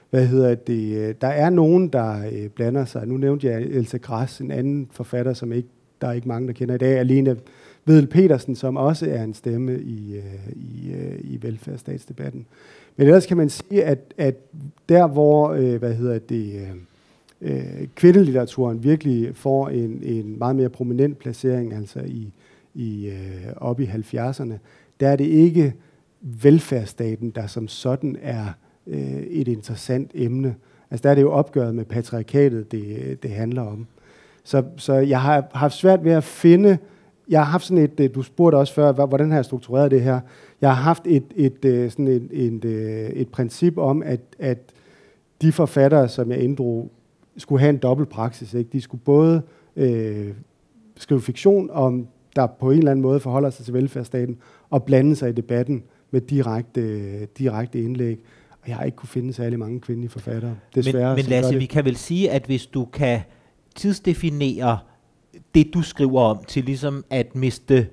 Hvad 0.10 0.28
hedder 0.28 0.56
det? 0.56 1.22
Der 1.22 1.28
er 1.28 1.50
nogen, 1.50 1.88
der 1.88 2.22
blander 2.56 2.86
sig. 2.86 3.08
Nu 3.08 3.18
nævnte 3.18 3.48
jeg 3.48 3.62
Elsa 3.62 3.98
Græs, 3.98 4.40
en 4.40 4.52
anden 4.52 4.88
forfatter, 4.92 5.34
som 5.34 5.52
ikke, 5.52 5.70
der 6.02 6.08
er 6.08 6.12
ikke 6.12 6.28
mange, 6.28 6.48
der 6.48 6.54
kender 6.54 6.76
i 6.76 6.78
dag. 6.78 6.98
Alene 6.98 7.38
Vedel 7.86 8.08
Petersen, 8.08 8.56
som 8.56 8.78
også 8.78 9.10
er 9.10 9.24
en 9.24 9.34
stemme 9.34 9.80
i, 9.80 10.16
øh, 10.16 10.54
i, 10.56 10.92
øh, 10.92 11.20
i 11.24 11.40
velfærdsstatsdebatten. 11.42 12.46
Men 12.98 13.08
ellers 13.08 13.26
kan 13.26 13.38
man 13.38 13.50
sige, 13.50 13.84
at, 13.84 14.14
at 14.18 14.36
der, 14.90 15.08
hvor 15.08 15.50
øh, 15.50 15.76
hvad 15.76 15.94
hedder 15.94 16.20
det, 16.20 16.54
øh, 17.42 17.52
øh 17.52 17.88
kvindelitteraturen 17.96 18.84
virkelig 18.84 19.36
får 19.36 19.70
en, 19.70 20.00
en 20.04 20.40
meget 20.40 20.56
mere 20.56 20.70
prominent 20.70 21.20
placering, 21.20 21.74
altså 21.74 22.00
i, 22.00 22.34
i 22.74 23.08
øh, 23.08 23.54
op 23.58 23.80
i 23.80 23.86
70'erne, 23.86 24.54
der 25.00 25.08
er 25.08 25.16
det 25.16 25.26
ikke 25.26 25.74
velfærdsstaten, 26.22 27.30
der 27.30 27.48
som 27.48 27.68
sådan 27.68 28.18
er 28.22 28.46
øh, 28.88 29.22
et 29.22 29.48
interessant 29.48 30.12
emne. 30.14 30.56
Altså 30.92 31.04
der 31.04 31.10
er 31.10 31.16
det 31.16 31.22
jo 31.22 31.32
opgøret 31.32 31.76
med 31.76 31.86
patriarkatet, 31.86 32.72
det, 32.72 33.18
det 33.24 33.32
handler 33.32 33.62
om. 33.62 33.88
Så, 34.50 34.64
så 34.78 34.94
jeg 34.94 35.22
har 35.22 35.48
haft 35.54 35.76
svært 35.76 36.04
ved 36.04 36.12
at 36.12 36.24
finde, 36.24 36.78
jeg 37.30 37.40
har 37.40 37.46
haft 37.46 37.66
sådan 37.66 37.84
et, 37.84 38.00
øh, 38.00 38.10
du 38.16 38.22
spurgte 38.22 38.56
også 38.56 38.74
før, 38.74 39.06
hvordan 39.06 39.30
har 39.30 39.38
jeg 39.38 39.46
struktureret 39.46 39.92
det 39.92 40.02
her? 40.02 40.20
Jeg 40.62 40.76
har 40.76 40.84
haft 40.84 41.04
et, 41.08 41.24
et, 41.36 41.66
øh, 41.66 41.92
sådan 41.92 42.08
et, 42.08 42.30
et, 42.32 42.66
øh, 42.66 43.10
et 43.10 43.30
princip 43.30 43.78
om, 43.78 44.04
at, 44.04 44.20
at 44.40 44.58
de 45.42 45.52
forfattere, 45.52 46.10
som 46.10 46.32
jeg 46.32 46.40
inddrog, 46.40 46.92
skulle 47.38 47.60
have 47.60 47.70
en 47.70 47.78
dobbelt 47.78 48.10
praksis. 48.10 48.54
Ikke? 48.54 48.70
De 48.74 48.82
skulle 48.82 49.02
både 49.06 49.42
øh, 49.76 50.34
skrive 50.98 51.22
fiktion 51.22 51.70
om, 51.74 52.08
der 52.36 52.48
på 52.48 52.72
en 52.72 52.78
eller 52.78 52.92
anden 52.92 53.04
måde 53.04 53.20
forholder 53.20 53.50
sig 53.50 53.66
til 53.66 53.74
velfærdsstaten, 53.74 54.38
og 54.70 54.84
blande 54.84 55.16
sig 55.16 55.30
i 55.30 55.34
debatten 55.34 55.84
med 56.12 56.22
direkte, 56.22 57.26
direkte 57.26 57.82
indlæg. 57.82 58.24
Og 58.62 58.68
jeg 58.68 58.76
har 58.76 58.84
ikke 58.84 58.96
kunne 58.96 59.10
finde 59.10 59.34
særlig 59.34 59.60
mange 59.60 59.80
kvindelige 59.80 60.12
forfattere, 60.12 60.56
desværre. 60.76 61.16
Men, 61.16 61.16
men 61.16 61.26
Lasse, 61.26 61.56
vi 61.56 61.66
kan 61.66 61.86
vel 61.86 61.96
sige, 61.96 62.32
at 62.32 62.46
hvis 62.46 62.66
du 62.66 62.86
kan 62.86 63.20
tidsdefinere 63.76 64.80
det, 65.56 65.74
du 65.74 65.82
skriver 65.82 66.22
om, 66.22 66.44
til 66.48 66.64
ligesom 66.64 67.06
at 67.10 67.36
miste 67.36 67.88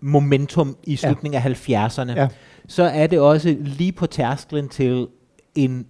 momentum 0.00 0.76
i 0.84 0.96
slutningen 0.96 1.42
ja. 1.42 1.48
af 1.48 1.88
70'erne, 1.88 2.12
ja. 2.12 2.28
så 2.66 2.82
er 2.82 3.06
det 3.06 3.20
også 3.20 3.56
lige 3.60 3.92
på 3.92 4.06
tærsklen 4.06 4.68
til 4.68 5.08
en 5.54 5.86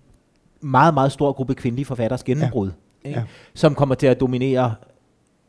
meget, 0.61 0.95
meget 0.95 1.13
stor 1.13 1.33
gruppe 1.33 1.55
kvindelige 1.55 1.87
forfatteres 1.87 2.25
gennembrud, 2.25 2.71
ja. 3.05 3.09
Ikke? 3.09 3.21
Ja. 3.21 3.27
som 3.55 3.75
kommer 3.75 3.95
til 3.95 4.07
at 4.07 4.21
dominere 4.21 4.75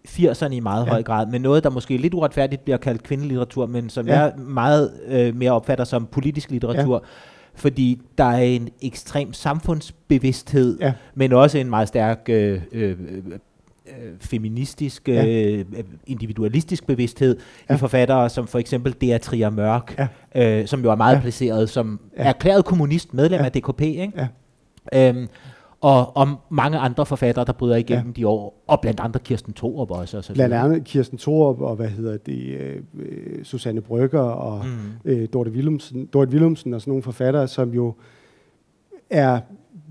80'erne 0.07 0.51
i 0.51 0.59
meget 0.59 0.85
ja. 0.85 0.89
høj 0.89 1.03
grad, 1.03 1.27
men 1.27 1.41
noget, 1.41 1.63
der 1.63 1.69
måske 1.69 1.97
lidt 1.97 2.13
uretfærdigt 2.13 2.63
bliver 2.63 2.77
kaldt 2.77 3.03
kvindelitteratur, 3.03 3.65
men 3.65 3.89
som 3.89 4.07
ja. 4.07 4.19
jeg 4.19 4.33
meget 4.37 4.91
øh, 5.05 5.35
mere 5.35 5.51
opfatter 5.51 5.83
som 5.83 6.05
politisk 6.05 6.51
litteratur, 6.51 6.95
ja. 6.95 7.07
fordi 7.55 8.01
der 8.17 8.23
er 8.23 8.43
en 8.43 8.69
ekstrem 8.81 9.33
samfundsbevidsthed, 9.33 10.79
ja. 10.79 10.93
men 11.15 11.33
også 11.33 11.57
en 11.57 11.69
meget 11.69 11.87
stærk 11.87 12.19
øh, 12.29 12.61
øh, 12.71 12.97
øh, 13.87 14.13
feministisk, 14.19 15.07
ja. 15.07 15.25
øh, 15.27 15.65
individualistisk 16.07 16.87
bevidsthed 16.87 17.37
ja. 17.69 17.75
i 17.75 17.77
forfattere 17.77 18.29
som 18.29 18.47
for 18.47 18.59
eksempel 18.59 18.95
Dea 19.01 19.17
Trier 19.17 19.49
Mørk, 19.49 20.07
ja. 20.35 20.59
øh, 20.61 20.67
som 20.67 20.83
jo 20.83 20.91
er 20.91 20.95
meget 20.95 21.15
ja. 21.15 21.21
placeret 21.21 21.69
som 21.69 21.99
ja. 22.17 22.23
erklæret 22.23 22.65
kommunist, 22.65 23.13
medlem 23.13 23.39
ja. 23.39 23.45
af 23.45 23.51
DKP, 23.51 23.81
ikke? 23.81 24.11
Ja. 24.93 25.09
Øhm, 25.09 25.27
og 25.81 26.17
om 26.17 26.37
mange 26.49 26.77
andre 26.77 27.05
forfattere, 27.05 27.45
der 27.45 27.53
bryder 27.53 27.75
igennem 27.75 28.07
ja. 28.07 28.11
de 28.11 28.27
år, 28.27 28.63
og 28.67 28.81
blandt 28.81 28.99
andre 28.99 29.19
Kirsten 29.19 29.53
Thorup 29.53 29.91
også. 29.91 30.17
Og 30.17 30.23
så 30.23 30.33
blandt 30.33 30.55
andet 30.55 30.83
Kirsten 30.83 31.17
Thorup, 31.17 31.61
og 31.61 31.75
hvad 31.75 31.87
hedder 31.87 32.17
det, 32.17 32.57
øh, 32.95 33.43
Susanne 33.43 33.81
Brygger, 33.81 34.19
og 34.19 34.65
mm. 34.65 35.11
øh, 35.11 35.27
Dorte 35.33 35.51
Willumsen, 35.51 36.05
Dorte 36.05 36.31
Willumsen, 36.31 36.73
og 36.73 36.81
sådan 36.81 36.91
nogle 36.91 37.03
forfattere, 37.03 37.47
som 37.47 37.69
jo 37.69 37.93
er 39.09 39.39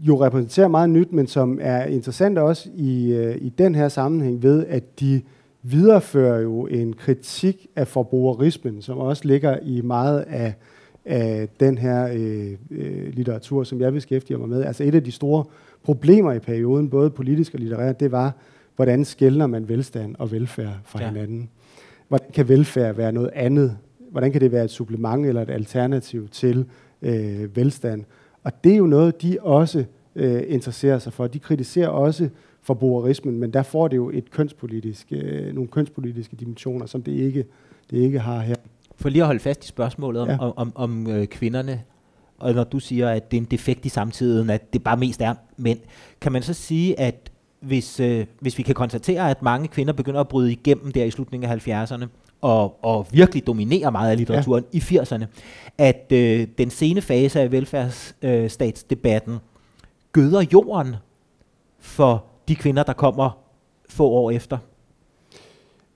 jo 0.02 0.24
repræsenterer 0.24 0.68
meget 0.68 0.90
nyt, 0.90 1.12
men 1.12 1.26
som 1.26 1.58
er 1.60 1.84
interessant 1.84 2.38
også 2.38 2.68
i, 2.74 3.12
øh, 3.12 3.36
i 3.40 3.48
den 3.48 3.74
her 3.74 3.88
sammenhæng 3.88 4.42
ved, 4.42 4.66
at 4.66 5.00
de 5.00 5.22
viderefører 5.62 6.40
jo 6.40 6.66
en 6.66 6.92
kritik 6.92 7.66
af 7.76 7.88
forbrugerismen, 7.88 8.82
som 8.82 8.98
også 8.98 9.22
ligger 9.24 9.58
i 9.62 9.80
meget 9.80 10.20
af, 10.20 10.54
af 11.04 11.48
den 11.60 11.78
her 11.78 12.08
øh, 12.14 12.52
øh, 12.70 13.14
litteratur, 13.14 13.64
som 13.64 13.80
jeg 13.80 13.92
beskæftiger 13.92 14.38
mig 14.38 14.48
med. 14.48 14.64
Altså 14.64 14.84
et 14.84 14.94
af 14.94 15.04
de 15.04 15.12
store 15.12 15.44
problemer 15.82 16.32
i 16.32 16.38
perioden, 16.38 16.90
både 16.90 17.10
politisk 17.10 17.54
og 17.54 17.60
litterært, 17.60 18.00
det 18.00 18.12
var, 18.12 18.36
hvordan 18.76 19.04
skældner 19.04 19.46
man 19.46 19.68
velstand 19.68 20.14
og 20.18 20.32
velfærd 20.32 20.74
fra 20.84 21.00
ja. 21.02 21.08
hinanden. 21.08 21.48
Hvordan 22.08 22.30
kan 22.34 22.48
velfærd 22.48 22.94
være 22.94 23.12
noget 23.12 23.30
andet? 23.34 23.76
Hvordan 24.10 24.32
kan 24.32 24.40
det 24.40 24.52
være 24.52 24.64
et 24.64 24.70
supplement 24.70 25.26
eller 25.26 25.42
et 25.42 25.50
alternativ 25.50 26.28
til 26.28 26.64
øh, 27.02 27.56
velstand? 27.56 28.04
Og 28.44 28.64
det 28.64 28.72
er 28.72 28.76
jo 28.76 28.86
noget, 28.86 29.22
de 29.22 29.38
også 29.40 29.84
øh, 30.16 30.42
interesserer 30.46 30.98
sig 30.98 31.12
for. 31.12 31.26
De 31.26 31.38
kritiserer 31.38 31.88
også 31.88 32.28
forbrugerismen, 32.62 33.40
men 33.40 33.52
der 33.52 33.62
får 33.62 33.88
det 33.88 33.96
jo 33.96 34.10
et 34.10 34.30
kønspolitisk, 34.30 35.06
øh, 35.10 35.54
nogle 35.54 35.68
kønspolitiske 35.68 36.36
dimensioner, 36.36 36.86
som 36.86 37.02
det 37.02 37.12
ikke, 37.12 37.44
det 37.90 37.98
ikke 37.98 38.18
har 38.18 38.40
her. 38.40 38.56
For 38.96 39.08
lige 39.08 39.22
at 39.22 39.26
holde 39.26 39.40
fast 39.40 39.64
i 39.64 39.68
spørgsmålet 39.68 40.22
om, 40.22 40.28
ja. 40.28 40.38
om, 40.38 40.52
om, 40.56 40.72
om 40.74 41.06
øh, 41.06 41.26
kvinderne, 41.26 41.82
og 42.38 42.54
når 42.54 42.64
du 42.64 42.78
siger, 42.78 43.08
at 43.08 43.30
det 43.30 43.36
er 43.36 43.40
en 43.40 43.48
defekt 43.50 43.86
i 43.86 43.88
samtiden, 43.88 44.50
at 44.50 44.72
det 44.72 44.82
bare 44.84 44.96
mest 44.96 45.20
er 45.20 45.34
mænd, 45.56 45.78
kan 46.20 46.32
man 46.32 46.42
så 46.42 46.54
sige, 46.54 47.00
at 47.00 47.32
hvis, 47.60 48.00
øh, 48.00 48.26
hvis 48.40 48.58
vi 48.58 48.62
kan 48.62 48.74
konstatere, 48.74 49.30
at 49.30 49.42
mange 49.42 49.68
kvinder 49.68 49.92
begynder 49.92 50.20
at 50.20 50.28
bryde 50.28 50.52
igennem 50.52 50.92
der 50.92 51.04
i 51.04 51.10
slutningen 51.10 51.50
af 51.50 51.68
70'erne, 51.68 52.06
og, 52.42 52.84
og 52.84 53.06
virkelig 53.12 53.46
dominerer 53.46 53.90
meget 53.90 54.10
af 54.10 54.16
litteraturen 54.16 54.64
ja. 54.72 54.78
i 54.78 54.80
80'erne, 54.80 55.24
at 55.78 56.12
øh, 56.12 56.46
den 56.58 56.70
sene 56.70 57.00
fase 57.00 57.40
af 57.40 57.52
velfærdsstatsdebatten 57.52 59.38
gøder 60.12 60.44
jorden 60.52 60.96
for 61.80 62.24
de 62.48 62.56
kvinder, 62.56 62.82
der 62.82 62.92
kommer 62.92 63.38
få 63.88 64.08
år 64.08 64.30
efter. 64.30 64.58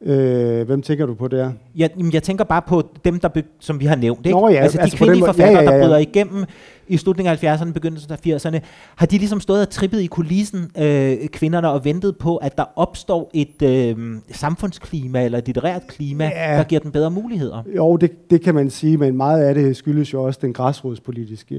Øh, 0.00 0.66
hvem 0.66 0.82
tænker 0.82 1.06
du 1.06 1.14
på 1.14 1.28
der? 1.28 1.52
Jeg, 1.76 1.90
jeg 2.12 2.22
tænker 2.22 2.44
bare 2.44 2.62
på 2.62 2.82
dem, 3.04 3.20
der 3.20 3.28
som 3.60 3.80
vi 3.80 3.86
har 3.86 3.96
nævnt. 3.96 4.26
Ikke? 4.26 4.38
Nå, 4.38 4.48
ja, 4.48 4.54
altså 4.54 4.78
de 4.78 4.82
altså 4.82 4.96
kvindelige 4.96 5.24
forfattere, 5.24 5.62
ja, 5.62 5.62
ja, 5.62 5.70
ja. 5.70 5.78
der 5.78 5.86
bryder 5.86 5.98
igennem 5.98 6.44
i 6.88 6.96
slutningen 6.96 7.32
af 7.32 7.56
70'erne, 7.56 7.72
begyndelsen 7.72 8.12
af 8.12 8.26
80'erne. 8.26 8.60
Har 8.96 9.06
de 9.06 9.18
ligesom 9.18 9.40
stået 9.40 9.60
og 9.60 9.70
trippet 9.70 10.00
i 10.00 10.06
kulissen, 10.06 10.70
øh, 10.78 11.28
kvinderne, 11.28 11.70
og 11.70 11.84
ventet 11.84 12.16
på, 12.16 12.36
at 12.36 12.58
der 12.58 12.64
opstår 12.76 13.30
et 13.34 13.62
øh, 13.62 14.16
samfundsklima 14.30 15.24
eller 15.24 15.38
et 15.38 15.46
litterært 15.46 15.86
klima, 15.88 16.24
ja. 16.24 16.56
der 16.56 16.64
giver 16.64 16.80
dem 16.80 16.90
bedre 16.90 17.10
muligheder? 17.10 17.62
Jo, 17.76 17.96
det, 17.96 18.30
det 18.30 18.40
kan 18.40 18.54
man 18.54 18.70
sige, 18.70 18.96
men 18.96 19.16
meget 19.16 19.42
af 19.42 19.54
det 19.54 19.76
skyldes 19.76 20.12
jo 20.12 20.22
også 20.22 20.38
den 20.42 20.52
græsrodspolitiske 20.52 21.54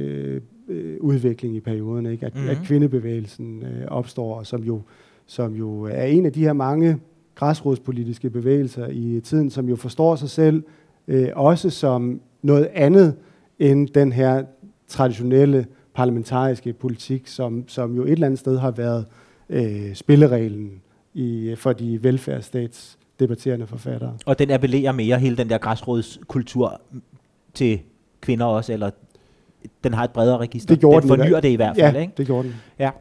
øh, 0.69 0.97
udvikling 0.99 1.55
i 1.55 1.59
perioden. 1.59 2.05
Ikke? 2.05 2.25
At, 2.25 2.35
mm-hmm. 2.35 2.49
at 2.49 2.57
kvindebevægelsen 2.63 3.63
øh, 3.63 3.87
opstår, 3.87 4.43
som 4.43 4.63
jo, 4.63 4.81
som 5.25 5.55
jo 5.55 5.83
er 5.83 6.03
en 6.03 6.25
af 6.25 6.33
de 6.33 6.41
her 6.41 6.53
mange 6.53 6.97
græsrodspolitiske 7.35 8.29
bevægelser 8.29 8.87
i 8.87 9.21
tiden, 9.23 9.49
som 9.49 9.69
jo 9.69 9.75
forstår 9.75 10.15
sig 10.15 10.29
selv 10.29 10.63
øh, 11.07 11.29
også 11.35 11.69
som 11.69 12.21
noget 12.41 12.67
andet 12.73 13.13
end 13.59 13.87
den 13.87 14.11
her 14.11 14.43
traditionelle 14.87 15.65
parlamentariske 15.93 16.73
politik, 16.73 17.27
som, 17.27 17.67
som 17.67 17.95
jo 17.95 18.03
et 18.03 18.11
eller 18.11 18.25
andet 18.25 18.39
sted 18.39 18.57
har 18.57 18.71
været 18.71 19.05
øh, 19.49 19.95
spillereglen 19.95 20.81
i, 21.13 21.55
for 21.57 21.73
de 21.73 22.03
velfærdsstats 22.03 22.97
debatterende 23.19 23.67
forfattere. 23.67 24.17
Og 24.25 24.39
den 24.39 24.51
appellerer 24.51 24.91
mere 24.91 25.19
hele 25.19 25.37
den 25.37 25.49
der 25.49 25.57
græsrådskultur 25.57 26.81
til 27.53 27.79
kvinder 28.21 28.45
også, 28.45 28.73
eller 28.73 28.89
den 29.83 29.93
har 29.93 30.03
et 30.03 30.11
bredere 30.11 30.37
register? 30.37 30.73
Det 30.73 30.79
gjorde 30.79 31.01
den 31.01 31.07
fornyer 31.07 31.33
den, 31.33 31.43
det 31.43 31.49
i 31.49 31.55
hvert 31.55 31.75
fald, 31.75 31.95
ja, 31.95 32.01
ikke? 32.01 32.13
det 32.17 32.25
gjorde 32.25 32.47
den. 32.47 32.55
Ja. 32.79 32.91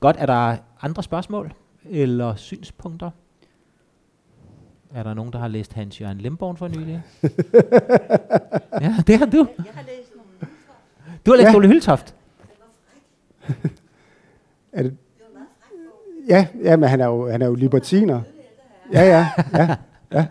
Godt, 0.00 0.16
er 0.18 0.26
der 0.26 0.56
andre 0.82 1.02
spørgsmål 1.02 1.52
eller 1.90 2.34
synspunkter? 2.34 3.10
Er 4.94 5.02
der 5.02 5.14
nogen, 5.14 5.32
der 5.32 5.38
har 5.38 5.48
læst 5.48 5.72
Hans 5.72 6.00
Jørgen 6.00 6.18
Limborg 6.18 6.58
for 6.58 6.68
nylig? 6.68 7.02
ja, 8.84 8.94
det 9.06 9.18
har 9.18 9.26
du. 9.26 9.46
Jeg 9.58 9.72
har 9.74 9.82
læst 9.82 9.93
Du 11.26 11.30
har 11.30 11.36
læst 11.36 11.48
ja. 11.48 11.56
Ole 11.56 11.68
Hyltoft. 11.68 12.14
er 14.72 14.82
det? 14.82 14.96
Ja, 16.28 16.46
ja, 16.62 16.76
men 16.76 16.88
han 16.88 17.00
er 17.00 17.06
jo, 17.06 17.30
han 17.30 17.42
er 17.42 17.46
jo 17.46 17.54
libertiner. 17.54 18.20
Ja, 18.92 19.02
ja, 19.02 19.26
ja, 19.52 19.76
ja. 20.12 20.26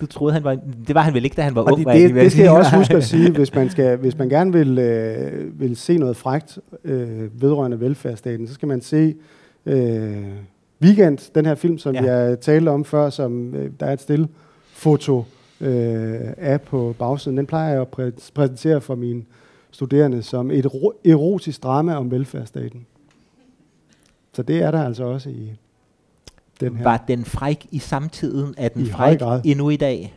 Du 0.00 0.06
troede, 0.06 0.32
han 0.32 0.44
var... 0.44 0.58
Det 0.86 0.94
var 0.94 1.00
han 1.00 1.14
vel 1.14 1.24
ikke, 1.24 1.36
da 1.36 1.42
han 1.42 1.54
var 1.54 1.62
og 1.62 1.72
ung? 1.72 1.86
Det, 1.86 1.94
det, 1.94 2.14
det 2.14 2.32
skal 2.32 2.42
jeg 2.42 2.52
også 2.52 2.76
huske 2.76 2.94
at 2.96 3.04
sige, 3.14 3.30
hvis 3.30 3.54
man, 3.54 3.70
skal, 3.70 3.96
hvis 3.96 4.18
man 4.18 4.28
gerne 4.28 4.52
vil, 4.52 4.78
øh, 4.78 5.60
vil 5.60 5.76
se 5.76 5.98
noget 5.98 6.16
frægt 6.16 6.58
øh, 6.84 7.42
vedrørende 7.42 7.80
velfærdsstaten, 7.80 8.48
så 8.48 8.54
skal 8.54 8.68
man 8.68 8.80
se 8.80 9.14
øh, 9.66 10.26
Weekend, 10.82 11.32
den 11.34 11.46
her 11.46 11.54
film, 11.54 11.78
som 11.78 11.94
ja. 11.94 12.14
jeg 12.14 12.40
talte 12.40 12.68
om 12.68 12.84
før, 12.84 13.10
som 13.10 13.54
øh, 13.54 13.70
der 13.80 13.86
er 13.86 13.92
et 13.92 14.00
stille 14.00 14.28
foto 14.72 15.24
øh, 15.60 16.20
af 16.36 16.60
på 16.60 16.94
bagsiden. 16.98 17.36
Den 17.36 17.46
plejer 17.46 17.72
jeg 17.72 17.80
at 17.80 17.88
præ- 17.98 18.30
præsentere 18.34 18.80
for 18.80 18.94
mine 18.94 19.22
studerende 19.70 20.22
som 20.22 20.50
et 20.50 20.66
erotisk 21.04 21.62
drama 21.62 21.94
om 21.94 22.10
velfærdsstaten. 22.10 22.86
Så 24.32 24.42
det 24.42 24.62
er 24.62 24.70
der 24.70 24.84
altså 24.84 25.04
også 25.04 25.30
i 25.30 25.52
den 26.60 26.76
her. 26.76 26.84
Var 26.84 27.04
den 27.08 27.24
fræk 27.24 27.66
i 27.70 27.78
samtiden? 27.78 28.54
Er 28.58 28.68
den 28.68 28.82
I 28.82 28.86
fræk 28.90 29.20
endnu 29.44 29.70
i 29.70 29.76
dag? 29.76 30.14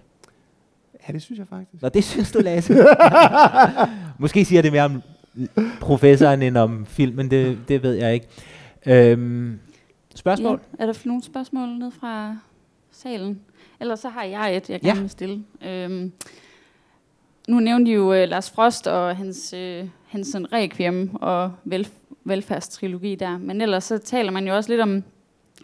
Ja, 1.08 1.14
det 1.14 1.22
synes 1.22 1.40
jeg 1.40 1.48
faktisk. 1.48 1.82
Nå, 1.84 1.90
det 1.90 2.04
synes 2.04 2.32
du, 2.32 2.40
Lasse. 2.40 2.74
Måske 4.20 4.46
siger 4.46 4.62
det 4.62 4.72
mere 4.72 4.84
om 4.86 5.02
professoren 5.82 6.42
end 6.42 6.58
om 6.58 6.86
filmen, 6.86 7.32
det, 7.32 7.58
det 7.68 7.84
ved 7.84 7.94
jeg 7.94 8.14
ikke. 8.14 8.28
Øhm, 8.86 9.60
Spørgsmål? 10.16 10.60
Ja. 10.80 10.84
Er 10.84 10.92
der 10.92 11.00
nogle 11.06 11.24
spørgsmål 11.24 11.70
ned 11.70 11.92
fra 11.92 12.38
salen? 12.92 13.40
Ellers 13.84 14.00
så 14.00 14.10
har 14.10 14.24
jeg 14.24 14.58
et, 14.58 14.70
jeg 14.70 14.82
gerne 14.82 14.96
ja. 14.96 15.02
vil 15.02 15.10
stille. 15.10 15.44
Øhm, 15.66 16.12
nu 17.48 17.60
nævnte 17.60 17.92
I 17.92 17.94
jo 17.94 18.24
uh, 18.24 18.30
Lars 18.30 18.50
Frost 18.50 18.88
og 18.88 19.18
hans, 19.18 19.54
uh, 19.54 19.88
hans 20.08 20.28
sådan, 20.28 20.54
requiem 20.54 21.16
og 21.16 21.52
vel, 21.64 21.88
velfærdstrilogi 22.24 23.16
der. 23.16 23.38
Men 23.38 23.62
ellers 23.62 23.84
så 23.84 23.98
taler 23.98 24.32
man 24.32 24.48
jo 24.48 24.56
også 24.56 24.70
lidt 24.70 24.82
om 24.82 25.04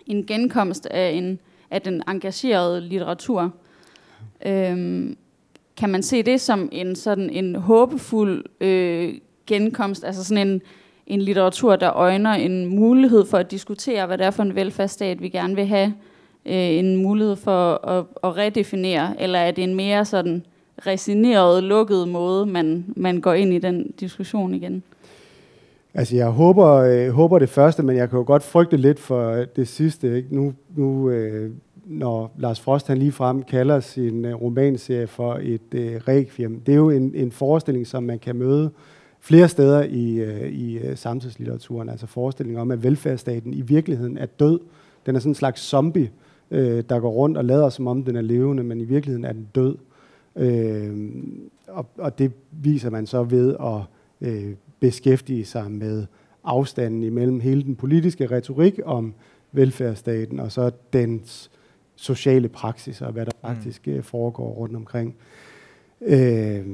en 0.08 0.26
genkomst 0.26 0.86
af, 0.86 1.10
en, 1.10 1.40
af 1.72 1.82
den 1.82 2.04
engagerede 2.08 2.82
litteratur. 2.82 3.54
Øhm, 4.46 5.18
kan 5.78 5.90
man 5.90 6.04
se 6.04 6.24
det 6.24 6.42
som 6.42 6.70
en 6.72 6.96
sådan 6.96 7.30
en 7.30 7.56
håbefuld 7.56 8.46
øh, 8.62 9.14
genkomst, 9.48 10.04
altså 10.04 10.24
sådan 10.24 10.48
en 10.48 10.62
en 11.08 11.22
litteratur, 11.22 11.76
der 11.76 11.94
øjner 11.94 12.32
en 12.32 12.66
mulighed 12.66 13.26
for 13.26 13.38
at 13.38 13.52
diskutere, 13.52 14.06
hvad 14.06 14.18
det 14.18 14.26
er 14.26 14.32
for 14.32 14.44
en 14.44 14.56
velfærdsstat, 14.56 15.22
vi 15.22 15.30
gerne 15.30 15.56
vil 15.56 15.66
have, 15.66 15.94
øh, 16.46 16.54
en 16.54 16.96
mulighed 16.96 17.36
for 17.36 17.88
at, 17.88 18.06
at 18.24 18.38
redefinere, 18.38 19.22
eller 19.22 19.40
er 19.40 19.52
det 19.52 19.64
en 19.64 19.76
mere 19.76 20.06
sådan 20.06 20.46
resigneret, 20.88 21.64
lukket 21.64 22.08
måde, 22.08 22.46
man, 22.46 22.86
man 22.96 23.22
går 23.22 23.34
ind 23.34 23.54
i 23.54 23.60
den 23.60 23.92
diskussion 24.00 24.54
igen? 24.54 24.84
Altså, 25.94 26.16
jeg 26.16 26.28
håber, 26.28 26.68
øh, 26.68 27.10
håber 27.10 27.40
det 27.40 27.50
første, 27.50 27.84
men 27.84 27.96
jeg 27.96 28.10
kan 28.10 28.18
jo 28.20 28.26
godt 28.28 28.44
frygte 28.44 28.78
lidt 28.78 29.00
for 29.00 29.46
det 29.56 29.68
sidste. 29.68 30.18
Ikke? 30.18 30.36
Nu, 30.36 30.54
nu 30.76 31.10
øh, 31.10 31.52
når 31.86 32.32
Lars 32.38 32.60
Frost 32.60 32.88
han 32.88 32.98
lige 32.98 33.12
frem 33.12 33.44
kalder 33.44 33.80
sin 33.80 34.26
øh, 34.26 34.42
romanserie 34.42 35.08
for 35.08 35.40
et 35.42 35.74
øh, 35.74 35.96
requiem, 36.08 36.60
det 36.60 36.72
er 36.72 36.76
jo 36.76 36.90
en, 36.90 37.12
en 37.16 37.32
forestilling, 37.32 37.88
som 37.88 38.04
man 38.04 38.20
kan 38.20 38.36
møde 38.36 38.72
flere 39.20 39.48
steder 39.48 39.84
i, 39.84 40.16
øh, 40.16 40.50
i 40.52 40.78
øh, 40.78 40.98
samtidslitteraturen. 40.98 41.90
Altså 41.90 42.08
forestillingen 42.08 42.62
om, 42.62 42.72
at 42.72 42.84
velfærdsstaten 42.84 43.54
i 43.54 43.62
virkeligheden 43.62 44.18
er 44.18 44.26
død. 44.26 44.60
Den 45.06 45.16
er 45.16 45.20
sådan 45.20 45.32
en 45.32 45.36
slags 45.36 45.62
zombie, 45.62 46.04
øh, 46.04 46.29
der 46.52 47.00
går 47.00 47.10
rundt 47.10 47.38
og 47.38 47.46
lader 47.46 47.70
som 47.70 47.88
om 47.88 48.04
den 48.04 48.16
er 48.16 48.22
levende, 48.22 48.64
men 48.64 48.82
i 48.82 48.84
virkeligheden 48.84 49.26
er 49.26 49.34
den 49.34 49.48
død. 49.56 49.76
Øh, 50.36 51.12
og, 51.68 51.86
og 51.98 52.20
det 52.20 52.32
viser 52.52 52.90
man 52.90 53.08
så 53.08 53.24
ved 53.24 53.56
at 53.60 53.82
øh, 54.22 54.54
beskæftige 54.80 55.46
sig 55.46 55.72
med 55.72 56.06
afstanden 56.44 57.04
imellem 57.04 57.40
hele 57.40 57.64
den 57.64 57.76
politiske 57.76 58.28
retorik 58.28 58.80
om 58.86 59.14
velfærdsstaten 59.52 60.40
og 60.40 60.52
så 60.52 60.72
dens 60.94 61.52
sociale 61.96 62.50
praksis 62.50 63.02
og 63.02 63.12
hvad 63.12 63.26
der 63.26 63.32
mm. 63.44 63.48
faktisk 63.48 63.88
mm. 63.88 64.04
foregår 64.04 64.50
rundt 64.50 64.76
omkring. 64.76 65.16
Øh, 66.02 66.66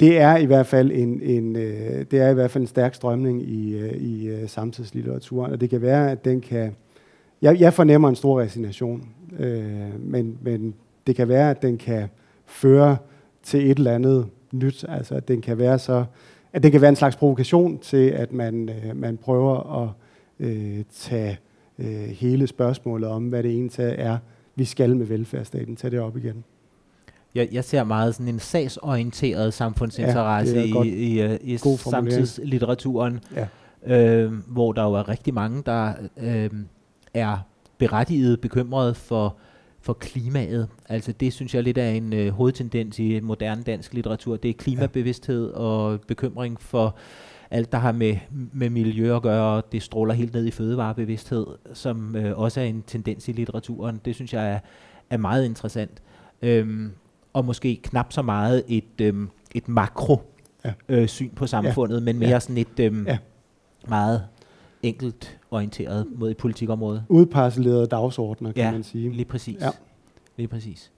det 0.00 0.18
er 0.18 0.36
i 0.36 0.44
hvert 0.44 0.66
fald 0.66 0.90
en, 0.90 1.22
en 1.22 1.56
øh, 1.56 2.04
det 2.10 2.20
er 2.20 2.28
i 2.28 2.34
hvert 2.34 2.50
fald 2.50 2.62
en 2.62 2.68
stærk 2.68 2.94
strømning 2.94 3.42
i, 3.42 3.78
øh, 3.78 3.92
i 3.92 4.28
øh, 4.28 4.48
samtidslitteraturen, 4.48 5.52
og 5.52 5.60
det 5.60 5.70
kan 5.70 5.82
være, 5.82 6.10
at 6.10 6.24
den 6.24 6.40
kan... 6.40 6.76
Jeg, 7.42 7.60
jeg 7.60 7.74
fornemmer 7.74 8.08
en 8.08 8.16
stor 8.16 8.40
resignation, 8.40 9.08
øh, 9.38 10.00
men, 10.00 10.38
men 10.42 10.74
det 11.06 11.16
kan 11.16 11.28
være, 11.28 11.50
at 11.50 11.62
den 11.62 11.78
kan 11.78 12.08
føre 12.46 12.96
til 13.42 13.70
et 13.70 13.78
eller 13.78 13.94
andet 13.94 14.26
nyt. 14.52 14.84
Altså, 14.88 15.14
at 15.14 15.28
den 15.28 15.40
kan 15.40 15.58
være 15.58 15.78
så 15.78 16.04
at 16.52 16.62
det 16.62 16.72
kan 16.72 16.80
være 16.80 16.88
en 16.88 16.96
slags 16.96 17.16
provokation 17.16 17.78
til, 17.78 18.08
at 18.10 18.32
man, 18.32 18.68
øh, 18.68 18.96
man 18.96 19.16
prøver 19.16 19.82
at 19.82 19.88
øh, 20.46 20.84
tage 20.92 21.38
øh, 21.78 22.08
hele 22.08 22.46
spørgsmålet 22.46 23.08
om, 23.08 23.28
hvad 23.28 23.42
det 23.42 23.50
egentlig 23.50 23.94
er, 23.98 24.18
vi 24.54 24.64
skal 24.64 24.96
med 24.96 25.06
velfærdsstaten, 25.06 25.76
tage 25.76 25.90
det 25.90 26.00
op 26.00 26.16
igen. 26.16 26.44
Jeg, 27.34 27.48
jeg 27.52 27.64
ser 27.64 27.84
meget 27.84 28.14
sådan 28.14 28.28
en 28.28 28.38
sagsorienteret 28.38 29.54
samfundsinteresse 29.54 30.56
ja, 30.56 30.82
i, 30.82 30.88
i, 30.88 31.22
i, 31.22 31.54
i 31.54 31.56
samtidslitteraturen, 31.76 33.20
ja. 33.36 33.46
øh, 33.96 34.32
hvor 34.32 34.72
der 34.72 34.82
jo 34.82 34.94
er 34.94 35.08
rigtig 35.08 35.34
mange, 35.34 35.62
der 35.66 35.92
øh, 36.22 36.50
er 37.14 37.38
berettiget 37.78 38.40
bekymret 38.40 38.96
for 38.96 39.36
for 39.82 39.92
klimaet. 39.92 40.68
Altså 40.88 41.12
det 41.12 41.32
synes 41.32 41.54
jeg 41.54 41.62
lidt 41.62 41.78
er 41.78 41.88
en 41.88 42.12
øh, 42.12 42.28
hovedtendens 42.32 42.98
i 42.98 43.20
moderne 43.20 43.62
dansk 43.62 43.94
litteratur. 43.94 44.36
Det 44.36 44.48
er 44.48 44.54
klimabevidsthed 44.54 45.50
og 45.50 46.00
bekymring 46.00 46.60
for 46.60 46.96
alt, 47.50 47.72
der 47.72 47.78
har 47.78 47.92
med, 47.92 48.16
med 48.52 48.70
miljø 48.70 49.16
at 49.16 49.22
gøre, 49.22 49.62
det 49.72 49.82
stråler 49.82 50.14
helt 50.14 50.34
ned 50.34 50.46
i 50.46 50.50
fødevarebevidsthed, 50.50 51.46
som 51.74 52.16
øh, 52.16 52.38
også 52.38 52.60
er 52.60 52.64
en 52.64 52.82
tendens 52.86 53.28
i 53.28 53.32
litteraturen. 53.32 54.00
Det 54.04 54.14
synes 54.14 54.32
jeg 54.32 54.52
er, 54.52 54.58
er 55.10 55.16
meget 55.16 55.44
interessant. 55.44 56.02
Øhm, 56.42 56.92
og 57.32 57.44
måske 57.44 57.80
knap 57.82 58.12
så 58.12 58.22
meget 58.22 58.62
et, 58.68 59.00
øhm, 59.00 59.30
et 59.54 59.68
makro 59.68 60.22
ja. 60.64 60.72
øh, 60.88 61.08
syn 61.08 61.30
på 61.30 61.46
samfundet, 61.46 61.96
ja. 61.96 62.04
men 62.04 62.18
mere 62.18 62.30
ja. 62.30 62.40
sådan 62.40 62.58
et 62.58 62.80
øhm, 62.80 63.06
ja. 63.06 63.18
meget 63.88 64.24
enkelt 64.82 65.39
orienteret 65.50 66.06
mod 66.14 66.30
et 66.30 66.36
politikområde. 66.36 67.04
Udparcellerede 67.08 67.86
dagsordner, 67.86 68.52
kan 68.52 68.64
ja, 68.64 68.72
man 68.72 68.82
sige. 68.82 69.10
lige 69.10 69.24
præcis. 69.24 69.60
Ja. 69.60 69.70
Lige 70.36 70.48
præcis. 70.48 70.90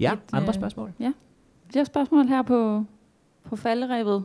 Ja, 0.00 0.12
et, 0.12 0.18
andre 0.32 0.48
øh, 0.48 0.54
spørgsmål? 0.54 0.92
Ja, 1.00 1.12
flere 1.70 1.84
spørgsmål 1.84 2.26
her 2.26 2.42
på, 2.42 2.84
på 3.44 3.56
falderæbet. 3.56 4.24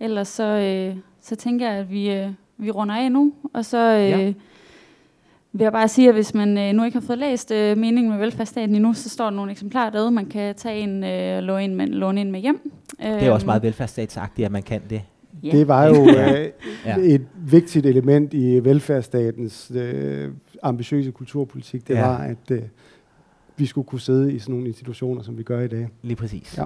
Ellers 0.00 0.28
så, 0.28 0.44
øh, 0.44 0.96
så 1.20 1.36
tænker 1.36 1.70
jeg, 1.70 1.78
at 1.78 1.90
vi, 1.90 2.10
øh, 2.10 2.30
vi 2.56 2.70
runder 2.70 2.94
af 2.94 3.12
nu, 3.12 3.32
og 3.54 3.64
så 3.64 3.78
øh, 3.78 4.08
ja. 4.08 4.32
vil 5.52 5.64
jeg 5.64 5.72
bare 5.72 5.88
sige, 5.88 6.08
at 6.08 6.14
hvis 6.14 6.34
man 6.34 6.58
øh, 6.58 6.72
nu 6.72 6.84
ikke 6.84 6.98
har 6.98 7.06
fået 7.06 7.18
læst 7.18 7.50
øh, 7.50 7.78
meningen 7.78 8.10
med 8.12 8.18
velfærdsstaten 8.18 8.74
endnu, 8.74 8.92
så 8.92 9.08
står 9.08 9.24
der 9.24 9.30
nogle 9.30 9.52
eksemplarer 9.52 9.90
derude, 9.90 10.10
man 10.10 10.26
kan 10.26 10.54
tage 10.54 10.80
en 10.80 11.04
øh, 11.04 11.36
og 11.36 11.42
låne 11.42 11.64
ind 11.64 11.74
med, 11.74 11.86
låne 11.86 12.20
ind 12.20 12.30
med 12.30 12.40
hjem. 12.40 12.72
Det 12.98 13.06
er 13.06 13.32
også 13.32 13.44
øhm, 13.44 13.46
meget 13.46 13.62
velfærdsstatsagtigt, 13.62 14.46
at 14.46 14.52
man 14.52 14.62
kan 14.62 14.82
det. 14.90 15.02
Yeah. 15.44 15.56
Det 15.56 15.68
var 15.68 15.86
jo 15.86 16.08
øh, 16.08 16.50
ja. 16.86 16.96
et 16.98 17.26
vigtigt 17.36 17.86
element 17.86 18.34
i 18.34 18.64
velfærdsstatens 18.64 19.72
øh, 19.74 20.30
ambitiøse 20.62 21.10
kulturpolitik. 21.10 21.88
Det 21.88 21.94
ja. 21.94 22.06
var, 22.06 22.16
at 22.16 22.50
øh, 22.50 22.62
vi 23.56 23.66
skulle 23.66 23.86
kunne 23.86 24.00
sidde 24.00 24.32
i 24.32 24.38
sådan 24.38 24.52
nogle 24.52 24.66
institutioner, 24.66 25.22
som 25.22 25.38
vi 25.38 25.42
gør 25.42 25.60
i 25.60 25.68
dag. 25.68 25.88
Lige 26.02 26.16
præcis. 26.16 26.58
Ja. 26.58 26.64